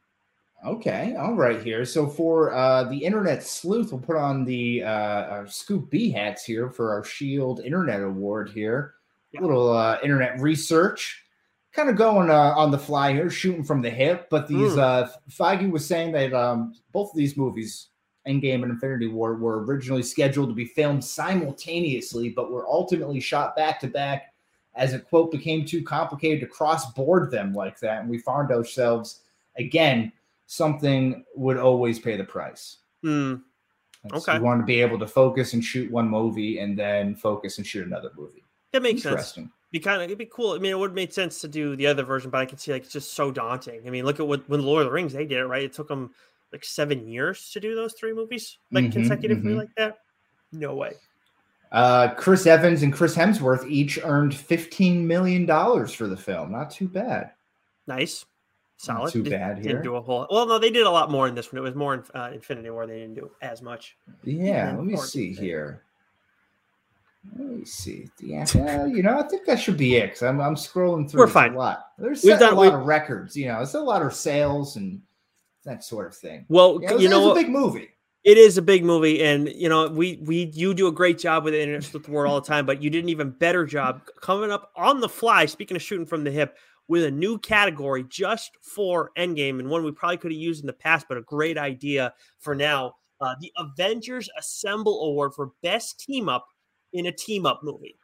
Okay, 0.65 1.15
all 1.19 1.33
right 1.33 1.61
here. 1.61 1.83
So 1.83 2.07
for 2.07 2.53
uh, 2.53 2.85
the 2.85 2.97
internet 2.97 3.43
sleuth, 3.43 3.91
we'll 3.91 3.99
put 3.99 4.15
on 4.15 4.45
the 4.45 4.83
uh, 4.83 5.25
our 5.25 5.47
Scoop 5.47 5.89
B 5.89 6.09
hats 6.09 6.45
here 6.45 6.69
for 6.69 6.91
our 6.91 7.03
Shield 7.03 7.59
Internet 7.59 8.01
Award 8.01 8.49
here. 8.49 8.93
Yeah. 9.33 9.41
Little 9.41 9.71
uh, 9.71 9.97
internet 10.03 10.39
research, 10.39 11.23
kind 11.73 11.89
of 11.89 11.97
going 11.97 12.29
uh, 12.29 12.53
on 12.55 12.71
the 12.71 12.79
fly 12.79 13.11
here, 13.11 13.29
shooting 13.29 13.63
from 13.63 13.81
the 13.81 13.89
hip. 13.89 14.27
But 14.29 14.47
these 14.47 14.73
Mm. 14.73 14.79
uh, 14.79 15.09
Feige 15.29 15.69
was 15.69 15.85
saying 15.85 16.13
that 16.13 16.33
um, 16.33 16.75
both 16.93 17.11
of 17.11 17.17
these 17.17 17.35
movies, 17.35 17.87
Endgame 18.25 18.63
and 18.63 18.71
Infinity 18.71 19.07
War, 19.07 19.35
were 19.35 19.65
originally 19.65 20.03
scheduled 20.03 20.47
to 20.47 20.55
be 20.55 20.65
filmed 20.65 21.03
simultaneously, 21.03 22.29
but 22.29 22.51
were 22.51 22.65
ultimately 22.69 23.19
shot 23.19 23.53
back 23.57 23.81
to 23.81 23.87
back 23.87 24.33
as 24.75 24.93
it 24.93 25.07
quote 25.09 25.29
became 25.29 25.65
too 25.65 25.83
complicated 25.83 26.39
to 26.39 26.47
cross 26.47 26.91
board 26.93 27.31
them 27.31 27.53
like 27.53 27.79
that, 27.81 27.99
and 28.01 28.09
we 28.09 28.17
found 28.17 28.49
ourselves 28.49 29.23
again 29.57 30.11
something 30.55 31.23
would 31.35 31.57
always 31.57 31.99
pay 31.99 32.15
the 32.17 32.23
price. 32.23 32.77
That's- 33.01 33.39
Okay. 34.11 34.37
We 34.37 34.43
want 34.43 34.61
to 34.61 34.65
be 34.65 34.81
able 34.81 34.99
to 34.99 35.07
focus 35.07 35.53
and 35.53 35.63
shoot 35.63 35.89
one 35.89 36.09
movie 36.09 36.59
and 36.59 36.77
then 36.77 37.15
focus 37.15 37.57
and 37.57 37.65
shoot 37.65 37.87
another 37.87 38.11
movie. 38.17 38.43
that 38.73 38.81
makes 38.83 39.03
sense. 39.03 39.37
Be 39.71 39.79
kind 39.79 39.97
of 40.01 40.03
it'd 40.05 40.17
be 40.17 40.25
cool. 40.25 40.51
I 40.53 40.57
mean, 40.57 40.71
it 40.71 40.77
would 40.77 40.93
make 40.93 41.13
sense 41.13 41.39
to 41.41 41.47
do 41.47 41.75
the 41.75 41.87
other 41.87 42.03
version, 42.03 42.29
but 42.29 42.39
I 42.41 42.45
can 42.45 42.57
see 42.57 42.71
like 42.73 42.83
it's 42.83 42.91
just 42.91 43.13
so 43.13 43.31
daunting. 43.31 43.81
I 43.87 43.89
mean, 43.89 44.03
look 44.05 44.19
at 44.19 44.27
what 44.27 44.47
when 44.49 44.61
Lord 44.61 44.81
of 44.81 44.87
the 44.87 44.91
Rings 44.91 45.13
they 45.13 45.25
did 45.25 45.37
it 45.37 45.45
right. 45.45 45.63
It 45.63 45.73
took 45.73 45.87
them 45.87 46.11
like 46.51 46.65
seven 46.65 47.07
years 47.07 47.49
to 47.51 47.59
do 47.59 47.75
those 47.75 47.93
three 47.93 48.13
movies 48.13 48.57
like 48.71 48.85
Mhm, 48.85 48.91
consecutively 48.93 49.53
mhm. 49.53 49.57
like 49.57 49.73
that. 49.77 49.99
No 50.51 50.75
way. 50.75 50.93
Uh, 51.71 52.13
Chris 52.15 52.45
Evans 52.45 52.83
and 52.83 52.91
Chris 52.93 53.15
Hemsworth 53.15 53.67
each 53.69 53.97
earned 54.03 54.33
$15 54.33 55.01
million 55.05 55.47
for 55.87 56.07
the 56.07 56.17
film. 56.17 56.51
Not 56.51 56.69
too 56.69 56.87
bad. 56.87 57.31
Nice, 57.87 58.25
Not 58.87 58.97
solid. 58.97 59.11
too 59.13 59.23
Did- 59.23 59.29
bad 59.31 59.55
Didn't 59.57 59.69
here. 59.71 59.81
do 59.81 59.95
a 59.95 60.01
whole. 60.01 60.27
Well, 60.29 60.45
no, 60.47 60.59
they 60.59 60.69
did 60.69 60.85
a 60.85 60.89
lot 60.91 61.09
more 61.11 61.27
in 61.27 61.35
this 61.35 61.51
one. 61.51 61.59
It 61.59 61.61
was 61.63 61.75
more 61.75 61.93
in 61.93 62.03
uh, 62.13 62.31
Infinity 62.33 62.69
War. 62.69 62.85
They 62.87 62.99
didn't 62.99 63.15
do 63.15 63.31
as 63.41 63.61
much. 63.61 63.95
Yeah, 64.23 64.73
let 64.75 64.85
me 64.85 64.97
see 64.97 65.31
here. 65.33 65.83
Let 67.37 67.47
me 67.47 67.65
see. 67.65 68.07
Yeah, 68.19 68.45
yeah, 68.53 68.85
you 68.85 69.01
know, 69.01 69.17
I 69.19 69.23
think 69.23 69.45
that 69.45 69.59
should 69.59 69.77
be 69.77 69.95
it 69.95 70.07
because 70.07 70.23
I'm, 70.23 70.41
I'm 70.41 70.55
scrolling 70.55 71.09
through 71.09 71.19
We're 71.21 71.27
it's 71.27 71.35
a 71.35 71.47
lot. 71.57 71.85
There's 71.97 72.23
a 72.25 72.35
lot 72.37 72.57
we've- 72.57 72.73
of 72.75 72.85
records. 72.85 73.37
You 73.37 73.47
know, 73.47 73.61
it's 73.61 73.75
a 73.75 73.79
lot 73.79 74.01
of 74.01 74.13
sales 74.13 74.75
and 74.75 75.01
that 75.63 75.83
sort 75.85 76.07
of 76.07 76.15
thing. 76.15 76.45
Well, 76.49 76.79
Yeah, 76.81 76.93
was- 76.93 77.03
you 77.03 77.07
know 77.09 77.27
what? 77.27 77.37
a 77.37 77.41
big 77.41 77.49
movie. 77.49 77.89
It 78.25 78.37
is 78.37 78.57
a 78.57 78.61
big 78.61 78.85
movie, 78.85 79.21
and 79.21 79.49
you 79.49 79.67
know 79.67 79.89
we 79.89 80.17
we 80.23 80.45
you 80.53 80.73
do 80.73 80.87
a 80.87 80.91
great 80.93 81.19
job 81.19 81.43
with 81.43 81.53
the 81.53 81.61
internet 81.61 81.83
sleuth 81.83 82.07
word 82.07 82.25
all 82.25 82.39
the 82.39 82.47
time, 82.47 82.65
but 82.65 82.81
you 82.81 82.89
did 82.89 83.03
an 83.03 83.09
even 83.09 83.31
better 83.31 83.65
job 83.65 84.01
coming 84.21 84.49
up 84.49 84.71
on 84.77 85.01
the 85.01 85.09
fly. 85.09 85.45
Speaking 85.45 85.75
of 85.75 85.83
shooting 85.83 86.05
from 86.05 86.23
the 86.23 86.31
hip, 86.31 86.57
with 86.87 87.03
a 87.03 87.11
new 87.11 87.37
category 87.39 88.05
just 88.09 88.51
for 88.61 89.11
Endgame, 89.17 89.59
and 89.59 89.69
one 89.69 89.83
we 89.83 89.91
probably 89.91 90.17
could 90.17 90.31
have 90.31 90.39
used 90.39 90.61
in 90.61 90.67
the 90.67 90.73
past, 90.73 91.05
but 91.07 91.17
a 91.17 91.21
great 91.21 91.57
idea 91.57 92.13
for 92.39 92.55
now. 92.55 92.95
Uh, 93.21 93.35
the 93.39 93.51
Avengers 93.57 94.29
Assemble 94.37 95.05
Award 95.05 95.33
for 95.33 95.51
Best 95.61 95.99
Team 95.99 96.27
Up 96.27 96.45
in 96.91 97.05
a 97.05 97.11
Team 97.11 97.45
Up 97.45 97.61
movie. 97.63 97.95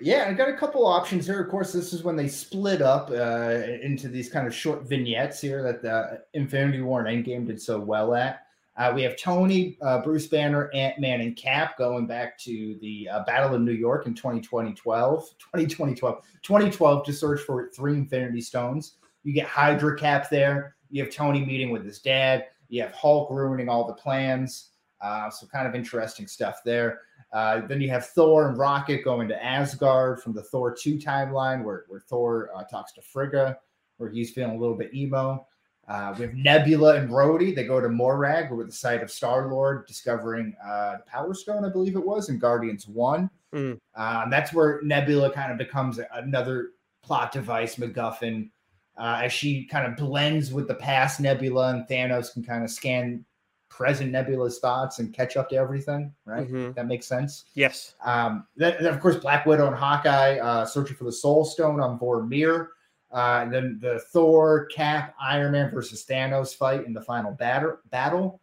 Yeah, 0.00 0.26
I 0.28 0.32
got 0.32 0.48
a 0.48 0.56
couple 0.56 0.86
options 0.86 1.26
here. 1.26 1.40
Of 1.40 1.50
course, 1.50 1.72
this 1.72 1.92
is 1.92 2.02
when 2.02 2.16
they 2.16 2.26
split 2.26 2.80
up 2.80 3.10
uh, 3.10 3.60
into 3.82 4.08
these 4.08 4.30
kind 4.30 4.46
of 4.46 4.54
short 4.54 4.82
vignettes 4.82 5.40
here 5.40 5.62
that 5.62 5.82
the 5.82 6.22
Infinity 6.32 6.80
War 6.80 7.04
and 7.04 7.24
Endgame 7.24 7.46
did 7.46 7.60
so 7.60 7.78
well 7.78 8.14
at. 8.14 8.46
Uh, 8.76 8.92
we 8.94 9.02
have 9.02 9.16
Tony, 9.18 9.76
uh, 9.82 10.00
Bruce 10.00 10.26
Banner, 10.26 10.70
Ant 10.72 10.98
Man, 10.98 11.20
and 11.20 11.36
Cap 11.36 11.76
going 11.76 12.06
back 12.06 12.38
to 12.38 12.78
the 12.80 13.08
uh, 13.10 13.22
Battle 13.24 13.54
of 13.54 13.60
New 13.60 13.72
York 13.72 14.06
in 14.06 14.14
2012, 14.14 14.74
2012, 15.38 16.24
2012 16.42 17.04
to 17.04 17.12
search 17.12 17.40
for 17.42 17.70
three 17.74 17.94
Infinity 17.94 18.40
Stones. 18.40 18.94
You 19.24 19.34
get 19.34 19.46
Hydra 19.46 19.98
Cap 19.98 20.30
there. 20.30 20.76
You 20.90 21.04
have 21.04 21.12
Tony 21.12 21.44
meeting 21.44 21.70
with 21.70 21.84
his 21.84 21.98
dad. 22.00 22.46
You 22.68 22.82
have 22.82 22.92
Hulk 22.92 23.30
ruining 23.30 23.68
all 23.68 23.86
the 23.86 23.94
plans. 23.94 24.70
Uh, 25.02 25.28
so 25.28 25.46
kind 25.46 25.66
of 25.66 25.74
interesting 25.74 26.26
stuff 26.26 26.60
there. 26.64 27.00
Uh, 27.32 27.66
then 27.66 27.80
you 27.80 27.90
have 27.90 28.06
Thor 28.06 28.48
and 28.48 28.56
Rocket 28.56 29.04
going 29.04 29.28
to 29.28 29.44
Asgard 29.44 30.22
from 30.22 30.32
the 30.32 30.42
Thor 30.42 30.74
2 30.74 30.98
timeline 30.98 31.64
where, 31.64 31.84
where 31.88 32.00
Thor 32.00 32.50
uh, 32.54 32.64
talks 32.64 32.92
to 32.92 33.02
Frigga, 33.02 33.58
where 33.96 34.10
he's 34.10 34.30
feeling 34.30 34.56
a 34.56 34.58
little 34.58 34.76
bit 34.76 34.94
emo. 34.94 35.46
Uh, 35.88 36.14
we 36.16 36.24
have 36.24 36.34
Nebula 36.34 36.96
and 36.96 37.10
Rhodey. 37.10 37.54
They 37.54 37.64
go 37.64 37.80
to 37.80 37.88
Morag, 37.88 38.52
where 38.52 38.64
the 38.64 38.72
site 38.72 39.02
of 39.02 39.10
Star 39.10 39.48
Lord 39.48 39.86
discovering 39.86 40.54
uh, 40.64 40.98
the 40.98 41.04
Power 41.06 41.34
Stone, 41.34 41.64
I 41.64 41.70
believe 41.70 41.96
it 41.96 42.06
was, 42.06 42.28
in 42.28 42.38
Guardians 42.38 42.86
One. 42.86 43.28
Mm. 43.52 43.78
Um, 43.96 44.30
that's 44.30 44.52
where 44.52 44.80
Nebula 44.82 45.32
kind 45.32 45.50
of 45.52 45.58
becomes 45.58 46.00
another 46.14 46.70
plot 47.02 47.32
device, 47.32 47.76
MacGuffin, 47.76 48.48
uh, 48.96 49.22
as 49.24 49.32
she 49.32 49.64
kind 49.64 49.86
of 49.86 49.96
blends 49.96 50.52
with 50.52 50.68
the 50.68 50.74
past 50.74 51.20
Nebula, 51.20 51.70
and 51.70 51.86
Thanos 51.88 52.32
can 52.32 52.44
kind 52.44 52.62
of 52.62 52.70
scan 52.70 53.24
present 53.68 54.12
Nebula's 54.12 54.60
thoughts 54.60 54.98
and 54.98 55.12
catch 55.12 55.36
up 55.36 55.48
to 55.48 55.56
everything. 55.56 56.12
Right? 56.24 56.46
Mm-hmm. 56.46 56.72
That 56.72 56.86
makes 56.86 57.06
sense. 57.06 57.46
Yes. 57.54 57.94
Um, 58.04 58.46
then, 58.54 58.76
then, 58.80 58.94
of 58.94 59.00
course, 59.00 59.16
Black 59.16 59.46
Widow 59.46 59.66
and 59.66 59.76
Hawkeye 59.76 60.38
uh, 60.38 60.64
searching 60.64 60.94
for 60.94 61.04
the 61.04 61.12
Soul 61.12 61.44
Stone 61.44 61.80
on 61.80 61.98
Vormir. 61.98 62.68
Uh, 63.12 63.40
and 63.42 63.52
then 63.52 63.78
the 63.80 64.00
Thor, 64.12 64.66
Cap, 64.66 65.14
Iron 65.20 65.52
Man 65.52 65.70
versus 65.70 66.04
Thanos 66.08 66.56
fight 66.56 66.86
in 66.86 66.94
the 66.94 67.02
final 67.02 67.32
batter, 67.32 67.80
battle, 67.90 68.40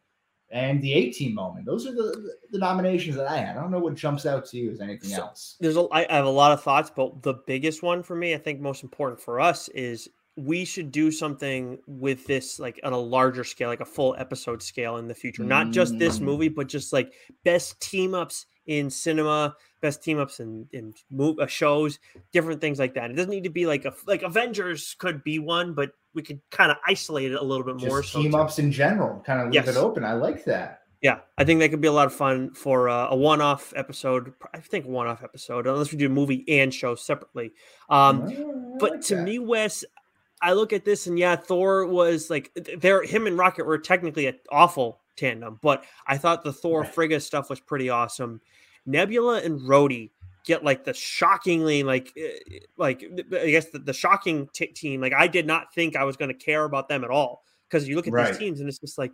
and 0.51 0.81
the 0.81 0.93
A 0.93 1.11
team 1.11 1.33
moment. 1.33 1.65
Those 1.65 1.87
are 1.87 1.91
the, 1.91 2.35
the 2.51 2.57
nominations 2.57 3.15
that 3.15 3.27
I 3.27 3.37
had. 3.37 3.57
I 3.57 3.61
don't 3.61 3.71
know 3.71 3.79
what 3.79 3.95
jumps 3.95 4.25
out 4.25 4.45
to 4.47 4.57
you 4.57 4.71
as 4.71 4.81
anything 4.81 5.09
so 5.09 5.21
else. 5.21 5.55
There's 5.59 5.77
a, 5.77 5.87
I 5.91 6.05
have 6.09 6.25
a 6.25 6.29
lot 6.29 6.51
of 6.51 6.61
thoughts, 6.61 6.91
but 6.95 7.21
the 7.23 7.35
biggest 7.45 7.83
one 7.83 8.03
for 8.03 8.15
me, 8.15 8.33
I 8.33 8.37
think 8.37 8.59
most 8.59 8.83
important 8.83 9.19
for 9.19 9.39
us 9.39 9.69
is 9.69 10.07
we 10.35 10.65
should 10.65 10.91
do 10.91 11.11
something 11.11 11.77
with 11.85 12.25
this 12.25 12.59
like 12.59 12.79
on 12.83 12.93
a 12.93 12.97
larger 12.97 13.43
scale, 13.43 13.69
like 13.69 13.81
a 13.81 13.85
full 13.85 14.15
episode 14.17 14.63
scale 14.63 14.97
in 14.97 15.07
the 15.07 15.15
future. 15.15 15.43
Not 15.43 15.71
just 15.71 15.97
this 15.99 16.19
mm. 16.19 16.23
movie, 16.23 16.49
but 16.49 16.67
just 16.67 16.93
like 16.93 17.11
best 17.43 17.79
team 17.81 18.13
ups 18.13 18.45
in 18.65 18.89
cinema, 18.89 19.55
best 19.81 20.03
team 20.03 20.19
ups 20.19 20.39
in 20.39 20.67
in 20.71 20.93
move, 21.09 21.39
uh, 21.39 21.47
shows, 21.47 21.99
different 22.31 22.61
things 22.61 22.79
like 22.79 22.93
that. 22.95 23.11
It 23.11 23.15
doesn't 23.15 23.31
need 23.31 23.43
to 23.43 23.49
be 23.49 23.65
like 23.65 23.85
a 23.85 23.93
like 24.07 24.23
Avengers 24.23 24.95
could 24.99 25.23
be 25.23 25.39
one, 25.39 25.73
but 25.73 25.91
we 26.13 26.21
could 26.21 26.41
kind 26.51 26.71
of 26.71 26.77
isolate 26.87 27.31
it 27.31 27.39
a 27.39 27.43
little 27.43 27.63
bit 27.63 27.77
Just 27.77 27.87
more. 27.87 28.01
Team 28.01 28.31
so 28.31 28.39
ups 28.39 28.55
too. 28.55 28.63
in 28.63 28.71
general, 28.71 29.21
kind 29.25 29.41
of 29.41 29.47
leave 29.47 29.65
yes. 29.65 29.67
it 29.67 29.77
open. 29.77 30.03
I 30.03 30.13
like 30.13 30.45
that. 30.45 30.81
Yeah, 31.01 31.19
I 31.37 31.45
think 31.45 31.61
that 31.61 31.69
could 31.69 31.79
be 31.79 31.87
a 31.87 31.93
lot 31.93 32.07
of 32.07 32.13
fun 32.13 32.53
for 32.53 32.89
uh, 32.89 33.07
a 33.09 33.15
one-off 33.15 33.71
episode. 33.73 34.33
I 34.53 34.59
think 34.59 34.85
one-off 34.85 35.23
episode, 35.23 35.65
unless 35.65 35.93
we 35.93 35.97
do 35.97 36.09
movie 36.09 36.43
and 36.59 36.73
show 36.73 36.93
separately. 36.95 37.53
Um, 37.89 38.23
oh, 38.37 38.75
but 38.79 39.01
to 39.03 39.15
that. 39.15 39.23
me, 39.23 39.39
Wes, 39.39 39.85
I 40.41 40.53
look 40.53 40.73
at 40.73 40.83
this 40.83 41.07
and 41.07 41.17
yeah, 41.17 41.37
Thor 41.37 41.85
was 41.85 42.29
like 42.29 42.51
there. 42.77 43.01
Him 43.03 43.27
and 43.27 43.37
Rocket 43.37 43.65
were 43.65 43.77
technically 43.77 44.27
an 44.27 44.39
awful 44.51 44.99
tandem, 45.15 45.59
but 45.61 45.85
I 46.05 46.17
thought 46.17 46.43
the 46.43 46.51
Thor 46.51 46.81
right. 46.81 46.93
Frigga 46.93 47.21
stuff 47.21 47.49
was 47.49 47.61
pretty 47.61 47.89
awesome. 47.89 48.41
Nebula 48.89 49.41
and 49.41 49.61
Rhodey 49.61 50.11
get 50.45 50.63
like 50.63 50.83
the 50.83 50.93
shockingly 50.93 51.83
like 51.83 52.11
eh, 52.17 52.59
like 52.77 53.03
I 53.31 53.51
guess 53.51 53.65
the, 53.69 53.79
the 53.79 53.93
shocking 53.93 54.49
t- 54.53 54.67
team. 54.67 55.01
Like 55.01 55.13
I 55.13 55.27
did 55.27 55.45
not 55.45 55.73
think 55.73 55.95
I 55.95 56.03
was 56.03 56.17
going 56.17 56.29
to 56.29 56.37
care 56.37 56.63
about 56.63 56.89
them 56.89 57.03
at 57.03 57.11
all 57.11 57.43
because 57.69 57.87
you 57.87 57.95
look 57.95 58.07
at 58.07 58.13
right. 58.13 58.27
these 58.29 58.37
teams 58.37 58.59
and 58.59 58.67
it's 58.67 58.79
just 58.79 58.97
like. 58.97 59.11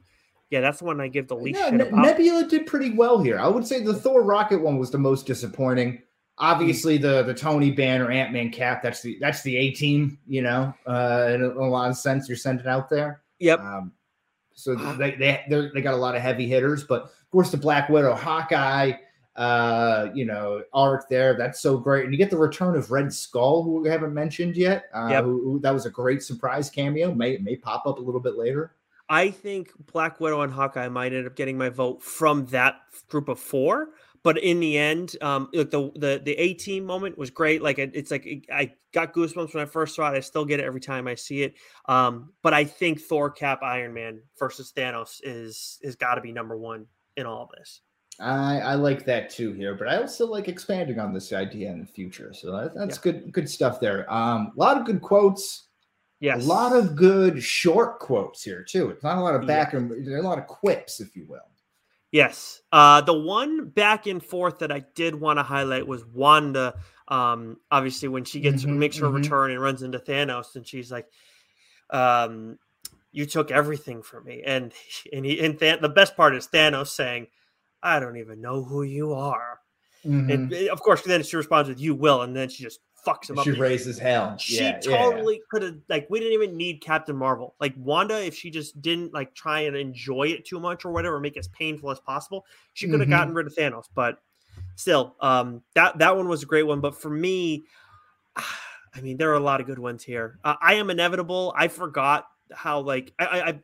Yeah, 0.52 0.62
that's 0.62 0.78
the 0.78 0.86
one 0.86 1.02
I 1.02 1.08
give 1.08 1.28
the 1.28 1.36
least 1.36 1.60
yeah, 1.60 1.72
ne- 1.72 1.90
Nebula 1.90 2.48
did 2.48 2.68
pretty 2.68 2.92
well 2.92 3.18
here. 3.18 3.40
I 3.40 3.48
would 3.48 3.66
say 3.66 3.82
the 3.82 3.96
Thor 3.96 4.22
Rocket 4.22 4.62
one 4.62 4.78
was 4.78 4.92
the 4.92 4.98
most 5.00 5.26
disappointing. 5.26 6.04
Obviously, 6.38 7.00
the 7.00 7.24
the 7.24 7.34
Tony 7.34 7.72
Banner 7.72 8.12
Ant 8.12 8.32
Man 8.32 8.52
Cap 8.52 8.84
that's 8.84 9.02
the 9.02 9.18
that's 9.20 9.42
the 9.42 9.58
A 9.58 9.72
team. 9.72 10.20
You 10.28 10.44
know, 10.44 10.72
uh, 10.86 11.32
in 11.34 11.42
a, 11.42 11.50
in 11.50 11.58
a, 11.58 11.68
lot 11.68 11.90
of 11.90 11.98
sense, 11.98 12.30
you're 12.30 12.38
sending 12.38 12.68
out 12.68 12.92
there. 12.92 13.24
Yep. 13.40 13.60
Um, 13.60 13.94
so 14.54 14.76
they 14.76 15.16
they 15.16 15.70
they 15.74 15.82
got 15.82 15.96
a 15.96 15.98
lot 15.98 16.16
of 16.16 16.22
heavy 16.22 16.48
hitters, 16.48 16.84
but 16.84 17.06
of 17.06 17.30
course 17.32 17.50
the 17.50 17.58
Black 17.58 17.90
Widow, 17.90 18.14
Hawkeye, 18.14 18.94
uh, 19.36 20.08
you 20.14 20.26
know, 20.26 20.64
arc 20.74 21.10
there. 21.10 21.36
That's 21.38 21.60
so 21.60 21.78
great. 21.78 22.06
And 22.06 22.14
you 22.14 22.18
get 22.18 22.30
the 22.30 22.38
return 22.38 22.76
of 22.76 22.92
Red 22.92 23.14
Skull, 23.14 23.64
who 23.64 23.82
we 23.82 23.90
haven't 23.90 24.14
mentioned 24.14 24.56
yet. 24.56 24.86
Uh, 24.94 25.08
yep. 25.10 25.24
who, 25.24 25.42
who, 25.44 25.60
that 25.60 25.74
was 25.74 25.86
a 25.86 25.90
great 25.90 26.24
surprise 26.24 26.70
cameo. 26.70 27.14
May 27.14 27.38
may 27.38 27.56
pop 27.56 27.86
up 27.86 27.98
a 27.98 28.02
little 28.02 28.22
bit 28.22 28.38
later. 28.38 28.76
I 29.10 29.30
think 29.30 29.72
Black 29.92 30.20
Widow 30.20 30.42
and 30.42 30.52
Hawkeye 30.52 30.90
might 30.90 31.14
end 31.14 31.28
up 31.28 31.36
getting 31.36 31.58
my 31.58 31.70
vote 31.70 32.02
from 32.02 32.46
that 32.48 32.82
group 33.08 33.30
of 33.30 33.40
four. 33.40 33.90
But 34.24 34.40
in 34.40 34.60
the 34.60 34.76
end, 34.76 35.16
um, 35.22 35.50
the 35.54 35.92
the 35.96 36.22
the 36.24 36.34
A 36.34 36.56
team 36.56 36.84
moment 36.84 37.16
was 37.16 37.30
great. 37.30 37.62
Like 37.62 37.78
it, 37.78 37.92
it's 37.94 38.10
like 38.10 38.26
it, 38.26 38.46
I 38.52 38.74
got 38.92 39.14
goosebumps 39.14 39.54
when 39.54 39.62
I 39.62 39.68
first 39.68 39.96
saw 39.96 40.12
it. 40.12 40.18
I 40.18 40.22
still 40.22 40.46
get 40.46 40.60
it 40.60 40.64
every 40.64 40.82
time 40.82 41.08
I 41.08 41.14
see 41.14 41.44
it. 41.44 41.54
Um, 41.88 42.34
but 42.42 42.52
I 42.52 42.64
think 42.64 43.02
Thor, 43.02 43.30
Cap, 43.30 43.62
Iron 43.62 43.94
Man 43.94 44.22
versus 44.40 44.74
Thanos 44.76 45.20
is 45.24 45.78
is 45.84 45.96
got 45.96 46.16
to 46.16 46.22
be 46.22 46.32
number 46.32 46.58
one 46.58 46.88
in 47.18 47.28
all 47.28 47.44
of 47.44 47.50
this. 47.56 47.82
I, 48.20 48.60
I 48.60 48.76
like 48.76 49.06
that 49.06 49.30
too 49.30 49.52
here, 49.54 49.76
but 49.76 49.88
I 49.88 49.98
also 49.98 50.26
like 50.26 50.48
expanding 50.48 51.00
on 51.00 51.14
this 51.14 51.34
idea 51.34 51.70
in 51.72 51.80
the 51.80 51.86
future. 51.86 52.34
So 52.34 52.52
that, 52.52 52.76
that's 52.76 52.98
yeah. 52.98 53.12
good 53.12 53.32
good 53.32 53.50
stuff 53.50 53.80
there. 53.80 54.12
Um, 54.12 54.54
a 54.56 54.60
lot 54.60 54.78
of 54.78 54.86
good 54.86 55.02
quotes. 55.02 55.68
Yes. 56.22 56.46
A 56.46 56.48
lot 56.48 56.74
of 56.74 56.96
good 56.96 57.44
short 57.44 58.00
quotes 58.00 58.42
here 58.42 58.64
too. 58.64 58.90
It's 58.90 59.04
not 59.04 59.18
a 59.18 59.22
lot 59.22 59.36
of 59.36 59.46
back 59.46 59.74
yeah. 59.74 59.80
and 59.80 60.08
a 60.08 60.22
lot 60.22 60.38
of 60.38 60.48
quips, 60.48 61.02
if 61.02 61.16
you 61.16 61.26
will. 61.28 61.40
Yes. 62.12 62.62
Uh, 62.72 63.02
the 63.02 63.14
one 63.14 63.68
back 63.68 64.08
and 64.08 64.24
forth 64.24 64.60
that 64.60 64.72
I 64.72 64.86
did 64.96 65.16
want 65.16 65.38
to 65.38 65.44
highlight 65.44 65.86
was 65.86 66.06
Wanda. 66.06 66.76
Um, 67.10 67.58
obviously, 67.70 68.08
when 68.08 68.24
she 68.24 68.40
gets 68.40 68.64
mm-hmm, 68.64 68.80
makes 68.80 68.98
her 68.98 69.08
mm-hmm. 69.08 69.18
return 69.18 69.52
and 69.52 69.62
runs 69.62 69.84
into 69.84 70.00
Thanos, 70.00 70.56
and 70.56 70.66
she's 70.66 70.90
like, 70.90 71.08
um, 71.90 72.58
"You 73.12 73.26
took 73.26 73.52
everything 73.52 74.02
from 74.02 74.24
me," 74.24 74.42
and 74.46 74.72
and 75.12 75.26
he 75.26 75.42
and 75.42 75.60
Th- 75.60 75.82
the 75.82 75.90
best 75.90 76.16
part 76.16 76.36
is 76.36 76.48
Thanos 76.48 76.88
saying 76.88 77.28
I 77.86 78.00
don't 78.00 78.18
even 78.18 78.42
know 78.42 78.64
who 78.64 78.84
you 78.84 79.14
are. 79.14 79.60
Mm-hmm. 80.06 80.32
And 80.32 80.54
eh, 80.54 80.68
of 80.68 80.82
course, 80.82 81.02
then 81.02 81.24
she 81.24 81.38
responds 81.38 81.70
with 81.70 81.80
"You 81.80 81.96
will," 81.96 82.24
and 82.24 82.36
then 82.36 82.50
she 82.50 82.64
just 82.64 82.80
fucks 83.06 83.30
him 83.30 83.36
she 83.36 83.40
up. 83.40 83.46
She 83.46 83.52
raises 83.52 84.00
hell. 84.00 84.38
She 84.38 84.58
yeah, 84.58 84.80
totally 84.80 85.36
yeah. 85.36 85.42
could 85.50 85.62
have 85.62 85.76
like 85.88 86.08
we 86.10 86.20
didn't 86.20 86.34
even 86.34 86.58
need 86.58 86.82
Captain 86.82 87.16
Marvel. 87.16 87.56
Like 87.60 87.74
Wanda, 87.78 88.24
if 88.24 88.36
she 88.36 88.50
just 88.50 88.82
didn't 88.82 89.14
like 89.14 89.34
try 89.34 89.62
and 89.62 89.76
enjoy 89.76 90.28
it 90.30 90.46
too 90.46 90.60
much 90.60 90.86
or 90.86 90.92
whatever, 90.92 91.20
make 91.20 91.36
it 91.36 91.40
as 91.40 91.48
painful 91.50 91.92
as 91.92 92.00
possible, 92.00 92.46
she 92.74 92.88
could 92.88 93.00
have 93.00 93.02
mm-hmm. 93.02 93.12
gotten 93.12 93.34
rid 93.34 93.48
of 93.48 93.56
Thanos. 93.56 93.86
But 93.94 94.20
still, 94.76 95.16
um, 95.22 95.62
that 95.76 95.98
that 96.00 96.16
one 96.16 96.28
was 96.28 96.44
a 96.44 96.48
great 96.48 96.64
one. 96.64 96.82
But 96.82 97.00
for 97.00 97.10
me, 97.10 97.66
I 98.36 99.02
mean, 99.02 99.18
there 99.18 99.32
are 99.32 99.36
a 99.36 99.40
lot 99.40 99.62
of 99.62 99.68
good 99.68 99.80
ones 99.80 100.04
here. 100.04 100.40
Uh, 100.44 100.56
I 100.62 100.76
am 100.76 100.90
inevitable. 100.90 101.54
I 101.56 101.68
forgot 101.68 102.28
how 102.52 102.80
like 102.82 103.14
I, 103.20 103.42
I 103.42 103.60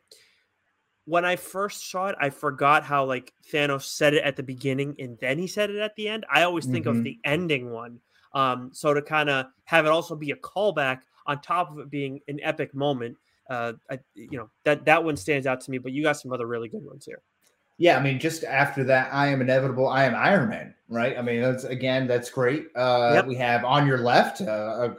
when 1.04 1.24
I 1.24 1.36
first 1.36 1.90
saw 1.90 2.08
it, 2.08 2.16
I 2.20 2.30
forgot 2.30 2.84
how 2.84 3.04
like 3.04 3.32
Thanos 3.52 3.82
said 3.82 4.14
it 4.14 4.24
at 4.24 4.36
the 4.36 4.42
beginning 4.42 4.94
and 4.98 5.18
then 5.18 5.38
he 5.38 5.46
said 5.46 5.70
it 5.70 5.78
at 5.78 5.96
the 5.96 6.08
end. 6.08 6.24
I 6.32 6.42
always 6.42 6.66
think 6.66 6.86
mm-hmm. 6.86 6.98
of 6.98 7.04
the 7.04 7.18
ending 7.24 7.70
one. 7.70 7.98
Um, 8.34 8.70
so 8.72 8.94
to 8.94 9.02
kind 9.02 9.28
of 9.28 9.46
have 9.64 9.84
it 9.84 9.90
also 9.90 10.16
be 10.16 10.30
a 10.30 10.36
callback 10.36 11.00
on 11.26 11.40
top 11.40 11.70
of 11.70 11.78
it 11.78 11.90
being 11.90 12.20
an 12.28 12.40
epic 12.42 12.74
moment, 12.74 13.16
uh, 13.50 13.74
I, 13.90 13.98
you 14.14 14.38
know 14.38 14.50
that 14.64 14.84
that 14.86 15.02
one 15.02 15.16
stands 15.16 15.46
out 15.46 15.60
to 15.62 15.70
me. 15.70 15.78
But 15.78 15.92
you 15.92 16.02
got 16.02 16.18
some 16.18 16.32
other 16.32 16.46
really 16.46 16.68
good 16.68 16.84
ones 16.84 17.04
here. 17.04 17.20
Yeah, 17.78 17.98
I 17.98 18.02
mean, 18.02 18.18
just 18.18 18.44
after 18.44 18.84
that, 18.84 19.12
I 19.12 19.28
am 19.28 19.40
inevitable. 19.40 19.88
I 19.88 20.04
am 20.04 20.14
Iron 20.14 20.48
Man, 20.48 20.74
right? 20.88 21.18
I 21.18 21.22
mean, 21.22 21.40
that's 21.40 21.64
again, 21.64 22.06
that's 22.06 22.30
great. 22.30 22.66
Uh, 22.76 23.12
yep. 23.14 23.26
We 23.26 23.34
have 23.36 23.64
on 23.64 23.86
your 23.86 23.98
left 23.98 24.40
uh, 24.40 24.44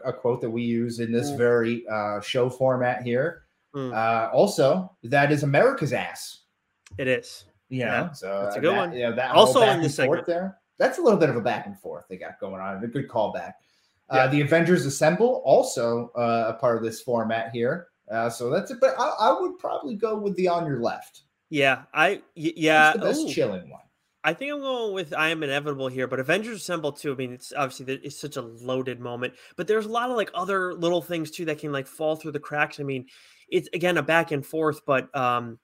a, 0.04 0.10
a, 0.10 0.14
quote 0.14 0.42
that 0.42 0.50
we 0.50 0.64
use 0.64 1.00
in 1.00 1.12
this 1.12 1.32
very 1.32 1.88
uh, 1.88 2.20
show 2.20 2.50
format 2.50 3.04
here. 3.04 3.43
Mm. 3.76 3.94
Uh, 3.94 4.32
also, 4.32 4.96
that 5.04 5.32
is 5.32 5.44
America's 5.44 5.94
ass. 5.94 6.42
It 6.98 7.08
is. 7.08 7.46
You 7.70 7.86
know, 7.86 7.86
yeah, 7.86 8.12
so 8.12 8.42
that's 8.44 8.56
a 8.56 8.60
good 8.60 8.74
that, 8.74 8.78
one. 8.78 8.94
You 8.94 9.10
know, 9.10 9.16
that 9.16 9.32
also 9.32 9.62
in 9.62 9.82
the 9.82 9.90
segment 9.90 10.28
there. 10.28 10.58
That's 10.78 11.00
a 11.00 11.02
little 11.02 11.20
bit 11.20 11.30
of 11.30 11.36
a 11.36 11.42
back 11.42 11.66
and 11.66 11.80
forth 11.80 12.06
they 12.08 12.18
got 12.18 12.40
going 12.40 12.62
on. 12.62 12.84
A 12.84 12.88
good 12.88 13.08
callback. 13.08 13.54
Uh, 14.10 14.28
the 14.28 14.42
Avengers 14.42 14.86
Assemble 14.86 15.42
also 15.44 16.12
uh, 16.16 16.46
a 16.50 16.54
part 16.60 16.78
of 16.78 16.84
this 16.84 17.02
format 17.02 17.50
here. 17.52 17.88
Uh, 18.12 18.30
so 18.30 18.50
that's 18.50 18.70
it. 18.70 18.78
But 18.80 18.96
I, 19.00 19.14
I, 19.20 19.42
would 19.42 19.58
probably 19.58 19.96
go 19.96 20.18
with 20.20 20.36
the 20.36 20.48
on 20.48 20.68
your 20.68 20.82
left. 20.82 21.22
Yeah, 21.50 21.84
I 21.94 22.22
yeah, 22.36 22.94
the 22.94 23.00
best 23.00 23.22
Ooh. 23.22 23.30
chilling 23.30 23.70
one. 23.70 23.82
I 24.26 24.34
think 24.34 24.54
I'm 24.54 24.60
going 24.60 24.94
with 24.94 25.14
I 25.14 25.30
am 25.30 25.44
inevitable 25.44 25.88
here, 25.88 26.08
but 26.08 26.20
Avengers 26.20 26.62
Assemble 26.62 26.92
too. 26.92 27.12
I 27.12 27.16
mean, 27.16 27.34
it's 27.34 27.54
obviously 27.56 27.96
it's 28.04 28.20
such 28.20 28.38
a 28.38 28.42
loaded 28.42 29.00
moment, 29.00 29.34
but 29.58 29.68
there's 29.68 29.86
a 29.86 29.90
lot 29.90 30.10
of 30.10 30.16
like 30.16 30.32
other 30.34 30.74
little 30.74 31.02
things 31.02 31.32
too 31.32 31.46
that 31.46 31.60
can 31.60 31.72
like 31.72 31.88
fall 31.88 32.16
through 32.16 32.32
the 32.32 32.40
cracks. 32.40 32.80
I 32.80 32.84
mean, 32.84 33.08
it's 33.54 33.70
again 33.74 33.98
a 33.98 34.04
back 34.04 34.32
and 34.32 34.46
forth, 34.46 34.82
but 34.86 35.16
um, 35.16 35.60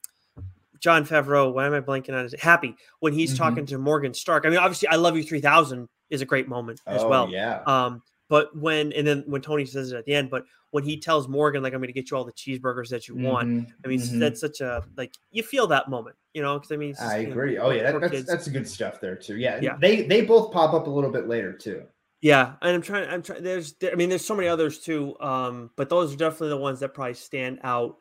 Jon 0.79 1.05
Favreau, 1.05 1.53
why 1.53 1.65
am 1.65 1.73
I 1.73 1.81
blanking 1.81 2.13
on 2.13 2.25
it? 2.25 2.39
Happy 2.39 2.75
when 2.99 3.13
he's 3.13 3.33
mm-hmm. 3.33 3.43
talking 3.43 3.65
to 3.65 3.77
Morgan 3.77 4.13
Stark. 4.13 4.45
I 4.45 4.49
mean, 4.49 4.59
obviously, 4.59 4.87
I 4.87 4.95
love 4.95 5.17
you 5.17 5.23
3000 5.23 5.89
is 6.09 6.21
a 6.21 6.25
great 6.25 6.47
moment 6.47 6.79
as 6.87 7.03
oh, 7.03 7.09
well. 7.09 7.29
Yeah. 7.29 7.61
Um, 7.65 8.01
but 8.29 8.55
when 8.55 8.93
and 8.93 9.05
then 9.05 9.23
when 9.25 9.41
Tony 9.41 9.65
says 9.65 9.91
it 9.91 9.97
at 9.97 10.05
the 10.05 10.13
end, 10.13 10.29
but 10.29 10.45
when 10.71 10.83
he 10.83 10.99
tells 10.99 11.27
Morgan 11.27 11.63
like 11.63 11.73
I'm 11.73 11.79
going 11.79 11.87
to 11.87 11.93
get 11.93 12.11
you 12.11 12.17
all 12.17 12.23
the 12.23 12.31
cheeseburgers 12.31 12.89
that 12.89 13.07
you 13.07 13.15
mm-hmm. 13.15 13.23
want, 13.23 13.67
I 13.83 13.87
mean 13.87 13.99
mm-hmm. 13.99 14.19
that's 14.19 14.39
such 14.39 14.61
a 14.61 14.83
like 14.95 15.13
you 15.31 15.41
feel 15.41 15.65
that 15.67 15.89
moment, 15.89 16.15
you 16.33 16.43
know? 16.43 16.59
Because 16.59 16.71
I 16.71 16.77
mean, 16.77 16.95
I 17.01 17.17
agree. 17.17 17.55
Know, 17.55 17.63
oh 17.63 17.69
yeah, 17.71 17.91
that, 17.91 18.11
that's 18.11 18.27
that's 18.27 18.47
good 18.47 18.67
stuff 18.67 19.01
there 19.01 19.15
too. 19.15 19.37
Yeah, 19.37 19.59
yeah. 19.61 19.77
They 19.79 20.03
they 20.03 20.21
both 20.21 20.53
pop 20.53 20.75
up 20.75 20.85
a 20.85 20.89
little 20.89 21.11
bit 21.11 21.27
later 21.27 21.53
too. 21.53 21.83
Yeah, 22.21 22.55
and 22.61 22.75
I'm 22.75 22.81
trying. 22.81 23.09
I'm 23.09 23.21
trying. 23.21 23.43
There's, 23.43 23.75
I 23.81 23.95
mean, 23.95 24.09
there's 24.09 24.25
so 24.25 24.35
many 24.35 24.49
others 24.49 24.79
too. 24.79 25.17
Um, 25.21 25.71
but 25.77 25.89
those 25.89 26.13
are 26.13 26.17
definitely 26.17 26.49
the 26.49 26.57
ones 26.57 26.81
that 26.81 26.93
probably 26.93 27.13
stand 27.13 27.59
out 27.63 27.97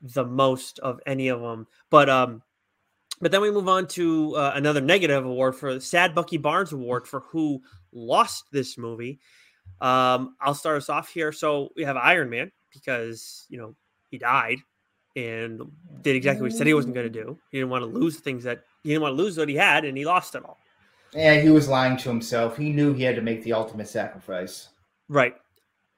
the 0.00 0.24
most 0.24 0.80
of 0.80 1.00
any 1.06 1.28
of 1.28 1.40
them. 1.40 1.68
But 1.88 2.10
um, 2.10 2.42
but 3.20 3.30
then 3.30 3.40
we 3.40 3.52
move 3.52 3.68
on 3.68 3.86
to 3.88 4.34
uh, 4.34 4.52
another 4.56 4.80
negative 4.80 5.24
award 5.24 5.54
for 5.54 5.74
the 5.74 5.80
Sad 5.80 6.12
Bucky 6.12 6.38
Barnes 6.38 6.72
Award 6.72 7.06
for 7.06 7.20
who 7.20 7.62
lost 7.92 8.46
this 8.50 8.76
movie. 8.76 9.20
Um, 9.80 10.34
I'll 10.40 10.54
start 10.54 10.78
us 10.78 10.88
off 10.88 11.08
here. 11.08 11.30
So 11.30 11.70
we 11.76 11.84
have 11.84 11.96
Iron 11.96 12.30
Man 12.30 12.50
because 12.72 13.46
you 13.48 13.58
know 13.58 13.76
he 14.10 14.18
died. 14.18 14.58
and 15.14 15.60
did 16.02 16.16
exactly 16.16 16.42
what 16.42 16.52
he 16.52 16.58
said 16.58 16.66
he 16.66 16.74
wasn't 16.74 16.94
going 16.94 17.10
to 17.10 17.22
do. 17.22 17.38
He 17.50 17.58
didn't 17.58 17.70
want 17.70 17.82
to 17.82 17.86
lose 17.86 18.18
things 18.18 18.44
that 18.44 18.64
he 18.82 18.90
didn't 18.90 19.02
want 19.02 19.16
to 19.16 19.22
lose 19.22 19.36
what 19.38 19.48
he 19.48 19.54
had, 19.54 19.84
and 19.84 19.96
he 19.96 20.04
lost 20.04 20.34
it 20.34 20.44
all. 20.44 20.58
Yeah, 21.14 21.40
he 21.40 21.50
was 21.50 21.68
lying 21.68 21.96
to 21.98 22.08
himself. 22.08 22.56
He 22.56 22.70
knew 22.70 22.94
he 22.94 23.02
had 23.02 23.16
to 23.16 23.22
make 23.22 23.42
the 23.42 23.52
ultimate 23.52 23.88
sacrifice. 23.88 24.68
Right. 25.08 25.34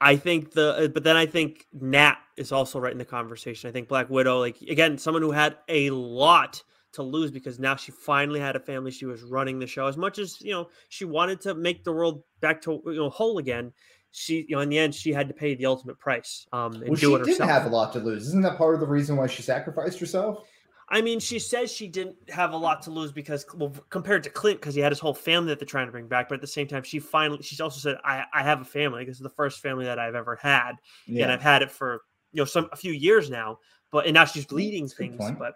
I 0.00 0.16
think 0.16 0.52
the, 0.52 0.90
but 0.92 1.04
then 1.04 1.16
I 1.16 1.26
think 1.26 1.66
Nat 1.72 2.16
is 2.36 2.52
also 2.52 2.78
right 2.80 2.92
in 2.92 2.98
the 2.98 3.04
conversation. 3.04 3.68
I 3.68 3.72
think 3.72 3.88
Black 3.88 4.10
Widow, 4.10 4.40
like 4.40 4.60
again, 4.62 4.98
someone 4.98 5.22
who 5.22 5.30
had 5.30 5.56
a 5.68 5.90
lot 5.90 6.62
to 6.92 7.02
lose 7.02 7.30
because 7.30 7.58
now 7.58 7.76
she 7.76 7.92
finally 7.92 8.40
had 8.40 8.56
a 8.56 8.60
family. 8.60 8.90
She 8.90 9.06
was 9.06 9.22
running 9.22 9.58
the 9.58 9.66
show 9.66 9.86
as 9.86 9.96
much 9.96 10.18
as 10.18 10.40
you 10.40 10.52
know 10.52 10.68
she 10.88 11.04
wanted 11.04 11.40
to 11.42 11.54
make 11.54 11.84
the 11.84 11.92
world 11.92 12.22
back 12.40 12.60
to 12.62 12.82
you 12.86 12.94
know 12.94 13.10
whole 13.10 13.38
again. 13.38 13.72
She, 14.10 14.46
you 14.48 14.54
know, 14.54 14.60
in 14.60 14.68
the 14.68 14.78
end, 14.78 14.94
she 14.94 15.12
had 15.12 15.26
to 15.26 15.34
pay 15.34 15.56
the 15.56 15.66
ultimate 15.66 15.98
price. 15.98 16.46
Um, 16.52 16.74
and 16.74 16.82
well, 16.84 16.94
do 16.94 16.96
she 16.96 17.06
it 17.06 17.18
herself. 17.18 17.38
did 17.38 17.48
have 17.48 17.66
a 17.66 17.68
lot 17.68 17.92
to 17.94 17.98
lose. 17.98 18.28
Isn't 18.28 18.42
that 18.42 18.56
part 18.56 18.74
of 18.74 18.80
the 18.80 18.86
reason 18.86 19.16
why 19.16 19.26
she 19.26 19.42
sacrificed 19.42 19.98
herself? 19.98 20.44
I 20.88 21.00
mean, 21.00 21.18
she 21.18 21.38
says 21.38 21.72
she 21.72 21.88
didn't 21.88 22.16
have 22.28 22.52
a 22.52 22.56
lot 22.56 22.82
to 22.82 22.90
lose 22.90 23.10
because, 23.10 23.46
well, 23.54 23.72
compared 23.88 24.22
to 24.24 24.30
Clint, 24.30 24.60
because 24.60 24.74
he 24.74 24.80
had 24.80 24.92
his 24.92 24.98
whole 24.98 25.14
family 25.14 25.48
that 25.48 25.58
they're 25.58 25.66
trying 25.66 25.86
to 25.86 25.92
bring 25.92 26.06
back. 26.06 26.28
But 26.28 26.36
at 26.36 26.40
the 26.40 26.46
same 26.46 26.66
time, 26.66 26.82
she 26.82 26.98
finally, 26.98 27.42
she's 27.42 27.60
also 27.60 27.80
said, 27.80 27.98
"I, 28.04 28.24
I 28.32 28.42
have 28.42 28.60
a 28.60 28.64
family. 28.64 29.04
This 29.04 29.16
is 29.16 29.22
the 29.22 29.30
first 29.30 29.60
family 29.60 29.86
that 29.86 29.98
I've 29.98 30.14
ever 30.14 30.36
had, 30.36 30.72
yeah. 31.06 31.24
and 31.24 31.32
I've 31.32 31.42
had 31.42 31.62
it 31.62 31.70
for 31.70 32.02
you 32.32 32.40
know 32.40 32.44
some 32.44 32.68
a 32.72 32.76
few 32.76 32.92
years 32.92 33.30
now. 33.30 33.58
But 33.90 34.06
and 34.06 34.14
now 34.14 34.24
she's 34.24 34.50
leading 34.52 34.88
things. 34.88 35.18
But 35.38 35.54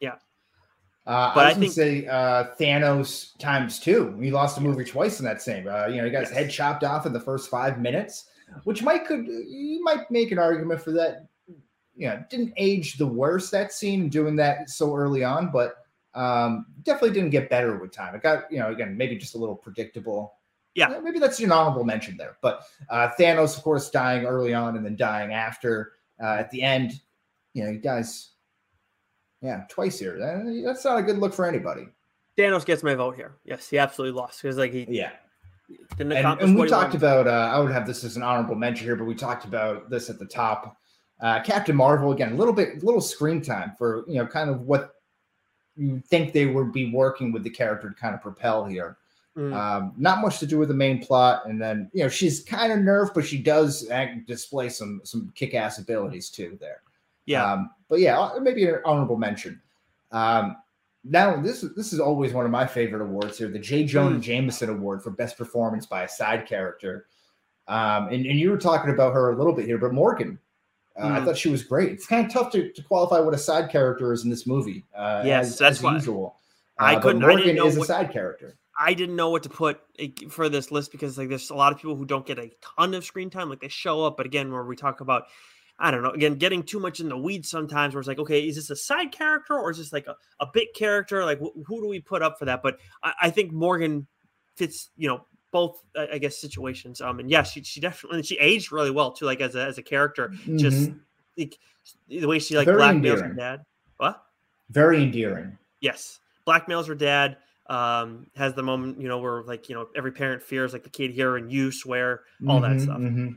yeah, 0.00 0.16
uh, 1.08 1.32
but 1.34 1.46
I, 1.46 1.50
I 1.50 1.54
think 1.54 1.72
say 1.72 2.06
uh, 2.06 2.48
Thanos 2.60 3.36
times 3.38 3.80
two. 3.80 4.14
He 4.20 4.30
lost 4.30 4.56
the 4.56 4.60
movie 4.60 4.84
twice 4.84 5.18
in 5.18 5.24
that 5.24 5.40
same. 5.40 5.66
Uh, 5.66 5.86
you 5.86 5.96
know, 5.96 6.04
he 6.04 6.10
got 6.10 6.20
yes. 6.20 6.28
his 6.28 6.36
head 6.36 6.50
chopped 6.50 6.84
off 6.84 7.06
in 7.06 7.14
the 7.14 7.20
first 7.20 7.48
five 7.48 7.80
minutes, 7.80 8.26
which 8.64 8.82
might 8.82 9.06
could 9.06 9.26
you 9.26 9.82
might 9.82 10.10
make 10.10 10.32
an 10.32 10.38
argument 10.38 10.82
for 10.82 10.92
that 10.92 11.26
you 11.98 12.06
know, 12.06 12.24
didn't 12.30 12.52
age 12.56 12.96
the 12.96 13.06
worst 13.06 13.50
that 13.50 13.72
scene 13.72 14.08
doing 14.08 14.36
that 14.36 14.70
so 14.70 14.94
early 14.94 15.24
on, 15.24 15.50
but 15.50 15.84
um, 16.14 16.66
definitely 16.84 17.10
didn't 17.10 17.30
get 17.30 17.50
better 17.50 17.76
with 17.76 17.90
time. 17.90 18.14
It 18.14 18.22
got, 18.22 18.50
you 18.52 18.60
know, 18.60 18.70
again, 18.70 18.96
maybe 18.96 19.16
just 19.16 19.34
a 19.34 19.38
little 19.38 19.56
predictable. 19.56 20.34
Yeah, 20.76 21.00
maybe 21.02 21.18
that's 21.18 21.40
an 21.40 21.50
honorable 21.50 21.82
mention 21.82 22.16
there. 22.16 22.36
But 22.40 22.62
uh, 22.88 23.08
Thanos, 23.18 23.56
of 23.56 23.64
course, 23.64 23.90
dying 23.90 24.26
early 24.26 24.54
on 24.54 24.76
and 24.76 24.86
then 24.86 24.94
dying 24.94 25.32
after 25.32 25.92
uh, 26.22 26.36
at 26.38 26.50
the 26.52 26.62
end. 26.62 27.00
You 27.54 27.64
know, 27.64 27.72
he 27.72 27.78
dies, 27.78 28.30
yeah, 29.42 29.64
twice 29.68 29.98
here. 29.98 30.18
That's 30.64 30.84
not 30.84 30.98
a 30.98 31.02
good 31.02 31.18
look 31.18 31.34
for 31.34 31.46
anybody. 31.46 31.88
Thanos 32.38 32.64
gets 32.64 32.84
my 32.84 32.94
vote 32.94 33.16
here. 33.16 33.38
Yes, 33.44 33.68
he 33.68 33.78
absolutely 33.78 34.16
lost 34.16 34.40
because, 34.40 34.56
like, 34.56 34.72
he 34.72 34.86
yeah. 34.88 35.10
And, 35.98 36.12
and, 36.12 36.56
we 36.56 36.68
talked 36.68 36.94
about. 36.94 37.26
Uh, 37.26 37.50
I 37.52 37.58
would 37.58 37.72
have 37.72 37.86
this 37.86 38.04
as 38.04 38.16
an 38.16 38.22
honorable 38.22 38.54
mention 38.54 38.86
here, 38.86 38.94
but 38.94 39.04
we 39.04 39.16
talked 39.16 39.44
about 39.44 39.90
this 39.90 40.08
at 40.08 40.20
the 40.20 40.24
top 40.26 40.78
uh, 41.20 41.40
Captain 41.42 41.74
Marvel 41.76 42.12
again, 42.12 42.32
a 42.32 42.36
little 42.36 42.54
bit, 42.54 42.82
little 42.84 43.00
screen 43.00 43.42
time 43.42 43.72
for 43.76 44.04
you 44.06 44.16
know, 44.16 44.26
kind 44.26 44.50
of 44.50 44.62
what 44.62 44.94
you 45.76 46.00
think 46.06 46.32
they 46.32 46.46
would 46.46 46.72
be 46.72 46.92
working 46.92 47.32
with 47.32 47.44
the 47.44 47.50
character 47.50 47.88
to 47.88 47.94
kind 47.94 48.14
of 48.14 48.20
propel 48.20 48.64
here. 48.64 48.98
Mm. 49.36 49.54
Um, 49.54 49.92
not 49.96 50.20
much 50.20 50.40
to 50.40 50.46
do 50.46 50.58
with 50.58 50.68
the 50.68 50.74
main 50.74 51.04
plot, 51.04 51.42
and 51.46 51.60
then 51.62 51.88
you 51.92 52.02
know 52.02 52.08
she's 52.08 52.42
kind 52.42 52.72
of 52.72 52.80
nerfed, 52.80 53.14
but 53.14 53.24
she 53.24 53.38
does 53.38 53.88
act, 53.88 54.26
display 54.26 54.68
some 54.68 55.00
some 55.04 55.32
kick 55.36 55.54
ass 55.54 55.78
abilities 55.78 56.28
too 56.28 56.58
there. 56.60 56.82
Yeah, 57.24 57.52
um, 57.52 57.70
but 57.88 58.00
yeah, 58.00 58.18
uh, 58.18 58.40
maybe 58.40 58.66
an 58.66 58.80
honorable 58.84 59.16
mention. 59.16 59.60
Um, 60.10 60.56
now 61.04 61.40
this 61.40 61.62
is 61.62 61.74
this 61.76 61.92
is 61.92 62.00
always 62.00 62.32
one 62.32 62.46
of 62.46 62.50
my 62.50 62.66
favorite 62.66 63.02
awards 63.02 63.38
here, 63.38 63.48
the 63.48 63.60
J. 63.60 63.84
Jonah 63.84 64.16
mm. 64.16 64.22
Jameson 64.22 64.70
Award 64.70 65.02
for 65.02 65.10
Best 65.10 65.38
Performance 65.38 65.86
by 65.86 66.02
a 66.02 66.08
Side 66.08 66.46
Character. 66.46 67.06
Um, 67.68 68.08
and, 68.08 68.26
and 68.26 68.40
you 68.40 68.50
were 68.50 68.58
talking 68.58 68.92
about 68.92 69.12
her 69.12 69.30
a 69.30 69.36
little 69.36 69.52
bit 69.52 69.66
here, 69.66 69.78
but 69.78 69.92
Morgan, 69.92 70.38
uh, 70.98 71.08
mm. 71.08 71.12
I 71.12 71.24
thought 71.24 71.36
she 71.36 71.48
was 71.48 71.62
great. 71.62 71.92
It's 71.92 72.06
kind 72.06 72.26
of 72.26 72.32
tough 72.32 72.50
to, 72.52 72.72
to 72.72 72.82
qualify 72.82 73.20
what 73.20 73.34
a 73.34 73.38
side 73.38 73.70
character 73.70 74.12
is 74.12 74.24
in 74.24 74.30
this 74.30 74.46
movie. 74.46 74.84
Uh, 74.94 75.22
yes, 75.24 75.46
as, 75.52 75.58
that's 75.58 75.84
as 75.84 75.92
usual. 75.92 76.36
Uh, 76.80 76.84
I 76.84 76.96
couldn't. 76.96 77.22
Morgan 77.22 77.58
I 77.58 77.64
is 77.64 77.76
what, 77.76 77.84
a 77.84 77.86
side 77.86 78.12
character. 78.12 78.58
I 78.78 78.94
didn't 78.94 79.16
know 79.16 79.30
what 79.30 79.42
to 79.44 79.48
put 79.48 79.80
for 80.30 80.48
this 80.48 80.70
list 80.70 80.92
because 80.92 81.18
like 81.18 81.28
there's 81.28 81.50
a 81.50 81.54
lot 81.54 81.72
of 81.72 81.78
people 81.78 81.96
who 81.96 82.04
don't 82.04 82.26
get 82.26 82.38
a 82.38 82.50
ton 82.76 82.94
of 82.94 83.04
screen 83.04 83.30
time. 83.30 83.48
Like 83.48 83.60
they 83.60 83.68
show 83.68 84.04
up, 84.04 84.16
but 84.16 84.26
again, 84.26 84.52
where 84.52 84.64
we 84.64 84.76
talk 84.76 85.00
about, 85.00 85.24
I 85.78 85.90
don't 85.90 86.02
know, 86.02 86.10
again, 86.10 86.34
getting 86.34 86.62
too 86.62 86.80
much 86.80 87.00
in 87.00 87.08
the 87.08 87.16
weeds 87.16 87.50
sometimes. 87.50 87.94
Where 87.94 88.00
it's 88.00 88.08
like, 88.08 88.18
okay, 88.20 88.40
is 88.40 88.56
this 88.56 88.70
a 88.70 88.76
side 88.76 89.12
character 89.12 89.58
or 89.58 89.70
is 89.70 89.78
this 89.78 89.92
like 89.92 90.06
a, 90.06 90.16
a 90.40 90.46
big 90.52 90.68
character? 90.74 91.24
Like 91.24 91.38
wh- 91.38 91.58
who 91.66 91.80
do 91.80 91.88
we 91.88 92.00
put 92.00 92.22
up 92.22 92.38
for 92.38 92.44
that? 92.44 92.62
But 92.62 92.78
I, 93.02 93.12
I 93.22 93.30
think 93.30 93.52
Morgan 93.52 94.06
fits, 94.56 94.90
you 94.96 95.08
know, 95.08 95.26
both 95.50 95.82
I 95.96 96.18
guess 96.18 96.38
situations. 96.38 97.00
Um, 97.00 97.20
and 97.20 97.30
yeah, 97.30 97.42
she 97.42 97.62
she 97.62 97.80
definitely 97.80 98.22
she 98.22 98.36
aged 98.38 98.72
really 98.72 98.90
well 98.90 99.12
too, 99.12 99.24
like 99.24 99.40
as 99.40 99.54
a 99.54 99.64
as 99.64 99.78
a 99.78 99.82
character. 99.82 100.28
Mm-hmm. 100.28 100.58
Just 100.58 100.90
like 101.36 101.58
the 102.08 102.26
way 102.26 102.38
she 102.38 102.56
like 102.56 102.66
Very 102.66 102.80
blackmails 102.80 102.94
endearing. 102.96 103.22
her 103.30 103.34
dad. 103.34 103.64
What? 103.96 104.22
Very 104.70 105.02
endearing. 105.02 105.56
Yes, 105.80 106.20
blackmails 106.46 106.86
her 106.86 106.94
dad. 106.94 107.38
Um, 107.66 108.26
has 108.34 108.54
the 108.54 108.62
moment 108.62 108.98
you 108.98 109.08
know 109.08 109.18
where 109.18 109.42
like 109.42 109.68
you 109.68 109.74
know 109.74 109.88
every 109.94 110.10
parent 110.10 110.42
fears 110.42 110.72
like 110.72 110.84
the 110.84 110.90
kid 110.90 111.10
here 111.10 111.36
and 111.36 111.52
you 111.52 111.70
swear 111.70 112.22
all 112.46 112.60
mm-hmm, 112.60 112.78
that 112.78 112.82
stuff. 112.82 112.98
Mm-hmm. 112.98 113.28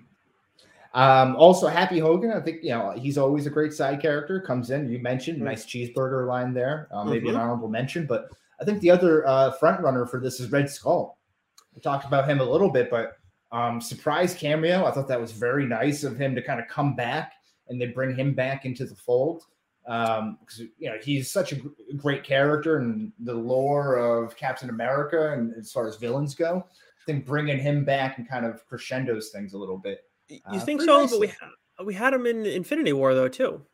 Um, 0.93 1.35
also, 1.37 1.67
Happy 1.67 1.99
Hogan. 1.99 2.31
I 2.31 2.41
think 2.41 2.63
you 2.63 2.71
know 2.71 2.91
he's 2.91 3.17
always 3.17 3.45
a 3.45 3.49
great 3.49 3.73
side 3.73 4.01
character. 4.01 4.41
Comes 4.41 4.71
in. 4.71 4.89
You 4.89 4.99
mentioned 4.99 5.37
mm-hmm. 5.37 5.45
nice 5.45 5.65
cheeseburger 5.65 6.27
line 6.27 6.53
there. 6.53 6.87
Uh, 6.91 7.03
maybe 7.03 7.27
an 7.27 7.35
mm-hmm. 7.35 7.43
honorable 7.43 7.69
mention, 7.69 8.05
but 8.05 8.29
I 8.59 8.65
think 8.65 8.79
the 8.81 8.91
other 8.91 9.27
uh, 9.27 9.51
front 9.51 9.81
runner 9.81 10.05
for 10.05 10.19
this 10.19 10.39
is 10.39 10.51
Red 10.51 10.69
Skull. 10.69 11.17
We 11.73 11.81
talked 11.81 12.05
about 12.05 12.29
him 12.29 12.39
a 12.39 12.43
little 12.45 12.69
bit, 12.69 12.89
but 12.89 13.17
um, 13.51 13.81
surprise 13.81 14.33
cameo. 14.33 14.85
I 14.85 14.91
thought 14.91 15.07
that 15.07 15.19
was 15.19 15.31
very 15.31 15.65
nice 15.65 16.03
of 16.03 16.17
him 16.17 16.35
to 16.35 16.41
kind 16.41 16.59
of 16.59 16.67
come 16.67 16.95
back 16.95 17.33
and 17.67 17.79
they 17.79 17.87
bring 17.87 18.15
him 18.15 18.33
back 18.33 18.65
into 18.65 18.85
the 18.85 18.95
fold 18.95 19.43
um 19.87 20.37
because 20.39 20.59
you 20.77 20.87
know 20.87 20.95
he's 21.01 21.31
such 21.31 21.53
a 21.53 21.55
great 21.97 22.23
character 22.23 22.77
and 22.77 23.11
the 23.21 23.33
lore 23.33 23.95
of 23.95 24.35
Captain 24.35 24.69
America 24.69 25.33
and 25.33 25.55
as 25.57 25.71
far 25.71 25.87
as 25.87 25.97
villains 25.97 26.35
go. 26.35 26.63
I 26.67 27.03
think 27.07 27.25
bringing 27.25 27.57
him 27.57 27.83
back 27.83 28.19
and 28.19 28.29
kind 28.29 28.45
of 28.45 28.63
crescendos 28.67 29.31
things 29.31 29.53
a 29.53 29.57
little 29.57 29.79
bit. 29.79 30.01
You 30.29 30.39
uh, 30.45 30.59
think 30.59 30.81
so? 30.81 31.01
Nicely. 31.01 31.33
But 31.77 31.87
we 31.87 31.93
we 31.93 31.93
had 31.95 32.13
him 32.13 32.27
in 32.27 32.45
Infinity 32.45 32.93
War 32.93 33.15
though 33.15 33.27
too. 33.27 33.65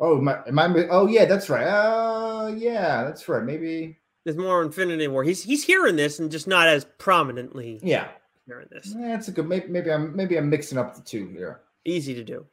Oh, 0.00 0.20
my, 0.20 0.38
am 0.46 0.58
I? 0.58 0.86
Oh, 0.90 1.06
yeah, 1.08 1.24
that's 1.24 1.50
right. 1.50 1.66
Uh, 1.66 2.54
yeah, 2.56 3.02
that's 3.02 3.28
right. 3.28 3.42
Maybe 3.42 3.98
there's 4.24 4.36
more 4.36 4.62
Infinity 4.62 5.08
War. 5.08 5.24
He's 5.24 5.42
he's 5.42 5.64
here 5.64 5.86
in 5.86 5.96
this 5.96 6.18
and 6.18 6.30
just 6.30 6.46
not 6.46 6.68
as 6.68 6.84
prominently. 6.98 7.80
Yeah, 7.82 8.08
here 8.46 8.60
in 8.60 8.68
this. 8.70 8.94
Yeah, 8.96 9.14
it's 9.14 9.28
a 9.28 9.32
good. 9.32 9.48
Maybe, 9.48 9.68
maybe 9.68 9.90
I'm 9.90 10.14
maybe 10.14 10.36
I'm 10.36 10.50
mixing 10.50 10.78
up 10.78 10.94
the 10.94 11.02
two 11.02 11.28
here. 11.28 11.60
Easy 11.84 12.14
to 12.14 12.24
do. 12.24 12.46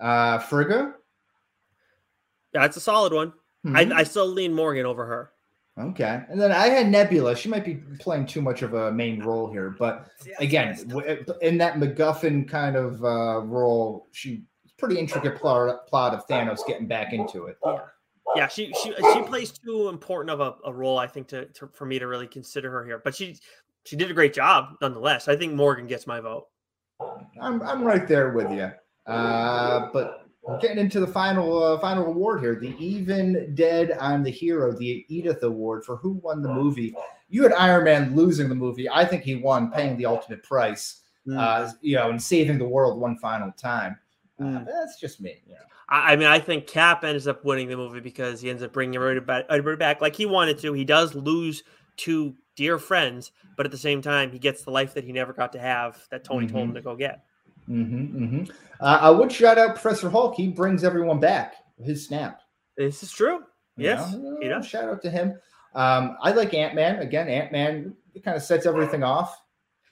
Uh, 0.00 0.38
Frigga. 0.38 0.94
That's 2.52 2.76
a 2.76 2.80
solid 2.80 3.12
one. 3.12 3.32
Mm-hmm. 3.66 3.92
I, 3.92 3.98
I 3.98 4.02
still 4.04 4.26
lean 4.26 4.54
Morgan 4.54 4.86
over 4.86 5.04
her. 5.04 5.32
Okay, 5.78 6.22
and 6.28 6.40
then 6.40 6.50
I 6.50 6.68
had 6.68 6.88
Nebula. 6.88 7.36
She 7.36 7.48
might 7.48 7.64
be 7.64 7.76
playing 8.00 8.26
too 8.26 8.42
much 8.42 8.62
of 8.62 8.74
a 8.74 8.90
main 8.90 9.22
role 9.22 9.48
here, 9.48 9.76
but 9.78 10.08
again, 10.40 10.76
in 11.40 11.56
that 11.58 11.74
MacGuffin 11.74 12.48
kind 12.48 12.74
of 12.74 13.04
uh, 13.04 13.42
role, 13.42 14.08
she 14.10 14.42
pretty 14.76 14.98
intricate 14.98 15.36
plot, 15.36 15.86
plot 15.86 16.14
of 16.14 16.26
Thanos 16.26 16.66
getting 16.66 16.88
back 16.88 17.12
into 17.12 17.46
it. 17.46 17.58
Yeah, 17.64 17.80
yeah. 18.36 18.48
She 18.48 18.72
she 18.82 18.94
she 19.12 19.22
plays 19.22 19.52
too 19.52 19.88
important 19.88 20.30
of 20.30 20.40
a, 20.40 20.54
a 20.64 20.72
role, 20.72 20.98
I 20.98 21.06
think, 21.06 21.28
to, 21.28 21.46
to, 21.46 21.68
for 21.68 21.86
me 21.86 21.98
to 21.98 22.06
really 22.06 22.26
consider 22.26 22.70
her 22.70 22.84
here. 22.84 23.00
But 23.04 23.14
she 23.14 23.36
she 23.84 23.96
did 23.96 24.10
a 24.10 24.14
great 24.14 24.34
job 24.34 24.74
nonetheless. 24.80 25.28
I 25.28 25.36
think 25.36 25.54
Morgan 25.54 25.86
gets 25.86 26.06
my 26.06 26.20
vote. 26.20 26.46
I'm 27.40 27.62
I'm 27.62 27.82
right 27.82 28.06
there 28.06 28.32
with 28.32 28.50
you. 28.50 28.70
Uh, 29.06 29.88
but 29.92 30.28
getting 30.60 30.78
into 30.78 31.00
the 31.00 31.06
final 31.06 31.62
uh, 31.62 31.78
final 31.78 32.06
award 32.06 32.40
here, 32.40 32.56
the 32.56 32.74
Even 32.78 33.54
Dead 33.54 33.96
I'm 34.00 34.22
the 34.22 34.30
Hero, 34.30 34.72
the 34.72 35.04
Edith 35.08 35.42
Award 35.42 35.84
for 35.84 35.96
who 35.96 36.12
won 36.22 36.42
the 36.42 36.52
movie. 36.52 36.94
You 37.28 37.42
had 37.42 37.52
Iron 37.52 37.84
Man 37.84 38.16
losing 38.16 38.48
the 38.48 38.54
movie. 38.54 38.88
I 38.88 39.04
think 39.04 39.22
he 39.22 39.36
won, 39.36 39.70
paying 39.70 39.96
the 39.96 40.06
ultimate 40.06 40.42
price. 40.42 41.02
Mm. 41.26 41.38
Uh, 41.38 41.72
you 41.82 41.96
know, 41.96 42.10
and 42.10 42.22
saving 42.22 42.58
the 42.58 42.68
world 42.68 42.98
one 42.98 43.18
final 43.18 43.52
time. 43.52 43.98
Uh, 44.40 44.44
mm. 44.44 44.66
that's 44.66 44.98
just 44.98 45.20
me. 45.20 45.42
You 45.46 45.54
know. 45.54 45.60
I 45.88 46.16
mean, 46.16 46.28
I 46.28 46.38
think 46.38 46.66
Cap 46.66 47.02
ends 47.02 47.26
up 47.26 47.44
winning 47.44 47.68
the 47.68 47.76
movie 47.76 48.00
because 48.00 48.42
he 48.42 48.50
ends 48.50 48.62
up 48.62 48.72
bringing 48.72 48.96
everybody 48.96 49.24
back, 49.24 49.46
everybody 49.48 49.76
back 49.76 50.00
like 50.02 50.14
he 50.14 50.26
wanted 50.26 50.58
to. 50.58 50.74
He 50.74 50.84
does 50.84 51.14
lose 51.14 51.62
two 51.96 52.34
dear 52.56 52.78
friends, 52.78 53.32
but 53.56 53.64
at 53.64 53.72
the 53.72 53.78
same 53.78 54.02
time, 54.02 54.30
he 54.30 54.38
gets 54.38 54.64
the 54.64 54.70
life 54.70 54.94
that 54.94 55.04
he 55.04 55.12
never 55.12 55.32
got 55.32 55.52
to 55.52 55.58
have 55.58 56.06
that 56.10 56.24
Tony 56.24 56.46
mm-hmm. 56.46 56.54
told 56.54 56.62
him 56.64 56.68
mm-hmm. 56.70 56.76
to 56.76 56.82
go 56.82 56.96
get. 56.96 57.24
Mm-hmm, 57.68 58.24
mm-hmm. 58.24 58.44
Uh, 58.80 58.98
I 59.00 59.10
would 59.10 59.32
shout 59.32 59.58
out 59.58 59.76
Professor 59.76 60.10
Hulk. 60.10 60.34
He 60.34 60.48
brings 60.48 60.84
everyone 60.84 61.20
back. 61.20 61.54
His 61.82 62.06
snap. 62.06 62.40
This 62.76 63.02
is 63.02 63.10
true. 63.10 63.44
Yes, 63.76 64.12
you 64.12 64.48
know, 64.48 64.60
shout 64.60 64.88
out 64.88 65.02
to 65.02 65.10
him. 65.10 65.38
Um, 65.74 66.16
I 66.20 66.32
like 66.32 66.52
Ant 66.52 66.74
Man. 66.74 66.98
Again, 66.98 67.28
Ant 67.28 67.52
Man 67.52 67.94
kind 68.24 68.36
of 68.36 68.42
sets 68.42 68.66
everything 68.66 69.04
off. 69.04 69.40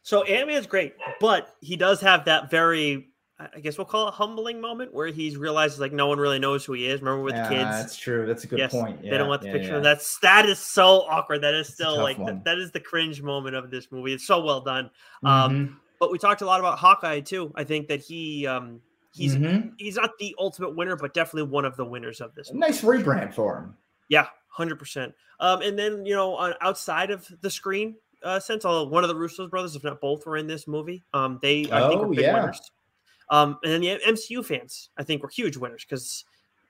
So 0.02 0.24
Ant 0.24 0.48
Man's 0.48 0.66
great, 0.66 0.94
but 1.20 1.55
he 1.60 1.77
does 1.77 2.01
have 2.01 2.24
that 2.24 2.51
very 2.51 3.09
I 3.39 3.61
guess 3.61 3.77
we'll 3.77 3.85
call 3.85 4.09
it 4.09 4.15
humbling 4.15 4.63
moment 4.63 4.95
where 4.95 5.09
he 5.09 5.37
realizes 5.37 5.79
like 5.79 5.93
no 5.93 6.07
one 6.07 6.19
really 6.19 6.39
knows 6.39 6.65
who 6.65 6.73
he 6.73 6.87
is. 6.87 7.03
Remember 7.03 7.23
with 7.23 7.35
yeah, 7.35 7.49
the 7.49 7.55
kids? 7.55 7.71
That's 7.71 7.97
true. 7.97 8.27
That's 8.27 8.45
a 8.45 8.47
good 8.47 8.59
yes, 8.59 8.73
point. 8.73 8.99
Yeah, 9.03 9.11
they 9.11 9.19
don't 9.19 9.29
want 9.29 9.43
the 9.43 9.49
yeah, 9.49 9.53
picture. 9.53 9.75
Yeah. 9.75 9.81
That's 9.81 10.19
that 10.21 10.47
is 10.47 10.59
so 10.59 11.03
awkward. 11.03 11.43
That 11.43 11.53
is 11.53 11.69
still 11.69 11.99
like 11.99 12.17
the, 12.17 12.41
that 12.47 12.57
is 12.57 12.73
the 12.73 12.81
cringe 12.81 13.21
moment 13.21 13.55
of 13.55 13.71
this 13.71 13.93
movie. 13.93 14.15
It's 14.15 14.27
so 14.27 14.43
well 14.43 14.63
done. 14.63 14.91
Um, 15.23 15.31
mm-hmm. 15.31 15.57
Um, 15.57 15.81
but 16.01 16.11
we 16.11 16.19
talked 16.19 16.41
a 16.41 16.47
lot 16.47 16.61
about 16.61 16.79
Hawkeye 16.79 17.21
too. 17.21 17.53
I 17.55 17.65
think 17.65 17.89
that 17.89 18.01
he 18.01 18.47
um, 18.47 18.81
he's 19.13 19.37
mm-hmm. 19.37 19.69
he's 19.77 19.97
not 19.97 20.13
the 20.19 20.35
ultimate 20.39 20.75
winner, 20.75 20.97
but 20.97 21.13
definitely 21.13 21.51
one 21.51 21.67
of 21.67 21.77
the 21.77 21.85
winners 21.85 22.23
of 22.23 22.35
this. 22.35 22.51
Nice 22.55 22.81
rebrand 22.81 23.35
for 23.35 23.59
him. 23.59 23.75
Yeah, 24.09 24.29
hundred 24.49 24.79
percent. 24.79 25.15
Um, 25.41 25.61
and 25.61 25.79
then 25.79 26.07
you 26.07 26.15
know, 26.15 26.37
on 26.37 26.55
outside 26.63 27.11
of 27.11 27.27
the 27.43 27.51
screen, 27.51 27.97
uh, 28.23 28.41
sense, 28.41 28.65
although 28.65 28.89
one 28.89 29.05
of 29.05 29.09
the 29.09 29.15
Russos 29.15 29.51
brothers, 29.51 29.77
if 29.77 29.85
not 29.85 30.01
both, 30.01 30.25
were 30.27 30.37
in 30.39 30.47
this 30.47 30.67
movie. 30.67 31.05
Um, 31.13 31.39
they 31.43 31.71
I 31.71 31.89
think 31.89 32.01
oh, 32.01 32.09
big 32.09 32.21
yeah. 32.21 32.41
winners. 32.41 32.61
Um, 33.28 33.59
and 33.62 33.73
then 33.73 33.81
the 33.81 33.98
MCU 34.07 34.44
fans, 34.44 34.90
I 34.97 35.03
think, 35.03 35.23
were 35.23 35.28
huge 35.28 35.57
winners 35.57 35.85
because, 35.89 36.24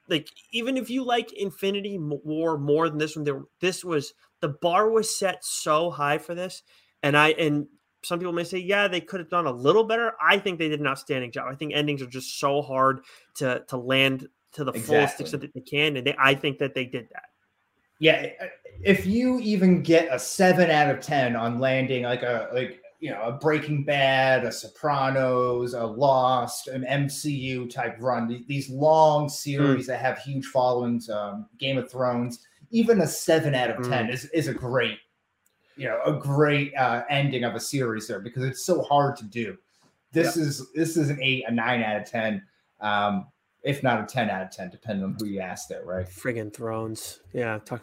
like, 0.09 0.29
even 0.53 0.77
if 0.77 0.89
you 0.89 1.05
like 1.05 1.33
Infinity 1.33 1.99
War 1.99 2.59
more 2.59 2.89
than 2.89 2.99
this 2.99 3.17
one, 3.17 3.25
there 3.25 3.43
this 3.61 3.85
was 3.85 4.15
the 4.41 4.49
bar 4.49 4.91
was 4.91 5.19
set 5.19 5.45
so 5.45 5.91
high 5.91 6.19
for 6.19 6.35
this, 6.35 6.63
and 7.03 7.17
I 7.17 7.31
and 7.31 7.67
some 8.03 8.19
people 8.19 8.33
may 8.33 8.45
say, 8.45 8.59
yeah, 8.59 8.87
they 8.87 9.01
could 9.01 9.21
have 9.21 9.31
done 9.31 9.47
a 9.47 9.51
little 9.51 9.85
better. 9.85 10.13
I 10.21 10.39
think 10.39 10.59
they 10.59 10.69
did 10.69 10.81
an 10.81 10.87
outstanding 10.87 11.33
job. 11.33 11.47
I 11.51 11.57
think 11.57 11.73
endings 11.75 12.03
are 12.03 12.07
just 12.07 12.39
so 12.39 12.63
hard 12.63 13.01
to 13.37 13.65
to 13.69 13.77
land 13.77 14.29
to 14.53 14.65
the 14.65 14.73
exactly. 14.73 14.95
fullest 14.95 15.21
extent 15.21 15.43
that 15.43 15.55
they 15.55 15.61
can, 15.61 15.97
and 15.97 16.07
they, 16.07 16.15
I 16.19 16.35
think 16.35 16.59
that 16.59 16.75
they 16.75 16.87
did 16.87 17.09
that. 17.13 17.25
Yeah, 17.99 18.27
if 18.83 19.07
you 19.07 19.41
even 19.41 19.83
get 19.83 20.09
a 20.13 20.19
seven 20.19 20.71
out 20.71 20.91
of 20.91 21.01
ten 21.01 21.35
on 21.35 21.59
landing 21.59 22.05
like 22.05 22.23
a 22.23 22.49
like 22.53 22.81
you 23.01 23.11
know 23.11 23.23
a 23.23 23.33
Breaking 23.33 23.85
Bad, 23.85 24.45
a 24.45 24.53
Sopranos, 24.53 25.75
a 25.75 25.85
Lost, 25.85 26.69
an 26.69 26.85
MCU 26.85 27.69
type 27.71 27.97
run, 28.01 28.45
these 28.49 28.71
long 28.71 29.29
series 29.29 29.85
mm. 29.85 29.89
that 29.89 30.01
have 30.01 30.19
huge 30.19 30.47
followings, 30.47 31.09
um, 31.11 31.47
Game 31.59 31.79
of 31.79 31.91
Thrones, 31.91 32.47
even 32.71 33.01
a 33.01 33.07
seven 33.07 33.55
out 33.55 33.71
of 33.71 33.89
ten 33.89 34.07
mm. 34.07 34.13
is 34.13 34.25
is 34.27 34.49
a 34.49 34.55
great 34.55 34.99
you 35.77 35.87
know 35.87 36.01
a 36.05 36.13
great 36.13 36.75
uh, 36.75 37.03
ending 37.09 37.45
of 37.45 37.55
a 37.55 37.61
series 37.61 38.09
there 38.09 38.21
because 38.21 38.45
it's 38.45 38.65
so 38.65 38.83
hard 38.83 39.17
to 39.17 39.25
do. 39.25 39.57
This 40.13 40.37
is 40.37 40.73
this 40.75 40.97
is 40.97 41.11
an 41.11 41.19
eight, 41.23 41.45
a 41.47 41.53
nine 41.53 41.83
out 41.83 42.01
of 42.01 42.11
ten. 42.11 42.43
Um, 42.81 43.27
if 43.67 43.83
not 43.83 44.01
a 44.01 44.07
10 44.07 44.31
out 44.31 44.43
of 44.43 44.51
10, 44.53 44.71
depending 44.71 45.05
on 45.05 45.17
who 45.19 45.27
you 45.27 45.41
ask 45.41 45.69
there, 45.69 45.85
right? 45.85 46.07
Friggin' 46.07 46.55
Thrones. 46.55 47.19
Yeah. 47.33 47.59
Talk, 47.65 47.83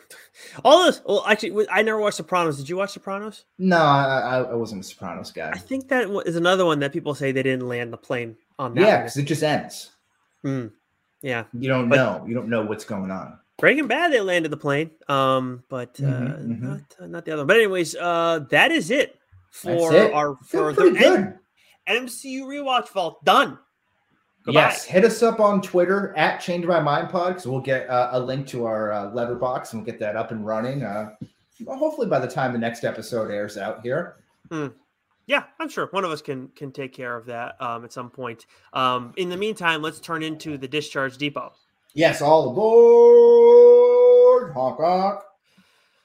all 0.64 0.86
this. 0.86 1.02
Well, 1.06 1.26
actually, 1.28 1.68
I 1.70 1.82
never 1.82 2.00
watched 2.00 2.18
Sopranos. 2.18 2.58
Did 2.58 2.70
you 2.70 2.78
watch 2.78 2.92
Sopranos? 2.92 3.44
No, 3.60 3.78
I, 3.78 4.40
I 4.50 4.54
wasn't 4.54 4.86
a 4.86 4.88
Sopranos 4.88 5.32
guy. 5.32 5.52
I 5.52 5.58
think 5.58 5.90
that 5.90 6.10
is 6.26 6.38
another 6.38 6.66
one 6.66 6.80
that 6.80 6.94
people 6.94 7.14
say 7.14 7.34
they 7.34 7.44
didn't 7.44 7.68
land 7.68 7.92
the 7.92 7.98
plane 7.98 8.38
on. 8.58 8.76
That 8.76 8.82
yeah, 8.82 8.98
because 9.00 9.18
it 9.18 9.24
just 9.24 9.44
ends. 9.44 9.92
Mm, 10.46 10.72
yeah. 11.22 11.44
You 11.52 11.68
don't 11.68 11.90
but, 11.90 11.98
know. 11.98 12.26
You 12.26 12.34
don't 12.34 12.48
know 12.48 12.64
what's 12.64 12.86
going 12.86 13.12
on. 13.12 13.38
Breaking 13.58 13.88
Bad, 13.88 14.14
they 14.14 14.22
landed 14.22 14.52
the 14.52 14.58
plane, 14.58 14.90
um, 15.10 15.64
but 15.68 16.00
uh, 16.00 16.04
mm-hmm, 16.04 16.52
mm-hmm. 16.54 16.70
Not, 16.70 16.82
uh, 17.00 17.08
not 17.08 17.26
the 17.26 17.34
other. 17.34 17.42
One. 17.42 17.48
But 17.48 17.58
anyways, 17.58 17.96
uh, 17.96 18.46
that 18.50 18.72
is 18.72 18.90
it 18.90 19.20
for 19.52 19.94
it. 19.94 20.14
our 20.14 20.38
for 20.48 20.72
the 20.72 20.92
good. 20.92 21.38
MCU 21.88 22.44
rewatch 22.44 22.90
vault 22.90 23.24
done. 23.26 23.60
Goodbye. 24.44 24.62
Yes, 24.62 24.84
hit 24.84 25.06
us 25.06 25.24
up 25.24 25.40
on 25.40 25.62
Twitter 25.62 26.14
at 26.18 26.40
Change 26.40 26.66
My 26.66 26.82
Mind 26.82 27.10
Pod 27.10 27.30
because 27.30 27.48
we'll 27.48 27.62
get 27.62 27.90
uh, 27.90 28.10
a 28.12 28.20
link 28.20 28.46
to 28.48 28.66
our 28.66 28.92
uh, 28.92 29.12
Letterboxd 29.12 29.72
and 29.72 29.82
we'll 29.82 29.86
get 29.86 30.00
that 30.00 30.18
up 30.18 30.32
and 30.32 30.46
running. 30.46 30.84
Uh, 30.84 31.16
hopefully, 31.66 32.08
by 32.08 32.20
the 32.20 32.28
time 32.28 32.52
the 32.52 32.60
next 32.60 32.84
episode 32.84 33.32
airs 33.32 33.58
out 33.58 33.82
here. 33.82 34.18
Mm. 34.50 34.74
Yeah, 35.28 35.44
I'm 35.60 35.70
sure 35.70 35.88
one 35.92 36.04
of 36.04 36.12
us 36.12 36.22
can 36.22 36.50
can 36.50 36.74
take 36.74 36.92
care 36.92 37.16
of 37.16 37.26
that 37.28 37.56
um, 37.62 37.86
at 37.86 37.94
some 37.94 38.10
point. 38.10 38.46
Um, 38.74 39.14
in 39.16 39.30
the 39.30 39.38
meantime, 39.38 39.82
let's 39.82 40.02
turn 40.02 40.24
into 40.24 40.58
the 40.58 40.68
discharge 40.68 41.18
depot. 41.18 41.54
Yes, 41.94 42.22
all 42.22 42.50
aboard, 42.50 44.54
honk 44.54 44.78
honk. 44.78 45.22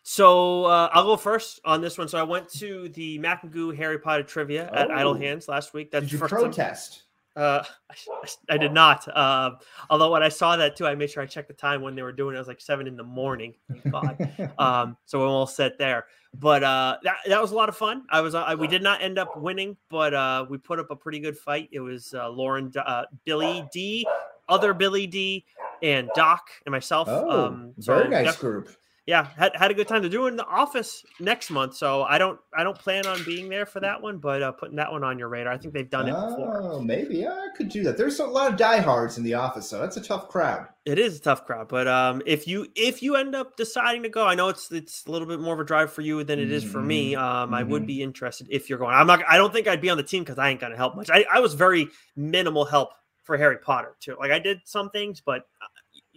So 0.05 0.65
uh, 0.65 0.91
I'll 0.93 1.05
go 1.05 1.17
first 1.17 1.61
on 1.65 1.81
this 1.81 1.99
one. 1.99 2.07
So 2.07 2.19
I 2.19 2.23
went 2.23 2.49
to 2.51 2.89
the 2.91 3.19
Mac 3.19 3.43
and 3.43 3.53
Goo 3.53 3.73
Harry 3.73 3.99
Potter 3.99 4.23
trivia 4.23 4.71
oh. 4.73 4.77
at 4.77 4.93
Idle 4.93 5.15
Hands 5.15 5.47
last 5.49 5.75
week. 5.75 5.91
That's 5.91 6.05
Did 6.05 6.13
you 6.13 6.19
protest? 6.21 6.93
Time. 6.93 7.03
Uh, 7.39 7.63
I, 7.89 8.55
I, 8.55 8.59
did 8.59 8.73
not. 8.73 9.07
Uh, 9.07 9.53
although 9.91 10.11
when 10.11 10.25
I 10.25 10.29
saw 10.29 10.57
that 10.57 10.75
too, 10.75 10.89
I 10.89 10.97
made 10.97 11.09
sure 11.09 11.23
I 11.23 11.27
checked 11.27 11.47
the 11.47 11.55
time 11.55 11.83
when 11.83 11.95
they 11.95 12.03
were 12.03 12.11
doing 12.11 12.35
it. 12.35 12.37
It 12.37 12.41
was 12.41 12.49
like 12.49 12.61
seven 12.61 12.89
in 12.89 12.97
the 12.97 13.05
morning. 13.05 13.55
um, 14.59 14.97
so 15.07 15.21
we're 15.21 15.29
all 15.29 15.47
set 15.47 15.79
there. 15.79 16.07
But 16.35 16.65
uh, 16.65 16.99
that 17.05 17.19
that 17.29 17.41
was 17.41 17.53
a 17.53 17.55
lot 17.55 17.69
of 17.69 17.77
fun. 17.77 18.03
I 18.11 18.21
was 18.23 18.35
uh, 18.35 18.57
we 18.59 18.67
did 18.67 18.83
not 18.83 19.03
end 19.03 19.21
up 19.21 19.37
winning, 19.37 19.77
but 19.89 20.15
uh, 20.15 20.47
we 20.51 20.59
put 20.59 20.81
up 20.81 20.91
a 20.91 20.97
pretty 20.97 21.21
good 21.21 21.39
fight. 21.39 21.69
It 21.71 21.81
was 21.81 22.13
uh, 22.13 22.29
Lauren, 22.29 22.73
uh, 22.77 23.05
Billy 23.25 23.65
D, 23.73 24.05
other 24.49 24.75
Billy 24.75 25.07
D, 25.07 25.45
and 25.81 26.11
Doc 26.17 26.49
and 26.67 26.73
myself. 26.73 27.07
Oh, 27.09 27.47
um, 27.47 27.73
so 27.79 27.95
very 27.95 28.09
nice 28.25 28.37
group 28.37 28.69
yeah, 29.09 29.29
had, 29.39 29.57
had 29.57 29.71
a 29.71 29.75
good 29.75 29.89
time. 29.89 30.03
They're 30.03 30.11
doing 30.11 30.37
the 30.37 30.45
office 30.45 31.03
next 31.19 31.49
month, 31.49 31.75
so 31.75 32.03
I 32.03 32.19
don't 32.19 32.39
I 32.55 32.63
don't 32.63 32.79
plan 32.79 33.07
on 33.07 33.25
being 33.25 33.49
there 33.49 33.65
for 33.65 33.81
that 33.81 34.03
one, 34.03 34.19
but 34.19 34.43
uh, 34.43 34.53
putting 34.53 34.77
that 34.77 34.93
one 34.93 35.03
on 35.03 35.19
your 35.19 35.29
radar. 35.29 35.51
I 35.51 35.57
think 35.57 35.73
they've 35.73 35.89
done 35.89 36.09
it 36.09 36.13
before. 36.13 36.61
Oh, 36.63 36.83
maybe 36.83 37.27
I 37.27 37.47
could 37.57 37.71
do 37.71 37.83
that. 37.85 37.97
There's 37.97 38.21
a 38.21 38.27
lot 38.27 38.53
of 38.53 38.59
diehards 38.59 39.17
in 39.17 39.25
the 39.25 39.33
office, 39.33 39.67
so 39.67 39.81
that's 39.81 39.97
a 39.97 40.03
tough 40.03 40.29
crowd. 40.29 40.69
It 40.85 40.99
is 40.99 41.17
a 41.17 41.23
tough 41.23 41.47
crowd, 41.47 41.69
but 41.69 41.89
um, 41.89 42.21
if 42.27 42.47
you 42.47 42.67
if 42.77 43.03
you 43.03 43.17
end 43.17 43.35
up 43.35 43.57
deciding 43.57 44.03
to 44.03 44.11
go, 44.11 44.27
I 44.27 44.35
know 44.35 44.51
it's 44.51 44.71
it's 44.71 45.07
a 45.07 45.11
little 45.11 45.27
bit 45.27 45.41
more 45.41 45.55
of 45.55 45.61
a 45.61 45.65
drive 45.65 45.91
for 45.91 46.03
you 46.03 46.23
than 46.23 46.39
it 46.39 46.53
is 46.53 46.63
for 46.63 46.83
me. 46.83 47.13
Mm-hmm. 47.13 47.25
Um, 47.25 47.47
mm-hmm. 47.47 47.55
I 47.55 47.63
would 47.63 47.83
mm-hmm. 47.83 47.87
be 47.87 48.03
interested 48.03 48.47
if 48.51 48.69
you're 48.69 48.79
going. 48.79 48.95
I'm 48.95 49.07
not. 49.07 49.23
I 49.27 49.39
don't 49.39 49.55
think 49.55 49.69
I'd 49.69 49.81
be 49.81 49.89
on 49.89 49.97
the 49.97 50.03
team 50.03 50.23
because 50.23 50.39
I 50.39 50.51
ain't 50.51 50.61
gonna 50.61 50.77
help 50.77 50.97
much. 50.97 51.09
I, 51.09 51.25
I 51.33 51.41
was 51.41 51.55
very 51.55 51.89
minimal 52.15 52.67
help 52.67 52.91
for 53.25 53.39
Harry 53.39 53.57
Potter 53.57 53.97
too. 54.01 54.19
Like 54.21 54.33
I 54.33 54.39
did 54.39 54.61
some 54.65 54.91
things, 54.91 55.23
but 55.25 55.47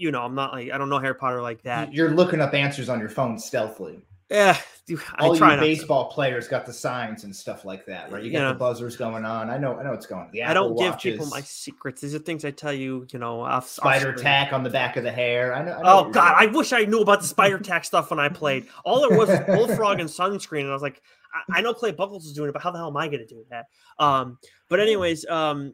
you 0.01 0.11
know, 0.11 0.23
I'm 0.23 0.35
not 0.35 0.53
like 0.53 0.71
I 0.71 0.77
don't 0.77 0.89
know 0.89 0.99
Harry 0.99 1.15
Potter 1.15 1.41
like 1.41 1.61
that. 1.63 1.93
You're 1.93 2.11
looking 2.11 2.41
up 2.41 2.53
answers 2.53 2.89
on 2.89 2.99
your 2.99 3.09
phone 3.09 3.37
stealthily. 3.37 4.01
Yeah, 4.29 4.57
I 5.15 5.27
all 5.27 5.35
you 5.35 5.59
baseball 5.59 6.07
to. 6.07 6.13
players 6.13 6.47
got 6.47 6.65
the 6.65 6.71
signs 6.71 7.25
and 7.25 7.35
stuff 7.35 7.65
like 7.65 7.85
that, 7.87 8.11
right? 8.11 8.23
You 8.23 8.31
got 8.31 8.53
the 8.53 8.57
buzzers 8.57 8.95
going 8.95 9.25
on. 9.25 9.49
I 9.49 9.57
know, 9.57 9.77
I 9.77 9.83
know 9.83 9.91
what's 9.91 10.05
going 10.05 10.21
on. 10.21 10.31
The 10.31 10.43
I 10.43 10.53
don't 10.53 10.73
watches, 10.73 11.03
give 11.03 11.13
people 11.13 11.27
my 11.27 11.41
secrets. 11.41 11.99
These 11.99 12.15
are 12.15 12.19
things 12.19 12.45
I 12.45 12.51
tell 12.51 12.71
you, 12.71 13.05
you 13.11 13.19
know. 13.19 13.41
Off, 13.41 13.67
spider 13.67 14.13
off 14.13 14.21
tack 14.21 14.53
on 14.53 14.63
the 14.63 14.69
back 14.69 14.95
of 14.95 15.03
the 15.03 15.11
hair. 15.11 15.53
I 15.53 15.65
know. 15.65 15.73
I 15.73 15.81
know 15.81 16.07
oh 16.07 16.09
God, 16.11 16.35
I 16.37 16.45
wish 16.45 16.71
I 16.71 16.85
knew 16.85 17.01
about 17.01 17.21
the 17.21 17.27
spider 17.27 17.59
tack 17.59 17.83
stuff 17.83 18.09
when 18.09 18.19
I 18.19 18.29
played. 18.29 18.67
All 18.85 19.01
there 19.01 19.17
was 19.17 19.27
was 19.27 19.39
bullfrog 19.47 19.99
and 19.99 20.09
sunscreen, 20.09 20.61
and 20.61 20.69
I 20.69 20.73
was 20.73 20.81
like, 20.81 21.01
I, 21.33 21.59
I 21.59 21.61
know 21.61 21.73
Clay 21.73 21.91
Buchholz 21.91 22.23
is 22.23 22.33
doing 22.33 22.49
it, 22.49 22.53
but 22.53 22.61
how 22.61 22.71
the 22.71 22.77
hell 22.77 22.87
am 22.87 22.97
I 22.97 23.07
going 23.07 23.19
to 23.19 23.27
do 23.27 23.45
that? 23.49 23.65
Um, 23.99 24.37
but 24.69 24.79
anyways, 24.79 25.25
um, 25.27 25.73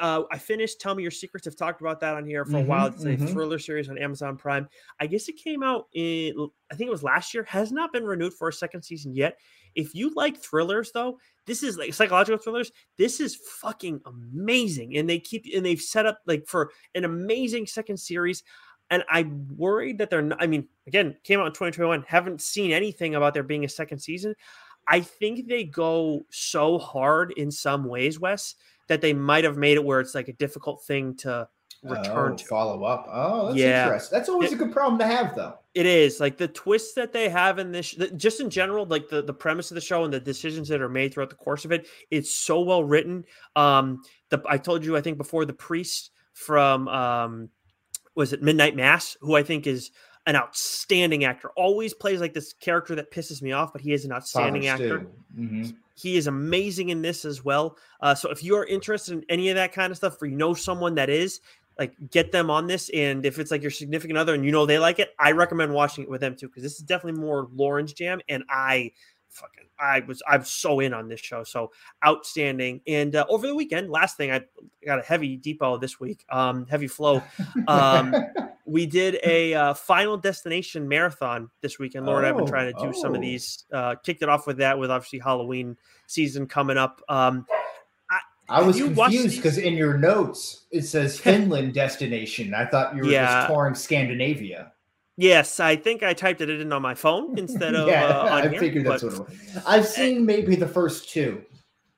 uh, 0.00 0.22
I 0.30 0.38
finished 0.38 0.80
Tell 0.80 0.94
Me 0.94 1.02
Your 1.02 1.10
Secrets. 1.10 1.46
I've 1.46 1.56
talked 1.56 1.80
about 1.80 2.00
that 2.00 2.14
on 2.14 2.26
here 2.26 2.44
for 2.44 2.52
mm-hmm, 2.52 2.60
a 2.60 2.64
while. 2.64 2.86
It's 2.86 3.04
a 3.04 3.08
mm-hmm. 3.08 3.26
thriller 3.26 3.58
series 3.58 3.88
on 3.88 3.98
Amazon 3.98 4.36
Prime. 4.36 4.68
I 5.00 5.06
guess 5.06 5.28
it 5.28 5.36
came 5.36 5.62
out 5.62 5.86
in, 5.92 6.48
I 6.70 6.74
think 6.74 6.88
it 6.88 6.92
was 6.92 7.02
last 7.02 7.34
year, 7.34 7.44
has 7.44 7.72
not 7.72 7.92
been 7.92 8.04
renewed 8.04 8.34
for 8.34 8.48
a 8.48 8.52
second 8.52 8.82
season 8.82 9.14
yet. 9.14 9.38
If 9.74 9.94
you 9.94 10.12
like 10.14 10.36
thrillers, 10.36 10.92
though, 10.92 11.18
this 11.46 11.62
is 11.62 11.78
like 11.78 11.94
psychological 11.94 12.38
thrillers. 12.38 12.72
This 12.96 13.20
is 13.20 13.36
fucking 13.36 14.00
amazing. 14.06 14.96
And 14.96 15.08
they 15.08 15.18
keep, 15.18 15.44
and 15.54 15.64
they've 15.64 15.80
set 15.80 16.06
up 16.06 16.20
like 16.26 16.46
for 16.46 16.70
an 16.94 17.04
amazing 17.04 17.66
second 17.66 17.98
series. 17.98 18.42
And 18.90 19.04
I'm 19.10 19.46
worried 19.56 19.98
that 19.98 20.10
they're 20.10 20.22
not, 20.22 20.42
I 20.42 20.46
mean, 20.46 20.66
again, 20.86 21.16
came 21.24 21.40
out 21.40 21.46
in 21.46 21.52
2021, 21.52 22.04
haven't 22.08 22.40
seen 22.40 22.72
anything 22.72 23.14
about 23.14 23.34
there 23.34 23.42
being 23.42 23.64
a 23.64 23.68
second 23.68 23.98
season. 23.98 24.34
I 24.88 25.00
think 25.00 25.46
they 25.46 25.64
go 25.64 26.24
so 26.30 26.78
hard 26.78 27.32
in 27.36 27.50
some 27.50 27.84
ways, 27.84 28.18
Wes, 28.18 28.54
that 28.88 29.00
they 29.00 29.12
might 29.12 29.44
have 29.44 29.56
made 29.56 29.76
it 29.76 29.84
where 29.84 30.00
it's 30.00 30.14
like 30.14 30.28
a 30.28 30.32
difficult 30.32 30.84
thing 30.84 31.16
to 31.18 31.48
return 31.82 32.32
oh, 32.32 32.36
to 32.36 32.44
follow 32.44 32.84
up. 32.84 33.06
Oh, 33.10 33.46
that's 33.46 33.58
yeah. 33.58 33.84
interesting. 33.84 34.18
That's 34.18 34.28
always 34.28 34.52
it, 34.52 34.56
a 34.56 34.58
good 34.58 34.72
problem 34.72 34.98
to 34.98 35.06
have, 35.06 35.34
though. 35.34 35.58
It 35.74 35.86
is 35.86 36.20
like 36.20 36.36
the 36.36 36.48
twists 36.48 36.94
that 36.94 37.12
they 37.12 37.28
have 37.28 37.58
in 37.58 37.70
this, 37.70 37.92
just 38.16 38.40
in 38.40 38.50
general, 38.50 38.86
like 38.86 39.08
the 39.08 39.22
the 39.22 39.34
premise 39.34 39.70
of 39.70 39.76
the 39.76 39.80
show 39.80 40.04
and 40.04 40.12
the 40.12 40.20
decisions 40.20 40.68
that 40.68 40.80
are 40.80 40.88
made 40.88 41.14
throughout 41.14 41.30
the 41.30 41.36
course 41.36 41.64
of 41.64 41.72
it. 41.72 41.86
It's 42.10 42.34
so 42.34 42.60
well 42.62 42.82
written. 42.82 43.24
Um, 43.54 44.02
the 44.30 44.42
I 44.48 44.58
told 44.58 44.84
you, 44.84 44.96
I 44.96 45.00
think 45.00 45.18
before 45.18 45.44
the 45.44 45.52
priest 45.52 46.10
from 46.32 46.88
um, 46.88 47.50
was 48.14 48.32
it 48.32 48.42
Midnight 48.42 48.74
Mass, 48.74 49.16
who 49.20 49.36
I 49.36 49.42
think 49.42 49.66
is 49.66 49.90
an 50.26 50.36
outstanding 50.36 51.24
actor. 51.24 51.50
Always 51.56 51.94
plays 51.94 52.20
like 52.20 52.34
this 52.34 52.52
character 52.52 52.94
that 52.96 53.10
pisses 53.10 53.40
me 53.40 53.52
off, 53.52 53.72
but 53.72 53.80
he 53.80 53.92
is 53.92 54.04
an 54.04 54.12
outstanding 54.12 54.66
actor. 54.66 55.06
Mm-hmm. 55.38 55.70
He 55.98 56.16
is 56.16 56.26
amazing 56.26 56.90
in 56.90 57.02
this 57.02 57.24
as 57.24 57.44
well. 57.44 57.76
Uh, 58.00 58.14
so 58.14 58.30
if 58.30 58.44
you 58.44 58.56
are 58.56 58.64
interested 58.64 59.14
in 59.14 59.24
any 59.28 59.48
of 59.48 59.56
that 59.56 59.72
kind 59.72 59.90
of 59.90 59.96
stuff, 59.96 60.20
or 60.22 60.26
you 60.26 60.36
know 60.36 60.54
someone 60.54 60.94
that 60.94 61.10
is, 61.10 61.40
like 61.78 61.94
get 62.10 62.32
them 62.32 62.50
on 62.50 62.66
this. 62.66 62.90
And 62.92 63.24
if 63.24 63.38
it's 63.38 63.50
like 63.50 63.62
your 63.62 63.70
significant 63.70 64.18
other 64.18 64.34
and 64.34 64.44
you 64.44 64.50
know 64.50 64.66
they 64.66 64.78
like 64.78 64.98
it, 64.98 65.14
I 65.18 65.32
recommend 65.32 65.72
watching 65.72 66.04
it 66.04 66.10
with 66.10 66.20
them 66.20 66.34
too 66.36 66.48
because 66.48 66.62
this 66.62 66.74
is 66.74 66.82
definitely 66.82 67.20
more 67.20 67.48
Lauren's 67.54 67.92
jam. 67.92 68.20
And 68.28 68.44
I 68.50 68.92
fucking 69.30 69.64
I 69.78 70.00
was 70.00 70.22
I'm 70.28 70.44
so 70.44 70.80
in 70.80 70.92
on 70.92 71.08
this 71.08 71.20
show. 71.20 71.44
So 71.44 71.72
outstanding. 72.04 72.80
And 72.86 73.14
uh, 73.14 73.26
over 73.28 73.46
the 73.46 73.54
weekend, 73.54 73.90
last 73.90 74.16
thing 74.16 74.30
I 74.30 74.42
got 74.84 74.98
a 74.98 75.02
heavy 75.02 75.36
depot 75.36 75.78
this 75.78 76.00
week, 76.00 76.24
um, 76.30 76.66
heavy 76.66 76.88
flow. 76.88 77.22
Um, 77.66 78.14
we 78.66 78.86
did 78.86 79.18
a 79.24 79.54
uh, 79.54 79.74
final 79.74 80.16
destination 80.16 80.88
marathon 80.88 81.50
this 81.60 81.78
weekend. 81.78 82.06
Lauren 82.06 82.24
oh, 82.24 82.26
and 82.26 82.26
I 82.26 82.28
have 82.28 82.36
been 82.36 82.46
trying 82.46 82.74
to 82.74 82.80
do 82.80 82.88
oh. 82.88 83.00
some 83.00 83.14
of 83.14 83.18
oh. 83.18 83.22
these. 83.22 83.64
Uh, 83.72 83.94
kicked 83.96 84.22
it 84.22 84.28
off 84.28 84.46
with 84.46 84.58
that 84.58 84.78
with 84.78 84.90
obviously 84.90 85.20
Halloween 85.20 85.76
season 86.06 86.46
coming 86.46 86.76
up. 86.76 87.00
Um, 87.08 87.46
I, 88.10 88.60
I 88.60 88.62
was 88.62 88.80
confused 88.80 89.36
because 89.36 89.58
in 89.58 89.74
your 89.74 89.96
notes 89.96 90.64
it 90.70 90.82
says 90.82 91.18
Finland 91.20 91.74
destination. 91.74 92.54
I 92.54 92.66
thought 92.66 92.96
you 92.96 93.02
were 93.02 93.10
yeah. 93.10 93.42
just 93.42 93.48
touring 93.48 93.74
Scandinavia. 93.74 94.72
Yes, 95.18 95.58
I 95.58 95.74
think 95.74 96.04
I 96.04 96.14
typed 96.14 96.40
it 96.40 96.48
in 96.48 96.72
on 96.72 96.80
my 96.80 96.94
phone 96.94 97.36
instead 97.38 97.74
of 97.74 97.88
yeah, 97.88 98.04
uh, 98.04 98.36
I 98.36 98.48
here, 98.48 98.60
figured 98.60 98.86
that's 98.86 99.02
but... 99.02 99.18
what 99.18 99.28
it 99.32 99.54
was. 99.54 99.62
I've 99.66 99.86
seen 99.86 100.24
maybe 100.24 100.54
the 100.54 100.68
first 100.68 101.10
two. 101.10 101.42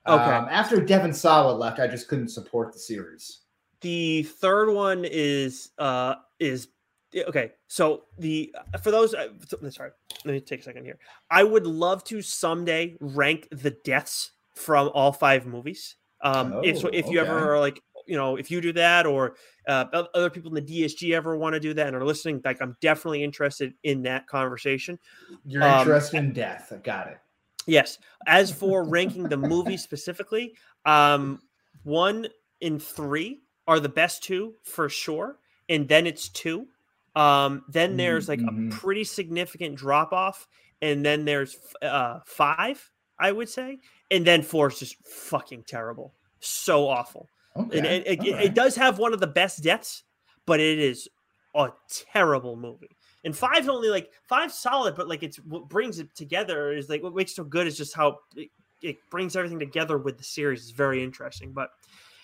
Okay. 0.06 0.22
Um, 0.22 0.48
after 0.50 0.80
Devon 0.80 1.12
Sawa 1.12 1.52
left, 1.52 1.78
I 1.78 1.86
just 1.86 2.08
couldn't 2.08 2.30
support 2.30 2.72
the 2.72 2.78
series. 2.78 3.42
The 3.82 4.22
third 4.22 4.72
one 4.72 5.04
is 5.04 5.70
uh 5.78 6.14
is 6.38 6.68
okay. 7.14 7.52
So 7.68 8.04
the 8.18 8.54
for 8.82 8.90
those 8.90 9.14
uh, 9.14 9.28
sorry, 9.68 9.90
let 10.24 10.32
me 10.32 10.40
take 10.40 10.60
a 10.60 10.62
second 10.62 10.84
here. 10.86 10.98
I 11.30 11.44
would 11.44 11.66
love 11.66 12.02
to 12.04 12.22
someday 12.22 12.96
rank 13.00 13.48
the 13.52 13.72
deaths 13.84 14.32
from 14.54 14.90
all 14.94 15.12
five 15.12 15.44
movies. 15.46 15.96
Um, 16.22 16.54
oh, 16.54 16.60
if 16.60 16.78
so, 16.78 16.88
if 16.88 17.06
you 17.08 17.20
ever 17.20 17.54
are 17.54 17.60
like 17.60 17.82
you 18.10 18.16
know 18.16 18.36
if 18.36 18.50
you 18.50 18.60
do 18.60 18.72
that 18.72 19.06
or 19.06 19.36
uh, 19.68 19.84
other 20.14 20.30
people 20.30 20.54
in 20.54 20.64
the 20.64 20.82
DSG 20.82 21.14
ever 21.14 21.36
want 21.36 21.54
to 21.54 21.60
do 21.60 21.72
that 21.74 21.86
and 21.86 21.96
are 21.96 22.04
listening, 22.04 22.42
like 22.44 22.60
I'm 22.60 22.76
definitely 22.80 23.22
interested 23.22 23.72
in 23.84 24.02
that 24.02 24.26
conversation. 24.26 24.98
You're 25.46 25.62
um, 25.62 25.80
interested 25.80 26.16
in 26.18 26.32
death. 26.32 26.72
I 26.74 26.78
got 26.78 27.06
it. 27.06 27.18
Yes. 27.66 27.98
As 28.26 28.50
for 28.60 28.84
ranking 28.84 29.24
the 29.24 29.36
movie 29.36 29.76
specifically, 29.76 30.54
um, 30.84 31.40
one 31.84 32.26
in 32.60 32.78
three 32.80 33.42
are 33.68 33.78
the 33.78 33.88
best 33.88 34.24
two 34.24 34.54
for 34.64 34.88
sure, 34.88 35.38
and 35.68 35.88
then 35.88 36.06
it's 36.06 36.28
two. 36.28 36.66
Um, 37.14 37.64
then 37.68 37.96
there's 37.96 38.28
like 38.28 38.40
mm-hmm. 38.40 38.68
a 38.68 38.70
pretty 38.72 39.04
significant 39.04 39.76
drop 39.76 40.12
off, 40.12 40.48
and 40.82 41.04
then 41.04 41.24
there's 41.24 41.56
uh, 41.80 42.20
five, 42.26 42.90
I 43.18 43.30
would 43.30 43.48
say, 43.48 43.78
and 44.10 44.26
then 44.26 44.42
four 44.42 44.68
is 44.68 44.78
just 44.78 44.96
fucking 45.06 45.64
terrible, 45.66 46.14
so 46.40 46.88
awful. 46.88 47.28
Okay. 47.56 47.78
And 47.78 47.86
it, 47.86 48.06
it, 48.06 48.18
right. 48.20 48.44
it 48.44 48.54
does 48.54 48.76
have 48.76 48.98
one 48.98 49.12
of 49.12 49.20
the 49.20 49.26
best 49.26 49.62
deaths, 49.62 50.04
but 50.46 50.60
it 50.60 50.78
is 50.78 51.08
a 51.54 51.68
terrible 51.88 52.56
movie. 52.56 52.96
And 53.24 53.36
five's 53.36 53.68
only 53.68 53.88
like 53.88 54.10
five 54.22 54.52
solid, 54.52 54.94
but 54.94 55.08
like 55.08 55.22
it's 55.22 55.36
what 55.38 55.68
brings 55.68 55.98
it 55.98 56.14
together 56.14 56.72
is 56.72 56.88
like 56.88 57.02
what 57.02 57.14
makes 57.14 57.32
it 57.32 57.34
so 57.34 57.44
good 57.44 57.66
is 57.66 57.76
just 57.76 57.94
how 57.94 58.18
it, 58.36 58.48
it 58.82 58.96
brings 59.10 59.36
everything 59.36 59.58
together 59.58 59.98
with 59.98 60.16
the 60.16 60.24
series. 60.24 60.64
is 60.64 60.70
very 60.70 61.02
interesting. 61.04 61.52
But 61.52 61.70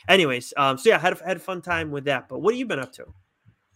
anyways, 0.08 0.54
um, 0.56 0.78
so 0.78 0.88
yeah, 0.88 0.98
had 0.98 1.20
a, 1.20 1.24
had 1.24 1.36
a 1.36 1.40
fun 1.40 1.60
time 1.60 1.90
with 1.90 2.04
that. 2.04 2.28
But 2.28 2.40
what 2.40 2.54
have 2.54 2.58
you 2.58 2.66
been 2.66 2.78
up 2.78 2.92
to? 2.94 3.06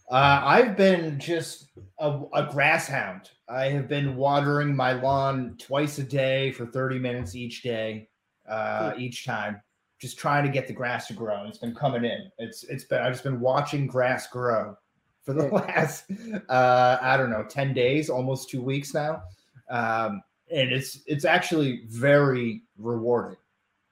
Uh, 0.09 0.41
I've 0.43 0.75
been 0.75 1.17
just 1.19 1.69
a, 1.99 2.21
a 2.33 2.45
grass 2.51 2.87
hound. 2.87 3.29
I 3.47 3.69
have 3.69 3.87
been 3.87 4.17
watering 4.17 4.75
my 4.75 4.91
lawn 4.93 5.55
twice 5.57 5.99
a 5.99 6.03
day 6.03 6.51
for 6.51 6.65
30 6.65 6.99
minutes 6.99 7.33
each 7.33 7.63
day, 7.63 8.09
uh, 8.49 8.91
cool. 8.91 9.01
each 9.01 9.25
time, 9.25 9.61
just 10.01 10.17
trying 10.17 10.43
to 10.43 10.51
get 10.51 10.67
the 10.67 10.73
grass 10.73 11.07
to 11.07 11.13
grow. 11.13 11.45
It's 11.45 11.59
been 11.59 11.75
coming 11.75 12.03
in. 12.03 12.31
It's 12.39 12.63
it's 12.63 12.83
been 12.83 13.01
I've 13.01 13.13
just 13.13 13.23
been 13.23 13.39
watching 13.39 13.85
grass 13.85 14.27
grow 14.27 14.75
for 15.23 15.33
the 15.33 15.45
last 15.47 16.05
uh, 16.49 16.97
I 17.01 17.15
don't 17.15 17.29
know 17.29 17.45
10 17.47 17.73
days, 17.73 18.09
almost 18.09 18.49
two 18.49 18.61
weeks 18.61 18.93
now. 18.93 19.21
Um, 19.69 20.21
and 20.51 20.71
it's 20.71 20.99
it's 21.05 21.23
actually 21.23 21.83
very 21.87 22.63
rewarding, 22.77 23.37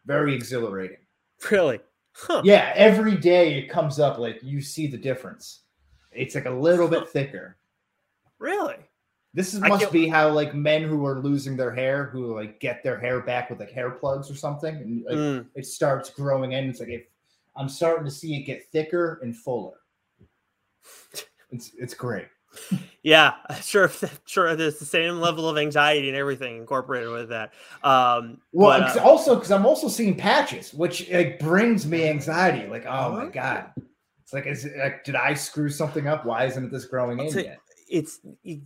very 0.06 0.34
exhilarating. 0.34 0.98
Really? 1.50 1.80
Huh. 2.14 2.42
Yeah, 2.44 2.74
every 2.76 3.16
day 3.16 3.58
it 3.58 3.70
comes 3.70 4.00
up 4.00 4.18
like 4.18 4.40
you 4.44 4.62
see 4.62 4.88
the 4.88 4.98
difference. 4.98 5.62
It's 6.12 6.36
like 6.36 6.48
a 6.48 6.52
little 6.52 6.88
bit 6.88 7.08
thicker. 7.08 7.56
Really? 8.40 8.76
This 9.34 9.54
is, 9.54 9.60
must 9.60 9.92
be 9.92 10.08
how 10.08 10.30
like 10.30 10.56
men 10.56 10.84
who 10.84 11.06
are 11.06 11.20
losing 11.20 11.56
their 11.56 11.72
hair, 11.72 12.06
who 12.06 12.36
like 12.36 12.60
get 12.60 12.84
their 12.84 13.00
hair 13.00 13.20
back 13.22 13.50
with 13.50 13.60
like 13.60 13.72
hair 13.72 13.92
plugs 13.92 14.30
or 14.32 14.36
something, 14.36 14.76
and 14.76 15.06
like, 15.06 15.16
mm. 15.16 15.46
it 15.54 15.66
starts 15.66 16.10
growing 16.10 16.54
in. 16.54 16.70
It's 16.70 16.80
like 16.80 16.90
if 16.90 17.04
I'm 17.56 17.70
starting 17.70 18.06
to 18.06 18.12
see 18.12 18.36
it 18.38 18.44
get 18.44 18.66
thicker 18.72 19.20
and 19.22 19.36
fuller. 19.36 19.78
It's 21.52 21.72
it's 21.78 21.94
great. 21.94 22.28
Yeah, 23.04 23.34
sure. 23.62 23.92
Sure, 24.26 24.56
there's 24.56 24.78
the 24.78 24.86
same 24.86 25.20
level 25.20 25.50
of 25.50 25.58
anxiety 25.58 26.08
and 26.08 26.16
everything 26.16 26.58
incorporated 26.58 27.10
with 27.10 27.30
that. 27.30 27.52
Um, 27.84 28.40
well, 28.52 28.80
but, 28.80 28.96
uh, 28.96 29.04
also 29.04 29.34
because 29.34 29.52
I'm 29.52 29.66
also 29.66 29.88
seeing 29.88 30.16
patches, 30.16 30.72
which 30.72 31.10
like 31.10 31.40
brings 31.40 31.88
me 31.88 32.08
anxiety. 32.08 32.68
Like, 32.68 32.86
oh 32.86 33.14
my 33.14 33.26
god, 33.26 33.72
it's 34.22 34.32
like, 34.32 34.46
is 34.46 34.66
it, 34.66 34.78
like, 34.78 35.04
did 35.04 35.16
I 35.16 35.34
screw 35.34 35.70
something 35.70 36.08
up? 36.08 36.26
Why 36.26 36.46
isn't 36.46 36.72
this 36.72 36.86
growing 36.86 37.20
in 37.20 37.34
yet? 37.34 37.60
It's 37.90 38.20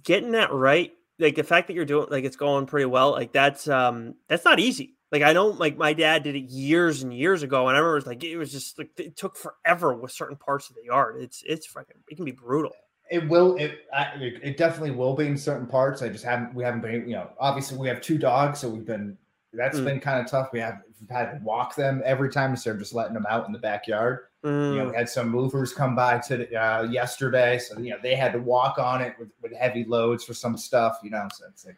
getting 0.04 0.32
that 0.32 0.52
right. 0.52 0.92
Like 1.20 1.36
the 1.36 1.44
fact 1.44 1.68
that 1.68 1.74
you're 1.74 1.86
doing, 1.86 2.08
like 2.10 2.24
it's 2.24 2.36
going 2.36 2.66
pretty 2.66 2.86
well. 2.86 3.12
Like 3.12 3.32
that's 3.32 3.68
um 3.68 4.16
that's 4.28 4.46
not 4.46 4.60
easy. 4.60 4.96
Like 5.12 5.22
I 5.22 5.32
know, 5.34 5.48
like 5.48 5.78
my 5.78 5.94
dad 5.94 6.24
did 6.24 6.36
it 6.36 6.50
years 6.50 7.04
and 7.04 7.14
years 7.14 7.44
ago, 7.44 7.68
and 7.68 7.78
I 7.78 7.80
remember 7.80 7.94
it 7.94 8.00
was 8.00 8.08
like 8.08 8.24
it 8.24 8.36
was 8.36 8.52
just 8.52 8.80
like 8.80 8.90
it 8.98 9.16
took 9.16 9.38
forever 9.38 9.94
with 9.94 10.12
certain 10.12 10.38
parts 10.38 10.70
of 10.70 10.76
the 10.76 10.86
yard. 10.86 11.18
It's 11.22 11.44
it's 11.46 11.68
freaking 11.68 12.02
it 12.08 12.16
can 12.16 12.26
be 12.26 12.32
brutal. 12.32 12.72
It 13.12 13.30
will. 13.30 13.56
It 13.58 13.82
it 14.20 14.58
definitely 14.58 14.90
will 14.92 15.14
be 15.14 15.28
in 15.28 15.38
certain 15.38 15.68
parts. 15.68 16.02
I 16.02 16.10
just 16.10 16.24
haven't. 16.24 16.56
We 16.56 16.64
haven't 16.64 16.82
been. 16.82 17.08
You 17.08 17.16
know, 17.16 17.30
obviously 17.40 17.78
we 17.78 17.88
have 17.90 18.02
two 18.02 18.18
dogs, 18.18 18.60
so 18.60 18.70
we've 18.70 18.86
been. 18.86 19.16
That's 19.54 19.78
mm. 19.78 19.86
been 19.86 20.00
kind 20.00 20.20
of 20.20 20.32
tough. 20.32 20.50
We 20.52 20.60
have 20.62 20.80
we've 21.00 21.10
had 21.12 21.32
to 21.32 21.40
walk 21.44 21.76
them 21.76 22.02
every 22.04 22.32
time 22.32 22.50
instead 22.50 22.72
of 22.72 22.80
just 22.80 22.96
letting 22.96 23.14
them 23.14 23.28
out 23.30 23.46
in 23.46 23.54
the 23.54 23.60
backyard. 23.60 24.22
Mm. 24.44 24.72
You 24.72 24.78
know, 24.80 24.86
we 24.86 24.92
mm. 24.92 24.96
had 24.96 25.10
some 25.10 25.30
movers 25.30 25.74
come 25.74 25.96
by 25.96 26.20
to 26.20 26.54
uh, 26.56 26.84
yesterday, 26.84 27.58
so 27.58 27.80
you 27.80 27.92
know 27.92 27.98
they 28.04 28.16
had 28.16 28.34
to 28.34 28.40
walk 28.40 28.78
on 28.78 29.02
it 29.02 29.16
with, 29.18 29.30
with 29.42 29.54
heavy 29.54 29.86
loads 29.86 30.24
for 30.24 30.34
some 30.34 30.58
stuff. 30.58 31.00
You 31.02 31.12
know, 31.12 31.28
so 31.34 31.46
it's 31.50 31.66
like, 31.66 31.78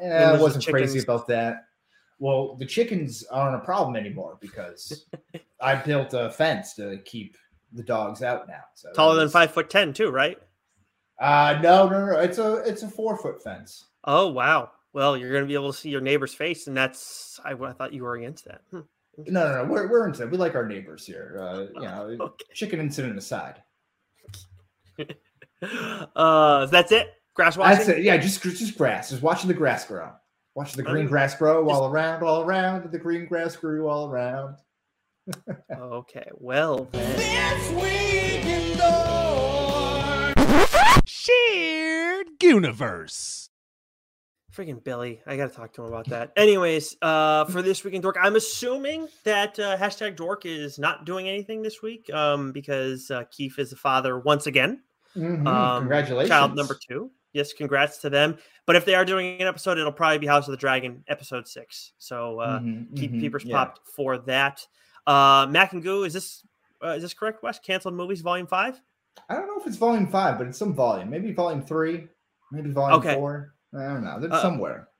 eh, 0.00 0.24
I 0.24 0.40
wasn't 0.40 0.66
crazy 0.66 0.98
about 0.98 1.26
that. 1.28 1.66
Well, 2.18 2.54
the 2.56 2.66
chickens 2.66 3.24
aren't 3.30 3.56
a 3.56 3.64
problem 3.64 3.96
anymore 3.96 4.36
because 4.40 5.06
I 5.60 5.74
built 5.74 6.12
a 6.12 6.30
fence 6.30 6.74
to 6.74 6.98
keep 7.06 7.38
the 7.72 7.82
dogs 7.82 8.22
out 8.22 8.46
now. 8.46 8.64
So 8.74 8.92
taller 8.92 9.16
than 9.16 9.30
five 9.30 9.52
foot 9.52 9.70
ten, 9.70 9.94
too, 9.94 10.10
right? 10.10 10.38
Uh 11.18 11.58
no, 11.62 11.88
no, 11.88 12.06
no. 12.06 12.18
It's 12.18 12.38
a 12.38 12.56
it's 12.66 12.82
a 12.82 12.88
four 12.88 13.16
foot 13.16 13.42
fence. 13.42 13.86
Oh 14.04 14.28
wow. 14.28 14.70
Well, 14.92 15.16
you're 15.16 15.30
going 15.30 15.44
to 15.44 15.48
be 15.48 15.54
able 15.54 15.72
to 15.72 15.78
see 15.78 15.90
your 15.90 16.00
neighbor's 16.00 16.34
face, 16.34 16.66
and 16.66 16.76
that's 16.76 17.38
I, 17.44 17.52
I 17.52 17.72
thought 17.72 17.92
you 17.92 18.02
were 18.02 18.16
against 18.16 18.46
that. 18.46 18.62
Hmm. 18.70 18.80
No, 19.28 19.48
no, 19.48 19.64
no. 19.64 19.70
We're 19.70 19.88
we're 19.88 20.06
into 20.06 20.26
we 20.26 20.36
like 20.36 20.54
our 20.54 20.66
neighbors 20.66 21.06
here. 21.06 21.38
Uh, 21.40 21.60
you 21.74 21.86
know, 21.86 22.16
okay. 22.20 22.44
chicken 22.54 22.80
incident 22.80 23.16
aside. 23.18 23.62
uh, 26.16 26.66
that's 26.66 26.92
it. 26.92 27.14
Grass 27.34 27.56
watching. 27.56 27.76
That's 27.78 27.88
it. 27.88 28.02
Yeah, 28.02 28.16
just 28.16 28.42
just 28.42 28.76
grass. 28.76 29.10
Just 29.10 29.22
watching 29.22 29.48
the 29.48 29.54
grass 29.54 29.86
grow. 29.86 30.12
Watch 30.54 30.72
the 30.72 30.82
green 30.82 31.06
grass 31.06 31.34
grow 31.34 31.68
all 31.70 31.88
around, 31.88 32.22
all 32.22 32.42
around. 32.42 32.90
The 32.90 32.98
green 32.98 33.26
grass 33.26 33.54
grew 33.56 33.88
all 33.88 34.10
around. 34.10 34.56
okay, 35.72 36.28
well 36.34 36.88
Shared 41.06 42.26
universe. 42.42 43.49
Freaking 44.54 44.82
Billy, 44.82 45.20
I 45.26 45.36
gotta 45.36 45.54
talk 45.54 45.72
to 45.74 45.82
him 45.82 45.88
about 45.88 46.08
that. 46.08 46.32
Anyways, 46.36 46.96
uh, 47.02 47.44
for 47.44 47.62
this 47.62 47.84
week 47.84 47.94
in 47.94 48.00
Dork, 48.00 48.16
I'm 48.20 48.36
assuming 48.36 49.08
that 49.24 49.58
uh, 49.58 49.76
hashtag 49.76 50.16
Dork 50.16 50.44
is 50.44 50.78
not 50.78 51.04
doing 51.04 51.28
anything 51.28 51.62
this 51.62 51.82
week, 51.82 52.12
um, 52.12 52.50
because 52.50 53.10
uh, 53.10 53.24
Keith 53.30 53.58
is 53.58 53.72
a 53.72 53.76
father 53.76 54.18
once 54.18 54.46
again. 54.46 54.82
Mm-hmm. 55.16 55.46
Um, 55.46 55.82
Congratulations, 55.82 56.28
child 56.28 56.56
number 56.56 56.76
two 56.88 57.10
yes, 57.32 57.52
congrats 57.52 57.98
to 57.98 58.10
them. 58.10 58.38
But 58.66 58.76
if 58.76 58.84
they 58.84 58.94
are 58.94 59.04
doing 59.04 59.40
an 59.40 59.46
episode, 59.46 59.78
it'll 59.78 59.92
probably 59.92 60.18
be 60.18 60.26
House 60.26 60.46
of 60.46 60.52
the 60.52 60.58
Dragon 60.58 61.04
episode 61.08 61.48
six. 61.48 61.92
So 61.98 62.40
uh, 62.40 62.60
mm-hmm, 62.60 62.94
keep 62.94 63.10
mm-hmm, 63.10 63.20
peepers 63.20 63.44
yeah. 63.44 63.56
popped 63.56 63.88
for 63.88 64.18
that. 64.18 64.66
Uh, 65.06 65.46
Mac 65.50 65.72
and 65.72 65.82
Goo, 65.82 66.04
is 66.04 66.12
this 66.12 66.44
uh, 66.84 66.90
is 66.90 67.02
this 67.02 67.14
correct, 67.14 67.42
Wes? 67.42 67.58
Canceled 67.58 67.94
movies, 67.94 68.20
volume 68.20 68.46
five. 68.46 68.80
I 69.28 69.34
don't 69.34 69.46
know 69.46 69.60
if 69.60 69.66
it's 69.66 69.76
volume 69.76 70.06
five, 70.06 70.38
but 70.38 70.46
it's 70.46 70.58
some 70.58 70.74
volume. 70.74 71.10
Maybe 71.10 71.32
volume 71.32 71.62
three, 71.62 72.06
maybe 72.52 72.70
volume 72.70 73.00
okay. 73.00 73.14
four. 73.14 73.54
I 73.74 73.84
don't 73.84 74.04
know. 74.04 74.18
They're 74.20 74.32
uh, 74.32 74.42
somewhere 74.42 74.90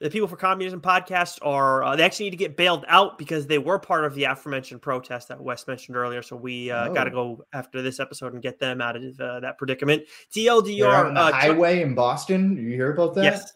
the 0.00 0.10
people 0.10 0.28
for 0.28 0.36
communism 0.36 0.80
podcast 0.80 1.38
are 1.42 1.82
uh, 1.82 1.96
they 1.96 2.04
actually 2.04 2.26
need 2.26 2.30
to 2.30 2.36
get 2.36 2.56
bailed 2.56 2.84
out 2.88 3.18
because 3.18 3.46
they 3.46 3.58
were 3.58 3.78
part 3.78 4.04
of 4.04 4.14
the 4.14 4.24
aforementioned 4.24 4.80
protest 4.80 5.28
that 5.28 5.40
Wes 5.40 5.66
mentioned 5.66 5.96
earlier. 5.96 6.22
So 6.22 6.36
we 6.36 6.70
uh, 6.70 6.88
oh. 6.88 6.94
got 6.94 7.04
to 7.04 7.10
go 7.10 7.44
after 7.52 7.82
this 7.82 7.98
episode 7.98 8.32
and 8.32 8.42
get 8.42 8.60
them 8.60 8.80
out 8.80 8.96
of 8.96 9.20
uh, 9.20 9.40
that 9.40 9.58
predicament. 9.58 10.04
TLDR 10.32 11.06
on 11.06 11.14
the 11.14 11.20
uh, 11.20 11.32
highway 11.32 11.82
in 11.82 11.94
Boston. 11.94 12.56
You 12.56 12.68
hear 12.68 12.92
about 12.92 13.14
that? 13.14 13.24
Yes, 13.24 13.52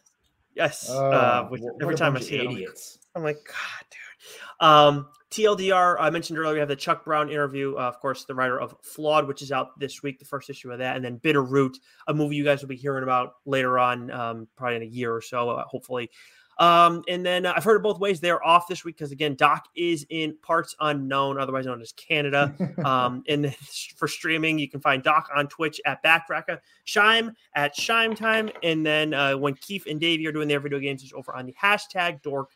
yes. 0.55 0.91
Uh, 0.91 1.49
oh, 1.49 1.71
every 1.81 1.95
time 1.95 2.17
I 2.17 2.21
see 2.21 2.37
it, 2.37 2.51
idiots. 2.51 2.99
I'm 3.15 3.23
like, 3.23 3.37
I'm 3.37 3.37
like, 3.37 3.47
God, 3.47 3.87
dude. 3.91 4.69
Um, 4.69 5.09
TLDR, 5.33 5.97
I 5.99 6.11
mentioned 6.11 6.39
earlier, 6.39 6.53
we 6.53 6.59
have 6.61 6.69
the 6.69 6.77
Chuck 6.77 7.05
Brown 7.05 7.31
interview, 7.31 7.75
uh, 7.77 7.89
of 7.89 7.99
course, 8.01 8.25
the 8.25 8.35
writer 8.35 8.61
of 8.61 8.77
Flawed, 8.83 9.27
which 9.27 9.41
is 9.41 9.51
out 9.51 9.79
this 9.79 10.03
week, 10.03 10.19
the 10.19 10.27
first 10.27 10.51
issue 10.51 10.71
of 10.71 10.79
that, 10.79 10.95
and 10.95 11.05
then 11.05 11.17
Bitter 11.17 11.43
Root, 11.43 11.79
a 12.07 12.13
movie 12.13 12.37
you 12.37 12.45
guys 12.45 12.61
will 12.61 12.69
be 12.69 12.77
hearing 12.77 13.03
about 13.03 13.37
later 13.47 13.79
on, 13.79 14.11
um, 14.11 14.49
probably 14.57 14.77
in 14.77 14.83
a 14.83 14.87
year 14.87 15.15
or 15.15 15.23
so, 15.23 15.49
uh, 15.49 15.65
hopefully. 15.65 16.11
Um, 16.59 17.03
and 17.09 17.25
then 17.25 17.47
uh, 17.47 17.55
I've 17.57 17.65
heard 17.65 17.77
it 17.77 17.83
both 17.83 17.99
ways. 17.99 18.21
They're 18.21 18.45
off 18.45 18.69
this 18.69 18.85
week 18.85 18.99
because 18.99 19.11
again, 19.11 19.35
Doc 19.35 19.69
is 19.75 20.07
in 20.11 20.37
parts 20.43 20.77
unknown, 20.81 21.41
otherwise 21.41 21.65
known 21.65 21.81
as 21.81 21.93
Canada. 21.93 22.55
um, 22.85 23.25
and 23.27 23.55
for 23.97 24.07
streaming, 24.07 24.59
you 24.59 24.69
can 24.69 24.81
find 24.81 25.03
Doc 25.03 25.31
on 25.35 25.49
Twitch 25.49 25.81
at 25.87 26.03
Backtracker, 26.05 26.59
Shime 26.85 27.35
at 27.55 27.75
Shime 27.75 28.15
Time, 28.15 28.51
and 28.63 28.85
then 28.85 29.15
uh, 29.15 29.37
when 29.37 29.55
Keith 29.55 29.87
and 29.89 29.99
Davey 29.99 30.27
are 30.27 30.33
doing 30.33 30.47
their 30.49 30.61
video 30.61 30.79
games, 30.79 31.03
it's 31.03 31.15
over 31.15 31.35
on 31.35 31.47
the 31.47 31.55
hashtag 31.61 32.21
Dork 32.23 32.51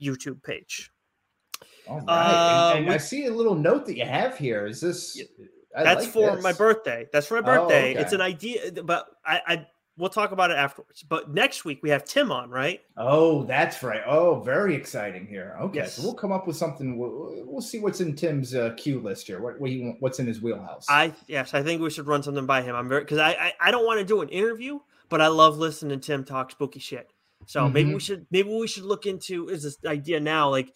YouTube 0.00 0.42
page. 0.44 0.92
All 1.90 1.98
right. 1.98 2.04
Uh, 2.08 2.72
and, 2.76 2.84
and 2.86 2.94
I 2.94 2.98
see 2.98 3.26
a 3.26 3.32
little 3.32 3.54
note 3.54 3.86
that 3.86 3.96
you 3.96 4.04
have 4.04 4.38
here. 4.38 4.66
Is 4.66 4.80
this? 4.80 5.20
I 5.76 5.84
that's 5.84 6.04
like 6.04 6.12
for 6.12 6.34
this. 6.36 6.42
my 6.42 6.52
birthday. 6.52 7.08
That's 7.12 7.26
for 7.26 7.34
my 7.34 7.40
birthday. 7.42 7.88
Oh, 7.88 7.90
okay. 7.90 8.00
It's 8.00 8.12
an 8.12 8.20
idea, 8.20 8.72
but 8.84 9.06
I, 9.24 9.40
I 9.46 9.66
we'll 9.96 10.10
talk 10.10 10.32
about 10.32 10.50
it 10.50 10.56
afterwards. 10.56 11.02
But 11.02 11.32
next 11.32 11.64
week 11.64 11.80
we 11.82 11.90
have 11.90 12.04
Tim 12.04 12.32
on, 12.32 12.50
right? 12.50 12.80
Oh, 12.96 13.44
that's 13.44 13.82
right. 13.82 14.02
Oh, 14.06 14.40
very 14.40 14.74
exciting 14.74 15.26
here. 15.26 15.56
Okay, 15.60 15.78
Yes. 15.80 15.94
so 15.94 16.02
we'll 16.02 16.14
come 16.14 16.32
up 16.32 16.46
with 16.46 16.56
something. 16.56 16.98
We'll, 16.98 17.44
we'll 17.46 17.60
see 17.60 17.78
what's 17.78 18.00
in 18.00 18.14
Tim's 18.16 18.54
uh, 18.54 18.74
cue 18.76 19.00
list 19.00 19.26
here. 19.26 19.40
What, 19.40 19.60
what 19.60 19.70
he, 19.70 19.94
what's 20.00 20.18
in 20.18 20.26
his 20.26 20.40
wheelhouse? 20.40 20.86
I 20.88 21.12
yes, 21.26 21.54
I 21.54 21.62
think 21.62 21.82
we 21.82 21.90
should 21.90 22.06
run 22.06 22.22
something 22.22 22.46
by 22.46 22.62
him. 22.62 22.74
I'm 22.74 22.88
very 22.88 23.02
because 23.02 23.18
I, 23.18 23.30
I 23.30 23.52
I 23.60 23.70
don't 23.70 23.86
want 23.86 24.00
to 24.00 24.04
do 24.04 24.22
an 24.22 24.28
interview, 24.28 24.80
but 25.08 25.20
I 25.20 25.28
love 25.28 25.58
listening 25.58 26.00
to 26.00 26.04
Tim 26.04 26.24
talk 26.24 26.50
spooky 26.50 26.80
shit. 26.80 27.10
So 27.46 27.68
maybe 27.68 27.94
we 27.94 28.00
should 28.00 28.26
maybe 28.30 28.48
we 28.50 28.66
should 28.66 28.84
look 28.84 29.06
into 29.06 29.48
is 29.48 29.62
this 29.62 29.78
idea 29.86 30.20
now 30.20 30.50
like 30.50 30.72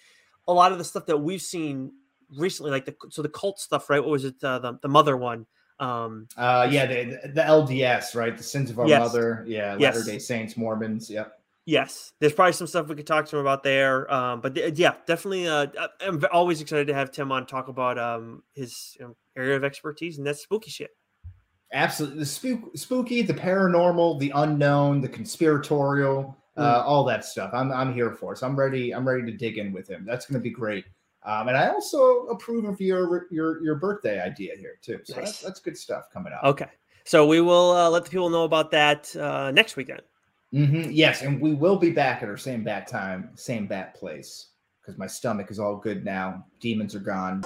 a 0.49 0.53
lot 0.53 0.73
of 0.73 0.79
the 0.79 0.85
stuff 0.85 1.07
that 1.07 1.17
we've 1.17 1.41
seen 1.43 1.93
recently, 2.37 2.71
like 2.71 2.85
the 2.85 2.95
so 3.11 3.23
the 3.23 3.29
cult 3.29 3.59
stuff, 3.61 3.89
right? 3.91 4.01
What 4.01 4.11
was 4.11 4.25
it? 4.25 4.35
Uh, 4.43 4.59
the 4.59 4.79
the 4.83 4.89
mother 4.89 5.17
one. 5.17 5.47
Um, 5.81 6.29
uh, 6.37 6.69
yeah, 6.71 6.87
the, 6.87 7.21
the 7.35 7.43
LDS, 7.43 8.15
right? 8.15 8.37
The 8.37 8.43
sins 8.45 8.71
of 8.71 8.79
our 8.79 8.87
Yes. 8.87 9.01
mother. 9.01 9.45
Yeah, 9.47 9.77
Yes. 9.79 9.97
Latter 9.97 10.09
Day 10.13 10.19
Saints, 10.21 10.57
Mormons. 10.57 11.11
Yep. 11.11 11.33
yes, 11.67 12.13
there's 12.21 12.33
probably 12.33 12.53
some 12.53 12.67
stuff 12.69 12.87
we 12.89 12.95
could 12.95 13.07
talk 13.09 13.27
to 13.27 13.37
him 13.37 13.41
about 13.41 13.63
there. 13.65 14.13
Um, 14.13 14.41
but 14.41 14.55
th- 14.55 14.79
yeah, 14.79 14.95
definitely. 15.07 15.49
Uh, 15.49 15.67
I'm 16.01 16.23
always 16.33 16.61
excited 16.61 16.87
to 16.87 16.95
have 16.95 17.11
Tim 17.11 17.33
on 17.33 17.45
talk 17.47 17.67
about 17.69 17.99
um 17.99 18.43
his 18.55 18.97
you 19.01 19.07
know, 19.07 19.17
area 19.37 19.57
of 19.57 19.65
expertise, 19.65 20.19
and 20.19 20.27
that's 20.27 20.43
spooky 20.43 20.71
shit. 20.71 20.91
Absolutely. 21.73 22.21
The 22.21 22.27
spook, 22.27 22.77
spooky, 22.77 23.23
the 23.23 23.35
paranormal, 23.35 24.21
the 24.21 24.31
unknown, 24.37 25.01
the 25.01 25.09
conspiratorial, 25.09 26.37
uh, 26.57 26.83
Mm. 26.83 26.87
all 26.87 27.05
that 27.05 27.25
stuff. 27.25 27.51
I'm 27.53 27.73
I'm 27.73 27.93
here 27.93 28.13
for. 28.13 28.37
So 28.37 28.47
I'm 28.47 28.57
ready. 28.57 28.93
I'm 28.95 29.07
ready 29.07 29.25
to 29.31 29.37
dig 29.37 29.59
in 29.59 29.73
with 29.73 29.89
him. 29.89 30.05
That's 30.07 30.27
going 30.27 30.39
to 30.41 30.43
be 30.43 30.51
great. 30.51 30.85
Um, 31.25 31.49
and 31.49 31.57
I 31.57 31.69
also 31.69 32.27
approve 32.27 32.65
of 32.67 32.81
your 32.81 33.27
your 33.31 33.63
your 33.65 33.77
birthday 33.77 34.21
idea 34.21 34.53
here 34.59 34.79
too. 34.83 35.01
So 35.05 35.17
Nice. 35.17 35.25
that's, 35.25 35.41
that's 35.41 35.61
good 35.61 35.77
stuff 35.77 36.05
coming 36.13 36.33
up. 36.33 36.45
Okay, 36.45 36.69
so 37.05 37.27
we 37.27 37.41
will 37.41 37.73
uh, 37.73 37.89
let 37.91 38.05
the 38.05 38.11
people 38.11 38.29
know 38.31 38.45
about 38.45 38.71
that 38.73 39.15
uh, 39.17 39.51
next 39.51 39.77
weekend. 39.77 40.03
Mhm, 40.53 40.91
Yes, 40.93 41.23
and 41.23 41.41
we 41.41 41.55
will 41.55 41.77
be 41.77 41.91
back 41.91 42.23
at 42.23 42.29
our 42.29 42.37
same 42.37 42.63
bat 42.63 42.87
time, 42.87 43.31
same 43.35 43.67
bat 43.67 43.95
place, 43.95 44.49
because 44.81 44.97
my 44.99 45.07
stomach 45.07 45.51
is 45.51 45.59
all 45.59 45.77
good 45.77 46.05
now. 46.05 46.45
Demons 46.61 46.95
are 46.95 47.01
gone. 47.01 47.43